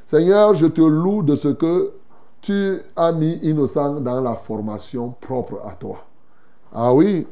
Seigneur, 0.06 0.54
je 0.54 0.66
te 0.66 0.80
loue 0.80 1.22
de 1.22 1.34
ce 1.34 1.48
que 1.48 1.92
tu 2.40 2.78
as 2.96 3.12
mis 3.12 3.38
innocent 3.42 4.00
dans 4.00 4.20
la 4.20 4.34
formation 4.34 5.14
propre 5.20 5.60
à 5.66 5.72
toi. 5.72 6.04
Ah 6.74 6.92
oui, 6.92 7.26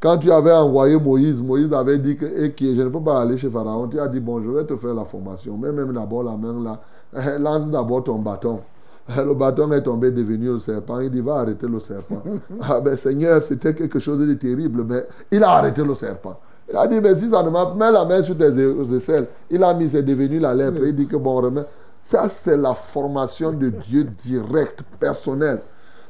quand 0.00 0.18
tu 0.18 0.30
avais 0.30 0.52
envoyé 0.52 0.98
Moïse, 0.98 1.42
Moïse 1.42 1.72
avait 1.72 1.98
dit 1.98 2.16
que 2.16 2.26
eh, 2.26 2.54
je 2.58 2.82
ne 2.82 2.88
peux 2.88 3.00
pas 3.00 3.22
aller 3.22 3.36
chez 3.36 3.48
Pharaon. 3.48 3.88
Tu 3.88 3.98
as 3.98 4.08
dit, 4.08 4.20
bon, 4.20 4.42
je 4.42 4.50
vais 4.50 4.64
te 4.64 4.76
faire 4.76 4.94
la 4.94 5.04
formation. 5.04 5.56
Mais 5.56 5.72
même 5.72 5.92
d'abord 5.92 6.22
la 6.22 6.36
main 6.36 6.62
là, 6.62 7.38
lance 7.38 7.70
d'abord 7.70 8.04
ton 8.04 8.18
bâton. 8.18 8.60
Le 9.16 9.34
bâton 9.34 9.70
est 9.72 9.82
tombé 9.82 10.10
devenu 10.10 10.46
le 10.46 10.58
serpent. 10.58 11.00
Il 11.00 11.10
dit, 11.10 11.20
va 11.20 11.36
arrêter 11.36 11.66
le 11.66 11.80
serpent. 11.80 12.22
ah 12.62 12.80
ben 12.80 12.96
Seigneur, 12.96 13.42
c'était 13.42 13.74
quelque 13.74 13.98
chose 13.98 14.18
de 14.18 14.34
terrible, 14.34 14.84
mais 14.86 15.06
il 15.30 15.42
a 15.42 15.50
arrêté 15.50 15.82
le 15.82 15.94
serpent. 15.94 16.38
Il 16.70 16.76
a 16.76 16.86
dit, 16.86 17.00
mais 17.00 17.14
si 17.16 17.28
ça 17.28 17.42
ne 17.42 17.50
m'a 17.50 17.74
mets 17.74 17.92
la 17.92 18.04
main 18.04 18.22
sur 18.22 18.36
tes 18.36 18.44
aisselles. 18.94 19.28
Il 19.50 19.62
a 19.62 19.74
mis, 19.74 19.88
c'est 19.88 20.02
devenu 20.02 20.38
la 20.38 20.54
lèpre. 20.54 20.84
Il 20.84 20.94
dit 20.94 21.06
que 21.06 21.16
bon, 21.16 21.36
remets. 21.36 21.64
Ça, 22.04 22.28
c'est 22.28 22.56
la 22.56 22.74
formation 22.74 23.52
de 23.52 23.70
Dieu 23.70 24.04
directe, 24.04 24.82
personnelle. 25.00 25.60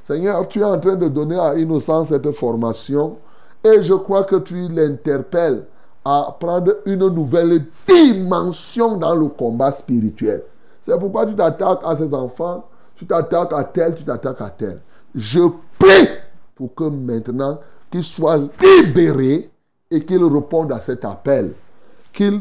Seigneur, 0.03 0.47
tu 0.49 0.61
es 0.61 0.65
en 0.65 0.79
train 0.79 0.97
de 0.97 1.09
donner 1.09 1.39
à 1.39 1.57
Innocent 1.57 2.05
cette 2.05 2.31
formation 2.33 3.17
et 3.63 3.83
je 3.83 3.95
crois 3.95 4.25
que 4.25 4.37
tu 4.37 4.69
l'interpelles 4.69 5.65
à 6.05 6.37
prendre 6.39 6.77
une 6.85 7.09
nouvelle 7.09 7.65
dimension 7.89 8.99
dans 8.99 9.15
le 9.15 9.29
combat 9.29 9.73
spirituel. 9.73 10.43
C'est 10.83 10.99
pourquoi 10.99 11.25
tu 11.25 11.35
t'attaques 11.35 11.81
à 11.85 11.97
ces 11.97 12.13
enfants, 12.13 12.69
tu 12.97 13.07
t'attaques 13.07 13.53
à 13.55 13.65
tel, 13.65 13.95
tu 13.95 14.05
t'attaques 14.05 14.41
à 14.43 14.51
tel. 14.51 14.81
Je 15.15 15.41
prie 15.79 16.09
pour 16.55 16.75
que 16.75 16.85
maintenant 16.85 17.59
qu'ils 17.91 18.05
soient 18.05 18.39
libérés 18.61 19.51
et 19.91 20.05
qu'ils 20.05 20.25
répondent 20.25 20.73
à 20.73 20.81
cet 20.81 21.05
appel, 21.05 21.53
qu'ils 22.13 22.41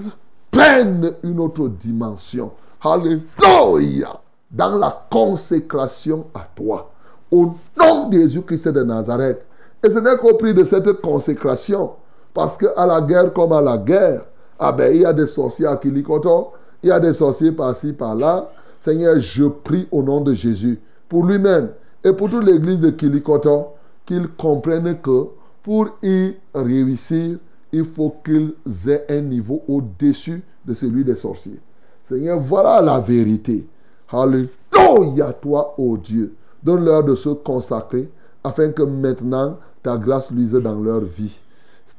prennent 0.52 1.14
une 1.24 1.40
autre 1.40 1.70
dimension. 1.70 2.52
Alléluia! 2.84 4.20
Dans 4.52 4.78
la 4.78 5.08
consécration 5.10 6.26
à 6.34 6.48
toi. 6.54 6.92
Au 7.32 7.54
nom 7.80 8.10
de 8.10 8.20
Jésus-Christ 8.20 8.68
de 8.68 8.84
Nazareth. 8.84 9.46
Et 9.82 9.90
ce 9.90 10.00
n'est 10.00 10.18
qu'au 10.18 10.36
prix 10.36 10.54
de 10.54 10.64
cette 10.64 10.92
consécration. 11.02 11.92
Parce 12.34 12.58
qu'à 12.58 12.86
la 12.86 13.02
guerre 13.02 13.32
comme 13.32 13.54
à 13.54 13.62
la 13.62 13.78
guerre, 13.78 14.26
ah 14.60 14.72
ben, 14.72 14.94
il 14.94 15.02
y 15.02 15.06
a 15.06 15.14
des 15.14 15.28
sorciers 15.28 15.66
à 15.66 15.78
Kilikoto, 15.78 16.52
il 16.84 16.90
y 16.90 16.92
a 16.92 17.00
des 17.00 17.14
sorciers 17.14 17.52
par-ci, 17.54 17.94
par-là. 17.94 18.50
Seigneur, 18.82 19.20
je 19.20 19.46
prie 19.46 19.88
au 19.92 20.04
nom 20.04 20.20
de 20.22 20.34
Jésus, 20.34 20.80
pour 21.08 21.26
lui-même 21.26 21.70
et 22.04 22.12
pour 22.12 22.30
toute 22.30 22.44
l'église 22.44 22.82
de 22.82 22.90
Kilikoto, 22.90 23.68
qu'ils 24.06 24.28
comprennent 24.28 25.00
que 25.00 25.28
pour 25.64 25.88
y 26.04 26.34
réussir, 26.54 27.38
il 27.72 27.86
faut 27.86 28.14
qu'ils 28.24 28.54
aient 28.88 29.06
un 29.10 29.22
niveau 29.22 29.64
au-dessus 29.68 30.44
de 30.66 30.74
celui 30.74 31.06
des 31.06 31.16
sorciers. 31.16 31.62
Seigneur, 32.04 32.40
voilà 32.40 32.82
la 32.82 33.00
vérité. 33.00 33.66
Alléluia, 34.10 35.34
toi, 35.34 35.74
ô 35.78 35.98
Dieu. 35.98 36.36
Donne-leur 36.62 37.04
de 37.04 37.16
se 37.16 37.30
consacrer 37.30 38.10
afin 38.44 38.72
que 38.72 38.84
maintenant 38.84 39.58
ta 39.82 39.98
grâce 39.98 40.32
luise 40.32 40.54
dans 40.54 40.80
leur 40.80 41.02
vie 41.02 41.40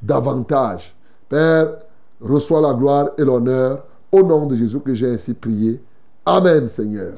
davantage. 0.01 0.95
Père, 1.27 1.73
reçois 2.21 2.61
la 2.61 2.73
gloire 2.73 3.09
et 3.17 3.23
l'honneur 3.23 3.83
au 4.11 4.23
nom 4.23 4.45
de 4.45 4.55
Jésus 4.55 4.79
que 4.79 4.93
j'ai 4.93 5.09
ainsi 5.09 5.33
prié. 5.33 5.81
Amen, 6.25 6.67
Seigneur. 6.67 7.13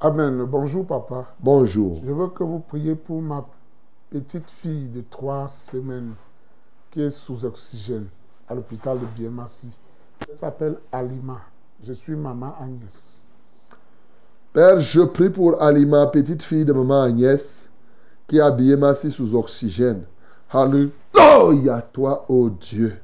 Amen. 0.00 0.44
Bonjour, 0.44 0.86
papa. 0.86 1.26
Bonjour. 1.38 2.00
Je 2.04 2.12
veux 2.12 2.28
que 2.28 2.42
vous 2.42 2.58
priez 2.58 2.94
pour 2.94 3.22
ma 3.22 3.46
petite 4.10 4.50
fille 4.50 4.88
de 4.88 5.02
trois 5.08 5.48
semaines 5.48 6.14
qui 6.90 7.02
est 7.02 7.10
sous 7.10 7.44
oxygène 7.44 8.06
à 8.48 8.54
l'hôpital 8.54 8.98
de 8.98 9.06
Biemassi. 9.06 9.78
Elle 10.28 10.38
s'appelle 10.38 10.76
Alima. 10.90 11.51
Je 11.84 11.92
suis 11.94 12.14
maman 12.14 12.54
Agnès. 12.60 13.26
Père, 14.52 14.80
je 14.80 15.00
prie 15.00 15.30
pour 15.30 15.60
Alima, 15.60 16.06
petite 16.06 16.40
fille 16.40 16.64
de 16.64 16.72
maman 16.72 17.02
Agnès, 17.02 17.68
qui 18.28 18.36
est 18.36 18.40
habillée 18.40 18.76
Massi 18.76 19.10
sous 19.10 19.34
oxygène. 19.34 20.02
Alléluia, 20.52 21.84
toi, 21.92 22.24
ô 22.28 22.50
Dieu. 22.50 22.94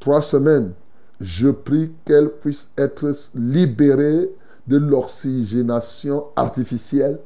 Trois 0.00 0.22
semaines, 0.22 0.72
je 1.20 1.50
prie 1.50 1.92
qu'elle 2.06 2.30
puisse 2.30 2.70
être 2.78 3.12
libérée 3.34 4.30
de 4.66 4.78
l'oxygénation 4.78 6.24
artificielle 6.34 7.18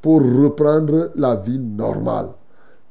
pour 0.00 0.22
reprendre 0.22 1.10
la 1.14 1.36
vie 1.36 1.58
normale. 1.58 2.30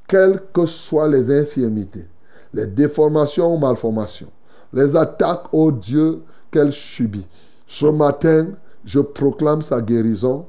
Quelles 0.07 0.43
que 0.53 0.67
soient 0.67 1.07
les 1.07 1.35
infirmités, 1.35 2.05
les 2.53 2.67
déformations 2.67 3.55
ou 3.55 3.57
malformations, 3.57 4.31
les 4.71 4.95
attaques, 4.95 5.51
ô 5.51 5.71
Dieu, 5.71 6.21
qu'elle 6.51 6.71
subit. 6.71 7.25
Ce 7.73 7.87
matin, 7.87 8.49
Je 8.85 8.99
proclame 8.99 9.63
sa 9.63 9.81
guérison. 9.81 10.45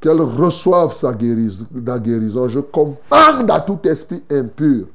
Qu'elle 0.00 0.20
reçoive 0.20 0.92
sa 0.92 1.12
guérison, 1.12 1.66
la 1.72 2.00
guérison. 2.00 2.48
Je 2.48 2.58
commande 2.58 3.48
à 3.48 3.60
tout 3.60 3.78
esprit 3.84 4.24
impur 4.28 4.86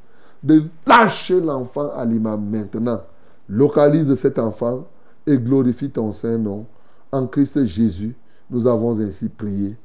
de 0.41 0.63
lâcher 0.85 1.39
l'enfant 1.39 1.89
à 1.95 2.03
l'imam 2.03 2.43
maintenant. 2.49 3.01
Localise 3.47 4.13
cet 4.15 4.39
enfant 4.39 4.85
et 5.25 5.37
glorifie 5.37 5.89
ton 5.89 6.11
Saint-Nom. 6.11 6.65
En 7.13 7.27
Christ 7.27 7.63
Jésus, 7.65 8.13
nous 8.49 8.67
avons 8.67 8.99
ainsi 8.99 9.29
prié. 9.29 9.77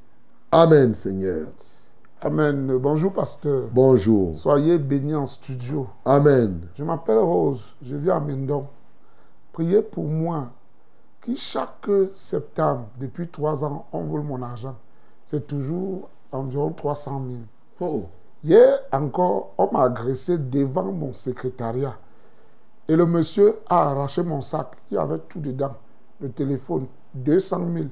Amen, 0.50 0.94
Seigneur. 0.94 1.46
Amen. 2.22 2.76
Bonjour, 2.80 3.12
pasteur. 3.12 3.68
Bonjour. 3.72 4.34
Soyez 4.34 4.78
bénis 4.78 5.14
en 5.14 5.26
studio. 5.26 5.86
Amen. 6.04 6.58
Je 6.76 6.82
m'appelle 6.82 7.18
Rose. 7.18 7.62
Je 7.82 7.94
vis 7.94 8.10
à 8.10 8.18
Mendon. 8.18 8.66
Priez 9.52 9.82
pour 9.82 10.04
moi 10.04 10.48
qui 11.28 11.36
chaque 11.36 11.90
septembre, 12.14 12.88
depuis 12.98 13.28
trois 13.28 13.62
ans, 13.62 13.86
on 13.92 14.04
vole 14.04 14.22
mon 14.22 14.40
argent. 14.42 14.76
C'est 15.24 15.46
toujours 15.46 16.08
environ 16.32 16.70
300 16.72 17.22
000. 17.26 17.38
Oh. 17.80 18.06
Hier 18.42 18.78
encore, 18.92 19.52
on 19.58 19.70
m'a 19.70 19.82
agressé 19.82 20.38
devant 20.38 20.84
mon 20.90 21.12
secrétariat. 21.12 21.98
Et 22.88 22.96
le 22.96 23.04
monsieur 23.04 23.56
a 23.68 23.90
arraché 23.90 24.22
mon 24.22 24.40
sac. 24.40 24.68
Il 24.90 24.94
y 24.94 24.96
avait 24.96 25.18
tout 25.18 25.40
dedans. 25.40 25.74
Le 26.18 26.30
téléphone, 26.30 26.86
200 27.14 27.60
000 27.74 27.86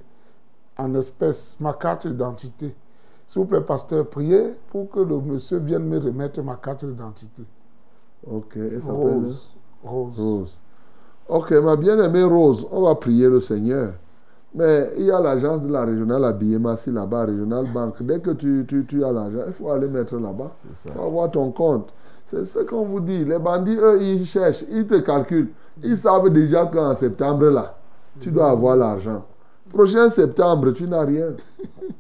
en 0.78 0.94
espèces, 0.94 1.58
ma 1.60 1.74
carte 1.74 2.06
d'identité. 2.06 2.74
S'il 3.26 3.42
vous 3.42 3.48
plaît, 3.48 3.60
pasteur, 3.60 4.08
priez 4.08 4.54
pour 4.70 4.88
que 4.88 5.00
le 5.00 5.20
monsieur 5.20 5.58
vienne 5.58 5.84
me 5.84 5.98
remettre 5.98 6.40
ma 6.42 6.56
carte 6.56 6.86
d'identité. 6.86 7.42
Ok. 8.26 8.54
s'appelle- 8.54 8.80
Rose. 8.88 9.54
Rose. 9.84 10.18
Rose. 10.18 10.58
Ok, 11.28 11.50
ma 11.52 11.74
bien-aimée 11.76 12.22
Rose, 12.22 12.66
on 12.70 12.82
va 12.82 12.94
prier 12.94 13.28
le 13.28 13.40
Seigneur. 13.40 13.94
Mais 14.54 14.92
il 14.96 15.06
y 15.06 15.10
a 15.10 15.20
l'agence 15.20 15.60
de 15.62 15.72
la 15.72 15.84
régionale 15.84 16.24
à 16.24 16.32
Massi 16.58 16.90
là-bas, 16.92 17.26
régionale 17.26 17.66
banque. 17.74 18.02
Dès 18.02 18.20
que 18.20 18.30
tu, 18.30 18.64
tu, 18.66 18.86
tu 18.86 19.04
as 19.04 19.12
l'argent, 19.12 19.42
il 19.46 19.52
faut 19.52 19.70
aller 19.70 19.88
mettre 19.88 20.16
là-bas. 20.16 20.52
Il 20.68 20.92
faut 20.92 21.02
avoir 21.02 21.30
ton 21.30 21.50
compte. 21.50 21.92
C'est 22.26 22.44
ce 22.44 22.60
qu'on 22.60 22.84
vous 22.84 23.00
dit. 23.00 23.24
Les 23.24 23.38
bandits, 23.38 23.76
eux, 23.76 24.00
ils 24.00 24.24
cherchent, 24.24 24.64
ils 24.70 24.86
te 24.86 24.94
calculent. 25.00 25.50
Ils 25.82 25.96
savent 25.96 26.30
déjà 26.30 26.66
qu'en 26.66 26.94
septembre, 26.94 27.46
là, 27.46 27.74
tu 28.20 28.30
dois 28.30 28.50
avoir 28.50 28.76
l'argent. 28.76 29.24
Prochain 29.72 30.08
septembre, 30.10 30.70
tu 30.70 30.86
n'as 30.86 31.04
rien. 31.04 31.30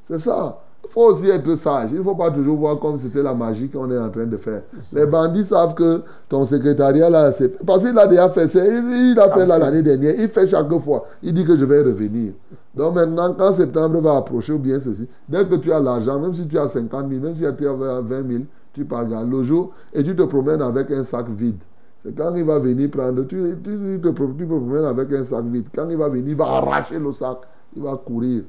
C'est 0.08 0.20
ça. 0.20 0.58
Il 0.88 0.92
faut 0.92 1.10
aussi 1.10 1.28
être 1.28 1.54
sage. 1.56 1.90
Il 1.92 1.98
ne 1.98 2.02
faut 2.02 2.14
pas 2.14 2.30
toujours 2.30 2.56
voir 2.56 2.78
comme 2.78 2.96
c'était 2.96 3.22
la 3.22 3.34
magie 3.34 3.68
qu'on 3.68 3.90
est 3.90 3.98
en 3.98 4.08
train 4.08 4.24
de 4.26 4.36
faire. 4.36 4.62
Les 4.92 5.06
bandits 5.06 5.44
savent 5.44 5.74
que 5.74 6.02
ton 6.28 6.44
secrétariat 6.44 7.10
là, 7.10 7.32
c'est. 7.32 7.48
Parce 7.64 7.84
qu'il 7.84 7.98
a 7.98 8.06
déjà 8.06 8.28
fait 8.30 8.48
ça. 8.48 8.64
Il, 8.64 9.12
il 9.12 9.20
a 9.20 9.30
fait 9.30 9.44
là 9.46 9.58
l'année 9.58 9.82
dernière. 9.82 10.14
Il 10.18 10.28
fait 10.28 10.46
chaque 10.46 10.72
fois. 10.78 11.06
Il 11.22 11.34
dit 11.34 11.44
que 11.44 11.56
je 11.56 11.64
vais 11.64 11.82
revenir. 11.82 12.32
Donc 12.74 12.94
maintenant, 12.94 13.34
quand 13.36 13.52
septembre 13.52 14.00
va 14.00 14.16
approcher 14.18 14.52
ou 14.52 14.58
bien 14.58 14.78
ceci, 14.80 15.08
dès 15.28 15.44
que 15.44 15.56
tu 15.56 15.72
as 15.72 15.80
l'argent, 15.80 16.20
même 16.20 16.34
si 16.34 16.46
tu 16.46 16.58
as 16.58 16.68
50 16.68 17.08
000, 17.08 17.20
même 17.22 17.34
si 17.34 17.40
tu 17.40 17.66
as 17.66 17.72
20 17.72 18.02
000, 18.08 18.44
tu 18.72 18.84
pars 18.84 19.04
le 19.04 19.42
jour 19.42 19.72
et 19.92 20.02
tu 20.04 20.14
te 20.14 20.22
promènes 20.22 20.60
avec 20.62 20.90
un 20.90 21.02
sac 21.02 21.26
vide. 21.30 21.56
C'est 22.04 22.14
quand 22.14 22.34
il 22.34 22.44
va 22.44 22.58
venir 22.58 22.90
prendre, 22.90 23.22
tu, 23.26 23.56
tu, 23.64 23.70
tu 23.70 24.00
te, 24.00 24.08
tu 24.08 24.14
te 24.14 24.44
promènes 24.44 24.84
avec 24.84 25.12
un 25.12 25.24
sac 25.24 25.44
vide. 25.46 25.66
Quand 25.74 25.88
il 25.88 25.96
va 25.96 26.08
venir, 26.08 26.28
il 26.28 26.36
va 26.36 26.44
arracher 26.44 26.98
le 26.98 27.10
sac, 27.10 27.38
il 27.74 27.82
va 27.82 28.00
courir 28.04 28.42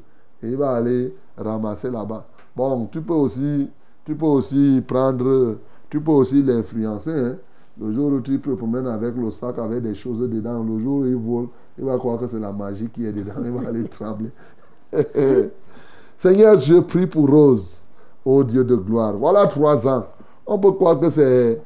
et 0.44 0.50
il 0.50 0.58
va 0.58 0.72
aller 0.72 1.14
ramasser 1.38 1.90
là-bas. 1.90 2.26
Bon, 2.56 2.88
tu 2.88 3.02
peux 3.02 3.14
aussi, 3.14 3.70
tu 4.06 4.16
peux 4.16 4.26
aussi 4.26 4.82
prendre, 4.88 5.58
tu 5.90 6.02
peux 6.02 6.12
aussi 6.12 6.44
l'influencer. 6.44 7.12
hein. 7.12 7.38
Le 7.80 7.92
jour 7.94 8.12
où 8.12 8.20
tu 8.22 8.40
te 8.42 8.50
promènes 8.50 8.88
avec 8.88 9.16
le 9.16 9.30
sac 9.30 9.60
avec 9.60 9.84
des 9.84 9.94
choses 9.94 10.28
dedans, 10.28 10.64
le 10.64 10.80
jour 10.80 11.02
où 11.02 11.06
il 11.06 11.16
vole, 11.16 11.48
il 11.78 11.86
va 11.86 11.96
croire 11.98 12.20
que 12.20 12.26
c'est 12.28 12.40
la 12.40 12.52
magie 12.52 12.90
qui 12.90 13.06
est 13.06 13.12
dedans, 13.14 13.34
il 13.44 13.52
va 13.52 13.70
aller 13.70 13.84
trembler. 13.90 14.32
Seigneur, 16.18 16.58
je 16.60 16.80
prie 16.80 17.06
pour 17.08 17.30
Rose, 17.30 17.84
ô 18.26 18.44
Dieu 18.44 18.64
de 18.64 18.76
gloire. 18.76 19.14
Voilà 19.14 19.46
trois 19.48 19.88
ans. 19.88 20.06
On 20.46 20.58
peut 20.58 20.72
croire 20.72 21.00
que 21.00 21.10
c'est 21.10 21.62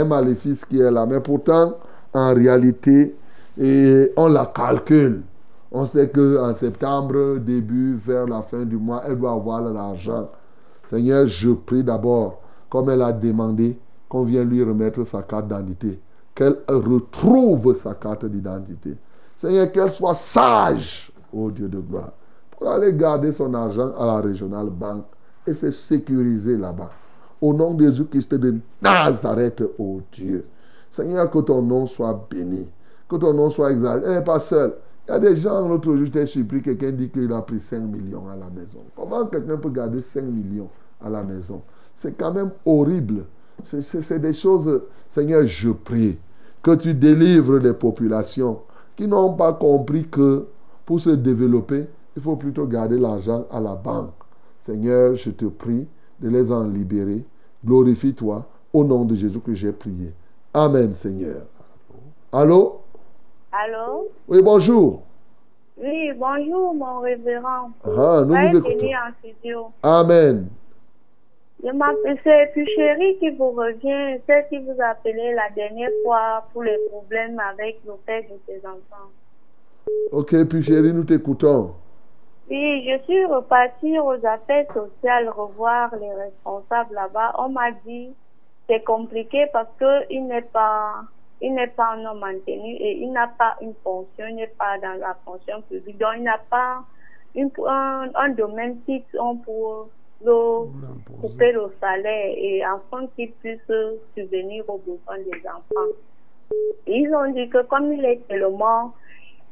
un 0.00 0.04
maléfice 0.04 0.64
qui 0.64 0.80
est 0.80 0.90
là, 0.90 1.04
mais 1.06 1.20
pourtant, 1.20 1.74
en 2.14 2.34
réalité, 2.34 3.14
et 3.58 4.12
on 4.16 4.28
la 4.28 4.46
calcule. 4.46 5.22
On 5.72 5.84
sait 5.84 6.08
qu'en 6.08 6.54
septembre, 6.54 7.38
début, 7.38 7.94
vers 7.94 8.26
la 8.26 8.42
fin 8.42 8.64
du 8.64 8.76
mois, 8.76 9.02
elle 9.06 9.18
doit 9.18 9.32
avoir 9.32 9.60
l'argent. 9.62 10.28
Seigneur, 10.86 11.26
je 11.26 11.50
prie 11.50 11.82
d'abord, 11.82 12.40
comme 12.70 12.90
elle 12.90 13.02
a 13.02 13.12
demandé, 13.12 13.78
qu'on 14.08 14.22
vienne 14.22 14.48
lui 14.48 14.62
remettre 14.62 15.04
sa 15.04 15.22
carte 15.22 15.48
d'identité. 15.48 16.00
Qu'elle 16.34 16.56
retrouve 16.68 17.74
sa 17.74 17.94
carte 17.94 18.26
d'identité. 18.26 18.96
Seigneur, 19.34 19.72
qu'elle 19.72 19.90
soit 19.90 20.14
sage, 20.14 21.12
ô 21.32 21.50
Dieu 21.50 21.68
de 21.68 21.78
gloire, 21.78 22.12
pour 22.50 22.68
aller 22.68 22.92
garder 22.92 23.32
son 23.32 23.52
argent 23.54 23.92
à 23.98 24.06
la 24.06 24.20
régionale 24.20 24.70
banque 24.70 25.06
et 25.46 25.54
se 25.54 25.70
sécuriser 25.70 26.56
là-bas. 26.56 26.90
Au 27.40 27.52
nom 27.52 27.74
de 27.74 27.84
Jésus-Christ 27.84 28.34
de 28.34 28.56
Nazareth, 28.80 29.62
ô 29.78 30.00
Dieu. 30.12 30.46
Seigneur, 30.90 31.30
que 31.30 31.40
ton 31.40 31.60
nom 31.60 31.86
soit 31.86 32.26
béni. 32.30 32.66
Que 33.08 33.16
ton 33.16 33.34
nom 33.34 33.50
soit 33.50 33.72
exalté. 33.72 34.06
Elle 34.06 34.14
n'est 34.14 34.24
pas 34.24 34.38
seule. 34.38 34.74
Il 35.08 35.12
y 35.12 35.14
a 35.14 35.18
des 35.20 35.36
gens, 35.36 35.66
l'autre 35.68 35.94
jour, 35.94 36.04
j'étais 36.04 36.26
surpris, 36.26 36.62
quelqu'un 36.62 36.90
dit 36.90 37.08
qu'il 37.10 37.32
a 37.32 37.40
pris 37.42 37.60
5 37.60 37.80
millions 37.80 38.28
à 38.28 38.34
la 38.34 38.50
maison. 38.50 38.80
Comment 38.96 39.24
quelqu'un 39.26 39.56
peut 39.56 39.70
garder 39.70 40.02
5 40.02 40.22
millions 40.22 40.68
à 41.00 41.08
la 41.08 41.22
maison? 41.22 41.62
C'est 41.94 42.18
quand 42.18 42.32
même 42.32 42.50
horrible. 42.64 43.24
C'est- 43.62 44.18
des 44.18 44.32
choses, 44.34 44.82
Seigneur, 45.08 45.46
je 45.46 45.70
prie 45.70 46.18
que 46.62 46.74
tu 46.74 46.92
délivres 46.92 47.58
les 47.58 47.72
populations 47.72 48.60
qui 48.96 49.06
n'ont 49.06 49.32
pas 49.34 49.52
compris 49.52 50.08
que 50.08 50.46
pour 50.84 50.98
se 50.98 51.10
développer, 51.10 51.86
il 52.16 52.22
faut 52.22 52.36
plutôt 52.36 52.66
garder 52.66 52.98
l'argent 52.98 53.46
à 53.50 53.60
la 53.60 53.74
banque. 53.74 54.10
Seigneur, 54.60 55.14
je 55.14 55.30
te 55.30 55.44
prie 55.44 55.86
de 56.20 56.28
les 56.28 56.50
en 56.50 56.64
libérer. 56.64 57.24
Glorifie-toi 57.64 58.44
au 58.72 58.84
nom 58.84 59.04
de 59.04 59.14
Jésus 59.14 59.40
que 59.40 59.54
j'ai 59.54 59.72
prié. 59.72 60.12
Amen, 60.52 60.92
Seigneur. 60.94 61.42
Allô? 62.32 62.80
Allô? 63.58 64.10
Oui, 64.28 64.42
bonjour. 64.42 65.02
Oui, 65.78 66.12
bonjour, 66.14 66.74
mon 66.74 67.00
révérend. 67.00 67.70
Ah, 67.84 68.22
nous 68.26 68.34
vous 68.34 68.56
écoutons. 68.58 68.86
en 68.86 69.12
studio. 69.18 69.66
Amen. 69.82 70.48
Je 71.64 71.70
m'appelle, 71.70 72.20
qui 73.18 73.30
vous 73.30 73.52
revient, 73.52 74.20
celle 74.26 74.46
qui 74.50 74.58
vous 74.58 74.78
a 74.78 74.88
appelé 74.88 75.32
la 75.34 75.48
dernière 75.54 75.88
fois 76.04 76.46
pour 76.52 76.64
les 76.64 76.76
problèmes 76.90 77.40
avec 77.40 77.78
le 77.86 77.94
père 78.04 78.22
de 78.24 78.38
ses 78.46 78.58
enfants. 78.66 79.08
Ok, 80.12 80.44
puis 80.48 80.62
chérie, 80.62 80.92
nous 80.92 81.04
t'écoutons. 81.04 81.72
Oui, 82.50 82.86
je 82.86 83.02
suis 83.04 83.24
repartie 83.24 83.98
aux 83.98 84.26
affaires 84.26 84.66
sociales 84.74 85.30
revoir 85.30 85.94
les 85.96 86.12
responsables 86.12 86.94
là-bas. 86.94 87.34
On 87.38 87.48
m'a 87.48 87.70
dit 87.86 88.10
c'est 88.68 88.84
compliqué 88.84 89.46
parce 89.52 89.70
que 89.78 90.12
il 90.12 90.26
n'est 90.26 90.42
pas 90.42 91.04
il 91.40 91.54
n'est 91.54 91.66
pas 91.68 91.92
un 91.92 92.04
homme 92.04 92.20
maintenu 92.20 92.76
et 92.76 92.98
il 92.98 93.12
n'a 93.12 93.28
pas 93.28 93.56
une 93.60 93.74
fonction, 93.84 94.26
il 94.26 94.36
n'est 94.36 94.46
pas 94.46 94.78
dans 94.78 94.98
la 94.98 95.16
fonction 95.24 95.60
publique. 95.62 95.98
Donc 95.98 96.14
il 96.16 96.22
n'a 96.22 96.38
pas 96.50 96.82
un, 97.36 98.10
un 98.14 98.28
domaine 98.30 98.80
fixe 98.86 99.14
on 99.18 99.36
pour 99.36 99.88
couper 101.20 101.52
le 101.52 101.70
salaire 101.80 102.34
et 102.36 102.64
afin 102.64 103.06
qu'il 103.14 103.32
puisse 103.32 103.60
subvenir 104.16 104.64
aux 104.68 104.78
besoins 104.78 105.18
des 105.18 105.46
enfants. 105.46 105.92
Ils 106.86 107.14
ont 107.14 107.30
dit 107.32 107.48
que 107.50 107.62
comme 107.64 107.92
il 107.92 108.04
est 108.04 108.26
tellement 108.28 108.94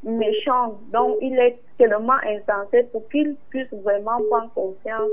méchant, 0.03 0.79
donc 0.93 1.17
il 1.21 1.39
est 1.39 1.59
tellement 1.77 2.19
insensé 2.25 2.85
pour 2.85 3.07
qu'il 3.11 3.37
puisse 3.51 3.73
vraiment 3.73 4.21
prendre 4.31 4.51
confiance. 4.55 5.11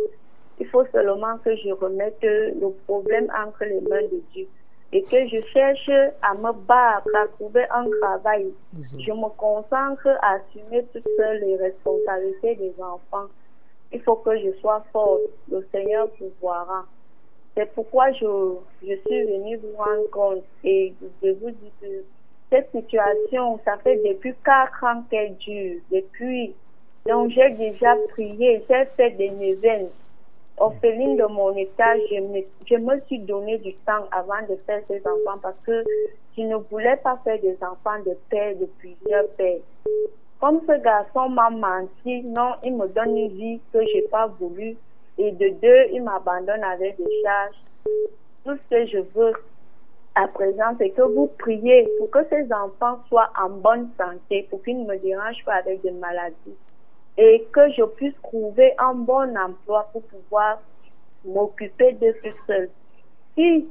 Il 0.60 0.68
faut 0.68 0.85
seulement 0.93 1.38
que 1.39 1.56
je 1.56 1.72
remette 1.72 2.22
le 2.22 2.69
problème 2.85 3.31
entre 3.45 3.65
les 3.65 3.81
mains 3.81 4.03
de 4.03 4.22
Dieu 4.31 4.48
et 4.93 5.03
que 5.03 5.27
je 5.27 5.41
cherche 5.53 5.89
à 6.22 6.34
me 6.34 6.51
battre, 6.51 7.07
à 7.15 7.27
trouver 7.27 7.65
un 7.69 7.85
travail. 8.01 8.51
Je 8.77 9.11
me 9.11 9.30
concentre 9.38 10.07
à 10.22 10.35
assumer 10.35 10.85
toutes 10.91 11.05
les 11.41 11.55
responsabilités 11.55 12.55
des 12.55 12.73
enfants. 12.81 13.27
Il 13.93 14.01
faut 14.01 14.15
que 14.18 14.38
je 14.38 14.51
sois 14.59 14.84
forte. 14.91 15.22
Le 15.49 15.65
Seigneur 15.72 16.09
pourvoira. 16.11 16.85
C'est 17.55 17.72
pourquoi 17.73 18.11
je, 18.13 18.55
je 18.81 18.93
suis 19.05 19.23
venue 19.23 19.57
vous 19.57 19.77
rendre 19.77 20.09
compte 20.11 20.43
et 20.63 20.93
je 21.22 21.31
vous 21.31 21.51
dis 21.51 21.72
que 21.81 22.03
cette 22.49 22.69
situation, 22.72 23.59
ça 23.63 23.77
fait 23.77 23.97
depuis 24.05 24.34
quatre 24.43 24.84
ans 24.84 25.03
qu'elle 25.09 25.35
dure. 25.38 25.80
Depuis, 25.91 26.53
donc 27.07 27.31
j'ai 27.31 27.49
déjà 27.51 27.95
prié, 28.09 28.63
j'ai 28.69 28.85
fait 28.97 29.11
des 29.11 29.31
neuvaines. 29.31 29.89
Orpheline 30.61 31.17
de 31.17 31.25
mon 31.25 31.55
état, 31.55 31.97
je 32.11 32.19
me, 32.19 32.41
je 32.69 32.75
me 32.75 33.01
suis 33.07 33.17
donné 33.17 33.57
du 33.57 33.73
temps 33.77 34.05
avant 34.11 34.45
de 34.47 34.55
faire 34.67 34.79
ces 34.88 34.99
enfants 34.99 35.39
parce 35.41 35.57
que 35.65 35.83
je 36.38 36.43
ne 36.43 36.55
voulais 36.55 36.97
pas 36.97 37.19
faire 37.23 37.41
des 37.41 37.57
enfants 37.63 37.99
de 38.05 38.15
père, 38.29 38.55
de 38.57 38.67
plusieurs 38.77 39.27
pères. 39.38 39.57
Comme 40.39 40.61
ce 40.67 40.79
garçon 40.83 41.29
m'a 41.29 41.49
menti, 41.49 42.21
non, 42.21 42.51
il 42.63 42.77
me 42.77 42.88
donne 42.89 43.17
une 43.17 43.29
vie 43.29 43.59
que 43.73 43.79
j'ai 43.88 44.03
pas 44.03 44.27
voulu. 44.39 44.77
Et 45.17 45.31
de 45.31 45.49
deux, 45.49 45.93
il 45.93 46.03
m'abandonne 46.03 46.63
avec 46.63 46.95
des 46.97 47.09
charges. 47.23 47.57
Tout 48.45 48.55
ce 48.55 48.75
que 48.75 48.85
je 48.85 48.97
veux 49.15 49.33
à 50.13 50.27
présent, 50.27 50.75
c'est 50.77 50.91
que 50.91 51.01
vous 51.01 51.25
priez 51.39 51.89
pour 51.97 52.11
que 52.11 52.19
ces 52.29 52.47
enfants 52.53 52.99
soient 53.07 53.31
en 53.41 53.49
bonne 53.49 53.89
santé, 53.97 54.45
pour 54.51 54.61
qu'ils 54.61 54.83
ne 54.83 54.88
me 54.88 54.97
dérangent 54.99 55.43
pas 55.43 55.55
avec 55.55 55.81
des 55.81 55.91
maladies. 55.91 56.55
Et 57.23 57.48
que 57.52 57.72
je 57.73 57.84
puisse 57.84 58.19
trouver 58.23 58.73
un 58.80 58.95
bon 58.95 59.38
emploi 59.38 59.88
pour 59.91 60.02
pouvoir 60.02 60.60
m'occuper 61.23 61.93
de 61.93 62.14
tout 62.14 62.35
seul. 62.48 62.68
Si 63.35 63.68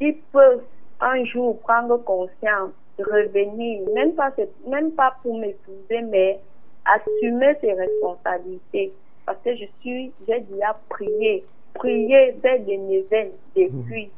il 0.00 0.16
peut 0.30 0.60
un 1.00 1.24
jour 1.24 1.58
prendre 1.60 1.96
conscience, 2.04 2.72
revenir, 2.98 3.88
même 3.94 4.12
pas, 4.12 4.32
même 4.66 4.92
pas 4.92 5.16
pour 5.22 5.38
m'épouser, 5.38 6.02
mais 6.10 6.40
assumer 6.84 7.54
ses 7.62 7.72
responsabilités. 7.72 8.92
Parce 9.24 9.38
que 9.42 9.56
je 9.56 9.64
suis, 9.80 10.12
j'ai 10.26 10.40
déjà 10.40 10.78
prié, 10.90 11.46
prié, 11.72 12.36
fait 12.42 12.58
des 12.60 12.76
neuvaines 12.76 13.32
depuis. 13.56 14.10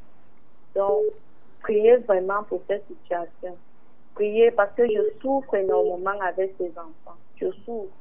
Donc, 0.75 1.05
priez 1.63 1.99
vraiment 1.99 2.43
pour 2.49 2.63
cette 2.67 2.85
situation. 2.89 3.57
Priez 4.17 4.51
parce 4.51 4.75
que 4.75 4.87
je 4.89 5.21
souffre 5.21 5.55
énormément 5.55 6.19
avec 6.21 6.53
ces 6.59 6.71
enfants. 6.71 7.17
Je 7.37 7.49
souffre. 7.65 7.93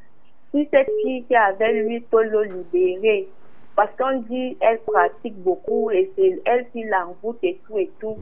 Si 0.52 0.68
cette 0.72 0.90
fille 1.04 1.24
qui 1.26 1.36
avec 1.36 1.86
lui 1.86 2.00
peut 2.00 2.24
le 2.24 2.44
libérer, 2.44 3.28
parce 3.76 3.92
qu'on 3.98 4.20
dit 4.22 4.58
elle 4.60 4.80
pratique 4.80 5.38
beaucoup 5.44 5.90
et 5.92 6.12
c'est 6.16 6.42
elle 6.46 6.70
qui 6.72 6.84
l'envoûte 6.84 7.40
et 7.44 7.60
tout 7.66 7.78
et 7.78 7.90
tout. 8.00 8.18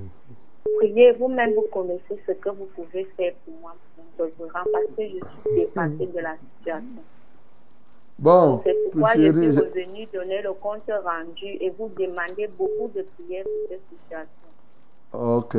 Priez, 0.77 1.13
vous-même 1.13 1.53
vous 1.53 1.65
connaissez 1.71 2.21
ce 2.27 2.33
que 2.33 2.49
vous 2.49 2.67
pouvez 2.75 3.05
faire 3.17 3.33
pour 3.45 3.53
moi, 3.61 3.75
pour 4.17 4.47
parce 4.51 4.85
que 4.97 5.03
je 5.03 5.07
suis 5.07 5.55
dépassée 5.55 6.05
de 6.13 6.19
la 6.19 6.35
situation. 6.35 7.03
Bon, 8.19 8.61
C'est 8.63 8.75
pourquoi 8.83 9.13
je 9.15 9.31
suis 9.31 9.59
revenue 9.59 10.07
donner 10.11 10.41
le 10.41 10.53
compte 10.53 10.81
rendu 10.87 11.45
et 11.45 11.71
vous 11.77 11.89
demandez 11.97 12.49
beaucoup 12.57 12.91
de 12.95 13.05
prières 13.15 13.43
pour 13.43 13.69
cette 13.69 13.81
situation. 13.89 14.27
Ok, 15.13 15.55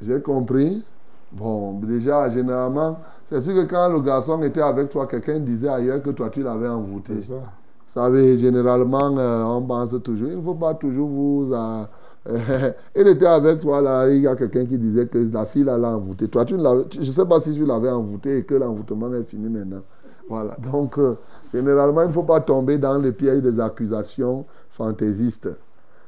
j'ai 0.00 0.20
compris. 0.22 0.84
Bon, 1.32 1.78
déjà, 1.80 2.28
généralement, 2.30 2.98
c'est 3.28 3.40
sûr 3.40 3.54
que 3.54 3.64
quand 3.70 3.88
le 3.88 4.00
garçon 4.00 4.42
était 4.42 4.60
avec 4.62 4.88
toi, 4.90 5.06
quelqu'un 5.06 5.38
disait 5.38 5.68
ailleurs 5.68 6.02
que 6.02 6.10
toi, 6.10 6.28
tu 6.30 6.42
l'avais 6.42 6.68
envoûté. 6.68 7.20
C'est 7.20 7.20
ça. 7.20 7.34
Vous 7.36 7.92
savez, 8.00 8.36
généralement, 8.38 9.16
euh, 9.18 9.42
on 9.44 9.62
pense 9.62 9.94
toujours, 10.02 10.28
il 10.30 10.36
ne 10.38 10.42
faut 10.42 10.54
pas 10.54 10.74
toujours 10.74 11.08
vous... 11.08 11.52
euh, 11.52 11.84
il 12.96 13.08
était 13.08 13.26
avec 13.26 13.60
toi, 13.60 13.80
là, 13.80 14.08
il 14.10 14.22
y 14.22 14.26
a 14.26 14.36
quelqu'un 14.36 14.66
qui 14.66 14.76
disait 14.78 15.06
que 15.06 15.18
la 15.32 15.46
fille 15.46 15.64
l'a 15.64 15.76
envoûté. 15.78 16.28
Toi, 16.28 16.44
tu- 16.44 16.56
je 16.58 16.98
ne 17.00 17.04
sais 17.04 17.26
pas 17.26 17.40
si 17.40 17.54
tu 17.54 17.64
l'avais 17.64 17.90
envoûté 17.90 18.38
et 18.38 18.44
que 18.44 18.54
l'envoûtement 18.54 19.12
est 19.14 19.24
fini 19.24 19.48
maintenant. 19.48 19.82
Voilà, 20.28 20.56
donc, 20.72 20.98
euh, 20.98 21.14
généralement, 21.52 22.02
il 22.02 22.08
ne 22.08 22.12
faut 22.12 22.22
pas 22.22 22.40
tomber 22.40 22.78
dans 22.78 22.98
le 22.98 23.12
piège 23.12 23.42
des 23.42 23.58
accusations 23.60 24.44
fantaisistes. 24.70 25.48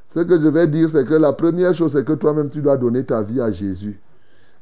Ce 0.09 0.19
que 0.21 0.39
je 0.39 0.47
vais 0.49 0.67
dire, 0.67 0.89
c'est 0.89 1.05
que 1.05 1.15
la 1.15 1.33
première 1.33 1.73
chose, 1.73 1.93
c'est 1.93 2.05
que 2.05 2.13
toi-même, 2.13 2.49
tu 2.49 2.61
dois 2.61 2.77
donner 2.77 3.05
ta 3.05 3.21
vie 3.23 3.41
à 3.41 3.51
Jésus. 3.51 3.99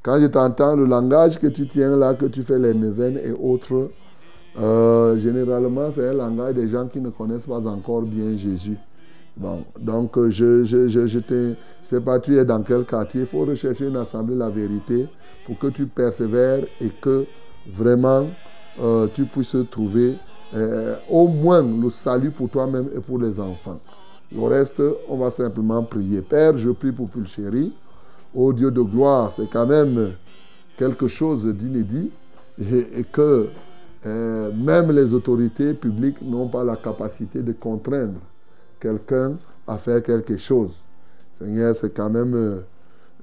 Quand 0.04 0.20
je 0.20 0.26
t'entends, 0.26 0.76
le 0.76 0.86
langage 0.86 1.40
que 1.40 1.46
tu 1.46 1.68
tiens 1.68 1.96
là, 1.96 2.16
que 2.16 2.26
tu 2.26 2.42
fais 2.42 2.58
les 2.58 2.74
neuvaines 2.74 3.20
et 3.24 3.32
autres, 3.32 3.92
euh, 4.60 5.18
généralement, 5.20 5.92
c'est 5.94 6.10
un 6.10 6.14
langage 6.14 6.56
des 6.56 6.68
gens 6.68 6.88
qui 6.88 7.00
ne 7.00 7.10
connaissent 7.10 7.46
pas 7.46 7.68
encore 7.68 8.02
bien 8.02 8.36
Jésus. 8.36 8.78
Bon, 9.38 9.64
donc, 9.80 10.18
euh, 10.18 10.32
je, 10.32 10.66
je, 10.66 10.88
je, 10.88 11.06
je 11.06 11.54
sais 11.84 12.02
pas, 12.02 12.20
tu 12.20 12.36
es 12.36 12.44
dans 12.44 12.64
quel 12.64 12.84
quartier. 12.84 13.22
Il 13.22 13.28
faut 13.28 13.46
rechercher 13.46 13.88
une 13.88 13.96
assemblée 13.96 14.36
la 14.36 14.50
vérité 14.50 15.08
pour 15.46 15.60
que 15.60 15.68
tu 15.68 15.86
persévères 15.86 16.64
et 16.82 16.90
que 17.00 17.26
vraiment 17.72 18.26
euh, 18.82 19.08
tu 19.14 19.26
puisses 19.26 19.56
trouver 19.70 20.16
au 21.10 21.28
moins 21.30 21.62
le 21.62 21.90
salut 21.90 22.32
pour 22.32 22.50
toi-même 22.50 22.90
et 22.94 23.00
pour 23.00 23.20
les 23.20 23.40
enfants. 23.40 23.80
Le 24.36 24.42
reste, 24.44 24.82
on 25.08 25.16
va 25.16 25.32
simplement 25.32 25.82
prier. 25.84 26.22
Père, 26.22 26.58
je 26.58 26.72
prie 26.72 26.92
pour 26.92 27.08
Pulchérie. 27.08 27.72
Ô 28.34 28.54
Dieu 28.54 28.72
de 28.72 28.82
gloire, 28.82 29.32
c'est 29.32 29.50
quand 29.50 29.68
même 29.68 30.14
quelque 30.78 31.08
chose 31.08 31.46
d'inédit 31.46 32.12
et, 32.60 33.04
que 33.12 33.50
euh, 34.06 34.52
même 34.54 34.92
les 34.92 35.14
autorités 35.14 35.74
publiques 35.74 36.22
n'ont 36.22 36.48
pas 36.48 36.64
la 36.64 36.76
capacité 36.76 37.42
de 37.42 37.52
contraindre 37.52 38.20
quelqu'un 38.80 39.34
à 39.68 39.78
faire 39.78 40.02
quelque 40.02 40.38
chose. 40.38 40.82
Seigneur, 41.38 41.76
c'est 41.76 41.94
quand 41.94 42.10
même... 42.10 42.34
euh, 42.34 42.60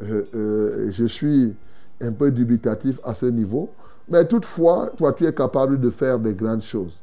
euh, 0.03 0.91
je 0.91 1.05
suis 1.07 1.55
un 2.01 2.13
peu 2.13 2.31
dubitatif 2.31 3.01
à 3.03 3.15
ce 3.15 3.27
niveau, 3.27 3.71
mais 4.09 4.27
toutefois, 4.27 4.93
toi, 4.97 5.13
tu 5.13 5.27
es 5.27 5.33
capable 5.33 5.81
de 5.81 5.91
faire 5.91 6.19
des 6.19 6.35
grandes 6.35 6.63
choses. 6.63 6.97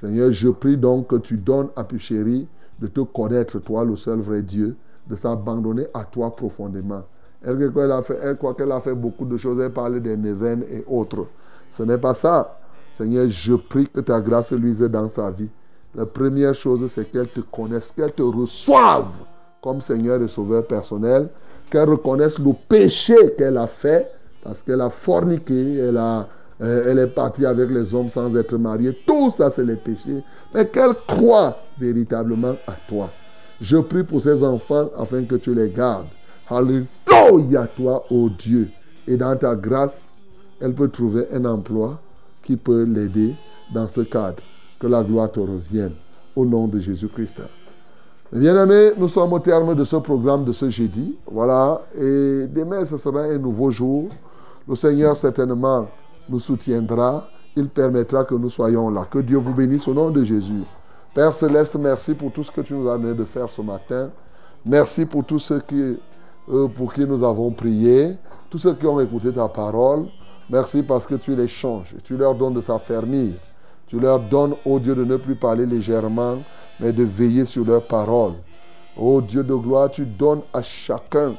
Seigneur, 0.00 0.30
je 0.30 0.48
prie 0.50 0.76
donc 0.76 1.08
que 1.08 1.16
tu 1.16 1.36
donnes 1.36 1.68
à 1.74 1.84
Puchéry 1.84 2.46
de 2.78 2.86
te 2.86 3.00
connaître, 3.00 3.58
toi, 3.60 3.84
le 3.84 3.96
seul 3.96 4.20
vrai 4.20 4.42
Dieu, 4.42 4.76
de 5.08 5.16
s'abandonner 5.16 5.86
à 5.94 6.04
toi 6.04 6.34
profondément. 6.34 7.02
Elle, 7.44 8.36
croit 8.38 8.54
qu'elle 8.54 8.72
a 8.72 8.80
fait 8.80 8.94
beaucoup 8.94 9.24
de 9.24 9.36
choses, 9.36 9.60
elle 9.60 9.72
parle 9.72 10.00
des 10.00 10.16
neuvaines 10.16 10.64
et 10.70 10.84
autres. 10.88 11.26
Ce 11.70 11.82
n'est 11.82 11.98
pas 11.98 12.14
ça. 12.14 12.58
Seigneur, 12.94 13.26
je 13.28 13.54
prie 13.54 13.86
que 13.88 14.00
ta 14.00 14.20
grâce 14.20 14.52
luise 14.52 14.80
dans 14.80 15.08
sa 15.08 15.30
vie. 15.30 15.50
La 15.94 16.06
première 16.06 16.54
chose, 16.54 16.90
c'est 16.90 17.10
qu'elle 17.10 17.28
te 17.28 17.40
connaisse, 17.40 17.92
qu'elle 17.94 18.12
te 18.12 18.22
reçoive 18.22 19.08
comme 19.62 19.80
Seigneur 19.80 20.22
et 20.22 20.28
Sauveur 20.28 20.66
personnel, 20.66 21.28
qu'elle 21.70 21.88
reconnaisse 21.88 22.38
le 22.38 22.52
péché 22.68 23.16
qu'elle 23.36 23.56
a 23.56 23.66
fait, 23.66 24.10
parce 24.42 24.62
qu'elle 24.62 24.80
a 24.80 24.90
forniqué, 24.90 25.76
elle, 25.78 26.00
euh, 26.62 27.04
est 27.04 27.06
partie 27.08 27.44
avec 27.44 27.70
les 27.70 27.94
hommes 27.94 28.08
sans 28.08 28.34
être 28.36 28.56
mariée. 28.56 28.96
Tout 29.06 29.30
ça, 29.30 29.50
c'est 29.50 29.64
les 29.64 29.76
péchés. 29.76 30.22
Mais 30.54 30.66
qu'elle 30.68 30.94
croit 31.06 31.58
véritablement 31.78 32.54
à 32.66 32.74
toi. 32.88 33.10
Je 33.60 33.78
prie 33.78 34.04
pour 34.04 34.20
ces 34.20 34.42
enfants 34.44 34.88
afin 34.96 35.24
que 35.24 35.36
tu 35.36 35.54
les 35.54 35.70
gardes. 35.70 36.06
Alléluia, 37.16 37.66
toi, 37.74 38.04
ô 38.10 38.28
Dieu. 38.28 38.68
Et 39.08 39.16
dans 39.16 39.34
ta 39.36 39.56
grâce, 39.56 40.12
elle 40.60 40.74
peut 40.74 40.88
trouver 40.88 41.26
un 41.32 41.46
emploi 41.46 41.98
qui 42.42 42.56
peut 42.56 42.82
l'aider 42.82 43.34
dans 43.72 43.88
ce 43.88 44.02
cadre. 44.02 44.42
Que 44.78 44.86
la 44.86 45.02
gloire 45.02 45.32
te 45.32 45.40
revienne. 45.40 45.92
Au 46.34 46.44
nom 46.44 46.68
de 46.68 46.78
Jésus-Christ. 46.78 47.40
Bien-aimés, 48.30 48.92
nous 48.98 49.08
sommes 49.08 49.32
au 49.32 49.38
terme 49.38 49.74
de 49.74 49.84
ce 49.84 49.96
programme 49.96 50.44
de 50.44 50.52
ce 50.52 50.68
jeudi. 50.68 51.16
Voilà. 51.30 51.80
Et 51.94 52.46
demain, 52.48 52.84
ce 52.84 52.98
sera 52.98 53.22
un 53.22 53.38
nouveau 53.38 53.70
jour. 53.70 54.10
Le 54.68 54.74
Seigneur, 54.74 55.16
certainement, 55.16 55.88
nous 56.28 56.40
soutiendra. 56.40 57.28
Il 57.56 57.68
permettra 57.70 58.24
que 58.24 58.34
nous 58.34 58.50
soyons 58.50 58.90
là. 58.90 59.06
Que 59.10 59.20
Dieu 59.20 59.38
vous 59.38 59.54
bénisse 59.54 59.88
au 59.88 59.94
nom 59.94 60.10
de 60.10 60.22
Jésus. 60.22 60.64
Père 61.14 61.32
Céleste, 61.32 61.76
merci 61.76 62.12
pour 62.12 62.30
tout 62.30 62.42
ce 62.42 62.50
que 62.50 62.60
tu 62.60 62.74
nous 62.74 62.86
as 62.90 62.98
donné 62.98 63.14
de 63.14 63.24
faire 63.24 63.48
ce 63.48 63.62
matin. 63.62 64.10
Merci 64.66 65.06
pour 65.06 65.24
tous 65.24 65.38
ceux 65.38 65.60
qui, 65.60 65.96
euh, 66.48 66.68
pour 66.68 66.92
qui 66.92 67.04
nous 67.04 67.24
avons 67.24 67.50
prié, 67.50 68.16
tous 68.50 68.58
ceux 68.58 68.74
qui 68.74 68.86
ont 68.86 69.00
écouté 69.00 69.32
ta 69.32 69.48
parole. 69.48 70.06
Merci 70.48 70.82
parce 70.82 71.06
que 71.06 71.16
tu 71.16 71.34
les 71.34 71.48
changes. 71.48 71.94
Tu 72.04 72.16
leur 72.16 72.34
donnes 72.34 72.54
de 72.54 72.60
s'affermir. 72.60 73.34
Tu 73.88 73.98
leur 73.98 74.20
donnes, 74.20 74.54
ô 74.64 74.78
Dieu, 74.78 74.94
de 74.94 75.04
ne 75.04 75.16
plus 75.16 75.34
parler 75.34 75.66
légèrement, 75.66 76.38
mais 76.80 76.92
de 76.92 77.02
veiller 77.02 77.44
sur 77.44 77.64
leurs 77.64 77.86
paroles. 77.86 78.34
Ô 78.96 79.20
Dieu 79.20 79.42
de 79.42 79.54
gloire, 79.54 79.90
tu 79.90 80.06
donnes 80.06 80.42
à 80.52 80.62
chacun 80.62 81.34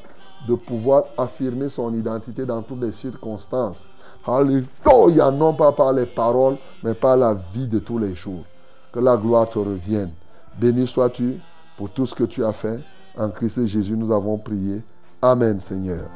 de 0.48 0.56
pouvoir 0.56 1.04
affirmer 1.18 1.70
son 1.70 1.94
identité 1.94 2.46
dans 2.46 2.62
toutes 2.62 2.82
les 2.82 2.92
circonstances. 2.92 3.90
Alléluia, 4.26 5.32
non 5.32 5.54
pas 5.54 5.72
par 5.72 5.94
les 5.94 6.06
paroles, 6.06 6.58
mais 6.84 6.94
par 6.94 7.16
la 7.16 7.34
vie 7.54 7.68
de 7.68 7.80
tous 7.80 7.98
les 7.98 8.14
jours. 8.14 8.44
Que 8.92 9.00
la 9.00 9.16
gloire 9.16 9.50
te 9.50 9.60
revienne. 9.60 10.12
Béni 10.60 10.86
sois-tu 10.86 11.40
pour 11.78 11.90
tout 11.90 12.06
ce 12.06 12.14
que 12.14 12.26
tu 12.26 12.44
as 12.44 12.54
fait. 12.54 12.80
En 13.18 13.30
Christ 13.30 13.66
Jésus, 13.66 13.96
nous 13.96 14.12
avons 14.12 14.38
prié. 14.38 14.84
Amen 15.22 15.60
Seigneur. 15.60 16.10